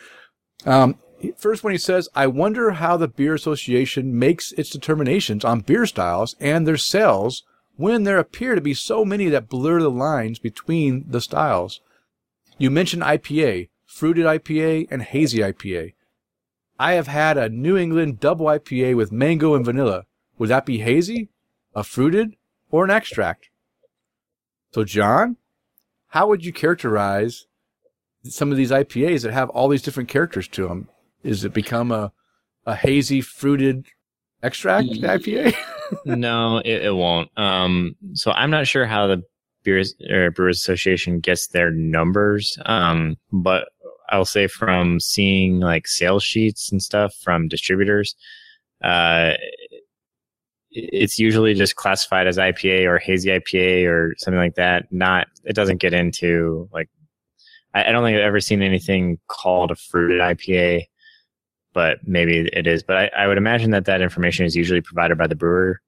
Um, 0.65 0.97
first 1.35 1.65
one, 1.65 1.73
he 1.73 1.77
says, 1.77 2.07
I 2.15 2.27
wonder 2.27 2.71
how 2.71 2.95
the 2.95 3.09
Beer 3.09 3.33
Association 3.33 4.17
makes 4.17 4.53
its 4.53 4.69
determinations 4.69 5.43
on 5.43 5.59
beer 5.59 5.85
styles 5.85 6.37
and 6.39 6.65
their 6.65 6.77
sales 6.77 7.43
when 7.75 8.05
there 8.05 8.19
appear 8.19 8.55
to 8.55 8.61
be 8.61 8.73
so 8.73 9.03
many 9.03 9.27
that 9.27 9.49
blur 9.49 9.81
the 9.81 9.91
lines 9.91 10.39
between 10.39 11.03
the 11.09 11.19
styles. 11.19 11.81
You 12.57 12.71
mentioned 12.71 13.03
IPA, 13.03 13.67
fruited 13.99 14.25
IPA, 14.25 14.87
and 14.89 15.01
hazy 15.01 15.39
IPA. 15.39 15.93
I 16.79 16.93
have 16.93 17.07
had 17.07 17.37
a 17.37 17.49
New 17.49 17.75
England 17.75 18.21
double 18.21 18.45
IPA 18.45 18.95
with 18.95 19.11
mango 19.11 19.55
and 19.55 19.65
vanilla. 19.65 20.05
Would 20.37 20.47
that 20.47 20.65
be 20.65 20.77
hazy, 20.77 21.27
a 21.75 21.83
fruited, 21.83 22.37
or 22.71 22.85
an 22.85 22.91
extract? 22.91 23.49
So, 24.71 24.85
John, 24.85 25.35
how 26.07 26.29
would 26.29 26.45
you 26.45 26.53
characterize 26.53 27.47
some 28.23 28.51
of 28.51 28.57
these 28.57 28.71
IPAs 28.71 29.23
that 29.23 29.33
have 29.33 29.49
all 29.49 29.67
these 29.67 29.81
different 29.81 30.07
characters 30.07 30.47
to 30.47 30.69
them? 30.69 30.87
Is 31.21 31.43
it 31.43 31.53
become 31.53 31.91
a, 31.91 32.13
a 32.65 32.75
hazy, 32.75 33.19
fruited 33.19 33.87
extract 34.41 34.87
IPA? 34.87 35.53
no, 36.05 36.59
it, 36.59 36.85
it 36.85 36.95
won't. 36.95 37.37
Um, 37.37 37.97
so 38.13 38.31
I'm 38.31 38.49
not 38.49 38.65
sure 38.65 38.85
how 38.85 39.07
the 39.07 39.23
Beers 39.63 39.93
or 40.09 40.31
Brewers 40.31 40.59
Association 40.59 41.19
gets 41.19 41.47
their 41.47 41.71
numbers. 41.71 42.57
Um, 42.65 43.17
but 43.31 43.69
I'll 44.09 44.25
say 44.25 44.47
from 44.47 44.99
seeing 44.99 45.59
like 45.59 45.87
sales 45.87 46.23
sheets 46.23 46.71
and 46.71 46.81
stuff 46.81 47.13
from 47.21 47.47
distributors, 47.47 48.15
uh, 48.83 49.33
it's 50.71 51.17
usually 51.17 51.53
just 51.53 51.75
classified 51.75 52.27
as 52.27 52.37
IPA 52.37 52.85
or 52.85 52.99
hazy 52.99 53.29
IPA 53.29 53.87
or 53.87 54.13
something 54.17 54.39
like 54.39 54.55
that. 54.55 54.91
Not, 54.91 55.27
it 55.43 55.55
doesn't 55.55 55.77
get 55.77 55.93
into 55.93 56.69
like, 56.71 56.89
I, 57.73 57.85
I 57.85 57.91
don't 57.91 58.03
think 58.03 58.15
I've 58.15 58.23
ever 58.23 58.39
seen 58.39 58.61
anything 58.61 59.19
called 59.27 59.71
a 59.71 59.75
fruited 59.75 60.21
IPA, 60.21 60.85
but 61.73 61.99
maybe 62.03 62.49
it 62.53 62.67
is. 62.67 62.83
But 62.83 62.97
I, 62.97 63.11
I 63.23 63.27
would 63.27 63.37
imagine 63.37 63.71
that 63.71 63.85
that 63.85 64.01
information 64.01 64.45
is 64.45 64.55
usually 64.55 64.81
provided 64.81 65.17
by 65.17 65.27
the 65.27 65.35
brewer 65.35 65.81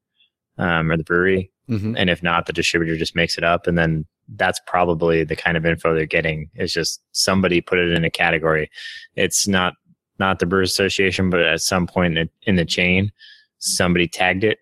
um, 0.57 0.91
or 0.91 0.97
the 0.97 1.03
brewery. 1.03 1.51
mm-hmm. 1.69 1.95
And 1.97 2.09
if 2.09 2.23
not, 2.23 2.45
the 2.45 2.53
distributor 2.53 2.97
just 2.97 3.15
makes 3.15 3.37
it 3.37 3.43
up. 3.43 3.67
And 3.67 3.77
then 3.77 4.05
that's 4.35 4.59
probably 4.65 5.23
the 5.23 5.35
kind 5.35 5.57
of 5.57 5.65
info 5.65 5.93
they're 5.93 6.05
getting 6.05 6.49
It's 6.55 6.73
just 6.73 7.01
somebody 7.11 7.61
put 7.61 7.79
it 7.79 7.91
in 7.91 8.05
a 8.05 8.09
category. 8.09 8.69
It's 9.15 9.47
not, 9.47 9.73
not 10.19 10.39
the 10.39 10.45
Brewers 10.45 10.71
Association, 10.71 11.29
but 11.29 11.41
at 11.41 11.61
some 11.61 11.87
point 11.87 12.17
in, 12.17 12.29
in 12.43 12.55
the 12.55 12.65
chain, 12.65 13.11
somebody 13.59 14.07
tagged 14.07 14.43
it 14.43 14.59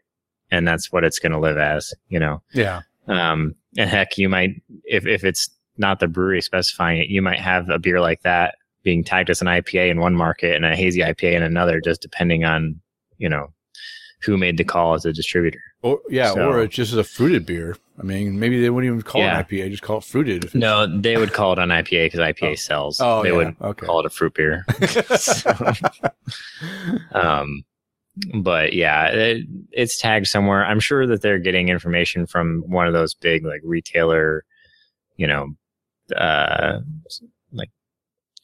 and 0.51 0.67
that's 0.67 0.91
what 0.91 1.03
it's 1.03 1.19
going 1.19 1.31
to 1.31 1.39
live 1.39 1.57
as, 1.57 1.93
you 2.07 2.19
know? 2.19 2.41
Yeah. 2.53 2.81
Um, 3.07 3.55
and 3.77 3.89
heck, 3.89 4.17
you 4.17 4.29
might, 4.29 4.61
if, 4.85 5.05
if 5.05 5.23
it's 5.23 5.49
not 5.77 5.99
the 5.99 6.07
brewery 6.07 6.41
specifying 6.41 6.99
it, 6.99 7.07
you 7.07 7.21
might 7.21 7.39
have 7.39 7.69
a 7.69 7.79
beer 7.79 8.01
like 8.01 8.21
that 8.23 8.55
being 8.83 9.03
tagged 9.03 9.29
as 9.29 9.41
an 9.41 9.47
IPA 9.47 9.91
in 9.91 9.99
one 9.99 10.15
market 10.15 10.55
and 10.55 10.65
a 10.65 10.75
hazy 10.75 11.01
IPA 11.01 11.33
in 11.33 11.43
another, 11.43 11.79
just 11.79 12.01
depending 12.01 12.45
on, 12.45 12.79
you 13.17 13.29
know, 13.29 13.53
who 14.21 14.37
made 14.37 14.57
the 14.57 14.63
call 14.63 14.93
as 14.93 15.05
a 15.05 15.13
distributor. 15.13 15.61
Or 15.81 15.99
yeah, 16.09 16.33
So- 16.33 16.49
or 16.49 16.61
it's 16.63 16.75
just 16.75 16.93
a 16.93 17.03
fruited 17.03 17.45
beer. 17.45 17.75
I 17.99 18.03
mean, 18.03 18.39
maybe 18.39 18.61
they 18.61 18.69
wouldn't 18.69 18.87
even 18.91 19.01
call 19.01 19.21
Yeah. 19.21 19.39
it 19.39 19.47
IPA, 19.49 19.71
just 19.71 19.83
call 19.83 19.97
it 19.97 20.03
fruited. 20.05 20.53
No, 20.55 20.87
they 20.87 21.17
would 21.17 21.33
call 21.33 21.53
it 21.53 21.59
an 21.59 21.69
IPA 21.69 22.05
because 22.05 22.19
IPA 22.21 22.57
sells. 22.59 22.99
Oh, 23.01 23.23
they 23.23 23.29
yeah, 23.29 23.35
would 23.35 23.55
okay. 23.61 23.85
call 23.85 23.99
it 23.99 24.05
a 24.05 24.09
fruit 24.09 24.33
beer. 24.33 24.65
So, 25.17 25.73
um, 27.11 27.63
but 28.41 28.73
yeah, 28.73 29.07
it, 29.07 29.45
it's 29.71 29.97
tagged 29.99 30.27
somewhere. 30.27 30.65
I'm 30.65 30.79
sure 30.79 31.07
that 31.07 31.21
they're 31.21 31.39
getting 31.39 31.69
information 31.69 32.25
from 32.25 32.63
one 32.67 32.87
of 32.87 32.93
those 32.93 33.13
big 33.13 33.45
like 33.45 33.61
retailer, 33.63 34.43
you 35.17 35.27
know, 35.27 35.49
uh, 36.15 36.79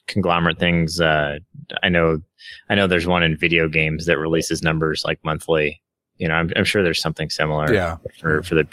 conglomerate 0.07 0.59
things. 0.59 0.99
Uh, 1.01 1.39
I 1.83 1.89
know, 1.89 2.21
I 2.69 2.75
know 2.75 2.87
there's 2.87 3.07
one 3.07 3.23
in 3.23 3.35
video 3.37 3.67
games 3.67 4.05
that 4.05 4.17
releases 4.17 4.61
numbers 4.61 5.03
like 5.05 5.19
monthly, 5.23 5.81
you 6.17 6.27
know, 6.27 6.35
I'm, 6.35 6.51
I'm 6.55 6.63
sure 6.65 6.83
there's 6.83 7.01
something 7.01 7.29
similar 7.29 7.73
Yeah. 7.73 7.97
for 8.19 8.41
for 8.43 8.55
the 8.55 8.67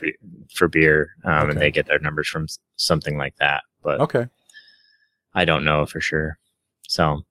for 0.54 0.68
beer, 0.68 1.10
um, 1.24 1.32
Okay. 1.32 1.50
and 1.50 1.60
they 1.60 1.70
get 1.70 1.86
their 1.86 1.98
numbers 1.98 2.28
from 2.28 2.46
something 2.76 3.16
like 3.18 3.36
that. 3.36 3.62
But 3.82 4.00
Okay. 4.00 4.26
I 5.34 5.44
don't 5.44 5.64
know 5.64 5.86
for 5.86 6.00
sure. 6.00 6.38
So, 6.88 7.22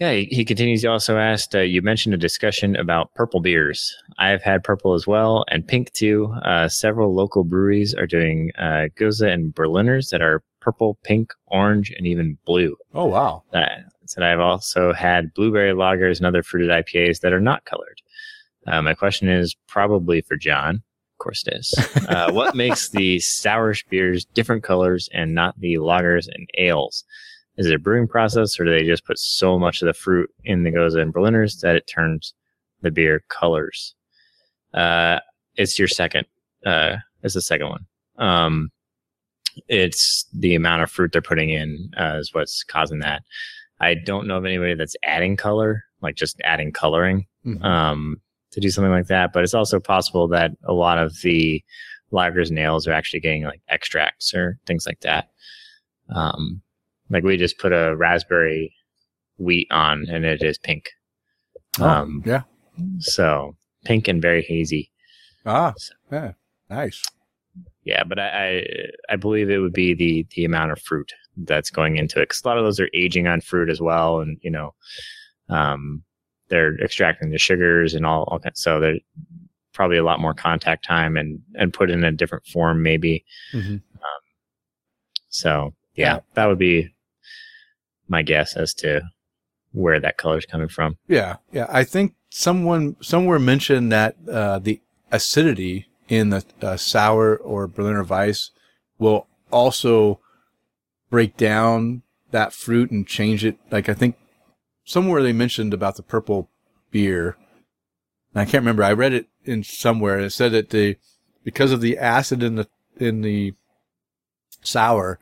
yeah, 0.00 0.12
he, 0.12 0.24
he 0.26 0.44
continues. 0.44 0.82
He 0.82 0.88
also 0.88 1.16
asked, 1.16 1.54
uh, 1.54 1.60
you 1.60 1.80
mentioned 1.82 2.14
a 2.14 2.18
discussion 2.18 2.76
about 2.76 3.14
purple 3.14 3.40
beers. 3.40 3.96
I 4.18 4.28
have 4.28 4.42
had 4.42 4.62
purple 4.62 4.94
as 4.94 5.06
well 5.06 5.44
and 5.48 5.66
pink 5.66 5.92
too. 5.92 6.32
Uh, 6.44 6.68
several 6.68 7.14
local 7.14 7.44
breweries 7.44 7.94
are 7.94 8.06
doing 8.06 8.50
uh, 8.58 8.86
Gose 8.96 9.22
and 9.22 9.54
Berliners 9.54 10.10
that 10.10 10.20
are 10.22 10.42
purple, 10.68 10.98
pink, 11.02 11.32
orange, 11.46 11.90
and 11.96 12.06
even 12.06 12.36
blue. 12.44 12.76
Oh 12.92 13.06
wow. 13.06 13.42
That 13.52 13.84
said, 14.04 14.22
I've 14.22 14.38
also 14.38 14.92
had 14.92 15.32
blueberry 15.32 15.72
lagers 15.72 16.18
and 16.18 16.26
other 16.26 16.42
fruited 16.42 16.68
IPAs 16.68 17.20
that 17.20 17.32
are 17.32 17.40
not 17.40 17.64
colored. 17.64 18.02
Uh, 18.66 18.82
my 18.82 18.92
question 18.92 19.30
is 19.30 19.56
probably 19.66 20.20
for 20.20 20.36
John. 20.36 20.82
Of 21.14 21.18
course 21.18 21.42
it 21.46 21.54
is. 21.54 21.74
Uh, 22.08 22.32
what 22.32 22.54
makes 22.54 22.90
the 22.90 23.18
sour 23.20 23.74
beers 23.88 24.24
different 24.34 24.62
colors 24.62 25.08
and 25.14 25.34
not 25.34 25.58
the 25.58 25.74
lagers 25.74 26.26
and 26.26 26.48
ales? 26.58 27.04
Is 27.56 27.66
it 27.66 27.74
a 27.74 27.78
brewing 27.78 28.08
process 28.08 28.60
or 28.60 28.64
do 28.64 28.70
they 28.70 28.84
just 28.84 29.06
put 29.06 29.18
so 29.18 29.58
much 29.58 29.80
of 29.80 29.86
the 29.86 29.94
fruit 29.94 30.30
in 30.44 30.64
the 30.64 30.70
Gose 30.70 31.00
and 31.00 31.12
Berliners 31.12 31.60
that 31.60 31.76
it 31.76 31.86
turns 31.86 32.34
the 32.82 32.90
beer 32.90 33.22
colors? 33.28 33.94
Uh, 34.74 35.18
it's 35.56 35.78
your 35.78 35.88
second, 35.88 36.26
uh, 36.66 36.96
it's 37.22 37.34
the 37.34 37.42
second 37.42 37.68
one. 37.68 37.86
Um, 38.18 38.70
it's 39.68 40.26
the 40.32 40.54
amount 40.54 40.82
of 40.82 40.90
fruit 40.90 41.12
they're 41.12 41.22
putting 41.22 41.50
in, 41.50 41.90
uh, 41.98 42.16
is 42.18 42.32
what's 42.34 42.62
causing 42.64 42.98
that. 43.00 43.22
I 43.80 43.94
don't 43.94 44.26
know 44.26 44.36
of 44.38 44.44
anybody 44.44 44.74
that's 44.74 44.96
adding 45.04 45.36
color, 45.36 45.84
like 46.02 46.16
just 46.16 46.40
adding 46.44 46.72
coloring, 46.72 47.26
Mhm. 47.46 47.62
um, 47.64 48.20
to 48.50 48.60
do 48.60 48.70
something 48.70 48.90
like 48.92 49.06
that. 49.06 49.32
But 49.32 49.44
it's 49.44 49.54
also 49.54 49.78
possible 49.80 50.26
that 50.28 50.52
a 50.64 50.72
lot 50.72 50.98
of 50.98 51.14
the 51.22 51.62
lagers 52.12 52.50
nails 52.50 52.86
are 52.88 52.92
actually 52.92 53.20
getting 53.20 53.44
like 53.44 53.60
extracts 53.68 54.32
or 54.34 54.58
things 54.66 54.86
like 54.86 55.00
that. 55.00 55.28
Um, 56.08 56.62
like 57.10 57.22
we 57.24 57.36
just 57.36 57.58
put 57.58 57.72
a 57.72 57.94
raspberry 57.96 58.74
wheat 59.38 59.68
on 59.70 60.06
and 60.08 60.24
it 60.24 60.42
is 60.42 60.58
pink. 60.58 60.90
Oh, 61.78 61.86
Um, 61.88 62.22
yeah. 62.26 62.42
So 63.00 63.56
pink 63.84 64.08
and 64.08 64.20
very 64.22 64.42
hazy. 64.42 64.90
Ah. 65.46 65.74
Yeah. 66.10 66.32
Nice. 66.70 67.02
Yeah, 67.88 68.04
but 68.04 68.18
I, 68.18 68.28
I 68.28 68.64
I 69.14 69.16
believe 69.16 69.48
it 69.50 69.58
would 69.58 69.72
be 69.72 69.94
the 69.94 70.26
the 70.36 70.44
amount 70.44 70.72
of 70.72 70.80
fruit 70.80 71.10
that's 71.38 71.70
going 71.70 71.96
into 71.96 72.20
it 72.20 72.24
because 72.28 72.42
a 72.44 72.48
lot 72.48 72.58
of 72.58 72.64
those 72.64 72.78
are 72.80 72.90
aging 72.92 73.26
on 73.26 73.40
fruit 73.40 73.70
as 73.70 73.80
well, 73.80 74.20
and 74.20 74.36
you 74.42 74.50
know, 74.50 74.74
um, 75.48 76.02
they're 76.48 76.76
extracting 76.82 77.30
the 77.30 77.38
sugars 77.38 77.94
and 77.94 78.04
all, 78.04 78.24
all 78.24 78.38
kinds. 78.40 78.60
So 78.60 78.78
there's 78.80 79.00
probably 79.72 79.96
a 79.96 80.04
lot 80.04 80.20
more 80.20 80.34
contact 80.34 80.84
time 80.84 81.16
and 81.16 81.40
and 81.54 81.72
put 81.72 81.90
in 81.90 82.04
a 82.04 82.12
different 82.12 82.44
form 82.46 82.82
maybe. 82.82 83.24
Mhm. 83.54 83.80
So 85.30 85.72
yeah, 85.94 86.14
Yeah. 86.16 86.20
that 86.34 86.46
would 86.46 86.58
be 86.58 86.94
my 88.08 88.22
guess 88.22 88.56
as 88.56 88.74
to 88.74 89.02
where 89.72 90.00
that 90.00 90.16
color 90.16 90.38
is 90.38 90.46
coming 90.46 90.68
from. 90.68 90.96
Yeah, 91.08 91.36
yeah. 91.52 91.66
I 91.68 91.84
think 91.84 92.14
someone 92.30 92.96
somewhere 93.00 93.38
mentioned 93.38 93.92
that 93.92 94.16
uh, 94.30 94.58
the 94.58 94.80
acidity 95.12 95.86
in 96.08 96.30
the 96.30 96.44
uh, 96.62 96.76
sour 96.76 97.36
or 97.36 97.66
Berliner 97.66 98.04
Weisse 98.04 98.50
will 98.98 99.26
also 99.50 100.20
break 101.10 101.36
down 101.36 102.02
that 102.30 102.52
fruit 102.52 102.90
and 102.90 103.06
change 103.06 103.44
it. 103.44 103.58
Like 103.70 103.88
I 103.88 103.94
think 103.94 104.16
somewhere 104.84 105.22
they 105.22 105.32
mentioned 105.32 105.74
about 105.74 105.96
the 105.96 106.02
purple 106.02 106.48
beer. 106.90 107.36
And 108.34 108.42
I 108.42 108.44
can't 108.44 108.62
remember. 108.62 108.82
I 108.82 108.92
read 108.92 109.12
it 109.12 109.28
in 109.44 109.62
somewhere. 109.62 110.18
It 110.18 110.30
said 110.30 110.52
that 110.52 110.70
the 110.70 110.96
because 111.44 111.72
of 111.72 111.80
the 111.80 111.96
acid 111.98 112.42
in 112.42 112.56
the 112.56 112.68
in 112.98 113.22
the 113.22 113.54
sour, 114.62 115.18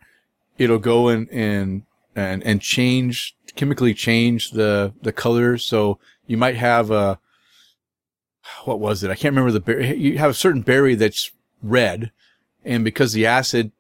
it'll 0.59 0.79
go 0.79 1.09
in 1.09 1.29
and 1.31 1.83
and 2.15 2.43
and 2.45 2.61
change 2.61 3.37
chemically 3.55 3.95
change 3.95 4.53
the 4.53 4.93
the 5.03 5.13
color. 5.13 5.59
So 5.59 5.99
you 6.27 6.37
might 6.37 6.57
have 6.57 6.91
a 6.91 7.19
what 8.65 8.81
was 8.81 9.03
it? 9.03 9.11
I 9.11 9.15
can't 9.15 9.33
remember 9.33 9.53
the 9.53 9.61
berry. 9.61 9.97
You 9.97 10.19
have 10.19 10.31
a 10.31 10.35
certain 10.35 10.63
berry 10.63 10.95
that's 10.95 11.31
red, 11.63 12.11
and 12.65 12.85
because 12.85 13.13
the 13.13 13.27
acid 13.27 13.73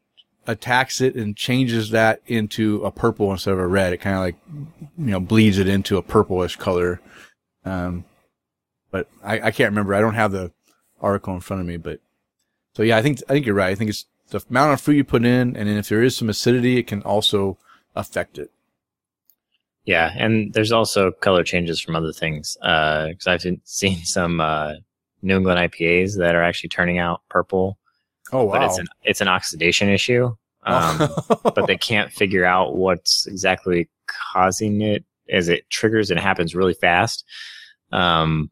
attacks 0.46 1.00
it 1.00 1.16
and 1.16 1.36
changes 1.36 1.90
that 1.90 2.22
into 2.26 2.84
a 2.84 2.90
purple 2.90 3.32
instead 3.32 3.52
of 3.52 3.58
a 3.58 3.66
red, 3.66 3.92
it 3.92 3.98
kind 3.98 4.16
of 4.16 4.22
like 4.22 4.36
you 4.98 5.10
know 5.10 5.20
bleeds 5.20 5.58
it 5.58 5.68
into 5.68 5.96
a 5.96 6.02
purplish 6.02 6.56
color. 6.56 7.00
Um, 7.64 8.04
but 8.90 9.08
I, 9.22 9.40
I 9.40 9.50
can't 9.50 9.70
remember. 9.70 9.94
I 9.94 10.00
don't 10.00 10.14
have 10.14 10.32
the 10.32 10.52
article 11.00 11.34
in 11.34 11.40
front 11.40 11.60
of 11.60 11.66
me, 11.66 11.76
but 11.76 12.00
so 12.74 12.82
yeah, 12.82 12.96
I 12.96 13.02
think 13.02 13.22
I 13.28 13.32
think 13.32 13.46
you're 13.46 13.54
right. 13.54 13.70
I 13.70 13.74
think 13.74 13.90
it's 13.90 14.06
the 14.30 14.42
amount 14.50 14.72
of 14.72 14.80
fruit 14.80 14.96
you 14.96 15.04
put 15.04 15.24
in, 15.24 15.56
and 15.56 15.68
then 15.68 15.76
if 15.76 15.88
there 15.88 16.02
is 16.02 16.16
some 16.16 16.28
acidity, 16.28 16.78
it 16.78 16.86
can 16.86 17.02
also 17.02 17.58
affect 17.94 18.38
it. 18.38 18.50
Yeah, 19.86 20.12
and 20.16 20.52
there's 20.52 20.72
also 20.72 21.12
color 21.12 21.42
changes 21.44 21.80
from 21.80 21.96
other 21.96 22.12
things. 22.12 22.56
Because 22.60 23.26
I've 23.26 23.42
seen- 23.64 24.04
some 24.04 24.40
uh, 24.40 24.74
New 25.22 25.36
England 25.36 25.58
IPAs 25.58 26.18
that 26.18 26.34
are 26.34 26.42
actually 26.42 26.68
turning 26.68 26.98
out 26.98 27.22
purple, 27.30 27.78
Oh 28.32 28.44
wow! 28.44 28.52
but 28.52 28.62
it's 28.64 28.78
an 28.78 28.86
it's 29.04 29.20
an 29.20 29.28
oxidation 29.28 29.88
issue. 29.88 30.34
Um, 30.66 31.08
but 31.54 31.68
they 31.68 31.76
can't 31.76 32.10
figure 32.10 32.44
out 32.44 32.74
what's 32.74 33.28
exactly 33.28 33.88
causing 34.32 34.80
it 34.80 35.04
as 35.30 35.48
it 35.48 35.70
triggers 35.70 36.10
and 36.10 36.18
happens 36.18 36.56
really 36.56 36.74
fast. 36.74 37.24
Um, 37.92 38.50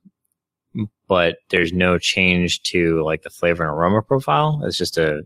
but 1.08 1.38
there's 1.50 1.72
no 1.72 1.98
change 1.98 2.62
to 2.70 3.02
like 3.02 3.22
the 3.22 3.30
flavor 3.30 3.64
and 3.64 3.72
aroma 3.72 4.00
profile. 4.00 4.62
It's 4.64 4.78
just 4.78 4.96
a 4.96 5.22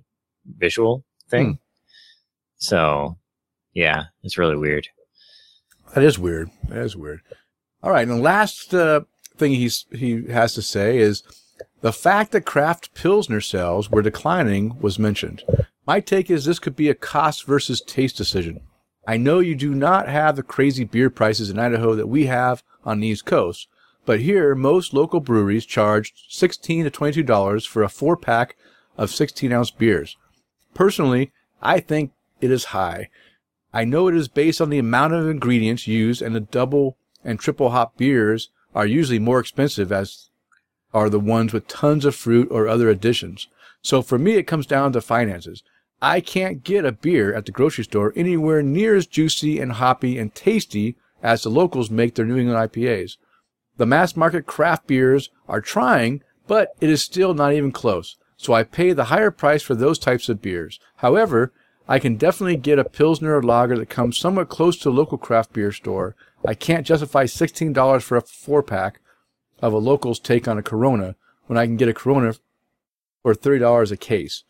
visual 0.56 1.04
thing. 1.28 1.58
So 2.56 3.18
yeah, 3.74 4.04
it's 4.22 4.38
really 4.38 4.56
weird. 4.56 4.88
That 5.94 6.04
is 6.04 6.18
weird. 6.18 6.50
That 6.68 6.78
is 6.78 6.96
weird. 6.96 7.22
All 7.82 7.90
right, 7.90 8.06
and 8.06 8.18
the 8.18 8.22
last 8.22 8.74
uh, 8.74 9.02
thing 9.36 9.52
he's 9.52 9.86
he 9.92 10.26
has 10.26 10.54
to 10.54 10.62
say 10.62 10.98
is 10.98 11.22
the 11.80 11.92
fact 11.92 12.32
that 12.32 12.42
craft 12.42 12.94
pilsner 12.94 13.40
sales 13.40 13.90
were 13.90 14.02
declining 14.02 14.78
was 14.80 14.98
mentioned. 14.98 15.42
My 15.86 16.00
take 16.00 16.28
is 16.28 16.44
this 16.44 16.58
could 16.58 16.76
be 16.76 16.88
a 16.88 16.94
cost 16.94 17.46
versus 17.46 17.80
taste 17.80 18.16
decision. 18.16 18.60
I 19.06 19.16
know 19.16 19.38
you 19.38 19.54
do 19.54 19.74
not 19.74 20.08
have 20.08 20.36
the 20.36 20.42
crazy 20.42 20.84
beer 20.84 21.08
prices 21.08 21.48
in 21.48 21.58
Idaho 21.58 21.94
that 21.94 22.08
we 22.08 22.26
have 22.26 22.62
on 22.84 23.00
the 23.00 23.08
East 23.08 23.24
Coast, 23.24 23.68
but 24.04 24.20
here 24.20 24.54
most 24.54 24.92
local 24.92 25.20
breweries 25.20 25.64
charge 25.64 26.12
16 26.28 26.84
to 26.84 26.90
22 26.90 27.22
dollars 27.22 27.64
for 27.64 27.82
a 27.82 27.88
four 27.88 28.16
pack 28.16 28.56
of 28.98 29.10
16 29.10 29.52
ounce 29.52 29.70
beers. 29.70 30.16
Personally, 30.74 31.32
I 31.62 31.80
think 31.80 32.12
it 32.40 32.50
is 32.50 32.66
high. 32.66 33.08
I 33.72 33.84
know 33.84 34.08
it 34.08 34.14
is 34.14 34.28
based 34.28 34.60
on 34.60 34.70
the 34.70 34.78
amount 34.78 35.12
of 35.12 35.28
ingredients 35.28 35.86
used, 35.86 36.22
and 36.22 36.34
the 36.34 36.40
double 36.40 36.96
and 37.24 37.38
triple 37.38 37.70
hop 37.70 37.96
beers 37.96 38.50
are 38.74 38.86
usually 38.86 39.18
more 39.18 39.40
expensive, 39.40 39.92
as 39.92 40.30
are 40.94 41.10
the 41.10 41.20
ones 41.20 41.52
with 41.52 41.68
tons 41.68 42.04
of 42.04 42.14
fruit 42.14 42.48
or 42.50 42.66
other 42.66 42.88
additions. 42.88 43.48
So 43.82 44.02
for 44.02 44.18
me, 44.18 44.34
it 44.34 44.46
comes 44.46 44.66
down 44.66 44.92
to 44.92 45.00
finances. 45.00 45.62
I 46.00 46.20
can't 46.20 46.64
get 46.64 46.84
a 46.84 46.92
beer 46.92 47.34
at 47.34 47.46
the 47.46 47.52
grocery 47.52 47.84
store 47.84 48.12
anywhere 48.16 48.62
near 48.62 48.94
as 48.94 49.06
juicy 49.06 49.60
and 49.60 49.72
hoppy 49.72 50.18
and 50.18 50.34
tasty 50.34 50.96
as 51.22 51.42
the 51.42 51.50
locals 51.50 51.90
make 51.90 52.14
their 52.14 52.24
New 52.24 52.36
England 52.36 52.72
IPAs. 52.72 53.16
The 53.76 53.86
mass 53.86 54.16
market 54.16 54.46
craft 54.46 54.86
beers 54.86 55.30
are 55.48 55.60
trying, 55.60 56.22
but 56.46 56.74
it 56.80 56.88
is 56.88 57.02
still 57.02 57.34
not 57.34 57.52
even 57.52 57.72
close. 57.72 58.16
So 58.36 58.52
I 58.52 58.62
pay 58.62 58.92
the 58.92 59.04
higher 59.04 59.32
price 59.32 59.62
for 59.62 59.74
those 59.74 59.98
types 59.98 60.28
of 60.28 60.40
beers. 60.40 60.78
However, 60.96 61.52
I 61.90 61.98
can 61.98 62.16
definitely 62.16 62.56
get 62.56 62.78
a 62.78 62.84
Pilsner 62.84 63.34
or 63.34 63.42
lager 63.42 63.78
that 63.78 63.88
comes 63.88 64.18
somewhat 64.18 64.50
close 64.50 64.76
to 64.78 64.90
a 64.90 64.90
local 64.90 65.16
craft 65.16 65.54
beer 65.54 65.72
store. 65.72 66.14
I 66.46 66.52
can't 66.52 66.86
justify 66.86 67.24
$16 67.24 68.02
for 68.02 68.18
a 68.18 68.20
four 68.20 68.62
pack 68.62 69.00
of 69.62 69.72
a 69.72 69.78
local's 69.78 70.20
take 70.20 70.46
on 70.46 70.58
a 70.58 70.62
Corona 70.62 71.16
when 71.46 71.56
I 71.56 71.64
can 71.64 71.78
get 71.78 71.88
a 71.88 71.94
Corona 71.94 72.34
for 73.22 73.34
$30 73.34 73.90
a 73.90 73.96
case. 73.96 74.44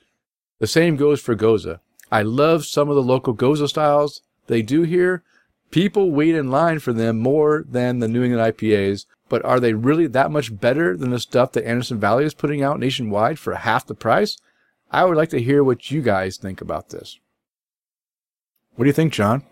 The 0.58 0.66
same 0.66 0.96
goes 0.96 1.20
for 1.20 1.36
Gose. 1.36 1.78
I 2.10 2.22
love 2.22 2.64
some 2.64 2.88
of 2.88 2.96
the 2.96 3.02
local 3.02 3.36
Gose 3.36 3.68
styles 3.68 4.22
they 4.48 4.60
do 4.60 4.82
here. 4.82 5.22
People 5.70 6.10
wait 6.10 6.34
in 6.34 6.50
line 6.50 6.80
for 6.80 6.92
them 6.92 7.18
more 7.18 7.64
than 7.68 8.00
the 8.00 8.08
New 8.08 8.24
England 8.24 8.56
IPAs, 8.56 9.06
but 9.28 9.44
are 9.44 9.60
they 9.60 9.74
really 9.74 10.08
that 10.08 10.32
much 10.32 10.58
better 10.58 10.96
than 10.96 11.10
the 11.10 11.20
stuff 11.20 11.52
that 11.52 11.66
Anderson 11.66 12.00
Valley 12.00 12.24
is 12.24 12.34
putting 12.34 12.62
out 12.62 12.80
nationwide 12.80 13.38
for 13.38 13.54
half 13.54 13.86
the 13.86 13.94
price? 13.94 14.38
I 14.90 15.04
would 15.04 15.16
like 15.16 15.28
to 15.30 15.40
hear 15.40 15.62
what 15.62 15.90
you 15.92 16.02
guys 16.02 16.36
think 16.36 16.60
about 16.60 16.88
this. 16.88 17.20
What 18.78 18.84
do 18.84 18.90
you 18.90 18.94
think, 18.94 19.12
John? 19.12 19.42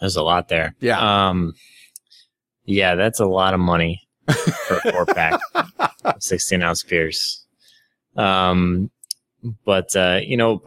There's 0.00 0.16
a 0.16 0.22
lot 0.22 0.48
there. 0.48 0.74
Yeah. 0.80 1.28
Um, 1.28 1.52
yeah, 2.64 2.94
that's 2.94 3.20
a 3.20 3.26
lot 3.26 3.52
of 3.52 3.60
money 3.60 4.08
for 4.26 4.76
a 4.76 4.92
four 4.92 5.04
pack, 5.04 5.38
16 6.18 6.62
ounce 6.62 6.82
beers. 6.82 7.44
Um, 8.16 8.90
but, 9.66 9.94
uh, 9.94 10.20
you 10.22 10.34
know, 10.34 10.62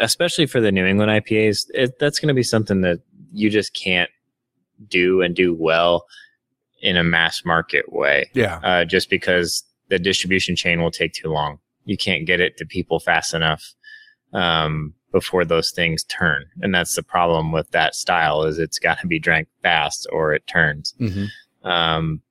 especially 0.00 0.46
for 0.46 0.62
the 0.62 0.72
New 0.72 0.86
England 0.86 1.10
IPAs, 1.10 1.66
it, 1.74 1.98
that's 1.98 2.18
going 2.18 2.28
to 2.28 2.34
be 2.34 2.42
something 2.42 2.80
that 2.80 3.00
you 3.30 3.50
just 3.50 3.74
can't 3.74 4.08
do 4.88 5.20
and 5.20 5.36
do 5.36 5.52
well 5.52 6.06
in 6.80 6.96
a 6.96 7.04
mass 7.04 7.44
market 7.44 7.92
way. 7.92 8.30
Yeah. 8.32 8.58
Uh, 8.64 8.84
just 8.86 9.10
because 9.10 9.64
the 9.90 9.98
distribution 9.98 10.56
chain 10.56 10.80
will 10.80 10.90
take 10.90 11.12
too 11.12 11.28
long. 11.28 11.58
You 11.84 11.98
can't 11.98 12.24
get 12.26 12.40
it 12.40 12.56
to 12.56 12.64
people 12.64 13.00
fast 13.00 13.34
enough 13.34 13.74
um, 14.32 14.94
before 15.12 15.44
those 15.44 15.70
things 15.70 16.04
turn, 16.04 16.44
and 16.62 16.74
that's 16.74 16.94
the 16.94 17.02
problem 17.02 17.52
with 17.52 17.70
that 17.70 17.94
style. 17.94 18.44
Is 18.44 18.58
it's 18.58 18.78
got 18.78 19.00
to 19.00 19.06
be 19.06 19.18
drank 19.18 19.48
fast 19.62 20.06
or 20.12 20.32
it 20.34 20.46
turns. 20.46 20.94
Mm-hmm. 21.00 21.68
Um, 21.68 22.22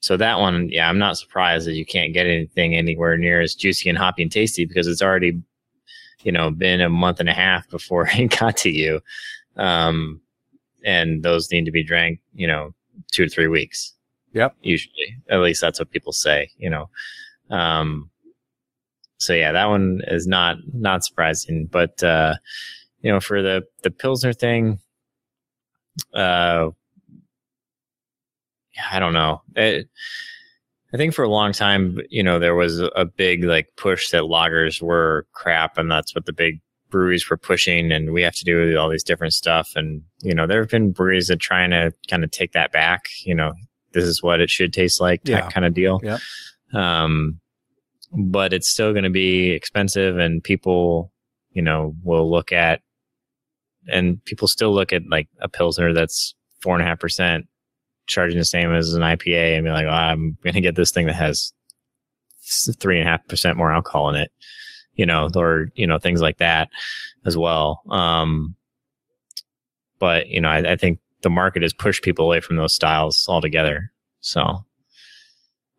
so 0.00 0.16
that 0.16 0.38
one, 0.38 0.68
yeah, 0.70 0.88
I'm 0.88 0.98
not 0.98 1.18
surprised 1.18 1.66
that 1.66 1.74
you 1.74 1.84
can't 1.84 2.14
get 2.14 2.26
anything 2.26 2.74
anywhere 2.74 3.16
near 3.18 3.40
as 3.40 3.54
juicy 3.54 3.88
and 3.88 3.98
hoppy 3.98 4.22
and 4.22 4.32
tasty 4.32 4.64
because 4.64 4.86
it's 4.86 5.02
already, 5.02 5.38
you 6.22 6.32
know, 6.32 6.50
been 6.50 6.80
a 6.80 6.88
month 6.88 7.20
and 7.20 7.28
a 7.28 7.34
half 7.34 7.68
before 7.68 8.08
it 8.14 8.38
got 8.38 8.56
to 8.58 8.70
you. 8.70 9.00
Um, 9.56 10.20
and 10.84 11.22
those 11.22 11.50
need 11.52 11.66
to 11.66 11.70
be 11.70 11.84
drank, 11.84 12.20
you 12.32 12.46
know, 12.46 12.74
two 13.12 13.26
to 13.26 13.30
three 13.30 13.48
weeks. 13.48 13.92
Yep. 14.32 14.56
Usually, 14.62 15.16
at 15.28 15.40
least 15.40 15.60
that's 15.60 15.78
what 15.78 15.90
people 15.90 16.12
say, 16.12 16.50
you 16.56 16.70
know. 16.70 16.88
Um, 17.50 18.09
so 19.20 19.34
yeah, 19.34 19.52
that 19.52 19.66
one 19.66 20.00
is 20.08 20.26
not 20.26 20.56
not 20.72 21.04
surprising, 21.04 21.66
but 21.70 22.02
uh, 22.02 22.34
you 23.02 23.12
know, 23.12 23.20
for 23.20 23.42
the 23.42 23.62
the 23.82 23.90
pilsner 23.90 24.32
thing, 24.32 24.78
uh, 26.14 26.70
I 28.90 28.98
don't 28.98 29.12
know. 29.12 29.42
It, 29.56 29.88
I 30.92 30.96
think 30.96 31.14
for 31.14 31.22
a 31.22 31.28
long 31.28 31.52
time, 31.52 32.00
you 32.08 32.22
know, 32.22 32.38
there 32.38 32.54
was 32.54 32.80
a 32.80 33.04
big 33.04 33.44
like 33.44 33.68
push 33.76 34.10
that 34.10 34.22
lagers 34.22 34.82
were 34.82 35.26
crap, 35.32 35.78
and 35.78 35.90
that's 35.90 36.14
what 36.14 36.26
the 36.26 36.32
big 36.32 36.60
breweries 36.90 37.28
were 37.30 37.36
pushing, 37.36 37.92
and 37.92 38.12
we 38.12 38.22
have 38.22 38.34
to 38.36 38.44
do 38.44 38.76
all 38.76 38.88
these 38.88 39.04
different 39.04 39.34
stuff. 39.34 39.72
And 39.76 40.02
you 40.22 40.34
know, 40.34 40.46
there 40.46 40.60
have 40.60 40.70
been 40.70 40.92
breweries 40.92 41.28
that 41.28 41.38
trying 41.40 41.70
to 41.70 41.92
kind 42.08 42.24
of 42.24 42.30
take 42.30 42.52
that 42.52 42.72
back. 42.72 43.04
You 43.24 43.34
know, 43.34 43.52
this 43.92 44.04
is 44.04 44.22
what 44.22 44.40
it 44.40 44.50
should 44.50 44.72
taste 44.72 45.00
like, 45.00 45.20
Yeah. 45.24 45.42
that 45.42 45.52
kind 45.52 45.66
of 45.66 45.74
deal. 45.74 46.00
Yeah. 46.02 46.18
Um, 46.72 47.38
but 48.12 48.52
it's 48.52 48.68
still 48.68 48.92
going 48.92 49.04
to 49.04 49.10
be 49.10 49.50
expensive, 49.50 50.18
and 50.18 50.42
people, 50.42 51.12
you 51.52 51.62
know, 51.62 51.94
will 52.02 52.30
look 52.30 52.52
at, 52.52 52.80
and 53.88 54.24
people 54.24 54.48
still 54.48 54.72
look 54.72 54.92
at 54.92 55.02
like 55.08 55.28
a 55.40 55.48
pilsner 55.48 55.92
that's 55.92 56.34
four 56.60 56.74
and 56.74 56.82
a 56.82 56.86
half 56.86 57.00
percent 57.00 57.46
charging 58.06 58.38
the 58.38 58.44
same 58.44 58.74
as 58.74 58.92
an 58.92 59.02
IPA 59.02 59.56
and 59.56 59.64
be 59.64 59.70
like, 59.70 59.86
oh, 59.86 59.90
I'm 59.90 60.36
going 60.42 60.54
to 60.54 60.60
get 60.60 60.74
this 60.74 60.90
thing 60.90 61.06
that 61.06 61.14
has 61.14 61.52
three 62.80 62.98
and 62.98 63.08
a 63.08 63.10
half 63.10 63.26
percent 63.28 63.56
more 63.56 63.72
alcohol 63.72 64.10
in 64.10 64.16
it, 64.16 64.32
you 64.94 65.06
know, 65.06 65.28
or, 65.36 65.68
you 65.74 65.86
know, 65.86 65.98
things 65.98 66.20
like 66.20 66.38
that 66.38 66.68
as 67.24 67.36
well. 67.36 67.82
Um, 67.88 68.56
but, 70.00 70.26
you 70.26 70.40
know, 70.40 70.48
I, 70.48 70.72
I 70.72 70.76
think 70.76 70.98
the 71.22 71.30
market 71.30 71.62
has 71.62 71.72
pushed 71.72 72.02
people 72.02 72.24
away 72.24 72.40
from 72.40 72.56
those 72.56 72.74
styles 72.74 73.26
altogether. 73.28 73.92
So 74.20 74.64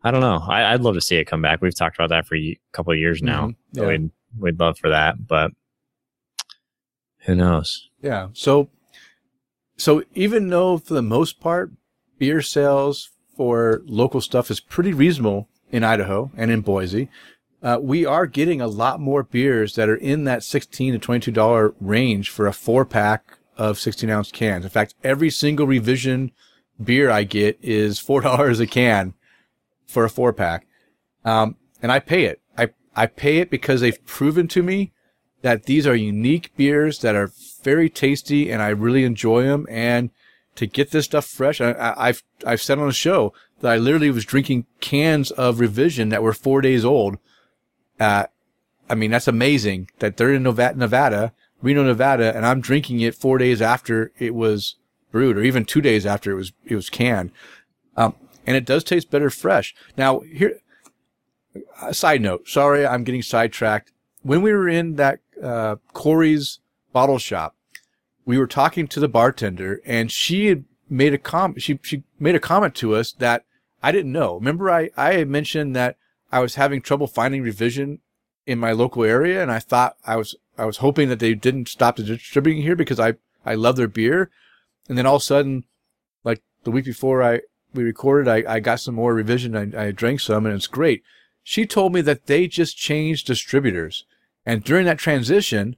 I 0.04 0.10
don't 0.10 0.20
know. 0.20 0.42
I, 0.48 0.72
I'd 0.72 0.80
love 0.80 0.94
to 0.94 1.00
see 1.00 1.16
it 1.16 1.26
come 1.26 1.42
back. 1.42 1.60
We've 1.62 1.74
talked 1.74 1.96
about 1.96 2.08
that 2.10 2.26
for 2.26 2.34
a 2.36 2.58
couple 2.72 2.92
of 2.92 2.98
years 2.98 3.22
now. 3.22 3.48
Mhm. 3.48 3.54
Yeah. 3.72 3.86
we'd, 3.86 4.10
we'd 4.38 4.60
love 4.60 4.78
for 4.78 4.90
that, 4.90 5.26
but 5.26 5.52
who 7.20 7.34
knows? 7.34 7.88
Yeah. 8.00 8.28
So, 8.32 8.68
so 9.76 10.02
even 10.14 10.48
though 10.48 10.78
for 10.78 10.94
the 10.94 11.02
most 11.02 11.40
part, 11.40 11.70
beer 12.18 12.42
sales 12.42 13.10
for 13.36 13.82
local 13.86 14.20
stuff 14.20 14.50
is 14.50 14.60
pretty 14.60 14.92
reasonable 14.92 15.48
in 15.70 15.84
Idaho 15.84 16.30
and 16.36 16.50
in 16.50 16.60
Boise, 16.62 17.08
uh, 17.62 17.78
we 17.80 18.04
are 18.04 18.26
getting 18.26 18.60
a 18.60 18.66
lot 18.66 18.98
more 19.00 19.22
beers 19.22 19.76
that 19.76 19.88
are 19.88 19.96
in 19.96 20.24
that 20.24 20.42
16 20.42 20.94
to 20.94 20.98
22 20.98 21.30
dollar 21.30 21.74
range 21.80 22.28
for 22.28 22.48
a 22.48 22.52
four 22.52 22.84
pack 22.84 23.38
of 23.56 23.78
16 23.78 24.10
ounce 24.10 24.32
cans. 24.32 24.64
In 24.64 24.70
fact, 24.70 24.94
every 25.04 25.30
single 25.30 25.66
revision 25.66 26.32
beer 26.82 27.08
I 27.08 27.22
get 27.22 27.56
is 27.62 28.00
four 28.00 28.20
dollars 28.22 28.58
a 28.58 28.66
can 28.66 29.14
for 29.92 30.04
a 30.04 30.10
four 30.10 30.32
pack, 30.32 30.66
um, 31.24 31.56
and 31.80 31.92
I 31.92 32.00
pay 32.00 32.24
it. 32.24 32.40
I 32.58 32.70
I 32.96 33.06
pay 33.06 33.38
it 33.38 33.50
because 33.50 33.80
they've 33.80 34.04
proven 34.06 34.48
to 34.48 34.62
me 34.62 34.92
that 35.42 35.64
these 35.64 35.86
are 35.86 35.94
unique 35.94 36.52
beers 36.56 37.00
that 37.00 37.14
are 37.14 37.30
very 37.62 37.90
tasty 37.90 38.50
and 38.50 38.62
I 38.62 38.68
really 38.68 39.04
enjoy 39.04 39.42
them. 39.42 39.66
And 39.68 40.10
to 40.54 40.66
get 40.66 40.90
this 40.90 41.04
stuff 41.04 41.26
fresh, 41.26 41.60
I, 41.60 41.72
I, 41.72 42.08
I've, 42.08 42.22
I've 42.46 42.62
said 42.62 42.78
on 42.78 42.86
the 42.86 42.92
show 42.92 43.32
that 43.60 43.72
I 43.72 43.76
literally 43.76 44.10
was 44.10 44.24
drinking 44.24 44.66
cans 44.80 45.30
of 45.32 45.60
revision 45.60 46.08
that 46.08 46.22
were 46.22 46.32
four 46.32 46.60
days 46.60 46.84
old. 46.84 47.18
Uh, 47.98 48.26
I 48.88 48.94
mean, 48.94 49.10
that's 49.10 49.28
amazing 49.28 49.90
that 49.98 50.16
they're 50.16 50.34
in 50.34 50.42
Nevada, 50.44 50.78
Nevada, 50.78 51.32
Reno, 51.60 51.84
Nevada, 51.84 52.34
and 52.36 52.44
I'm 52.44 52.60
drinking 52.60 53.00
it 53.00 53.14
four 53.14 53.38
days 53.38 53.62
after 53.62 54.12
it 54.18 54.34
was 54.34 54.76
brewed 55.10 55.36
or 55.36 55.42
even 55.42 55.64
two 55.64 55.80
days 55.80 56.06
after 56.06 56.32
it 56.32 56.36
was, 56.36 56.52
it 56.64 56.74
was 56.74 56.90
canned. 56.90 57.30
Um, 57.96 58.14
and 58.46 58.56
it 58.56 58.64
does 58.64 58.84
taste 58.84 59.10
better 59.10 59.30
fresh. 59.30 59.74
Now 59.96 60.20
here, 60.20 60.60
a 61.82 61.94
side 61.94 62.22
note, 62.22 62.48
sorry, 62.48 62.86
I'm 62.86 63.04
getting 63.04 63.22
sidetracked 63.22 63.92
when 64.22 64.42
we 64.42 64.52
were 64.52 64.68
in 64.68 64.96
that 64.96 65.20
uh, 65.42 65.76
Khoury's 65.92 66.60
bottle 66.92 67.18
shop, 67.18 67.56
we 68.24 68.38
were 68.38 68.46
talking 68.46 68.86
to 68.88 69.00
the 69.00 69.08
bartender, 69.08 69.80
and 69.84 70.10
she 70.10 70.46
had 70.46 70.64
made 70.88 71.12
a 71.12 71.18
com. 71.18 71.58
She 71.58 71.78
she 71.82 72.04
made 72.18 72.34
a 72.34 72.40
comment 72.40 72.74
to 72.76 72.94
us 72.94 73.12
that 73.12 73.44
I 73.82 73.92
didn't 73.92 74.12
know. 74.12 74.36
Remember, 74.36 74.70
I 74.70 74.90
I 74.96 75.14
had 75.14 75.28
mentioned 75.28 75.74
that 75.76 75.96
I 76.30 76.40
was 76.40 76.54
having 76.54 76.80
trouble 76.80 77.06
finding 77.06 77.42
revision 77.42 77.98
in 78.46 78.58
my 78.58 78.72
local 78.72 79.04
area, 79.04 79.42
and 79.42 79.50
I 79.50 79.58
thought 79.58 79.96
I 80.06 80.16
was 80.16 80.36
I 80.56 80.64
was 80.64 80.78
hoping 80.78 81.08
that 81.08 81.18
they 81.18 81.34
didn't 81.34 81.68
stop 81.68 81.96
distributing 81.96 82.62
here 82.62 82.76
because 82.76 83.00
I 83.00 83.14
I 83.44 83.54
love 83.54 83.76
their 83.76 83.88
beer, 83.88 84.30
and 84.88 84.96
then 84.96 85.06
all 85.06 85.16
of 85.16 85.22
a 85.22 85.24
sudden, 85.24 85.64
like 86.22 86.42
the 86.62 86.70
week 86.70 86.84
before 86.84 87.22
I 87.22 87.40
we 87.74 87.82
recorded, 87.82 88.28
I 88.28 88.54
I 88.54 88.60
got 88.60 88.80
some 88.80 88.94
more 88.94 89.14
revision. 89.14 89.56
I 89.56 89.86
I 89.86 89.90
drank 89.90 90.20
some, 90.20 90.46
and 90.46 90.54
it's 90.54 90.66
great. 90.66 91.02
She 91.42 91.66
told 91.66 91.92
me 91.92 92.00
that 92.02 92.26
they 92.26 92.46
just 92.46 92.76
changed 92.76 93.26
distributors. 93.26 94.04
And 94.44 94.64
during 94.64 94.86
that 94.86 94.98
transition, 94.98 95.76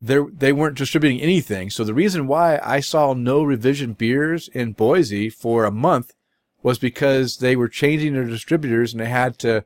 they 0.00 0.18
they 0.32 0.52
weren't 0.52 0.78
distributing 0.78 1.20
anything. 1.20 1.70
So 1.70 1.84
the 1.84 1.94
reason 1.94 2.26
why 2.26 2.60
I 2.62 2.80
saw 2.80 3.14
no 3.14 3.42
revision 3.42 3.92
beers 3.94 4.48
in 4.48 4.72
Boise 4.72 5.28
for 5.28 5.64
a 5.64 5.70
month 5.70 6.14
was 6.62 6.78
because 6.78 7.38
they 7.38 7.56
were 7.56 7.68
changing 7.68 8.14
their 8.14 8.24
distributors 8.24 8.92
and 8.92 9.00
they 9.00 9.08
had 9.08 9.38
to 9.38 9.64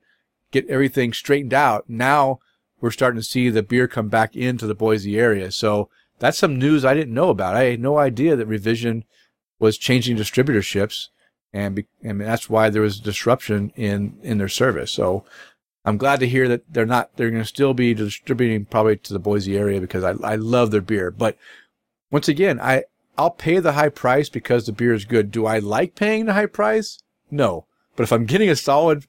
get 0.51 0.69
everything 0.69 1.13
straightened 1.13 1.55
out. 1.55 1.89
Now 1.89 2.39
we're 2.81 2.91
starting 2.91 3.21
to 3.21 3.27
see 3.27 3.49
the 3.49 3.63
beer 3.63 3.89
come 3.89 4.09
back 4.09 4.37
into 4.37 4.67
the 4.67 4.75
Boise 4.75 5.19
area. 5.19 5.51
So 5.51 5.89
that's 6.19 6.39
some 6.39 6.59
news 6.59 6.85
I 6.85 6.95
didn't 6.95 7.15
know 7.15 7.31
about. 7.31 7.57
I 7.57 7.65
had 7.65 7.81
no 7.81 7.99
idea 7.99 8.37
that 8.37 8.47
revision 8.47 9.05
was 9.59 9.79
changing 9.79 10.17
distributorships 10.17 11.09
and, 11.53 11.74
be, 11.74 11.87
and 12.03 12.20
that's 12.20 12.49
why 12.49 12.70
there 12.70 12.83
was 12.83 12.99
a 12.99 13.03
disruption 13.03 13.73
in, 13.77 14.19
in 14.23 14.39
their 14.39 14.49
service. 14.49 14.91
So 14.91 15.24
I'm 15.85 15.97
glad 15.97 16.20
to 16.20 16.29
hear 16.29 16.49
that 16.49 16.73
they're 16.73 16.87
not, 16.87 17.11
they're 17.16 17.31
going 17.31 17.43
to 17.43 17.49
still 17.49 17.74
be 17.74 17.95
distributing 17.95 18.65
probably 18.65 18.97
to 18.97 19.12
the 19.12 19.19
Boise 19.19 19.57
area 19.57 19.81
because 19.81 20.05
I, 20.05 20.15
I 20.23 20.37
love 20.37 20.70
their 20.70 20.81
beer. 20.81 21.11
But 21.11 21.37
once 22.11 22.29
again, 22.29 22.61
I, 22.61 22.85
I'll 23.19 23.31
pay 23.31 23.59
the 23.59 23.73
high 23.73 23.89
price 23.89 24.29
because 24.29 24.66
the 24.66 24.73
beer 24.73 24.95
is 24.95 25.05
good. 25.05 25.31
Do 25.31 25.47
I 25.47 25.59
like 25.59 25.95
paying 25.95 26.27
the 26.27 26.35
high 26.35 26.47
price? 26.47 26.99
No. 27.31 27.66
But 27.97 28.05
if 28.05 28.12
I'm 28.12 28.27
getting 28.27 28.49
a 28.49 28.57
solid 28.57 29.07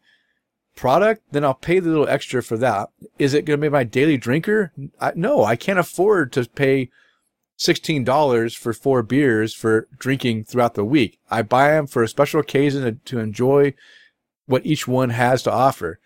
product, 0.75 1.21
then 1.31 1.45
I'll 1.45 1.53
pay 1.53 1.79
the 1.79 1.89
little 1.89 2.09
extra 2.09 2.43
for 2.43 2.57
that. 2.57 2.89
Is 3.17 3.33
it 3.33 3.45
going 3.45 3.59
to 3.59 3.65
be 3.65 3.69
my 3.69 3.83
daily 3.83 4.17
drinker? 4.17 4.73
I, 4.99 5.13
no, 5.15 5.43
I 5.43 5.55
can't 5.55 5.79
afford 5.79 6.33
to 6.33 6.49
pay 6.49 6.89
$16 7.63 8.57
for 8.57 8.73
four 8.73 9.01
beers 9.03 9.53
for 9.53 9.87
drinking 9.97 10.43
throughout 10.43 10.73
the 10.73 10.83
week. 10.83 11.19
I 11.31 11.41
buy 11.41 11.69
them 11.69 11.87
for 11.87 12.03
a 12.03 12.07
special 12.07 12.41
occasion 12.41 12.99
to, 13.05 13.19
enjoy 13.19 13.73
what 14.45 14.65
each 14.65 14.87
one 14.87 15.11
has 15.11 15.41
to 15.43 15.51
offer. 15.51 15.99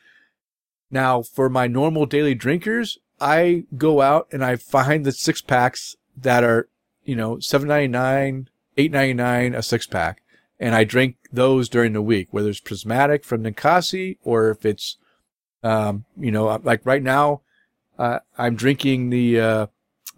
Now, 0.92 1.22
for 1.22 1.50
my 1.50 1.68
normal 1.68 2.06
daily 2.06 2.36
drinkers, 2.36 3.00
I 3.20 3.64
go 3.76 4.02
out 4.02 4.28
and 4.32 4.46
I 4.46 4.56
find 4.56 5.06
the 5.06 5.12
six 5.12 5.42
packs 5.42 5.96
that 6.16 6.44
are, 6.44 6.70
you 7.04 7.16
know, 7.16 7.40
seven 7.40 7.68
ninety 7.68 7.88
nine, 7.88 8.50
eight 8.78 8.92
ninety 8.92 9.14
nine 9.14 9.56
a 9.56 9.64
six 9.64 9.88
pack, 9.88 10.22
and 10.60 10.76
I 10.76 10.84
drink 10.84 11.16
those 11.32 11.68
during 11.68 11.94
the 11.94 12.02
week, 12.02 12.28
whether 12.32 12.50
it's 12.50 12.60
prismatic 12.60 13.24
from 13.26 13.44
Ninkasi 13.44 14.18
or 14.24 14.52
if 14.52 14.66
it's, 14.66 14.98
um, 15.64 16.06
you 16.16 16.32
know, 16.32 16.46
like 16.64 16.86
right 16.86 17.04
now, 17.04 17.42
uh, 17.98 18.20
I'm 18.38 18.56
drinking 18.56 19.10
the 19.10 19.40
uh, 19.40 19.68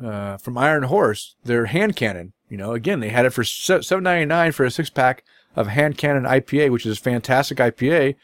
uh, 0.03 0.37
from 0.37 0.57
Iron 0.57 0.83
Horse, 0.83 1.35
their 1.43 1.65
hand 1.65 1.95
cannon. 1.95 2.33
You 2.49 2.57
know, 2.57 2.73
again, 2.73 2.99
they 2.99 3.09
had 3.09 3.25
it 3.25 3.31
for 3.31 3.43
seven 3.43 4.03
ninety 4.03 4.25
nine 4.25 4.51
for 4.51 4.65
a 4.65 4.71
six 4.71 4.89
pack 4.89 5.23
of 5.55 5.67
hand 5.67 5.97
cannon 5.97 6.23
IPA, 6.23 6.71
which 6.71 6.85
is 6.85 6.97
a 6.97 7.01
fantastic 7.01 7.57
IPA. 7.57 8.15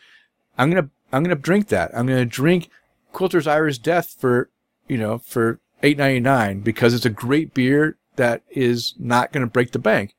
I'm 0.58 0.70
gonna 0.70 0.90
I'm 1.12 1.24
gonna 1.24 1.36
drink 1.36 1.68
that. 1.68 1.92
I'm 1.96 2.08
gonna 2.08 2.26
drink 2.26 2.70
Quilter's 3.14 3.48
Irish 3.48 3.78
Death 3.78 4.16
for 4.18 4.50
you 4.88 4.98
know 4.98 5.20
for 5.20 5.60
eight 5.84 5.98
ninety 5.98 6.20
nine 6.20 6.62
because 6.62 6.94
it's 6.94 7.06
a 7.06 7.10
great 7.10 7.54
beer 7.54 7.98
that 8.16 8.42
is 8.50 8.96
not 8.98 9.32
gonna 9.32 9.48
break 9.48 9.72
the 9.72 9.80
bank. 9.80 10.16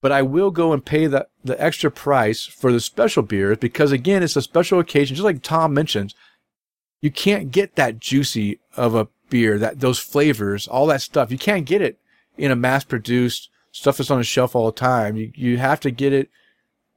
But 0.00 0.10
I 0.10 0.22
will 0.22 0.50
go 0.50 0.72
and 0.72 0.84
pay 0.84 1.06
the 1.06 1.28
the 1.44 1.60
extra 1.62 1.90
price 1.90 2.44
for 2.44 2.72
the 2.72 2.80
special 2.80 3.22
beers 3.22 3.58
because 3.58 3.92
again, 3.92 4.22
it's 4.22 4.36
a 4.36 4.42
special 4.42 4.80
occasion. 4.80 5.14
Just 5.14 5.24
like 5.24 5.42
Tom 5.42 5.74
mentions, 5.74 6.14
you 7.00 7.10
can't 7.10 7.50
get 7.50 7.76
that 7.76 8.00
juicy 8.00 8.58
of 8.76 8.94
a 8.94 9.08
beer, 9.32 9.58
that 9.58 9.80
those 9.80 9.98
flavors, 9.98 10.68
all 10.68 10.86
that 10.86 11.00
stuff. 11.00 11.32
You 11.32 11.38
can't 11.38 11.64
get 11.64 11.80
it 11.80 11.98
in 12.36 12.50
a 12.50 12.56
mass 12.56 12.84
produced 12.84 13.48
stuff 13.72 13.96
that's 13.96 14.10
on 14.10 14.18
the 14.18 14.24
shelf 14.24 14.54
all 14.54 14.66
the 14.66 14.72
time. 14.72 15.16
You 15.16 15.32
you 15.34 15.56
have 15.56 15.80
to 15.80 15.90
get 15.90 16.12
it 16.12 16.28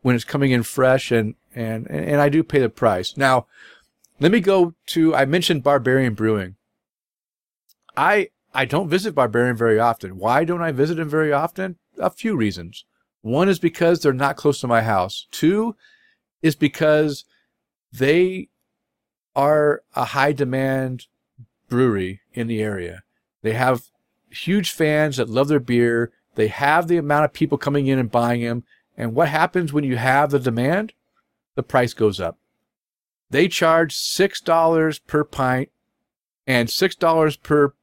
when 0.01 0.15
it's 0.15 0.25
coming 0.25 0.51
in 0.51 0.63
fresh 0.63 1.11
and, 1.11 1.35
and 1.55 1.89
and 1.89 2.19
I 2.19 2.27
do 2.27 2.43
pay 2.43 2.59
the 2.59 2.69
price. 2.69 3.15
Now, 3.15 3.47
let 4.19 4.33
me 4.33 4.41
go 4.41 4.75
to. 4.87 5.15
I 5.15 5.23
mentioned 5.23 5.63
Barbarian 5.63 6.13
Brewing. 6.13 6.57
I 7.95 8.29
I 8.53 8.65
don't 8.65 8.89
visit 8.89 9.15
Barbarian 9.15 9.55
very 9.55 9.79
often. 9.79 10.17
Why 10.17 10.43
don't 10.43 10.61
I 10.61 10.73
visit 10.73 10.95
them 10.95 11.09
very 11.09 11.31
often? 11.31 11.77
A 11.97 12.09
few 12.09 12.35
reasons. 12.35 12.83
One 13.21 13.47
is 13.47 13.59
because 13.59 14.01
they're 14.01 14.13
not 14.13 14.35
close 14.35 14.59
to 14.59 14.67
my 14.67 14.81
house. 14.81 15.27
Two 15.31 15.75
is 16.41 16.55
because 16.55 17.23
they 17.93 18.49
are 19.35 19.83
a 19.95 20.05
high 20.05 20.33
demand 20.33 21.07
brewery 21.69 22.21
in 22.33 22.47
the 22.47 22.61
area. 22.61 23.03
They 23.41 23.53
have 23.53 23.83
huge 24.29 24.71
fans 24.71 25.17
that 25.17 25.29
love 25.29 25.47
their 25.47 25.59
beer. 25.59 26.11
They 26.35 26.47
have 26.47 26.87
the 26.87 26.97
amount 26.97 27.25
of 27.25 27.33
people 27.33 27.57
coming 27.57 27.87
in 27.87 27.99
and 27.99 28.11
buying 28.11 28.41
them. 28.41 28.63
And 28.97 29.13
what 29.13 29.29
happens 29.29 29.73
when 29.73 29.83
you 29.83 29.97
have 29.97 30.31
the 30.31 30.39
demand? 30.39 30.93
The 31.55 31.63
price 31.63 31.93
goes 31.93 32.19
up. 32.19 32.37
They 33.29 33.47
charge 33.47 33.95
$6 33.95 34.99
per 35.07 35.23
pint 35.23 35.69
and 36.45 36.69
$6 36.69 37.43
per 37.43 37.73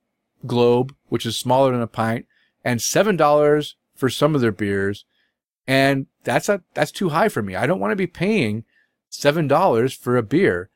globe, 0.46 0.94
which 1.08 1.26
is 1.26 1.36
smaller 1.36 1.72
than 1.72 1.82
a 1.82 1.86
pint, 1.86 2.26
and 2.64 2.80
$7 2.80 3.74
for 3.94 4.08
some 4.08 4.34
of 4.34 4.40
their 4.40 4.52
beers. 4.52 5.04
And 5.66 6.06
that's 6.24 6.48
a, 6.48 6.62
that's 6.74 6.92
too 6.92 7.10
high 7.10 7.28
for 7.28 7.42
me. 7.42 7.54
I 7.54 7.66
don't 7.66 7.80
want 7.80 7.92
to 7.92 7.96
be 7.96 8.06
paying 8.06 8.64
$7 9.10 9.96
for 9.96 10.16
a 10.16 10.22
beer. 10.22 10.70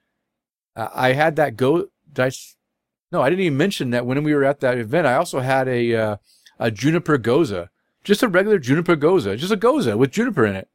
Uh, 0.74 0.88
I 0.94 1.12
had 1.12 1.36
that 1.36 1.56
go, 1.56 1.88
did 2.12 2.24
I, 2.24 2.30
no, 3.12 3.22
I 3.22 3.30
didn't 3.30 3.44
even 3.44 3.56
mention 3.56 3.90
that 3.90 4.06
when 4.06 4.22
we 4.24 4.34
were 4.34 4.44
at 4.44 4.60
that 4.60 4.78
event. 4.78 5.06
I 5.06 5.14
also 5.14 5.40
had 5.40 5.68
a, 5.68 5.94
uh, 5.94 6.16
a 6.58 6.70
juniper 6.70 7.18
gose, 7.18 7.68
just 8.04 8.22
a 8.22 8.28
regular 8.28 8.58
juniper 8.58 8.96
gose, 8.96 9.36
just 9.38 9.52
a 9.52 9.56
gose 9.56 9.96
with 9.96 10.10
juniper 10.10 10.44
in 10.44 10.56
it. 10.56 10.68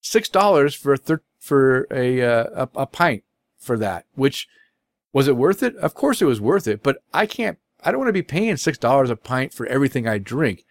Six 0.00 0.28
dollars 0.28 0.74
for 0.74 0.92
a 0.92 0.96
thir- 0.96 1.22
for 1.38 1.86
a, 1.90 2.22
uh, 2.22 2.68
a 2.76 2.82
a 2.82 2.86
pint 2.86 3.24
for 3.58 3.76
that. 3.78 4.06
Which 4.14 4.46
was 5.12 5.26
it 5.28 5.36
worth 5.36 5.62
it? 5.62 5.74
Of 5.76 5.94
course 5.94 6.20
it 6.20 6.26
was 6.26 6.40
worth 6.40 6.68
it, 6.68 6.82
but 6.82 6.98
I 7.12 7.26
can't. 7.26 7.58
I 7.82 7.90
don't 7.90 8.00
want 8.00 8.08
to 8.08 8.12
be 8.12 8.22
paying 8.22 8.56
six 8.56 8.78
dollars 8.78 9.10
a 9.10 9.16
pint 9.16 9.52
for 9.52 9.66
everything 9.66 10.06
I 10.06 10.18
drink. 10.18 10.64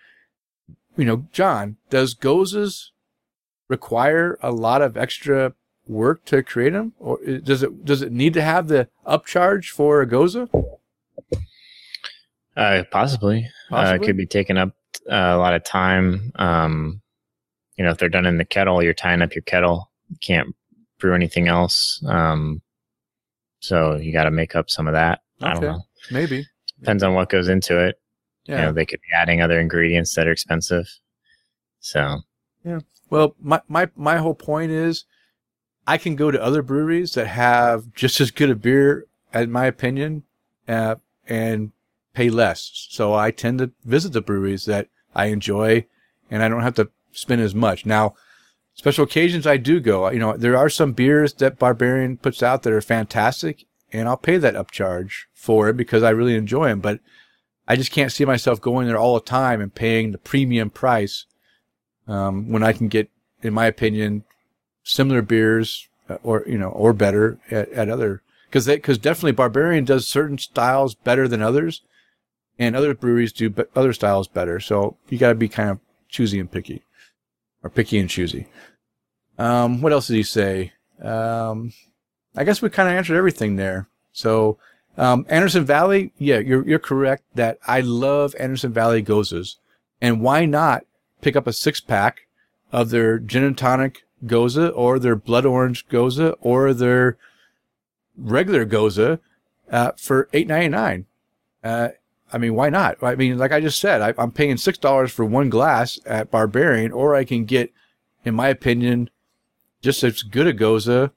You 0.95 1.05
know, 1.05 1.25
John, 1.33 1.77
does 1.89 2.13
goses 2.13 2.91
require 3.67 4.37
a 4.41 4.51
lot 4.51 4.81
of 4.81 4.95
extra 4.95 5.53
work 5.87 6.25
to 6.25 6.43
create 6.43 6.73
them, 6.73 6.93
or 6.99 7.19
does 7.43 7.63
it 7.63 7.85
does 7.85 8.01
it 8.01 8.11
need 8.11 8.33
to 8.33 8.41
have 8.41 8.67
the 8.67 8.87
upcharge 9.05 9.69
for 9.69 10.01
a 10.01 10.07
gose? 10.07 10.49
Uh, 12.55 12.83
possibly. 12.89 13.49
Uh, 13.71 13.97
it 13.99 14.05
could 14.05 14.17
be 14.17 14.25
taking 14.25 14.57
up 14.57 14.69
uh, 15.11 15.33
a 15.33 15.37
lot 15.37 15.53
of 15.53 15.63
time. 15.63 16.31
Um, 16.35 17.01
you 17.77 17.83
know, 17.83 17.91
if 17.91 17.97
they're 17.97 18.09
done 18.09 18.25
in 18.25 18.37
the 18.37 18.45
kettle, 18.45 18.81
you're 18.81 18.93
tying 18.93 19.21
up 19.21 19.35
your 19.35 19.41
kettle. 19.41 19.91
You 20.09 20.17
can't 20.21 20.55
brew 20.99 21.13
anything 21.13 21.47
else. 21.47 22.01
Um, 22.07 22.61
so 23.59 23.95
you 23.95 24.13
got 24.13 24.23
to 24.23 24.31
make 24.31 24.55
up 24.55 24.69
some 24.69 24.87
of 24.87 24.93
that. 24.93 25.21
I 25.41 25.53
don't 25.53 25.63
know. 25.63 25.81
Maybe. 26.11 26.45
Depends 26.79 27.03
on 27.03 27.13
what 27.13 27.29
goes 27.29 27.49
into 27.49 27.77
it. 27.77 27.99
Yeah. 28.45 28.57
You 28.57 28.61
know, 28.65 28.71
they 28.71 28.85
could 28.85 29.01
be 29.01 29.15
adding 29.15 29.41
other 29.41 29.59
ingredients 29.59 30.15
that 30.15 30.27
are 30.27 30.31
expensive. 30.31 30.87
So 31.79 32.19
yeah. 32.63 32.79
Well, 33.09 33.35
my, 33.39 33.61
my, 33.67 33.89
my 33.95 34.17
whole 34.17 34.35
point 34.35 34.71
is 34.71 35.05
I 35.87 35.97
can 35.97 36.15
go 36.15 36.31
to 36.31 36.41
other 36.41 36.61
breweries 36.61 37.13
that 37.13 37.27
have 37.27 37.93
just 37.93 38.19
as 38.19 38.31
good 38.31 38.49
a 38.49 38.55
beer, 38.55 39.05
in 39.33 39.51
my 39.51 39.65
opinion, 39.65 40.23
uh, 40.67 40.95
and 41.27 41.71
pay 42.13 42.29
less. 42.29 42.87
So 42.89 43.13
I 43.13 43.31
tend 43.31 43.59
to 43.59 43.71
visit 43.83 44.13
the 44.13 44.21
breweries 44.21 44.65
that 44.65 44.87
I 45.13 45.27
enjoy 45.27 45.85
and 46.31 46.41
I 46.41 46.49
don't 46.49 46.63
have 46.63 46.75
to 46.75 46.89
spend 47.11 47.41
as 47.41 47.53
much. 47.53 47.85
Now, 47.85 48.15
special 48.73 49.03
occasions 49.03 49.45
I 49.45 49.57
do 49.57 49.79
go. 49.79 50.09
You 50.09 50.19
know, 50.19 50.35
there 50.35 50.57
are 50.57 50.69
some 50.69 50.93
beers 50.93 51.33
that 51.33 51.59
Barbarian 51.59 52.17
puts 52.17 52.41
out 52.41 52.63
that 52.63 52.73
are 52.73 52.81
fantastic 52.81 53.65
and 53.93 54.07
I'll 54.07 54.17
pay 54.17 54.37
that 54.37 54.55
upcharge 54.55 55.25
for 55.33 55.69
it 55.69 55.77
because 55.77 56.03
I 56.03 56.09
really 56.09 56.35
enjoy 56.35 56.69
them, 56.69 56.79
but 56.79 56.99
I 57.67 57.75
just 57.75 57.91
can't 57.91 58.11
see 58.11 58.25
myself 58.25 58.59
going 58.59 58.87
there 58.87 58.97
all 58.97 59.15
the 59.15 59.21
time 59.21 59.61
and 59.61 59.73
paying 59.73 60.11
the 60.11 60.17
premium 60.17 60.69
price 60.69 61.25
um, 62.07 62.49
when 62.49 62.63
I 62.63 62.73
can 62.73 62.87
get, 62.87 63.09
in 63.41 63.53
my 63.53 63.65
opinion, 63.65 64.23
similar 64.85 65.21
beers 65.21 65.89
uh, 66.09 66.17
or 66.23 66.45
you 66.47 66.57
know 66.57 66.69
or 66.69 66.93
better 66.93 67.39
at, 67.51 67.69
at 67.69 67.89
other 67.89 68.21
because 68.45 68.65
they, 68.65 68.77
because 68.77 68.97
definitely 68.97 69.33
Barbarian 69.33 69.83
does 69.83 70.07
certain 70.07 70.37
styles 70.37 70.95
better 70.95 71.27
than 71.27 71.41
others, 71.41 71.81
and 72.57 72.73
other 72.73 72.93
breweries 72.93 73.33
do 73.33 73.49
be- 73.49 73.63
other 73.75 73.91
styles 73.91 74.29
better. 74.29 74.61
So 74.61 74.95
you 75.09 75.17
got 75.17 75.29
to 75.29 75.35
be 75.35 75.49
kind 75.49 75.69
of 75.69 75.79
choosy 76.07 76.39
and 76.39 76.49
picky, 76.49 76.83
or 77.63 77.69
picky 77.69 77.99
and 77.99 78.09
choosy. 78.09 78.47
Um, 79.37 79.81
what 79.81 79.91
else 79.91 80.07
did 80.07 80.15
he 80.15 80.23
say? 80.23 80.71
Um, 81.01 81.73
I 82.37 82.45
guess 82.45 82.61
we 82.61 82.69
kind 82.69 82.87
of 82.87 82.95
answered 82.95 83.17
everything 83.17 83.57
there. 83.57 83.89
So 84.13 84.57
um, 84.97 85.25
Anderson 85.27 85.65
Valley, 85.65 86.13
yeah, 86.17 86.39
you're 86.39 86.65
you're 86.65 86.79
correct 86.79 87.23
that 87.33 87.57
I 87.67 87.81
love 87.81 88.35
Anderson 88.39 88.71
Valley 88.71 89.01
goses, 89.01 89.57
and 89.99 90.21
why 90.21 90.45
not 90.45 90.85
pick 91.19 91.35
up 91.35 91.47
a 91.47 91.53
six 91.53 91.81
pack 91.81 92.21
of 92.71 92.89
their 92.89 93.19
gin 93.19 93.43
and 93.43 93.57
tonic 93.57 94.04
gose 94.25 94.71
or 94.75 94.99
their 94.99 95.15
blood 95.15 95.45
orange 95.45 95.87
gose 95.87 96.35
or 96.41 96.73
their 96.73 97.17
regular 98.17 98.65
gose 98.65 99.19
uh, 99.71 99.91
for 99.97 100.29
eight 100.33 100.47
ninety 100.47 100.69
nine. 100.69 101.05
Uh, 101.63 101.89
I 102.31 102.37
mean, 102.37 102.55
why 102.55 102.69
not? 102.69 103.01
I 103.01 103.15
mean, 103.15 103.37
like 103.37 103.51
I 103.51 103.59
just 103.61 103.79
said, 103.79 104.01
I, 104.01 104.13
I'm 104.17 104.31
paying 104.31 104.57
six 104.57 104.77
dollars 104.77 105.11
for 105.11 105.25
one 105.25 105.49
glass 105.49 105.99
at 106.05 106.31
Barbarian, 106.31 106.91
or 106.91 107.15
I 107.15 107.23
can 107.23 107.45
get, 107.45 107.71
in 108.23 108.35
my 108.35 108.49
opinion, 108.49 109.09
just 109.81 110.03
as 110.03 110.23
good 110.23 110.47
a 110.47 110.53
gose, 110.53 111.11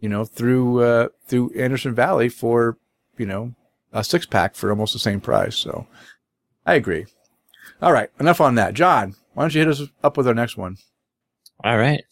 you 0.00 0.08
know, 0.08 0.24
through 0.24 0.82
uh, 0.82 1.08
through 1.26 1.52
Anderson 1.52 1.94
Valley 1.94 2.28
for 2.28 2.78
you 3.16 3.26
know 3.26 3.54
a 3.92 4.02
six 4.02 4.26
pack 4.26 4.54
for 4.54 4.70
almost 4.70 4.92
the 4.92 4.98
same 4.98 5.20
price. 5.20 5.56
So, 5.56 5.86
I 6.66 6.74
agree. 6.74 7.06
All 7.80 7.92
right, 7.92 8.10
enough 8.18 8.40
on 8.40 8.56
that. 8.56 8.74
John, 8.74 9.14
why 9.34 9.44
don't 9.44 9.54
you 9.54 9.60
hit 9.60 9.68
us 9.68 9.82
up 10.02 10.16
with 10.16 10.26
our 10.26 10.34
next 10.34 10.56
one? 10.56 10.78
All 11.64 11.78
right. 11.78 12.04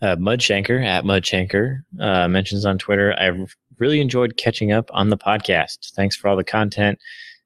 Uh, 0.00 0.16
Mudshanker 0.16 0.84
at 0.84 1.04
Mudshanker 1.04 1.82
uh, 2.00 2.28
mentions 2.28 2.64
on 2.64 2.78
Twitter, 2.78 3.14
I've 3.18 3.54
really 3.78 4.00
enjoyed 4.00 4.36
catching 4.36 4.72
up 4.72 4.90
on 4.92 5.10
the 5.10 5.18
podcast. 5.18 5.92
Thanks 5.94 6.16
for 6.16 6.28
all 6.28 6.36
the 6.36 6.44
content. 6.44 6.98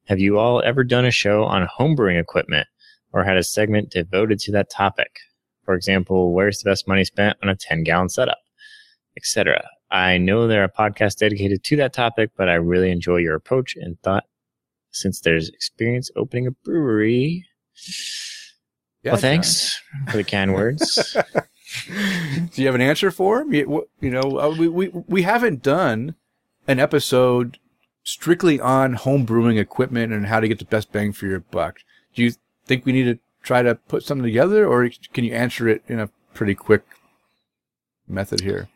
Have 0.05 0.19
you 0.19 0.37
all 0.37 0.61
ever 0.63 0.83
done 0.83 1.05
a 1.05 1.11
show 1.11 1.43
on 1.43 1.67
homebrewing 1.67 2.19
equipment 2.19 2.67
or 3.11 3.23
had 3.23 3.37
a 3.37 3.43
segment 3.43 3.89
devoted 3.89 4.39
to 4.39 4.51
that 4.53 4.69
topic? 4.69 5.19
For 5.63 5.75
example, 5.75 6.33
where's 6.33 6.59
the 6.59 6.69
best 6.69 6.87
money 6.87 7.05
spent 7.05 7.37
on 7.41 7.49
a 7.49 7.55
10 7.55 7.83
gallon 7.83 8.09
setup, 8.09 8.39
etc. 9.15 9.63
I 9.91 10.17
know 10.17 10.47
there 10.47 10.63
are 10.63 10.69
podcasts 10.69 11.17
dedicated 11.17 11.63
to 11.65 11.75
that 11.77 11.93
topic, 11.93 12.31
but 12.35 12.49
I 12.49 12.55
really 12.55 12.91
enjoy 12.91 13.17
your 13.17 13.35
approach 13.35 13.75
and 13.75 13.99
thought 14.01 14.25
since 14.91 15.21
there's 15.21 15.49
experience 15.49 16.09
opening 16.15 16.47
a 16.47 16.51
brewery. 16.51 17.45
Yeah, 19.03 19.13
well, 19.13 19.21
thanks 19.21 19.81
for 20.09 20.17
the 20.17 20.23
kind 20.23 20.53
words. 20.53 21.17
Do 21.93 22.61
you 22.61 22.67
have 22.67 22.75
an 22.75 22.81
answer 22.81 23.11
for 23.11 23.41
him? 23.41 23.53
You, 23.53 23.87
you 23.99 24.09
know, 24.09 24.39
uh, 24.39 24.55
we, 24.57 24.67
we 24.69 24.87
we 25.07 25.23
haven't 25.23 25.61
done 25.61 26.15
an 26.67 26.79
episode 26.79 27.57
strictly 28.03 28.59
on 28.59 28.93
home 28.93 29.25
brewing 29.25 29.57
equipment 29.57 30.13
and 30.13 30.27
how 30.27 30.39
to 30.39 30.47
get 30.47 30.59
the 30.59 30.65
best 30.65 30.91
bang 30.91 31.11
for 31.11 31.25
your 31.25 31.39
buck. 31.39 31.79
Do 32.15 32.23
you 32.23 32.31
think 32.65 32.85
we 32.85 32.91
need 32.91 33.05
to 33.05 33.19
try 33.41 33.61
to 33.61 33.75
put 33.75 34.03
something 34.03 34.23
together, 34.23 34.65
or 34.65 34.89
can 35.11 35.25
you 35.25 35.33
answer 35.33 35.67
it 35.67 35.83
in 35.87 35.99
a 35.99 36.09
pretty 36.33 36.55
quick 36.55 36.83
method 38.07 38.41
here? 38.41 38.69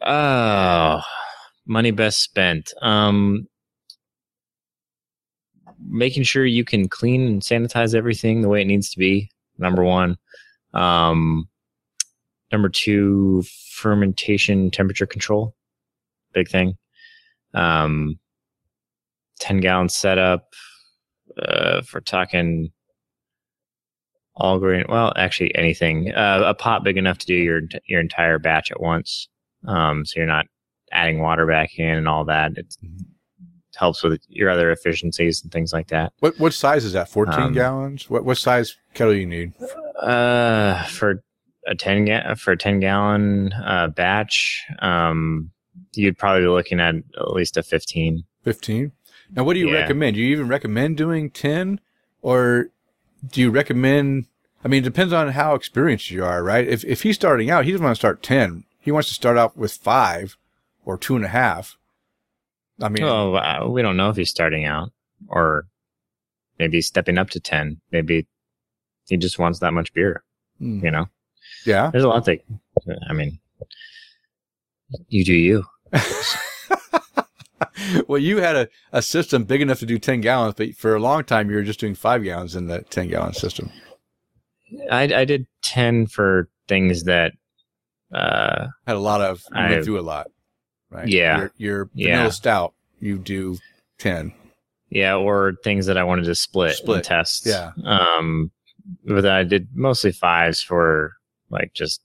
Oh, 0.00 1.02
money 1.66 1.90
best 1.90 2.22
spent. 2.22 2.72
Um, 2.80 3.48
making 5.86 6.22
sure 6.22 6.44
you 6.46 6.64
can 6.64 6.88
clean 6.88 7.26
and 7.26 7.42
sanitize 7.42 7.94
everything 7.94 8.40
the 8.40 8.48
way 8.48 8.62
it 8.62 8.66
needs 8.66 8.90
to 8.90 8.98
be. 8.98 9.30
Number 9.58 9.84
one. 9.84 10.16
Um, 10.72 11.48
number 12.50 12.68
two, 12.68 13.42
fermentation 13.72 14.70
temperature 14.70 15.06
control. 15.06 15.54
Big 16.32 16.48
thing. 16.48 16.76
Um, 17.52 18.18
10 19.40 19.60
gallon 19.60 19.88
setup. 19.88 20.52
Uh, 21.40 21.82
we're 21.92 22.00
talking 22.00 22.70
all 24.36 24.58
grain, 24.58 24.84
well, 24.88 25.12
actually 25.16 25.54
anything, 25.54 26.12
uh, 26.12 26.42
a 26.44 26.54
pot 26.54 26.82
big 26.82 26.96
enough 26.96 27.18
to 27.18 27.26
do 27.26 27.34
your, 27.34 27.60
your 27.86 28.00
entire 28.00 28.38
batch 28.38 28.70
at 28.70 28.80
once. 28.80 29.28
Um, 29.66 30.04
so 30.04 30.18
you're 30.18 30.26
not 30.26 30.46
adding 30.92 31.20
water 31.20 31.46
back 31.46 31.78
in 31.78 31.88
and 31.88 32.08
all 32.08 32.24
that. 32.24 32.52
It 32.56 32.76
helps 33.76 34.02
with 34.02 34.20
your 34.28 34.50
other 34.50 34.70
efficiencies 34.70 35.42
and 35.42 35.50
things 35.52 35.72
like 35.72 35.88
that. 35.88 36.12
What 36.20 36.38
what 36.38 36.54
size 36.54 36.84
is 36.84 36.92
that? 36.92 37.08
Fourteen 37.08 37.40
Um, 37.40 37.52
gallons. 37.52 38.08
What 38.10 38.24
what 38.24 38.38
size 38.38 38.76
kettle 38.94 39.14
you 39.14 39.26
need? 39.26 39.52
Uh, 40.00 40.82
for 40.84 41.22
a 41.66 41.74
ten 41.74 42.04
ga- 42.04 42.34
for 42.36 42.52
a 42.52 42.56
ten 42.58 42.80
gallon 42.80 43.52
uh, 43.52 43.88
batch, 43.88 44.64
um, 44.80 45.50
you'd 45.94 46.18
probably 46.18 46.42
be 46.42 46.48
looking 46.48 46.80
at 46.80 46.94
at 46.96 47.30
least 47.32 47.56
a 47.56 47.62
fifteen. 47.62 48.24
Fifteen. 48.42 48.92
Now, 49.30 49.44
what 49.44 49.54
do 49.54 49.60
you 49.60 49.70
Yeah. 49.70 49.80
recommend? 49.80 50.16
Do 50.16 50.20
you 50.22 50.28
even 50.32 50.48
recommend 50.48 50.96
doing 50.96 51.30
ten, 51.30 51.80
or 52.22 52.68
do 53.32 53.40
you 53.40 53.50
recommend? 53.50 54.26
I 54.64 54.68
mean, 54.68 54.82
it 54.82 54.84
depends 54.84 55.12
on 55.12 55.28
how 55.28 55.54
experienced 55.54 56.10
you 56.10 56.24
are, 56.24 56.42
right? 56.42 56.66
If 56.66 56.84
if 56.84 57.02
he's 57.02 57.16
starting 57.16 57.50
out, 57.50 57.64
he 57.64 57.70
doesn't 57.72 57.84
want 57.84 57.96
to 57.96 58.00
start 58.00 58.22
ten. 58.22 58.64
He 58.80 58.90
wants 58.92 59.08
to 59.08 59.14
start 59.14 59.38
out 59.38 59.56
with 59.56 59.72
five 59.72 60.36
or 60.84 60.98
two 60.98 61.16
and 61.16 61.24
a 61.24 61.28
half. 61.28 61.78
I 62.80 62.88
mean, 62.88 63.04
Oh, 63.04 63.34
uh, 63.34 63.66
we 63.68 63.82
don't 63.82 63.96
know 63.96 64.10
if 64.10 64.16
he's 64.16 64.30
starting 64.30 64.64
out 64.64 64.92
or 65.28 65.66
maybe 66.58 66.80
stepping 66.80 67.18
up 67.18 67.30
to 67.30 67.40
10. 67.40 67.80
Maybe 67.92 68.26
he 69.06 69.16
just 69.16 69.38
wants 69.38 69.58
that 69.60 69.72
much 69.72 69.92
beer, 69.94 70.22
hmm, 70.58 70.84
you 70.84 70.90
know? 70.90 71.06
yeah. 71.66 71.90
There's 71.90 72.04
a 72.04 72.08
lot 72.08 72.24
that, 72.26 72.40
I 73.08 73.12
mean, 73.12 73.38
you 75.08 75.24
do 75.24 75.34
you. 75.34 75.64
well, 78.06 78.18
you 78.18 78.38
had 78.38 78.56
a, 78.56 78.68
a 78.92 79.02
system 79.02 79.44
big 79.44 79.60
enough 79.60 79.78
to 79.80 79.86
do 79.86 79.98
10 79.98 80.20
gallons, 80.20 80.54
but 80.56 80.74
for 80.74 80.94
a 80.94 81.00
long 81.00 81.24
time, 81.24 81.50
you 81.50 81.56
were 81.56 81.62
just 81.62 81.80
doing 81.80 81.94
five 81.94 82.22
gallons 82.24 82.56
in 82.56 82.66
the 82.66 82.82
10 82.82 83.08
gallon 83.08 83.34
system. 83.34 83.70
I, 84.90 85.02
I 85.14 85.24
did 85.24 85.46
10 85.62 86.06
for 86.06 86.48
things 86.68 87.04
that, 87.04 87.32
uh, 88.12 88.68
Had 88.86 88.96
a 88.96 89.00
lot 89.00 89.20
of, 89.20 89.42
I- 89.52 89.70
went 89.70 89.84
through 89.84 90.00
a 90.00 90.02
lot, 90.02 90.28
right? 90.94 91.08
Yeah. 91.08 91.38
Your, 91.38 91.52
your 91.56 91.90
Yeah. 91.94 92.16
vanilla 92.16 92.32
stout, 92.32 92.74
you 93.00 93.18
do 93.18 93.58
10. 93.98 94.32
yeah, 94.90 95.16
or 95.16 95.54
things 95.64 95.86
that 95.86 95.98
I 95.98 96.04
wanted 96.04 96.24
to 96.26 96.34
split, 96.34 96.76
Split. 96.76 96.96
and 96.98 97.04
test. 97.04 97.46
Yeah. 97.46 97.72
Um, 97.84 98.50
but 99.04 99.26
I 99.26 99.42
did 99.42 99.68
mostly 99.74 100.12
fives 100.12 100.62
for 100.62 101.14
like 101.50 101.72
just 101.74 102.00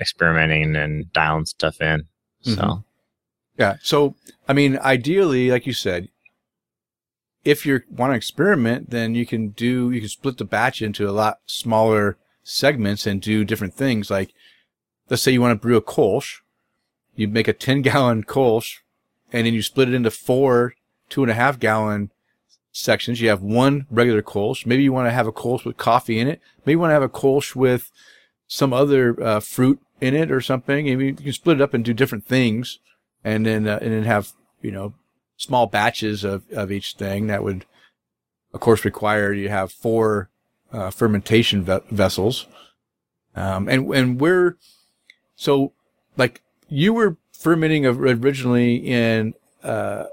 experimenting 0.00 0.74
and 0.76 1.12
dialing 1.12 1.46
stuff 1.46 1.80
in. 1.80 2.06
So, 2.42 2.56
Mhm. 2.56 2.84
Yeah. 3.58 3.76
So, 3.82 4.16
I 4.48 4.52
mean, 4.52 4.76
ideally, 4.78 5.50
like 5.50 5.66
you 5.66 5.72
said, 5.72 6.08
if 7.44 7.64
you 7.66 7.82
want 7.90 8.10
to 8.12 8.16
experiment, 8.16 8.90
then 8.90 9.14
you 9.14 9.26
can 9.26 9.50
do, 9.50 9.90
you 9.90 10.00
can 10.00 10.08
split 10.08 10.38
the 10.38 10.44
batch 10.44 10.80
into 10.82 11.08
a 11.08 11.12
lot 11.12 11.38
smaller 11.46 12.16
segments 12.42 13.06
and 13.06 13.20
do 13.20 13.44
different 13.44 13.74
things. 13.74 14.10
Like, 14.10 14.32
let's 15.10 15.22
say 15.22 15.32
you 15.32 15.40
want 15.40 15.52
to 15.52 15.62
brew 15.62 15.76
a 15.76 15.82
Kolsch. 15.82 16.40
You 17.16 17.28
make 17.28 17.48
a 17.48 17.52
10 17.52 17.82
gallon 17.82 18.24
Kolsch 18.24 18.78
and 19.32 19.46
then 19.46 19.54
you 19.54 19.62
split 19.62 19.88
it 19.88 19.94
into 19.94 20.10
four 20.10 20.74
two 21.08 21.22
and 21.22 21.30
a 21.30 21.34
half 21.34 21.58
gallon 21.58 22.10
sections. 22.72 23.20
You 23.20 23.28
have 23.28 23.42
one 23.42 23.86
regular 23.90 24.22
Kolsch. 24.22 24.66
Maybe 24.66 24.82
you 24.82 24.92
want 24.92 25.06
to 25.06 25.12
have 25.12 25.26
a 25.26 25.32
Kolsch 25.32 25.64
with 25.64 25.76
coffee 25.76 26.18
in 26.18 26.28
it. 26.28 26.40
Maybe 26.60 26.72
you 26.72 26.78
want 26.78 26.90
to 26.90 26.94
have 26.94 27.02
a 27.02 27.08
Kolsch 27.08 27.54
with 27.54 27.90
some 28.46 28.72
other 28.72 29.20
uh, 29.22 29.40
fruit 29.40 29.80
in 30.00 30.14
it 30.14 30.30
or 30.30 30.40
something. 30.40 30.86
Maybe 30.86 31.06
you 31.06 31.14
can 31.14 31.32
split 31.32 31.60
it 31.60 31.62
up 31.62 31.74
and 31.74 31.84
do 31.84 31.94
different 31.94 32.26
things 32.26 32.78
and 33.22 33.46
then, 33.46 33.66
uh, 33.66 33.78
and 33.80 33.92
then 33.92 34.04
have, 34.04 34.32
you 34.60 34.70
know, 34.70 34.94
small 35.36 35.66
batches 35.66 36.24
of, 36.24 36.50
of 36.52 36.70
each 36.70 36.94
thing 36.94 37.26
that 37.26 37.42
would, 37.42 37.64
of 38.52 38.60
course, 38.60 38.84
require 38.84 39.32
you 39.32 39.48
have 39.48 39.72
four, 39.72 40.30
uh, 40.72 40.90
fermentation 40.90 41.62
ve- 41.62 41.80
vessels. 41.90 42.46
Um, 43.36 43.68
and, 43.68 43.92
and 43.94 44.20
we're, 44.20 44.56
so 45.36 45.72
like 46.16 46.40
you 46.68 46.92
were 46.92 47.16
fermenting 47.32 47.86
originally 47.86 48.76
in, 48.76 49.34
uh, 49.62 50.04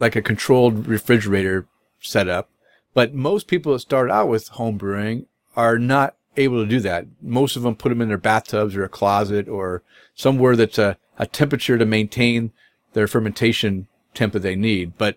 like 0.00 0.16
a 0.16 0.22
controlled 0.22 0.86
refrigerator 0.86 1.66
setup, 2.00 2.50
but 2.92 3.14
most 3.14 3.46
people 3.46 3.72
that 3.72 3.80
start 3.80 4.10
out 4.10 4.28
with 4.28 4.48
home 4.48 4.76
brewing 4.76 5.26
are 5.56 5.78
not 5.78 6.16
able 6.36 6.62
to 6.62 6.68
do 6.68 6.80
that. 6.80 7.06
Most 7.22 7.56
of 7.56 7.62
them 7.62 7.76
put 7.76 7.88
them 7.90 8.00
in 8.00 8.08
their 8.08 8.18
bathtubs 8.18 8.76
or 8.76 8.84
a 8.84 8.88
closet 8.88 9.48
or 9.48 9.82
somewhere 10.14 10.56
that's 10.56 10.78
a, 10.78 10.96
a 11.18 11.26
temperature 11.26 11.78
to 11.78 11.86
maintain 11.86 12.52
their 12.92 13.06
fermentation 13.06 13.86
temp 14.14 14.32
that 14.32 14.40
they 14.40 14.56
need. 14.56 14.96
But 14.98 15.16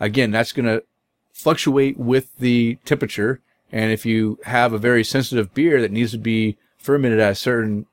again, 0.00 0.30
that's 0.30 0.52
going 0.52 0.66
to 0.66 0.84
fluctuate 1.32 1.98
with 1.98 2.36
the 2.38 2.78
temperature. 2.84 3.40
And 3.70 3.92
if 3.92 4.04
you 4.04 4.38
have 4.44 4.72
a 4.72 4.78
very 4.78 5.04
sensitive 5.04 5.54
beer 5.54 5.80
that 5.80 5.92
needs 5.92 6.12
to 6.12 6.18
be 6.18 6.56
fermented 6.76 7.20
at 7.20 7.32
a 7.32 7.36
certain 7.36 7.86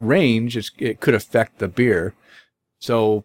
range, 0.00 0.56
it's, 0.56 0.70
it 0.78 1.00
could 1.00 1.14
affect 1.14 1.58
the 1.58 1.68
beer. 1.68 2.14
So 2.78 3.24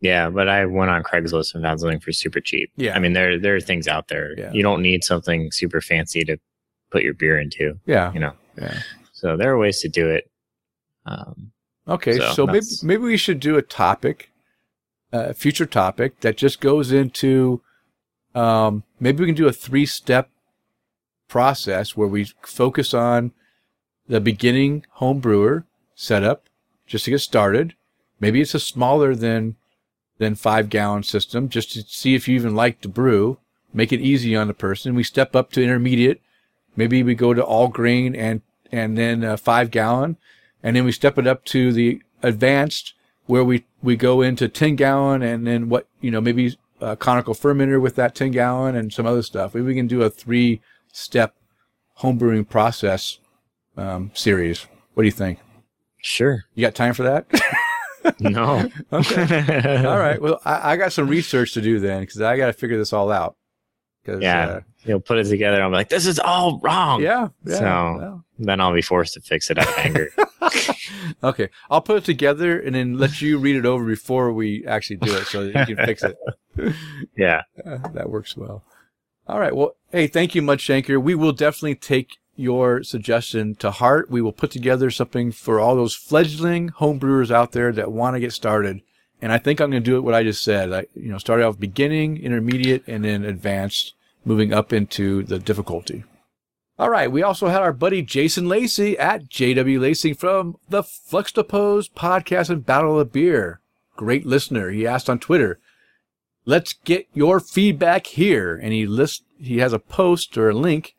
yeah, 0.00 0.30
but 0.30 0.48
I 0.48 0.64
went 0.64 0.90
on 0.90 1.02
Craigslist 1.02 1.54
and 1.54 1.62
found 1.62 1.80
something 1.80 2.00
for 2.00 2.12
super 2.12 2.40
cheap. 2.40 2.72
Yeah. 2.76 2.96
I 2.96 2.98
mean, 2.98 3.12
there, 3.12 3.38
there 3.38 3.54
are 3.54 3.60
things 3.60 3.86
out 3.86 4.08
there. 4.08 4.38
Yeah. 4.38 4.50
You 4.52 4.62
don't 4.62 4.80
need 4.80 5.04
something 5.04 5.50
super 5.52 5.80
fancy 5.80 6.24
to 6.24 6.38
put 6.90 7.02
your 7.02 7.14
beer 7.14 7.38
into, 7.38 7.78
yeah, 7.86 8.12
you 8.12 8.20
know? 8.20 8.32
yeah. 8.58 8.80
So 9.12 9.36
there 9.36 9.52
are 9.52 9.58
ways 9.58 9.80
to 9.82 9.88
do 9.88 10.08
it. 10.08 10.30
Um, 11.04 11.52
Okay, 11.88 12.18
so, 12.18 12.32
So 12.32 12.46
maybe 12.46 12.66
maybe 12.82 13.02
we 13.02 13.16
should 13.16 13.40
do 13.40 13.56
a 13.56 13.62
topic, 13.62 14.30
a 15.12 15.34
future 15.34 15.66
topic 15.66 16.20
that 16.20 16.36
just 16.36 16.60
goes 16.60 16.92
into. 16.92 17.62
Um, 18.32 18.84
maybe 19.00 19.20
we 19.20 19.26
can 19.26 19.34
do 19.34 19.48
a 19.48 19.52
three-step 19.52 20.30
process 21.26 21.96
where 21.96 22.06
we 22.06 22.30
focus 22.42 22.94
on 22.94 23.32
the 24.06 24.20
beginning 24.20 24.86
home 24.92 25.18
brewer 25.18 25.64
setup, 26.00 26.48
just 26.86 27.04
to 27.04 27.10
get 27.10 27.20
started. 27.20 27.74
Maybe 28.18 28.40
it's 28.40 28.54
a 28.54 28.60
smaller 28.60 29.14
than 29.14 29.56
than 30.18 30.34
five 30.34 30.68
gallon 30.68 31.02
system, 31.02 31.48
just 31.48 31.72
to 31.72 31.82
see 31.82 32.14
if 32.14 32.28
you 32.28 32.34
even 32.34 32.54
like 32.54 32.80
to 32.82 32.88
brew. 32.88 33.38
Make 33.72 33.92
it 33.92 34.00
easy 34.00 34.36
on 34.36 34.48
the 34.48 34.54
person. 34.54 34.94
We 34.94 35.04
step 35.04 35.34
up 35.34 35.52
to 35.52 35.62
intermediate. 35.62 36.20
Maybe 36.76 37.02
we 37.02 37.14
go 37.14 37.32
to 37.32 37.42
all 37.42 37.68
grain 37.68 38.14
and 38.14 38.42
and 38.72 38.96
then 38.98 39.24
uh, 39.24 39.36
five 39.36 39.70
gallon 39.70 40.16
and 40.62 40.76
then 40.76 40.84
we 40.84 40.92
step 40.92 41.18
it 41.18 41.26
up 41.26 41.44
to 41.46 41.72
the 41.72 42.02
advanced 42.22 42.94
where 43.26 43.44
we, 43.44 43.64
we 43.82 43.96
go 43.96 44.22
into 44.22 44.48
10 44.48 44.76
gallon 44.76 45.22
and 45.22 45.46
then 45.46 45.68
what, 45.68 45.86
you 46.00 46.10
know, 46.10 46.20
maybe 46.20 46.56
a 46.80 46.96
conical 46.96 47.34
fermenter 47.34 47.80
with 47.80 47.94
that 47.96 48.14
10 48.14 48.32
gallon 48.32 48.74
and 48.74 48.92
some 48.92 49.06
other 49.06 49.22
stuff. 49.22 49.54
Maybe 49.54 49.66
we 49.66 49.74
can 49.74 49.86
do 49.86 50.02
a 50.02 50.10
three 50.10 50.60
step 50.92 51.34
homebrewing 52.00 52.48
process, 52.48 53.18
um, 53.76 54.10
series. 54.14 54.66
What 54.94 55.04
do 55.04 55.06
you 55.06 55.12
think? 55.12 55.38
Sure. 56.02 56.44
You 56.54 56.66
got 56.66 56.74
time 56.74 56.94
for 56.94 57.02
that? 57.04 57.26
No. 58.18 58.66
okay. 58.94 59.84
All 59.86 59.98
right. 59.98 60.20
Well, 60.22 60.40
I, 60.46 60.72
I 60.72 60.76
got 60.78 60.90
some 60.94 61.06
research 61.06 61.52
to 61.52 61.60
do 61.60 61.78
then 61.80 62.00
because 62.00 62.18
I 62.22 62.38
got 62.38 62.46
to 62.46 62.54
figure 62.54 62.78
this 62.78 62.94
all 62.94 63.12
out. 63.12 63.36
'Cause, 64.06 64.22
Yeah. 64.22 64.60
He'll 64.78 65.00
put 65.00 65.18
it 65.18 65.24
together. 65.24 65.56
and 65.56 65.64
I'm 65.64 65.70
like, 65.72 65.90
this 65.90 66.06
is 66.06 66.18
all 66.18 66.54
Uh, 66.54 66.58
wrong. 66.62 67.02
yeah. 67.02 67.28
Yeah. 67.44 67.54
So- 67.58 67.64
well. 67.98 68.24
Then 68.38 68.58
I'll 68.58 68.72
be 68.72 68.80
forced 68.80 69.12
to 69.14 69.20
fix 69.20 69.50
it 69.50 69.58
out 69.58 69.68
of 69.68 69.74
anger. 69.78 70.08
Okay. 71.22 71.50
I'll 71.70 71.82
put 71.82 71.98
it 71.98 72.04
together 72.04 72.58
and 72.58 72.74
then 72.74 72.96
let 72.96 73.20
you 73.20 73.36
read 73.36 73.56
it 73.56 73.66
over 73.66 73.84
before 73.84 74.32
we 74.32 74.64
actually 74.66 74.96
do 74.96 75.14
it 75.18 75.26
so 75.26 75.46
that 75.50 75.68
you 75.68 75.76
can 75.76 75.84
fix 75.84 76.02
it. 76.02 76.16
yeah. 77.18 77.42
Uh, 77.64 77.86
that 77.92 78.08
works 78.08 78.34
well. 78.36 78.64
All 79.26 79.38
right. 79.38 79.54
Well, 79.54 79.76
hey, 79.92 80.06
thank 80.06 80.34
you 80.34 80.40
Mudshanker. 80.40 81.00
We 81.02 81.14
will 81.14 81.32
definitely 81.32 81.74
take 81.74 82.16
your 82.40 82.82
suggestion 82.82 83.54
to 83.56 83.70
heart. 83.70 84.10
We 84.10 84.22
will 84.22 84.32
put 84.32 84.50
together 84.50 84.90
something 84.90 85.32
for 85.32 85.60
all 85.60 85.76
those 85.76 85.94
fledgling 85.94 86.70
homebrewers 86.70 87.30
out 87.30 87.52
there 87.52 87.72
that 87.72 87.92
want 87.92 88.16
to 88.16 88.20
get 88.20 88.32
started. 88.32 88.82
And 89.22 89.32
I 89.32 89.38
think 89.38 89.60
I'm 89.60 89.70
going 89.70 89.82
to 89.82 89.90
do 89.90 89.96
it 89.96 90.00
what 90.02 90.14
I 90.14 90.22
just 90.22 90.42
said. 90.42 90.72
I, 90.72 90.86
you 90.94 91.10
know, 91.10 91.18
start 91.18 91.42
out 91.42 91.60
beginning, 91.60 92.16
intermediate, 92.16 92.84
and 92.86 93.04
then 93.04 93.24
advanced, 93.24 93.94
moving 94.24 94.52
up 94.52 94.72
into 94.72 95.22
the 95.22 95.38
difficulty. 95.38 96.04
All 96.78 96.88
right. 96.88 97.12
We 97.12 97.22
also 97.22 97.48
had 97.48 97.60
our 97.60 97.74
buddy 97.74 98.00
Jason 98.00 98.48
Lacey 98.48 98.98
at 98.98 99.28
JW 99.28 99.78
Lacey 99.78 100.14
from 100.14 100.56
the 100.70 100.82
Fluxtapose 100.82 101.90
podcast 101.92 102.48
and 102.48 102.64
Battle 102.64 102.98
of 102.98 103.12
Beer. 103.12 103.60
Great 103.96 104.24
listener. 104.24 104.70
He 104.70 104.86
asked 104.86 105.10
on 105.10 105.18
Twitter, 105.18 105.60
let's 106.46 106.72
get 106.72 107.06
your 107.12 107.38
feedback 107.38 108.06
here. 108.06 108.56
And 108.56 108.72
he 108.72 108.86
lists, 108.86 109.22
he 109.38 109.58
has 109.58 109.74
a 109.74 109.78
post 109.78 110.38
or 110.38 110.48
a 110.48 110.54
link 110.54 110.94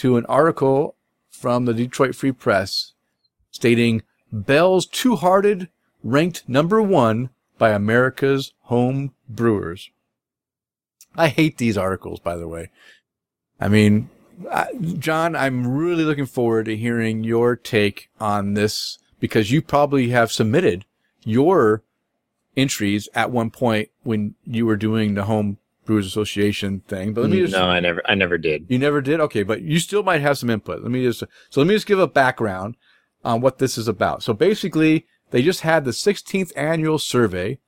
to 0.00 0.16
an 0.16 0.24
article 0.26 0.96
from 1.28 1.66
the 1.66 1.74
Detroit 1.74 2.14
Free 2.14 2.32
Press 2.32 2.94
stating 3.50 4.00
Bell's 4.32 4.86
Two 4.86 5.16
Hearted 5.16 5.68
ranked 6.02 6.48
number 6.48 6.80
one 6.80 7.28
by 7.58 7.72
America's 7.72 8.54
home 8.62 9.12
brewers. 9.28 9.90
I 11.16 11.28
hate 11.28 11.58
these 11.58 11.76
articles, 11.76 12.18
by 12.18 12.36
the 12.36 12.48
way. 12.48 12.70
I 13.60 13.68
mean, 13.68 14.08
John, 14.98 15.36
I'm 15.36 15.66
really 15.66 16.04
looking 16.04 16.24
forward 16.24 16.64
to 16.64 16.76
hearing 16.78 17.22
your 17.22 17.54
take 17.54 18.08
on 18.18 18.54
this 18.54 18.96
because 19.18 19.50
you 19.50 19.60
probably 19.60 20.08
have 20.08 20.32
submitted 20.32 20.86
your 21.24 21.82
entries 22.56 23.06
at 23.14 23.30
one 23.30 23.50
point 23.50 23.90
when 24.02 24.34
you 24.46 24.64
were 24.64 24.78
doing 24.78 25.12
the 25.12 25.24
Home 25.24 25.58
Brewers 25.90 26.06
Association 26.06 26.80
thing. 26.86 27.12
But 27.12 27.22
let 27.22 27.30
me 27.30 27.40
just 27.40 27.52
no, 27.52 27.64
I 27.64 27.80
never, 27.80 28.00
I 28.08 28.14
never 28.14 28.38
did. 28.38 28.66
you 28.68 28.78
never 28.78 29.00
did? 29.00 29.18
Okay, 29.20 29.42
but 29.42 29.62
you 29.62 29.80
still 29.80 30.04
might 30.04 30.20
have 30.20 30.38
some 30.38 30.48
input. 30.48 30.82
Let 30.82 30.92
me 30.92 31.02
just, 31.02 31.20
so 31.50 31.60
let 31.60 31.66
me 31.66 31.74
just 31.74 31.86
give 31.86 31.98
a 31.98 32.06
background 32.06 32.76
on 33.24 33.40
what 33.40 33.58
this 33.58 33.76
is 33.76 33.88
about. 33.88 34.22
So 34.22 34.32
basically, 34.32 35.06
they 35.32 35.42
just 35.42 35.62
had 35.62 35.84
the 35.84 35.90
16th 35.90 36.52
annual 36.56 36.98
survey 36.98 37.58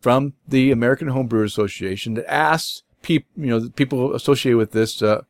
from 0.00 0.34
the 0.46 0.70
American 0.70 1.08
Home 1.08 1.28
Brewers 1.28 1.52
Association 1.52 2.14
that 2.14 2.30
asks 2.30 2.82
people, 3.02 3.30
you 3.36 3.46
know, 3.50 3.60
the 3.60 3.70
people 3.70 4.14
associated 4.14 4.58
with 4.58 4.72
this, 4.72 5.02
uh, 5.02 5.22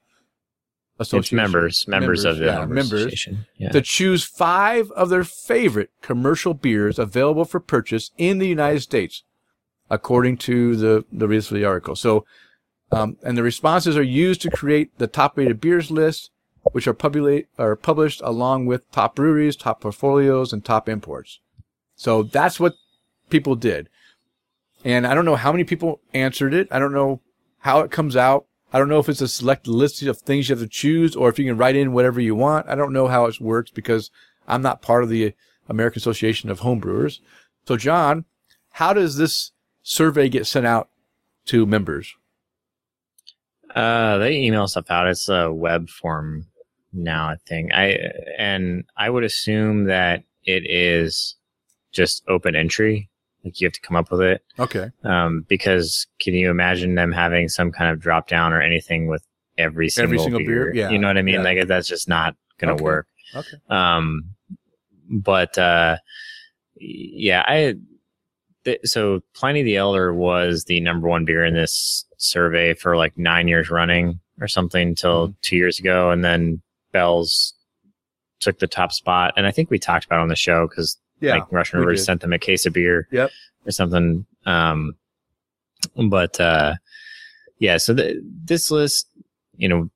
It's 0.99 1.09
association. 1.11 1.37
members, 1.37 1.87
members, 1.87 2.25
of 2.25 2.39
the 2.39 2.47
yeah, 2.47 2.67
members 2.67 2.93
Association. 2.93 3.47
Yeah. 3.57 3.71
to 3.71 3.81
choose 3.81 4.25
five 4.25 4.91
of 4.93 5.11
their 5.11 5.25
favorite 5.25 5.91
commercial 6.01 6.55
beers 6.55 6.99
available 6.99 7.45
for 7.45 7.61
purchase 7.61 8.11
in 8.19 8.39
the 8.39 8.49
United 8.49 8.81
States, 8.81 9.23
according 9.91 10.37
to 10.39 10.77
the, 10.77 11.05
the 11.13 11.29
reason 11.29 11.49
for 11.49 11.55
the 11.55 11.65
article. 11.65 11.97
So, 11.97 12.25
um, 12.91 13.17
and 13.23 13.37
the 13.37 13.43
responses 13.43 13.97
are 13.97 14.03
used 14.03 14.43
to 14.43 14.51
create 14.51 14.97
the 14.99 15.07
top 15.07 15.37
rated 15.37 15.61
beers 15.61 15.91
list. 15.91 16.31
which 16.73 16.87
are, 16.87 16.95
publiate, 16.95 17.49
are 17.59 17.75
published 17.75 18.21
along 18.23 18.67
with 18.67 18.91
top 18.93 19.17
breweries, 19.17 19.57
top 19.57 19.81
portfolios, 19.81 20.53
and 20.53 20.65
top 20.65 20.89
imports. 20.89 21.41
So 21.97 22.23
that's 22.23 22.61
what 22.61 22.75
people 23.31 23.57
did. 23.57 23.89
And 24.85 25.07
I 25.07 25.15
don't 25.15 25.25
know 25.25 25.37
how 25.37 25.53
many 25.53 25.65
people 25.65 26.01
answered 26.15 26.55
it. 26.55 26.69
I 26.71 26.79
don't 26.79 26.93
know 26.93 27.21
how 27.59 27.81
it 27.81 27.91
comes 27.91 28.17
out. 28.17 28.47
I 28.73 28.79
don't 28.79 28.89
know 28.89 28.99
if 28.99 29.09
it's 29.09 29.21
a 29.21 29.29
select 29.29 29.67
list 29.67 30.03
of 30.03 30.19
things 30.19 30.49
you 30.49 30.55
have 30.55 30.63
to 30.63 30.69
choose 30.69 31.15
or 31.15 31.29
if 31.29 31.39
you 31.39 31.45
can 31.45 31.59
write 31.59 31.77
in 31.77 31.93
whatever 31.93 32.21
you 32.21 32.35
want. 32.35 32.69
I 32.69 32.75
don't 32.75 32.93
know 32.93 33.09
how 33.09 33.27
it 33.27 33.41
works 33.41 33.71
because 33.71 34.11
I'm 34.49 34.63
not 34.63 34.83
part 34.83 35.03
of 35.03 35.09
the 35.09 35.35
American 35.69 36.01
Association 36.01 36.51
of 36.51 36.61
Homebrewers. 36.61 37.21
So, 37.67 37.77
John, 37.77 38.25
how 38.71 38.93
does 38.93 39.17
this 39.17 39.52
survey 39.83 40.29
get 40.29 40.47
sent 40.47 40.67
out 40.67 40.89
to 41.47 41.67
members? 41.67 42.15
Uh, 43.75 44.19
they 44.19 44.37
email 44.37 44.69
stuff 44.69 44.91
out. 44.91 45.09
It's 45.09 45.29
a 45.29 45.51
web 45.53 45.89
form 45.89 46.47
now, 46.93 47.29
I 47.29 47.37
think. 47.47 47.73
I 47.73 47.99
and 48.39 48.85
I 48.97 49.09
would 49.09 49.25
assume 49.25 49.85
that 49.85 50.25
it 50.45 50.65
is 50.69 51.37
just 51.91 52.23
open 52.29 52.55
entry. 52.55 53.09
Like 53.45 53.61
you 53.61 53.67
have 53.67 53.73
to 53.73 53.81
come 53.81 53.97
up 53.97 54.11
with 54.11 54.21
it. 54.21 54.45
Okay. 54.59 54.91
Um, 55.05 55.45
because 55.49 56.07
can 56.21 56.35
you 56.35 56.51
imagine 56.51 56.95
them 56.95 57.11
having 57.13 57.49
some 57.49 57.73
kind 57.73 57.91
of 57.91 57.99
drop 57.99 58.29
down 58.29 58.53
or 58.53 58.61
anything 58.63 59.09
with 59.09 59.27
every 59.59 59.89
single, 59.89 60.05
Every 60.15 60.19
single 60.19 60.39
beer? 60.41 60.73
Yeah. 60.75 60.91
You 60.91 60.99
know 60.99 61.09
what 61.09 61.19
I 61.19 61.23
mean? 61.23 61.37
Yeah. 61.37 61.43
Like 61.43 61.67
that's 61.67 61.89
just 61.89 62.09
not 62.09 62.37
gonna 62.59 62.75
Okay. 62.75 62.85
work. 62.85 63.09
Okay. 63.35 63.57
Um, 63.69 64.35
but 65.09 65.57
uh, 65.59 65.97
yeah, 66.77 67.43
I 67.49 67.77
th- 68.65 68.81
so 68.85 69.21
Pliny 69.35 69.63
the 69.63 69.77
Elder 69.77 70.13
was 70.15 70.65
the 70.65 70.81
number 70.81 71.09
one 71.09 71.25
beer 71.25 71.45
in 71.45 71.55
this 71.55 72.05
survey 72.17 72.75
for 72.75 72.97
like 72.97 73.17
nine 73.19 73.49
years 73.49 73.71
running 73.71 74.21
or 74.41 74.49
something 74.49 74.89
until 74.89 75.29
Mm-hmm. 75.29 75.33
two 75.43 75.57
years 75.57 75.79
ago, 75.79 76.11
and 76.11 76.25
then 76.25 76.61
Bell's 76.93 77.55
took 78.41 78.59
the 78.59 78.67
top 78.67 78.93
spot, 78.93 79.35
and 79.37 79.47
I 79.47 79.51
think 79.53 79.71
we 79.71 79.79
talked 79.79 80.05
about 80.05 80.19
it 80.19 80.23
on 80.23 80.29
the 80.29 80.37
show 80.37 80.67
because 80.69 80.99
Yeah. 81.21 81.35
like 81.37 81.53
Russian 81.53 81.79
River 81.79 81.97
sent 81.97 82.21
them 82.23 82.33
a 82.33 82.39
case 82.39 82.67
of 82.67 82.73
beer, 82.73 83.07
Yep. 83.13 83.31
or 83.67 83.71
something. 83.71 84.27
Um, 84.47 84.95
but 86.11 86.41
uh, 86.41 86.75
yeah, 87.59 87.77
so 87.77 87.95
th- 87.95 88.17
this 88.45 88.71
list, 88.71 89.07
you 89.57 89.69
know, 89.69 89.91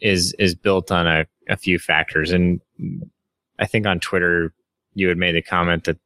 is 0.00 0.32
is 0.38 0.54
built 0.54 0.90
on 0.90 1.06
a, 1.06 1.26
a 1.48 1.56
few 1.56 1.78
factors, 1.78 2.30
and 2.32 2.60
I 3.58 3.66
think 3.66 3.86
on 3.86 4.00
Twitter 4.00 4.54
you 4.94 5.08
had 5.08 5.18
made 5.18 5.34
the 5.34 5.42
comment 5.42 5.84
that, 5.84 5.98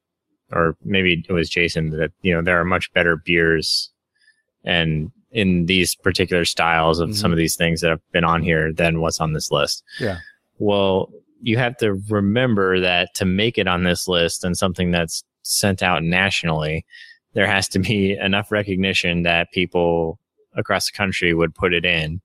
or 0.55 0.77
maybe 0.85 1.25
it 1.29 1.33
was 1.33 1.51
Jason 1.51 1.91
that 1.91 2.13
you 2.23 2.33
know 2.33 2.43
there 2.43 2.61
are 2.61 2.65
much 2.65 2.93
better 2.93 3.17
beers, 3.17 3.91
and 4.65 5.11
in 5.35 5.67
these 5.67 5.97
particular 5.97 6.45
styles 6.45 7.01
of 7.01 7.17
some 7.17 7.33
of 7.33 7.39
these 7.39 7.57
things 7.57 7.81
that 7.81 7.91
have 7.91 8.13
been 8.13 8.25
on 8.25 8.43
here 8.43 8.73
than 8.73 9.01
what's 9.01 9.21
on 9.21 9.33
this 9.33 9.51
list. 9.51 9.83
Yeah. 9.99 10.19
Well, 10.59 11.11
you 11.43 11.59
have 11.59 11.77
to 11.79 11.95
remember 12.09 12.79
that 12.81 13.15
to 13.17 13.25
make 13.25 13.59
it 13.59 13.67
on 13.67 13.83
this 13.83 14.07
list 14.07 14.45
and 14.45 14.57
something 14.57 14.93
that's 14.93 15.25
sent 15.43 15.83
out 15.83 16.05
nationally, 16.05 16.87
there 17.33 17.49
has 17.49 17.69
to 17.71 17.81
be 17.81 18.17
enough 18.17 18.53
recognition 18.53 19.25
that 19.25 19.51
people 19.51 20.21
across 20.57 20.87
the 20.87 20.97
country 20.97 21.35
would 21.35 21.55
put 21.55 21.75
it 21.75 21.85
in. 21.85 22.21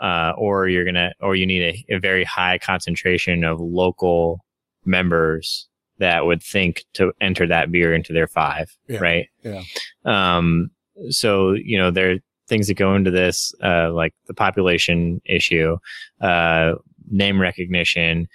Uh, 0.00 0.32
or 0.38 0.68
you're 0.68 0.84
gonna, 0.84 1.12
or 1.20 1.34
you 1.34 1.44
need 1.44 1.62
a, 1.62 1.94
a 1.96 1.98
very 1.98 2.22
high 2.22 2.56
concentration 2.58 3.42
of 3.42 3.58
local 3.58 4.44
members 4.84 5.66
that 5.98 6.26
would 6.26 6.42
think 6.42 6.84
to 6.94 7.12
enter 7.20 7.46
that 7.46 7.70
beer 7.72 7.92
into 7.94 8.12
their 8.12 8.26
five, 8.28 8.70
Yeah. 8.88 8.98
right? 9.00 9.26
Yeah. 9.44 9.62
Um, 10.04 10.70
so 11.10 11.52
you 11.52 11.76
know 11.78 11.90
there 11.90 12.12
are 12.12 12.16
things 12.48 12.66
that 12.68 12.74
go 12.74 12.94
into 12.94 13.10
this, 13.10 13.52
uh, 13.62 13.92
like 13.92 14.14
the 14.26 14.32
population 14.34 15.20
issue, 15.26 15.76
uh, 16.20 16.74
name 17.10 17.40
recognition, 17.40 18.26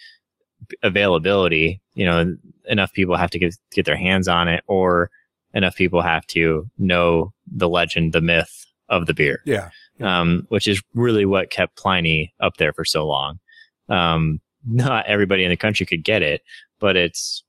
availability. 0.84 1.82
You 1.96 2.06
know, 2.06 2.36
enough 2.66 2.94
people 2.94 3.16
have 3.18 3.30
to 3.32 3.40
get 3.40 3.56
get 3.72 3.86
their 3.86 3.96
hands 3.98 4.28
on 4.28 4.48
it, 4.48 4.64
or 4.68 5.10
enough 5.54 5.76
people 5.76 6.02
have 6.02 6.26
to 6.28 6.70
know 6.78 7.34
the 7.48 7.70
legend, 7.70 8.14
the 8.14 8.22
myth 8.22 8.66
of 8.90 9.06
the 9.06 9.14
beer 9.14 9.42
Yeah. 9.46 9.70
um, 10.02 10.46
which 10.50 10.68
is 10.68 10.82
really 10.94 11.26
what 11.26 11.50
kept 11.52 11.78
Pliny 11.78 12.34
up 12.40 12.58
there 12.58 12.74
for 12.74 12.84
so 12.84 13.06
long. 13.08 13.40
Um, 13.88 14.42
not 14.68 15.06
everybody 15.06 15.44
in 15.44 15.50
the 15.50 15.56
country 15.58 15.86
could 15.86 16.04
get 16.04 16.22
it, 16.22 16.42
but 16.80 16.96
it's 16.96 17.44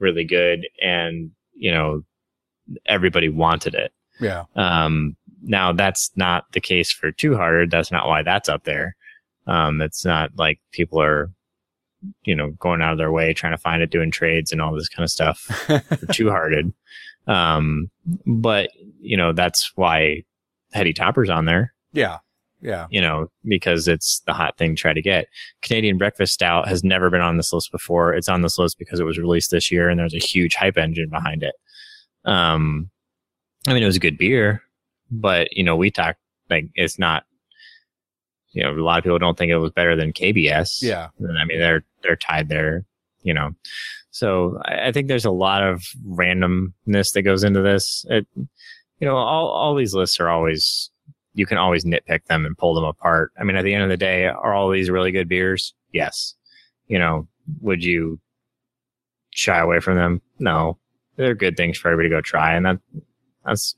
really 0.00 0.24
good, 0.24 0.66
and 0.82 1.30
you 1.54 1.70
know, 1.70 2.02
everybody 2.86 3.28
wanted 3.28 3.74
it. 3.74 3.92
Yeah. 4.20 4.44
Um, 4.56 5.16
now 5.42 5.72
that's 5.72 6.10
not 6.16 6.44
the 6.52 6.60
case 6.60 6.92
for 6.92 7.10
Two 7.10 7.36
Hearted. 7.36 7.70
That's 7.70 7.92
not 7.92 8.06
why 8.06 8.22
that's 8.22 8.48
up 8.48 8.64
there. 8.64 8.96
Um, 9.46 9.80
it's 9.80 10.04
not 10.04 10.30
like 10.36 10.60
people 10.72 11.00
are, 11.00 11.30
you 12.24 12.34
know, 12.34 12.50
going 12.58 12.82
out 12.82 12.92
of 12.92 12.98
their 12.98 13.12
way 13.12 13.32
trying 13.32 13.52
to 13.52 13.58
find 13.58 13.82
it, 13.82 13.90
doing 13.90 14.10
trades 14.10 14.52
and 14.52 14.60
all 14.60 14.74
this 14.74 14.88
kind 14.88 15.04
of 15.04 15.10
stuff 15.10 15.38
for 15.98 16.06
Two 16.12 16.30
Hearted. 16.30 16.72
Um, 17.26 17.90
but 18.26 18.70
you 19.00 19.16
know, 19.16 19.32
that's 19.32 19.72
why 19.76 20.24
Heady 20.72 20.92
Topper's 20.92 21.30
on 21.30 21.46
there 21.46 21.74
yeah. 21.92 22.18
Yeah. 22.62 22.86
you 22.90 23.00
know, 23.00 23.30
because 23.44 23.88
it's 23.88 24.20
the 24.26 24.32
hot 24.32 24.58
thing 24.58 24.76
to 24.76 24.80
try 24.80 24.92
to 24.92 25.02
get. 25.02 25.28
Canadian 25.62 25.98
Breakfast 25.98 26.34
Stout 26.34 26.68
has 26.68 26.84
never 26.84 27.08
been 27.08 27.20
on 27.20 27.36
this 27.36 27.52
list 27.52 27.72
before. 27.72 28.14
It's 28.14 28.28
on 28.28 28.42
this 28.42 28.58
list 28.58 28.78
because 28.78 29.00
it 29.00 29.04
was 29.04 29.18
released 29.18 29.50
this 29.50 29.72
year 29.72 29.88
and 29.88 29.98
there's 29.98 30.14
a 30.14 30.18
huge 30.18 30.54
hype 30.54 30.76
engine 30.76 31.08
behind 31.08 31.42
it. 31.42 31.54
Um, 32.24 32.90
I 33.66 33.74
mean, 33.74 33.82
it 33.82 33.86
was 33.86 33.96
a 33.96 34.00
good 34.00 34.18
beer, 34.18 34.62
but 35.10 35.52
you 35.56 35.64
know, 35.64 35.76
we 35.76 35.90
talked 35.90 36.20
like 36.50 36.68
it's 36.74 36.98
not, 36.98 37.24
you 38.52 38.62
know, 38.62 38.72
a 38.72 38.82
lot 38.82 38.98
of 38.98 39.04
people 39.04 39.18
don't 39.18 39.38
think 39.38 39.50
it 39.50 39.58
was 39.58 39.70
better 39.72 39.96
than 39.96 40.12
KBS. 40.12 40.82
Yeah. 40.82 41.08
I 41.18 41.44
mean, 41.44 41.60
they're, 41.60 41.84
they're 42.02 42.16
tied 42.16 42.48
there, 42.48 42.84
you 43.22 43.32
know. 43.32 43.52
So 44.10 44.60
I, 44.64 44.88
I 44.88 44.92
think 44.92 45.08
there's 45.08 45.24
a 45.24 45.30
lot 45.30 45.62
of 45.62 45.82
randomness 46.06 47.12
that 47.14 47.22
goes 47.22 47.44
into 47.44 47.62
this. 47.62 48.04
It, 48.10 48.26
you 48.36 49.06
know, 49.06 49.16
all, 49.16 49.48
all 49.48 49.74
these 49.74 49.94
lists 49.94 50.20
are 50.20 50.28
always, 50.28 50.90
you 51.34 51.46
can 51.46 51.58
always 51.58 51.84
nitpick 51.84 52.24
them 52.26 52.44
and 52.44 52.56
pull 52.58 52.74
them 52.74 52.84
apart. 52.84 53.32
I 53.38 53.44
mean, 53.44 53.56
at 53.56 53.62
the 53.62 53.74
end 53.74 53.84
of 53.84 53.88
the 53.88 53.96
day, 53.96 54.26
are 54.26 54.52
all 54.54 54.70
these 54.70 54.90
really 54.90 55.12
good 55.12 55.28
beers? 55.28 55.74
Yes. 55.92 56.34
You 56.88 56.98
know, 56.98 57.28
would 57.60 57.84
you 57.84 58.18
shy 59.30 59.58
away 59.58 59.80
from 59.80 59.96
them? 59.96 60.22
No. 60.38 60.78
They're 61.16 61.34
good 61.34 61.56
things 61.56 61.76
for 61.78 61.90
everybody 61.90 62.08
to 62.08 62.16
go 62.16 62.20
try, 62.22 62.54
and 62.54 62.64
that 62.66 62.78
that's 63.44 63.76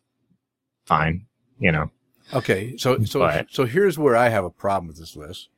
fine. 0.86 1.26
You 1.58 1.72
know. 1.72 1.90
Okay, 2.32 2.76
so 2.76 3.02
so 3.04 3.20
But- 3.20 3.48
so 3.50 3.64
here's 3.64 3.98
where 3.98 4.16
I 4.16 4.28
have 4.28 4.44
a 4.44 4.50
problem 4.50 4.86
with 4.88 4.96
this 4.98 5.16
list, 5.16 5.48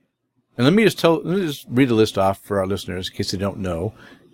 and 0.57 0.65
let 0.65 0.73
me 0.73 0.85
just 0.85 0.99
tell, 0.99 1.17
let 1.23 1.39
me 1.39 1.47
just 1.47 1.67
read 1.69 1.89
the 1.91 1.95
list 1.95 2.17
off 2.17 2.41
for 2.43 2.59
our 2.59 2.67
listeners 2.67 3.11
in 3.11 3.17
case 3.17 3.31
they 3.33 3.39
don't 3.39 3.59
know. 3.59 3.93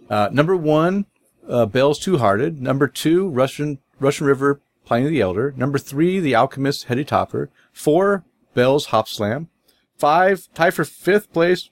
Uh, 0.09 0.28
number 0.32 0.57
one, 0.57 1.07
uh, 1.49 1.66
Bell's 1.66 1.99
Two 1.99 2.19
Hearted. 2.19 2.61
Number 2.62 2.87
two, 2.87 3.28
Russian 3.31 3.78
Russian 3.99 4.27
River 4.27 4.61
Pliny 4.91 5.09
the 5.09 5.21
Elder. 5.21 5.55
Number 5.57 5.79
three, 5.79 6.19
The 6.19 6.35
Alchemist 6.35 6.87
Heady 6.87 7.05
Topper. 7.05 7.49
Four, 7.73 8.25
Bell's 8.55 8.87
Hop 8.87 9.07
Slam. 9.07 9.49
Five, 9.97 10.49
tie 10.53 10.73
for 10.73 10.85
fifth 10.85 11.33
place, 11.33 11.71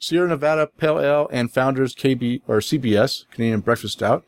Sierra 0.00 0.26
Nevada 0.26 0.66
Pale 0.66 0.98
Ale 0.98 1.28
and 1.30 1.52
Founders 1.52 1.94
KB 1.94 2.42
or 2.48 2.58
CBS 2.58 3.30
Canadian 3.30 3.60
Breakfast 3.60 3.92
Stout. 3.92 4.24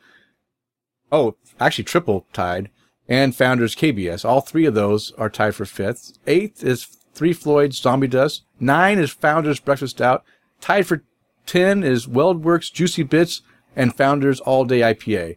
Oh, 1.11 1.35
actually 1.59 1.83
triple 1.83 2.25
tied 2.33 2.71
and 3.09 3.35
Founders 3.35 3.75
KBS. 3.75 4.25
All 4.25 4.41
three 4.41 4.67
of 4.67 4.75
those 4.75 5.11
are 5.19 5.29
tied 5.29 5.57
for 5.57 5.65
fifth. 5.65 6.17
Eighth 6.29 6.63
is 6.63 6.85
Three 7.15 7.33
Floyds 7.33 7.79
Zombie 7.79 8.07
Dust. 8.07 8.45
Nine 8.61 9.01
is 9.01 9.11
Founders 9.11 9.59
Breakfast 9.59 9.97
Stout. 9.97 10.23
Tied 10.61 10.87
for 10.87 11.03
ten 11.47 11.83
is 11.83 12.07
WeldWerks 12.07 12.73
Juicy 12.73 13.03
Bits 13.03 13.43
and 13.75 13.97
Founders 13.97 14.39
All 14.39 14.65
Day 14.65 14.83
IPA. 14.83 15.37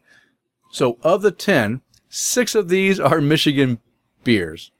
So 0.69 0.99
of 1.01 1.23
the 1.23 1.31
ten, 1.31 1.81
six 2.09 2.55
of 2.55 2.69
these 2.69 2.99
are 2.99 3.21
Michigan 3.21 3.79
beers. 4.23 4.71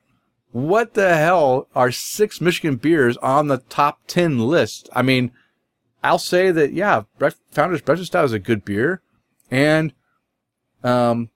What 0.52 0.94
the 0.94 1.16
hell 1.16 1.68
are 1.76 1.91
six 1.91 2.41
Michigan 2.41 2.78
beers 2.78 3.18
on 3.18 3.48
the 3.48 3.60
top 3.70 3.99
ten 4.08 4.40
list? 4.40 4.90
I 4.94 5.02
mean, 5.02 5.32
I'll 6.04 6.20
say 6.20 6.52
that 6.52 6.74
yeah, 6.74 7.04
Founders 7.52 7.82
Breakfast 7.82 8.12
Stout 8.12 8.26
is 8.26 8.34
a 8.34 8.40
good 8.40 8.64
beer, 8.64 9.02
and 9.52 9.94
um, 10.84 11.30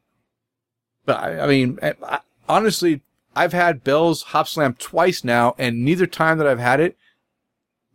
but 1.05 1.17
I, 1.17 1.41
I 1.41 1.47
mean, 1.47 1.77
I, 1.81 1.93
I, 2.03 2.19
honestly, 2.47 3.01
I've 3.35 3.53
had 3.53 3.83
Bell's 3.83 4.23
Hop 4.23 4.47
Slam 4.47 4.75
twice 4.75 5.23
now, 5.23 5.55
and 5.57 5.83
neither 5.83 6.07
time 6.07 6.37
that 6.37 6.47
I've 6.47 6.59
had 6.59 6.79
it 6.79 6.97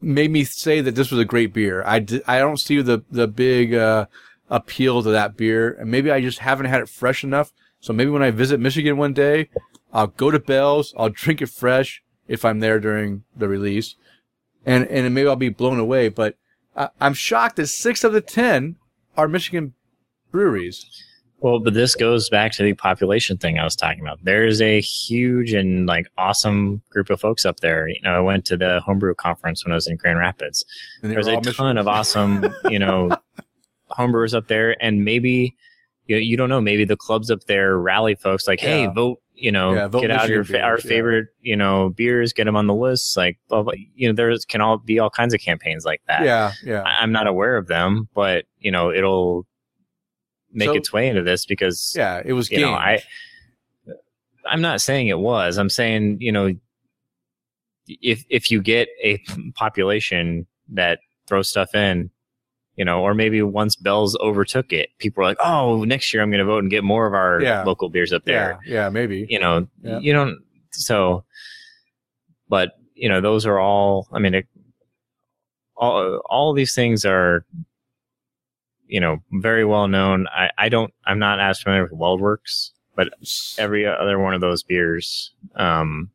made 0.01 0.31
me 0.31 0.45
say 0.45 0.81
that 0.81 0.95
this 0.95 1.11
was 1.11 1.21
a 1.21 1.25
great 1.25 1.53
beer. 1.53 1.83
I, 1.85 1.97
I 2.27 2.39
don't 2.39 2.61
see 2.61 2.81
the 2.83 3.03
the 3.11 3.27
big 3.27 3.75
uh, 3.75 4.07
appeal 4.51 5.03
to 5.03 5.11
that 5.11 5.37
beer, 5.37 5.73
and 5.73 5.91
maybe 5.91 6.11
I 6.11 6.21
just 6.21 6.41
haven't 6.41 6.67
had 6.67 6.83
it 6.83 6.89
fresh 6.89 7.25
enough. 7.25 7.53
So 7.81 7.93
maybe 7.93 8.11
when 8.11 8.23
I 8.23 8.31
visit 8.31 8.61
Michigan 8.61 8.97
one 8.97 9.13
day, 9.13 9.49
I'll 9.93 10.09
go 10.09 10.31
to 10.31 10.39
Bell's, 10.39 10.95
I'll 10.97 11.09
drink 11.11 11.41
it 11.41 11.49
fresh 11.49 12.03
if 12.29 12.45
I'm 12.45 12.61
there 12.61 12.81
during 12.81 13.25
the 13.37 13.49
release, 13.49 13.95
and 14.65 14.87
and 14.89 15.15
maybe 15.15 15.29
I'll 15.29 15.37
be 15.37 15.49
blown 15.49 15.79
away. 15.79 16.09
But 16.09 16.37
I, 16.77 16.89
I'm 17.01 17.15
shocked 17.15 17.57
that 17.57 17.69
six 17.69 18.05
of 18.05 18.13
the 18.13 18.21
ten 18.21 18.77
are 19.17 19.29
Michigan 19.29 19.75
breweries. 20.31 20.85
Well, 21.41 21.61
but 21.61 21.75
this 21.75 21.95
goes 21.95 22.31
back 22.31 22.53
to 22.53 22.63
the 22.63 22.73
population 22.73 23.37
thing 23.37 23.59
I 23.59 23.65
was 23.65 23.77
talking 23.77 24.01
about. 24.01 24.19
There's 24.25 24.63
a 24.63 24.81
huge 24.81 25.53
and 25.53 25.87
like 25.87 26.07
awesome 26.17 26.81
group 26.91 27.11
of 27.11 27.21
folks 27.21 27.45
up 27.45 27.61
there. 27.61 27.89
You 27.89 28.01
know, 28.03 28.17
I 28.17 28.21
went 28.21 28.47
to 28.47 28.57
the 28.57 28.81
homebrew 28.81 29.15
conference 29.15 29.65
when 29.65 29.73
I 29.73 29.75
was 29.75 29.87
in 29.87 29.97
Grand 29.97 30.19
Rapids. 30.19 30.65
There's 31.03 31.27
a 31.27 31.33
ton 31.35 31.45
Michigan- 31.45 31.79
of 31.79 31.89
awesome, 31.89 32.47
you 32.71 32.79
know, 32.79 33.11
homebrewers 33.91 34.35
up 34.35 34.49
there, 34.49 34.83
and 34.83 35.05
maybe 35.05 35.57
you, 36.07 36.17
you 36.17 36.37
don't 36.37 36.49
know. 36.49 36.61
Maybe 36.61 36.85
the 36.85 36.97
clubs 36.97 37.31
up 37.31 37.45
there 37.45 37.79
rally 37.79 38.15
folks 38.15 38.47
like, 38.47 38.61
hey, 38.61 38.83
Yeah. 38.83 38.93
vote. 38.93 39.21
You 39.39 39.53
know, 39.53 39.75
Yeah, 39.75 39.89
vote 39.89 40.01
get 40.01 40.11
out 40.11 40.31
your 40.31 40.39
our 40.39 40.45
beers, 40.45 40.85
yeah. 40.85 40.89
favorite, 40.89 41.27
you 41.43 41.57
know, 41.57 41.91
beers. 41.91 42.33
Get 42.33 42.45
them 42.45 42.57
on 42.57 42.67
the 42.67 42.75
list. 42.75 43.19
Like, 43.19 43.39
blah, 43.49 43.63
blah. 43.63 43.75
you 43.95 44.09
know, 44.09 44.15
there's 44.15 44.47
can 44.47 44.63
all 44.63 44.79
be 44.79 44.99
all 44.99 45.11
kinds 45.11 45.35
of 45.35 45.41
campaigns 45.41 45.85
like 45.85 46.01
that. 46.09 46.25
Yeah, 46.25 46.53
yeah. 46.65 46.81
I- 46.83 47.03
I'm 47.03 47.13
not 47.13 47.27
aware 47.27 47.59
of 47.59 47.67
them, 47.67 48.09
but 48.15 48.47
you 48.61 48.71
know, 48.71 48.91
it'll 48.91 49.47
make 50.53 50.69
So- 50.69 50.75
its 50.75 50.91
way 50.91 51.07
into 51.09 51.23
this 51.23 51.45
because 51.45 51.93
Yeah, 51.95 52.23
it 52.25 52.33
was 52.33 52.51
you 52.51 52.61
know. 52.61 52.73
I 52.73 53.03
I'm 54.49 54.63
not 54.63 54.81
saying 54.81 55.09
it 55.09 55.19
was. 55.19 55.59
I'm 55.59 55.69
saying, 55.69 56.17
you 56.21 56.33
know, 56.33 56.55
if 57.89 58.25
if 58.31 58.51
you 58.51 58.63
get 58.63 58.89
a 59.05 59.19
population 59.55 60.47
that 60.71 61.01
throws 61.27 61.49
stuff 61.51 61.75
in, 61.75 62.11
you 62.77 62.85
know, 62.85 63.01
or 63.03 63.15
maybe 63.15 63.41
once 63.43 63.75
Bell's 63.77 64.17
overtook 64.21 64.73
it, 64.73 64.91
people 64.99 65.23
are 65.23 65.27
like, 65.27 65.39
"Oh, 65.43 65.85
next 65.85 66.13
year 66.15 66.23
I'm 66.23 66.31
going 66.31 66.39
to 66.41 66.45
vote 66.45 66.63
and 66.63 66.71
get 66.71 66.85
more 66.85 67.07
of 67.07 67.15
our 67.15 67.41
Yeah. 67.43 67.63
local 67.65 67.89
beers 67.89 68.13
up 68.13 68.25
there." 68.25 68.59
yeah, 68.67 68.75
yeah, 68.75 68.89
maybe. 68.91 69.27
You 69.29 69.39
know, 69.41 69.67
Yeah. 69.83 69.99
you 70.01 70.13
don't 70.13 70.39
so 70.73 71.25
but, 72.49 72.73
you 72.95 73.09
know, 73.09 73.21
those 73.21 73.45
are 73.47 73.59
all 73.59 74.07
I 74.13 74.19
mean, 74.19 74.35
it, 74.35 74.47
all 75.77 76.21
all 76.31 76.53
these 76.53 76.75
things 76.75 77.05
are 77.05 77.45
you 78.89 79.01
know, 79.01 79.19
very 79.33 79.65
well 79.65 79.89
known. 79.89 80.29
I, 80.29 80.49
I 80.57 80.69
don't, 80.69 80.95
I'm 81.05 81.19
not 81.19 81.41
as 81.41 81.61
familiar 81.61 81.83
with 81.83 81.93
WeldWerks, 81.93 82.71
but 82.95 83.09
every 83.59 83.85
other 83.85 84.17
one 84.21 84.33
of 84.33 84.41
those 84.41 84.63
beers, 84.63 85.33
um, 85.57 86.11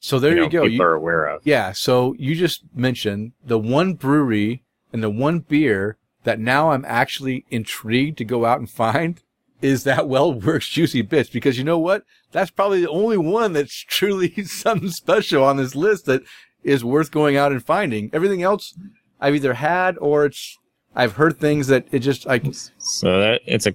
So 0.00 0.18
there 0.18 0.32
you, 0.34 0.40
know, 0.40 0.48
go. 0.50 0.62
people 0.64 0.68
You- 0.76 0.82
are 0.82 0.92
aware 0.92 1.24
of. 1.24 1.40
yeah, 1.46 1.72
so 1.72 2.14
you 2.18 2.34
just 2.34 2.64
mentioned 2.74 3.32
the 3.42 3.58
one 3.58 3.94
brewery 3.94 4.62
and 4.92 5.02
the 5.02 5.10
one 5.10 5.40
beer 5.40 5.96
that 6.24 6.38
now 6.38 6.70
I'm 6.70 6.84
actually 6.86 7.44
intrigued 7.50 8.18
to 8.18 8.24
go 8.24 8.44
out 8.44 8.58
and 8.58 8.70
find 8.70 9.20
is 9.60 9.84
that 9.84 10.00
WeldWerks 10.04 10.70
Juicy 10.70 11.02
Bits 11.02 11.30
because 11.30 11.56
you 11.58 11.64
know 11.64 11.78
what? 11.78 12.04
That's 12.32 12.50
probably 12.50 12.80
the 12.80 12.90
only 12.90 13.16
one 13.16 13.52
that's 13.52 13.74
truly 13.88 14.30
something 14.44 14.90
special 14.90 15.44
on 15.44 15.56
this 15.56 15.74
list 15.74 16.06
that 16.06 16.22
is 16.62 16.84
worth 16.84 17.10
going 17.10 17.36
out 17.36 17.52
and 17.52 17.64
finding. 17.64 18.10
Everything 18.12 18.42
else 18.42 18.74
I've 19.20 19.34
either 19.34 19.54
had 19.54 19.96
or 19.98 20.26
it's 20.26 20.58
I've 20.94 21.12
heard 21.14 21.38
things 21.38 21.68
that 21.68 21.86
it 21.90 22.00
just 22.00 22.26
like 22.26 22.44
So 22.78 23.20
that 23.20 23.40
it's 23.46 23.66
a 23.66 23.74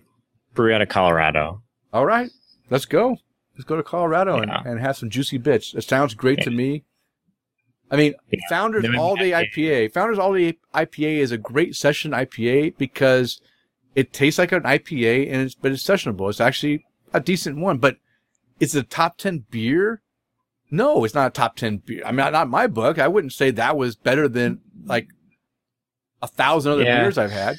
brewery 0.54 0.74
out 0.76 0.82
of 0.82 0.90
Colorado. 0.90 1.62
all 1.94 2.06
right, 2.06 2.30
let's 2.70 2.86
go. 2.86 3.18
Let's 3.56 3.66
go 3.66 3.76
to 3.76 3.84
Colorado 3.84 4.38
Yeah. 4.38 4.60
and, 4.60 4.68
and 4.74 4.80
have 4.82 4.98
some 4.98 5.10
juicy 5.10 5.38
bits. 5.40 5.74
It 5.74 5.84
sounds 5.84 6.14
great 6.14 6.42
to 6.44 6.52
me. 6.52 6.84
I 7.90 7.96
mean, 7.96 8.14
Yeah. 8.32 8.40
Founders 8.50 8.86
All 8.98 9.16
Day 9.16 9.32
IPA. 9.32 9.52
IPA. 9.56 9.94
Founders 9.94 10.20
All 10.20 10.34
Day 10.34 10.58
IPA 10.74 11.18
is 11.20 11.32
a 11.32 11.38
great 11.38 11.76
session 11.76 12.12
IPA 12.12 12.78
because 12.78 13.40
it 13.96 14.14
tastes 14.14 14.38
like 14.38 14.52
an 14.52 14.64
IPA 14.64 15.32
and 15.32 15.42
it's 15.42 15.56
but 15.56 15.72
it's 15.72 15.84
sessionable. 15.84 16.30
It's 16.30 16.42
actually 16.42 16.86
a 17.14 17.20
decent 17.20 17.58
one, 17.58 17.78
but 17.78 17.98
it's 18.60 18.76
a 18.76 18.84
top 18.84 19.18
ten 19.18 19.46
beer. 19.50 20.02
No, 20.70 21.06
it's 21.06 21.14
not 21.16 21.28
a 21.28 21.32
top 21.32 21.56
ten 21.56 21.78
beer. 21.78 22.02
I 22.06 22.10
mean, 22.12 22.18
not, 22.18 22.34
not 22.34 22.50
my 22.50 22.68
book. 22.68 23.00
I 23.00 23.08
wouldn't 23.08 23.34
say 23.34 23.52
that 23.52 23.78
was 23.78 23.96
better 23.96 24.28
than 24.28 24.60
like 24.86 25.08
a 26.22 26.28
thousand 26.28 26.74
other 26.74 26.84
Yeah. 26.84 27.02
beers 27.04 27.18
I've 27.18 27.32
had. 27.32 27.56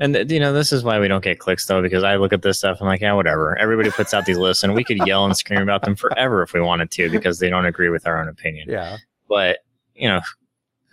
And 0.00 0.16
uh, 0.16 0.24
you 0.28 0.38
know, 0.40 0.52
this 0.52 0.72
is 0.72 0.82
why 0.84 0.98
we 1.00 1.08
don't 1.08 1.22
get 1.24 1.38
clicks 1.38 1.66
though, 1.66 1.82
because 1.82 2.04
I 2.04 2.16
look 2.16 2.32
at 2.32 2.42
this 2.42 2.58
stuff 2.58 2.78
and 2.78 2.88
I'm 2.88 2.92
like, 2.92 3.00
yeah, 3.00 3.12
whatever. 3.12 3.56
Everybody 3.58 3.90
puts 3.90 4.12
out 4.14 4.24
these 4.24 4.38
lists, 4.38 4.62
and 4.64 4.74
we 4.74 4.84
could 4.84 4.98
yell 5.06 5.24
and 5.24 5.36
scream 5.36 5.62
about 5.62 5.82
them 5.82 5.94
forever 5.96 6.42
if 6.42 6.52
we 6.52 6.60
wanted 6.60 6.90
to, 6.92 7.10
because 7.10 7.38
they 7.38 7.48
don't 7.50 7.66
agree 7.66 7.88
with 7.90 8.06
our 8.06 8.20
own 8.20 8.28
opinion. 8.28 8.68
Yeah, 8.68 8.96
But 9.28 9.58
you 9.94 10.08
know, 10.08 10.20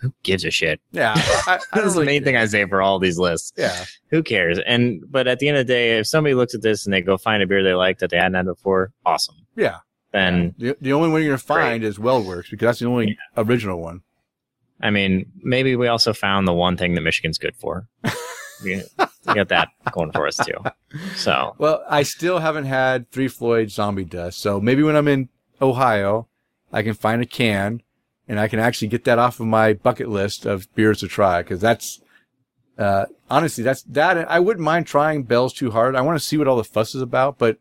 who 0.00 0.12
gives 0.24 0.44
a 0.44 0.50
shit? 0.50 0.80
yeah. 0.92 1.14
I, 1.16 1.54
I 1.54 1.58
That's 1.74 1.94
don't 1.94 2.00
the 2.00 2.04
main 2.04 2.24
thing. 2.24 2.36
I 2.36 2.44
say 2.46 2.64
for 2.66 2.82
all 2.82 2.98
these 2.98 3.18
lists. 3.18 3.52
Yeah, 3.56 3.84
Who 4.10 4.22
cares? 4.22 4.58
And 4.66 5.00
but 5.10 5.28
at 5.28 5.38
the 5.38 5.48
end 5.48 5.58
of 5.58 5.66
the 5.66 5.72
day, 5.72 5.98
if 5.98 6.06
somebody 6.06 6.34
looks 6.34 6.54
at 6.54 6.62
this 6.62 6.84
and 6.86 6.92
they 6.92 7.00
go 7.00 7.16
find 7.16 7.42
a 7.42 7.46
beer 7.46 7.62
they 7.62 7.74
like 7.74 7.98
that 8.00 8.10
they 8.10 8.16
hadn't 8.16 8.34
had 8.34 8.46
before, 8.46 8.92
awesome. 9.06 9.36
yeah. 9.56 9.78
Then 10.12 10.54
The, 10.58 10.76
the 10.80 10.92
only 10.92 11.08
one 11.08 11.22
you're 11.22 11.30
gonna 11.30 11.38
find 11.38 11.82
is 11.84 11.96
WeldWerks 11.98 12.50
because 12.50 12.66
that's 12.66 12.78
the 12.80 12.86
only 12.86 13.16
original 13.36 13.80
one. 13.80 14.02
I 14.80 14.90
mean, 14.90 15.30
maybe 15.42 15.76
we 15.76 15.86
also 15.86 16.12
found 16.12 16.46
the 16.48 16.52
one 16.52 16.76
thing 16.76 16.94
that 16.96 17.00
Michigan's 17.02 17.38
good 17.38 17.54
for. 17.56 17.86
we, 18.64 18.82
we 19.26 19.34
got 19.34 19.48
that 19.48 19.68
going 19.92 20.10
for 20.12 20.26
us 20.26 20.36
too. 20.44 20.58
So 21.14 21.54
Well, 21.58 21.82
I 21.88 22.02
still 22.02 22.40
haven't 22.40 22.64
had 22.64 23.10
Three 23.12 23.28
Floyd 23.28 23.70
Zombie 23.70 24.04
Dust, 24.04 24.40
so 24.40 24.60
maybe 24.60 24.82
when 24.82 24.96
I'm 24.96 25.08
in 25.08 25.28
Ohio, 25.62 26.26
I 26.72 26.82
can 26.82 26.94
find 26.94 27.22
a 27.22 27.26
can 27.26 27.82
and 28.32 28.40
I 28.40 28.48
can 28.48 28.58
actually 28.58 28.88
get 28.88 29.04
that 29.04 29.18
off 29.18 29.40
of 29.40 29.46
my 29.46 29.74
bucket 29.74 30.08
list 30.08 30.46
of 30.46 30.66
beers 30.74 31.00
to 31.00 31.06
try 31.08 31.42
because 31.42 31.60
that's 31.60 32.00
uh, 32.78 33.04
honestly 33.28 33.62
that's 33.62 33.82
that. 33.82 34.16
I 34.30 34.40
wouldn't 34.40 34.64
mind 34.64 34.86
trying 34.86 35.24
Bell's 35.24 35.52
Too 35.52 35.70
Hard. 35.70 35.94
I 35.94 36.00
want 36.00 36.18
to 36.18 36.24
see 36.24 36.38
what 36.38 36.48
all 36.48 36.56
the 36.56 36.64
fuss 36.64 36.94
is 36.94 37.02
about, 37.02 37.36
but 37.36 37.58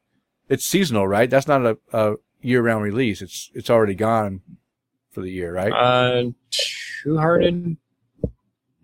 it's 0.47 0.65
seasonal, 0.65 1.05
right? 1.09 1.29
That's 1.29 1.45
not 1.47 1.65
a, 1.65 1.77
a 1.91 2.15
year-round 2.41 2.83
release. 2.85 3.21
It's 3.21 3.51
it's 3.53 3.69
already 3.69 3.95
gone 3.95 4.43
for 5.11 5.19
the 5.19 5.29
year, 5.29 5.53
right? 5.53 5.73
uh 5.73 6.31
Two 7.03 7.17
Hearted 7.17 7.75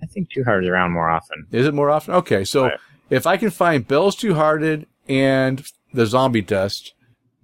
I 0.03 0.05
think 0.07 0.29
Two 0.29 0.43
Hearted 0.43 0.65
is 0.65 0.69
around 0.69 0.91
more 0.91 1.09
often. 1.09 1.47
Is 1.53 1.65
it 1.65 1.73
more 1.73 1.89
often? 1.89 2.15
Okay, 2.15 2.43
so 2.43 2.63
Right. 2.65 2.79
if 3.09 3.25
I 3.25 3.37
can 3.37 3.49
find 3.49 3.87
Bell's 3.87 4.17
Two 4.17 4.33
Hearted 4.35 4.87
and 5.07 5.63
the 5.93 6.05
Zombie 6.05 6.41
Dust, 6.41 6.93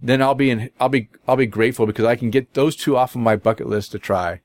then 0.03 0.21
I'll 0.21 0.35
be 0.35 0.51
in. 0.51 0.69
I'll 0.79 0.89
be 0.89 1.07
I'll 1.27 1.35
be 1.37 1.45
grateful 1.47 1.85
because 1.87 2.05
I 2.05 2.15
can 2.15 2.29
get 2.29 2.53
those 2.53 2.75
two 2.75 2.95
off 2.97 3.15
of 3.15 3.21
my 3.21 3.35
bucket 3.35 3.67
list 3.67 3.91
to 3.93 3.99
try, 3.99 4.41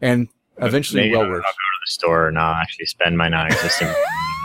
and 0.00 0.28
eventually 0.58 1.02
Maybe 1.02 1.16
I'll- 1.16 1.22
WeldWerks. 1.24 1.28
I'll 1.36 1.40
go 1.40 1.42
to 1.42 1.80
the 1.86 1.90
store 1.90 2.28
and 2.28 2.38
I'll 2.38 2.54
actually 2.54 2.86
spend 2.86 3.16
my 3.18 3.28
non-existent 3.28 3.96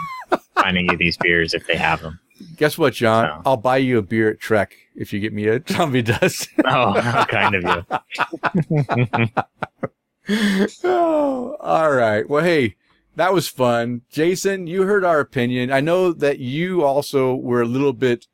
finding 0.55 0.89
you 0.89 0.97
these 0.97 1.17
beers 1.17 1.53
if 1.53 1.67
they 1.67 1.75
have 1.75 2.01
them. 2.01 2.19
Guess 2.57 2.77
what, 2.77 2.93
John? 2.93 3.25
No. 3.27 3.41
I'll 3.45 3.57
buy 3.57 3.77
you 3.77 3.97
a 3.97 4.01
beer 4.01 4.29
at 4.31 4.39
Trek 4.39 4.75
if 4.95 5.13
you 5.13 5.19
get 5.19 5.31
me 5.33 5.47
a 5.47 5.61
Zombie 5.69 6.01
Dust. 6.01 6.49
Oh, 6.65 6.99
how 6.99 7.25
kind 7.25 7.55
of 7.55 7.63
you. 7.63 9.27
oh, 10.83 11.55
all 11.59 11.91
right. 11.91 12.27
Well, 12.29 12.43
hey, 12.43 12.75
that 13.15 13.33
was 13.33 13.47
fun. 13.47 14.01
Jason, 14.09 14.67
you 14.67 14.83
heard 14.83 15.03
our 15.05 15.19
opinion. 15.19 15.71
I 15.71 15.79
know 15.81 16.11
that 16.13 16.39
you 16.39 16.83
also 16.83 17.35
were 17.35 17.61
a 17.61 17.65
little 17.67 17.93
bit 17.93 18.25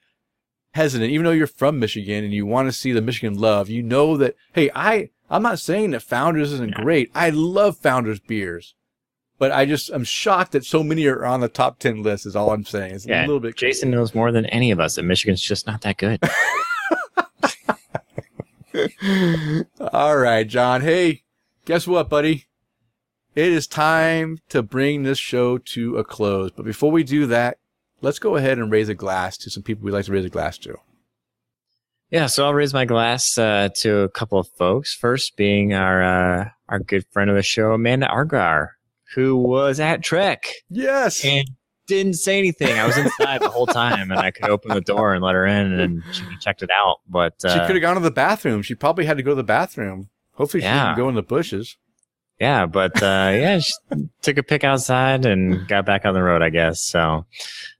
hesitant, 0.73 1.11
even 1.11 1.25
though 1.25 1.31
you're 1.31 1.47
from 1.47 1.79
Michigan 1.79 2.23
and 2.23 2.33
you 2.33 2.45
want 2.45 2.67
to 2.67 2.71
see 2.71 2.91
the 2.91 3.01
Michigan 3.01 3.37
love. 3.37 3.69
You 3.69 3.83
know 3.83 4.17
that, 4.17 4.35
hey, 4.53 4.69
I, 4.75 5.09
I'm 5.29 5.43
not 5.43 5.59
saying 5.59 5.91
that 5.91 6.03
Founders 6.03 6.51
isn't 6.53 6.75
Yeah. 6.77 6.83
great. 6.83 7.11
I 7.15 7.29
love 7.29 7.77
Founders 7.79 8.19
beers, 8.19 8.73
but 9.37 9.51
I 9.51 9.65
just, 9.65 9.89
I'm 9.89 10.03
shocked 10.03 10.51
that 10.53 10.65
so 10.65 10.83
many 10.83 11.05
are 11.07 11.25
on 11.25 11.39
the 11.41 11.47
top 11.47 11.79
10 11.79 12.03
list 12.03 12.25
is 12.25 12.35
all 12.35 12.51
I'm 12.51 12.65
saying. 12.65 12.95
It's 12.95 13.05
a 13.05 13.09
little 13.21 13.39
bit. 13.39 13.55
Jason 13.57 13.91
knows 13.91 14.13
more 14.15 14.31
than 14.31 14.45
any 14.47 14.71
of 14.71 14.79
us 14.79 14.95
that 14.95 15.03
Michigan's 15.03 15.41
just 15.41 15.67
not 15.67 15.81
that 15.81 15.97
good. 15.97 16.19
All 19.93 20.17
right, 20.17 20.47
John. 20.47 20.81
Hey, 20.81 21.23
guess 21.65 21.87
what, 21.87 22.09
buddy? 22.09 22.45
It 23.35 23.51
is 23.51 23.67
time 23.67 24.39
to 24.49 24.61
bring 24.61 25.03
this 25.03 25.17
show 25.17 25.57
to 25.57 25.97
a 25.97 26.03
close. 26.03 26.51
But 26.51 26.65
before 26.65 26.91
we 26.91 27.03
do 27.03 27.25
that, 27.27 27.57
let's 28.01 28.19
go 28.19 28.35
ahead 28.35 28.57
and 28.59 28.71
raise 28.71 28.89
a 28.89 28.95
glass 28.95 29.37
to 29.37 29.49
some 29.49 29.63
people 29.63 29.83
we'd 29.85 29.91
like 29.91 30.05
to 30.05 30.11
raise 30.11 30.25
a 30.25 30.29
glass 30.29 30.57
to. 30.59 30.75
Yeah, 32.09 32.25
so 32.27 32.45
I'll 32.45 32.53
raise 32.53 32.73
my 32.73 32.83
glass 32.85 33.37
uh, 33.37 33.69
to 33.77 33.99
a 33.99 34.09
couple 34.09 34.37
of 34.37 34.47
folks. 34.57 34.93
First, 34.93 35.37
being 35.37 35.73
our 35.73 36.03
uh, 36.03 36.49
our 36.67 36.79
good 36.79 37.05
friend 37.11 37.29
of 37.29 37.35
the 37.37 37.43
show, 37.43 37.71
Amanda 37.71 38.07
Argar, 38.07 38.69
who 39.15 39.37
was 39.37 39.79
at 39.79 40.03
Trek 40.03 40.43
Yes. 40.69 41.23
and 41.23 41.47
didn't 41.87 42.15
say 42.15 42.37
anything. 42.37 42.77
I 42.77 42.85
was 42.85 42.97
inside 42.97 43.41
the 43.41 43.49
whole 43.49 43.65
time, 43.67 44.11
and 44.11 44.19
I 44.19 44.31
could 44.31 44.49
open 44.49 44.73
the 44.73 44.81
door 44.81 45.13
and 45.13 45.23
let 45.23 45.35
her 45.35 45.45
in, 45.45 45.71
and 45.79 46.03
she 46.11 46.23
checked 46.41 46.63
it 46.63 46.69
out. 46.69 46.97
But 47.07 47.35
she 47.41 47.47
uh, 47.47 47.65
could 47.65 47.75
have 47.77 47.81
gone 47.81 47.95
to 47.95 48.01
the 48.01 48.11
bathroom. 48.11 48.61
She 48.61 48.75
probably 48.75 49.05
had 49.05 49.15
to 49.17 49.23
go 49.23 49.31
to 49.31 49.35
the 49.35 49.43
bathroom. 49.43 50.09
Hopefully, 50.33 50.61
she 50.61 50.65
Yeah. 50.67 50.87
didn't 50.87 50.97
go 50.97 51.07
in 51.09 51.15
the 51.15 51.21
bushes. 51.23 51.77
yeah, 52.39 52.65
but 52.65 53.01
uh, 53.01 53.31
yeah, 53.33 53.59
she 53.59 53.73
took 54.21 54.37
a 54.37 54.43
pick 54.43 54.63
outside 54.65 55.25
and 55.25 55.65
got 55.67 55.85
back 55.85 56.05
on 56.05 56.13
the 56.13 56.23
road, 56.23 56.41
I 56.41 56.49
guess. 56.49 56.81
So, 56.81 57.25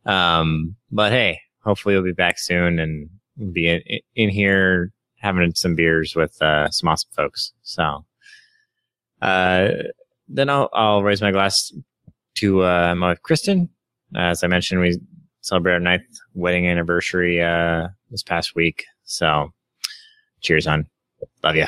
um, 0.06 0.76
but 0.92 1.12
hey, 1.12 1.40
hopefully 1.64 1.96
we'll 1.96 2.04
be 2.04 2.12
back 2.14 2.40
soon 2.40 2.80
and 2.80 3.10
be 3.54 3.68
in, 3.68 3.82
in 4.16 4.30
here 4.30 4.92
having 5.18 5.54
some 5.56 5.76
beers 5.76 6.16
with 6.16 6.42
uh, 6.42 6.70
some 6.70 6.90
awesome 6.90 7.10
folks. 7.16 7.54
So, 7.64 8.06
uh, 9.22 9.70
then 10.28 10.50
I'll 10.50 10.70
I'll 10.74 11.04
raise 11.04 11.22
my 11.22 11.32
glass 11.32 11.72
to 12.36 12.64
uh, 12.64 12.96
my 12.96 13.10
wife, 13.10 13.22
Kristen. 13.22 13.70
As 14.16 14.44
I 14.44 14.48
mentioned, 14.48 14.82
we 14.82 15.00
celebrated 15.42 15.76
our 15.76 15.80
ninth 15.80 16.20
wedding 16.34 16.68
anniversary 16.68 17.42
uh, 17.42 17.88
this 18.10 18.24
past 18.24 18.56
week. 18.56 18.86
So, 19.04 19.52
cheers, 20.42 20.68
on. 20.68 20.88
Love 21.44 21.56
you. 21.56 21.66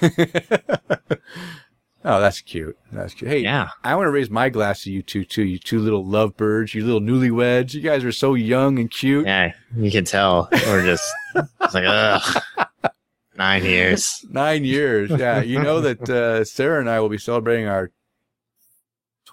Oh, 2.06 2.20
that's 2.20 2.42
cute. 2.42 2.76
That's 2.92 3.14
cute. 3.14 3.30
Hey, 3.30 3.38
Yeah. 3.38 3.68
I 3.82 3.94
want 3.96 4.06
to 4.08 4.10
raise 4.10 4.28
my 4.28 4.50
glass 4.50 4.82
to 4.82 4.90
you 4.92 5.02
two 5.02 5.24
too. 5.24 5.42
You 5.44 5.58
two 5.58 5.78
little 5.80 6.04
lovebirds. 6.04 6.74
You 6.74 6.84
little 6.84 7.00
newlyweds. 7.00 7.72
You 7.72 7.80
guys 7.80 8.04
are 8.04 8.12
so 8.12 8.34
young 8.34 8.78
and 8.78 8.90
cute. 8.90 9.26
Yeah, 9.26 9.52
you 9.74 9.90
can 9.90 10.04
tell 10.04 10.48
we're 10.52 10.84
just 10.84 11.10
it's 11.34 11.74
like 11.74 11.84
ugh. 11.86 12.42
Nine 13.36 13.64
years. 13.64 14.24
Nine 14.30 14.64
years. 14.64 15.10
Yeah. 15.10 15.40
You 15.40 15.60
know 15.60 15.80
that 15.80 16.08
uh, 16.08 16.44
Sarah 16.44 16.78
and 16.78 16.88
I 16.90 17.00
will 17.00 17.08
be 17.08 17.18
celebrating 17.18 17.66
our 17.66 17.90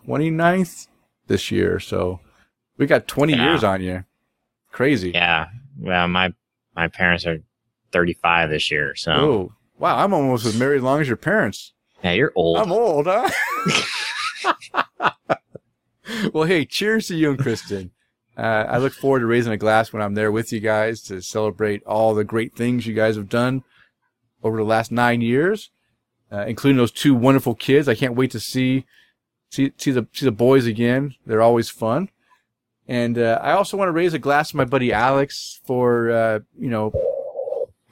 29th 0.07 0.87
this 1.27 1.51
year. 1.51 1.79
So 1.79 2.19
we 2.77 2.87
got 2.87 3.07
20 3.07 3.33
Yeah. 3.33 3.43
years 3.49 3.63
on 3.63 3.81
you. 3.81 4.03
Crazy. 4.71 5.11
Yeah. 5.11 5.47
Well, 5.77 6.07
my 6.07 6.33
my 6.75 6.87
parents 6.87 7.25
are 7.25 7.39
35 7.91 8.49
this 8.49 8.71
year, 8.71 8.95
so 8.95 9.11
Oh, 9.11 9.53
wow. 9.77 9.97
I'm 9.97 10.13
almost 10.13 10.45
as 10.45 10.57
married 10.57 10.77
as 10.77 10.83
long 10.83 11.01
as 11.01 11.07
your 11.07 11.17
parents. 11.17 11.73
Yeah, 12.03 12.11
you're 12.11 12.33
old. 12.35 12.57
I'm 12.57 12.71
old, 12.71 13.07
huh? 13.07 13.29
well, 16.33 16.45
hey, 16.45 16.65
cheers 16.65 17.07
to 17.07 17.15
you 17.15 17.31
and 17.31 17.39
Kristen. 17.39 17.91
Uh, 18.37 18.65
I 18.67 18.77
look 18.77 18.93
forward 18.93 19.19
to 19.19 19.25
raising 19.25 19.51
a 19.51 19.57
glass 19.57 19.91
when 19.91 20.01
I'm 20.01 20.15
there 20.15 20.31
with 20.31 20.51
you 20.51 20.59
guys 20.59 21.01
to 21.03 21.21
celebrate 21.21 21.83
all 21.83 22.13
the 22.13 22.23
great 22.23 22.55
things 22.55 22.87
you 22.87 22.93
guys 22.93 23.15
have 23.15 23.29
done 23.29 23.63
over 24.43 24.57
the 24.57 24.63
last 24.63 24.91
nine 24.91 25.21
years, 25.21 25.69
uh, 26.31 26.45
including 26.47 26.77
those 26.77 26.91
two 26.91 27.13
wonderful 27.13 27.55
kids. 27.55 27.87
I 27.87 27.95
can't 27.95 28.15
wait 28.15 28.31
to 28.31 28.39
see 28.39 28.85
see 29.49 29.73
see 29.77 29.91
the 29.91 30.07
see 30.13 30.25
the 30.25 30.31
boys 30.31 30.65
again. 30.65 31.15
They're 31.25 31.41
always 31.41 31.69
fun. 31.69 32.09
And 32.87 33.17
uh, 33.17 33.39
I 33.41 33.51
also 33.51 33.77
want 33.77 33.89
to 33.89 33.93
raise 33.93 34.13
a 34.13 34.19
glass 34.19 34.51
to 34.51 34.57
my 34.57 34.65
buddy 34.65 34.91
Alex 34.91 35.59
for 35.65 36.09
uh, 36.09 36.39
you 36.57 36.69
know 36.69 36.91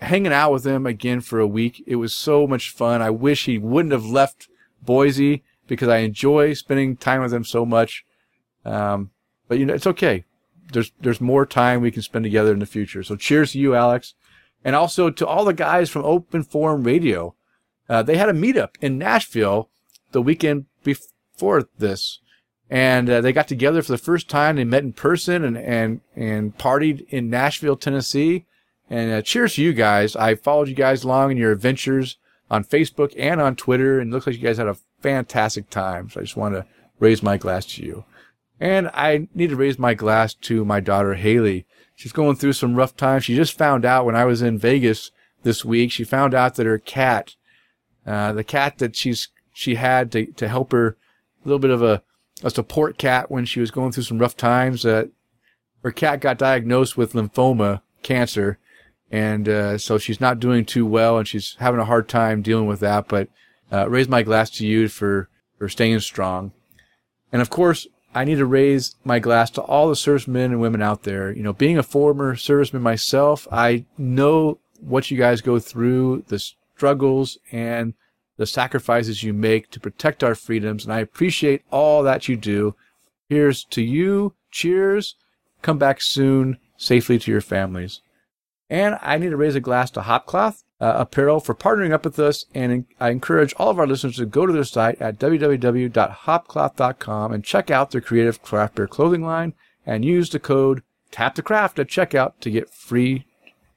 hanging 0.02 0.34
out 0.34 0.52
with 0.52 0.66
him 0.66 0.86
again 0.86 1.22
for 1.22 1.40
a 1.40 1.48
week. 1.48 1.84
It 1.86 1.98
was 1.98 2.16
so 2.16 2.48
much 2.48 2.72
fun. 2.72 3.02
I 3.02 3.10
wish 3.10 3.46
he 3.46 3.58
wouldn't 3.58 3.92
have 3.92 4.06
left 4.06 4.48
Boise 4.82 5.44
because 5.68 5.88
I 5.88 5.98
enjoy 5.98 6.54
spending 6.54 6.98
time 6.98 7.22
with 7.22 7.34
him 7.34 7.44
so 7.44 7.66
much. 7.66 8.06
Um, 8.66 9.12
but 9.48 9.60
you 9.60 9.66
know, 9.66 9.74
it's 9.74 9.88
okay. 9.88 10.26
There's 10.72 10.92
there's 11.00 11.22
more 11.22 11.46
time 11.46 11.82
we 11.82 11.92
can 11.92 12.02
spend 12.02 12.24
together 12.24 12.54
in 12.54 12.60
the 12.60 12.66
future. 12.66 13.04
So 13.04 13.16
cheers 13.16 13.54
to 13.54 13.60
you, 13.60 13.76
Alex, 13.76 14.14
and 14.64 14.76
also 14.76 15.10
to 15.10 15.28
all 15.28 15.46
the 15.46 15.54
guys 15.54 15.90
from 15.90 16.06
Open 16.06 16.44
Forum 16.44 16.84
Radio. 16.84 17.36
Uh, 17.88 18.04
they 18.04 18.18
had 18.18 18.30
a 18.30 18.34
meetup 18.34 18.76
in 18.82 19.00
Nashville 19.00 19.70
the 20.12 20.22
weekend 20.22 20.66
before 20.84 21.68
this, 21.80 22.20
and 22.70 23.10
uh, 23.10 23.22
they 23.22 23.34
got 23.34 23.48
together 23.48 23.82
for 23.82 23.92
the 23.92 23.98
first 23.98 24.30
time. 24.30 24.56
They 24.56 24.64
met 24.64 24.84
in 24.84 24.94
person 24.94 25.44
and 25.44 25.58
and 25.58 26.02
and 26.16 26.58
partied 26.58 27.08
in 27.10 27.30
Nashville, 27.30 27.76
Tennessee. 27.76 28.46
And 28.90 29.12
uh, 29.12 29.22
cheers 29.22 29.56
to 29.56 29.64
you 29.64 29.74
guys. 29.74 30.16
I 30.16 30.36
followed 30.36 30.68
you 30.68 30.76
guys 30.76 31.04
along 31.04 31.32
in 31.32 31.38
your 31.38 31.52
adventures 31.52 32.18
on 32.50 32.64
Facebook 32.64 33.14
and 33.18 33.40
on 33.40 33.56
Twitter, 33.56 34.00
and 34.00 34.12
it 34.12 34.14
looks 34.14 34.26
like 34.26 34.36
you 34.36 34.42
guys 34.42 34.58
had 34.58 34.68
a 34.68 34.78
fantastic 35.02 35.70
time. 35.70 36.10
So 36.10 36.20
I 36.20 36.24
just 36.24 36.38
want 36.38 36.56
to 36.56 36.66
raise 37.00 37.22
my 37.22 37.38
glass 37.38 37.66
to 37.76 37.84
you. 37.84 38.06
And 38.60 38.90
I 38.94 39.28
need 39.34 39.52
to 39.52 39.56
raise 39.56 39.80
my 39.80 39.94
glass 39.94 40.34
to 40.34 40.66
my 40.66 40.80
daughter 40.80 41.14
Haley. 41.14 41.66
She's 41.96 42.12
going 42.12 42.36
through 42.36 42.54
some 42.54 42.76
rough 42.76 42.96
times. 42.96 43.26
She 43.26 43.36
just 43.36 43.58
found 43.58 43.86
out 43.86 44.06
when 44.06 44.16
I 44.16 44.26
was 44.26 44.42
in 44.42 44.58
Vegas 44.58 45.12
this 45.44 45.64
week. 45.64 45.92
She 45.92 46.04
found 46.04 46.34
out 46.34 46.56
that 46.56 46.66
her 46.66 46.78
cat, 46.78 47.36
uh, 48.06 48.34
the 48.34 48.44
cat 48.44 48.78
that 48.80 48.96
she's 48.96 49.30
she 49.54 49.76
had 49.76 50.12
to 50.14 50.26
to 50.26 50.48
help 50.48 50.72
her, 50.72 50.98
a 51.44 51.48
little 51.48 51.60
bit 51.60 51.72
of 51.72 51.82
a 51.82 52.02
a 52.44 52.50
support 52.50 52.98
cat 52.98 53.30
when 53.30 53.46
she 53.46 53.60
was 53.60 53.72
going 53.72 53.92
through 53.92 54.04
some 54.04 54.20
rough 54.20 54.38
times. 54.38 54.86
Uh, 54.86 55.06
her 55.84 55.92
cat 55.92 56.22
got 56.22 56.38
diagnosed 56.38 56.98
with 56.98 57.14
lymphoma 57.14 57.82
cancer, 58.02 58.58
and 59.12 59.50
uh, 59.50 59.78
so 59.78 59.98
she's 59.98 60.22
not 60.22 60.40
doing 60.40 60.66
too 60.66 60.86
well, 60.86 61.18
and 61.18 61.28
she's 61.28 61.56
having 61.60 61.80
a 61.80 61.86
hard 61.86 62.08
time 62.08 62.42
dealing 62.42 62.68
with 62.68 62.80
that. 62.82 63.08
But 63.08 63.30
uh, 63.72 63.90
raise 63.90 64.08
my 64.08 64.24
glass 64.24 64.50
to 64.52 64.68
you 64.68 64.88
for 64.88 65.30
for 65.58 65.70
staying 65.70 66.00
strong, 66.00 66.52
and 67.32 67.42
of 67.42 67.50
course, 67.50 67.88
I 68.14 68.24
need 68.24 68.38
to 68.38 68.46
raise 68.46 68.96
my 69.04 69.20
glass 69.20 69.50
to 69.52 69.62
all 69.62 69.90
the 69.90 69.96
servicemen 69.96 70.52
and 70.52 70.62
women 70.62 70.82
out 70.82 71.04
there. 71.04 71.32
You 71.32 71.44
know, 71.44 71.54
being 71.54 71.78
a 71.78 71.84
former 71.84 72.36
serviceman 72.36 72.82
myself, 72.82 73.48
I 73.52 73.86
know 73.98 74.60
what 74.80 75.12
you 75.12 75.18
guys 75.18 75.42
go 75.42 75.60
through, 75.60 76.24
the 76.28 76.40
struggles 76.40 77.38
and 77.52 77.94
the 78.38 78.46
sacrifices 78.48 79.22
you 79.22 79.34
make 79.34 79.70
to 79.70 79.80
protect 79.80 80.24
our 80.24 80.34
freedoms, 80.34 80.86
and 80.86 80.94
I 80.94 81.00
appreciate 81.00 81.64
all 81.72 82.04
that 82.04 82.30
you 82.30 82.38
do. 82.38 82.76
Here's 83.28 83.66
to 83.66 83.82
you. 83.82 84.34
Cheers. 84.50 85.16
Come 85.62 85.78
back 85.78 86.02
soon, 86.02 86.58
safely 86.78 87.20
to 87.20 87.32
your 87.32 87.42
families. 87.42 88.02
And 88.70 89.00
I 89.02 89.18
need 89.18 89.32
to 89.32 89.38
raise 89.38 89.56
a 89.56 89.60
glass 89.60 89.90
to 89.92 90.02
Hopcloth 90.02 90.64
uh, 90.80 90.94
Apparel 90.98 91.40
for 91.40 91.56
partnering 91.56 91.92
up 91.92 92.06
with 92.06 92.20
us. 92.20 92.46
And 92.54 92.86
I 93.00 93.10
encourage 93.10 93.56
all 93.58 93.70
of 93.70 93.80
our 93.80 93.88
listeners 93.88 94.18
to 94.18 94.26
go 94.26 94.46
to 94.46 94.54
their 94.54 94.64
site 94.64 95.02
at 95.02 95.18
www.hopcloth.com 95.18 97.34
and 97.34 97.44
check 97.44 97.72
out 97.72 97.92
their 97.92 98.02
creative 98.02 98.44
craft 98.44 98.76
beer 98.76 98.88
clothing 98.88 99.24
line 99.24 99.54
and 99.86 100.06
use 100.06 100.30
the 100.30 100.40
code 100.40 100.84
Tap 101.12 101.36
the 101.36 101.42
Craft 101.42 101.80
at 101.80 101.88
checkout 101.88 102.34
to 102.42 102.52
get 102.52 102.70
free 102.70 103.26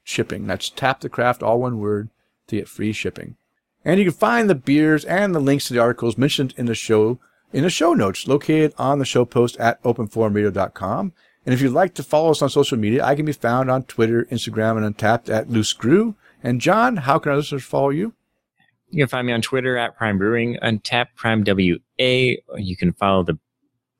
shipping. 0.03 0.45
That's 0.45 0.69
Tap 0.69 1.01
the 1.01 1.09
Craft, 1.09 1.41
all 1.41 1.59
one 1.59 1.79
word, 1.79 2.09
to 2.47 2.57
get 2.57 2.67
free 2.67 2.93
shipping. 2.93 3.37
And 3.83 3.99
you 3.99 4.05
can 4.05 4.13
find 4.13 4.49
the 4.49 4.55
beers 4.55 5.03
and 5.05 5.33
the 5.33 5.39
links 5.39 5.67
to 5.67 5.73
the 5.73 5.79
articles 5.79 6.17
mentioned 6.17 6.53
in 6.57 6.67
the 6.67 6.75
show 6.75 7.19
in 7.51 7.63
the 7.63 7.69
show 7.69 7.93
notes 7.93 8.27
located 8.27 8.73
on 8.79 8.97
the 8.97 9.05
show 9.05 9.25
post 9.25 9.57
at 9.57 9.81
openforumradio.com. 9.83 11.13
And 11.45 11.53
if 11.53 11.61
you'd 11.61 11.73
like 11.73 11.93
to 11.95 12.03
follow 12.03 12.31
us 12.31 12.41
on 12.41 12.49
social 12.49 12.77
media, 12.77 13.03
I 13.03 13.15
can 13.15 13.25
be 13.25 13.33
found 13.33 13.69
on 13.69 13.83
Twitter, 13.83 14.25
Instagram, 14.31 14.77
and 14.77 14.95
Untappd 14.95 15.29
at 15.29 15.49
Loose 15.49 15.69
Screw. 15.69 16.15
And 16.41 16.61
John, 16.61 16.97
how 16.97 17.19
can 17.19 17.31
our 17.31 17.37
listeners 17.37 17.63
follow 17.63 17.89
you? 17.89 18.13
You 18.89 19.01
can 19.03 19.09
find 19.09 19.27
me 19.27 19.33
on 19.33 19.41
Twitter 19.41 19.75
at 19.77 19.97
Prime 19.97 20.17
Brewing, 20.17 20.57
Untappd 20.61 21.15
Prime 21.15 21.43
WA. 21.45 22.35
You 22.57 22.77
can 22.77 22.93
follow 22.93 23.23
the 23.23 23.39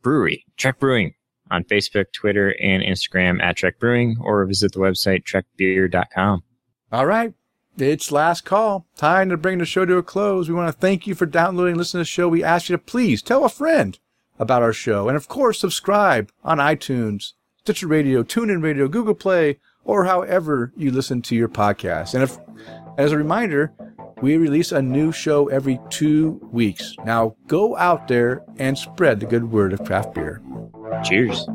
brewery, 0.02 0.46
Trek 0.56 0.80
Brewing, 0.80 1.16
on 1.50 1.64
Facebook, 1.64 2.06
Twitter, 2.14 2.56
and 2.62 2.84
Instagram 2.84 3.42
at 3.42 3.58
Trek 3.58 3.80
Brewing, 3.80 4.18
or 4.22 4.46
visit 4.46 4.72
the 4.74 4.80
website 4.80 5.24
trekbeer.com. 5.24 6.44
All 6.92 7.06
right. 7.06 7.34
It's 7.78 8.12
last 8.12 8.46
call. 8.46 8.86
Time 8.96 9.30
to 9.30 9.38
bring 9.38 9.58
the 9.58 9.66
show 9.66 9.84
to 9.84 9.98
a 9.98 10.04
close. 10.04 10.48
We 10.48 10.54
want 10.54 10.68
to 10.68 10.80
thank 10.80 11.08
you 11.08 11.16
for 11.16 11.26
downloading 11.26 11.72
and 11.72 11.80
listening 11.80 12.02
to 12.02 12.04
the 12.04 12.12
show. 12.12 12.30
We 12.30 12.44
ask 12.44 12.70
you 12.70 12.78
to 12.78 12.84
please 12.84 13.24
tell 13.24 13.46
a 13.46 13.50
friend 13.50 13.98
about 14.44 14.62
our 14.62 14.74
show. 14.74 15.08
And 15.08 15.18
of 15.18 15.28
course, 15.28 15.60
subscribe 15.60 16.32
on 16.44 16.60
iTunes, 16.60 17.32
Stitcher 17.60 17.88
Radio, 17.88 18.22
TuneIn 18.22 18.62
Radio, 18.62 18.88
Google 18.88 19.16
Play, 19.16 19.60
or 19.84 20.06
however 20.06 20.72
you 20.78 20.92
listen 20.92 21.22
to 21.24 21.36
your 21.36 21.50
podcast. 21.50 22.14
And 22.14 22.24
if, 22.24 22.38
as 22.98 23.12
a 23.12 23.18
reminder, 23.18 23.74
we 24.22 24.38
release 24.38 24.72
a 24.72 24.82
new 24.82 25.12
show 25.12 25.48
every 25.48 25.80
two 25.90 26.40
weeks. 26.52 26.96
Now 27.06 27.36
go 27.48 27.76
out 27.78 28.08
there 28.08 28.44
and 28.58 28.78
spread 28.78 29.20
the 29.20 29.26
good 29.26 29.52
word 29.52 29.74
of 29.74 29.84
craft 29.84 30.14
beer. 30.14 30.42
Cheers. 31.04 31.48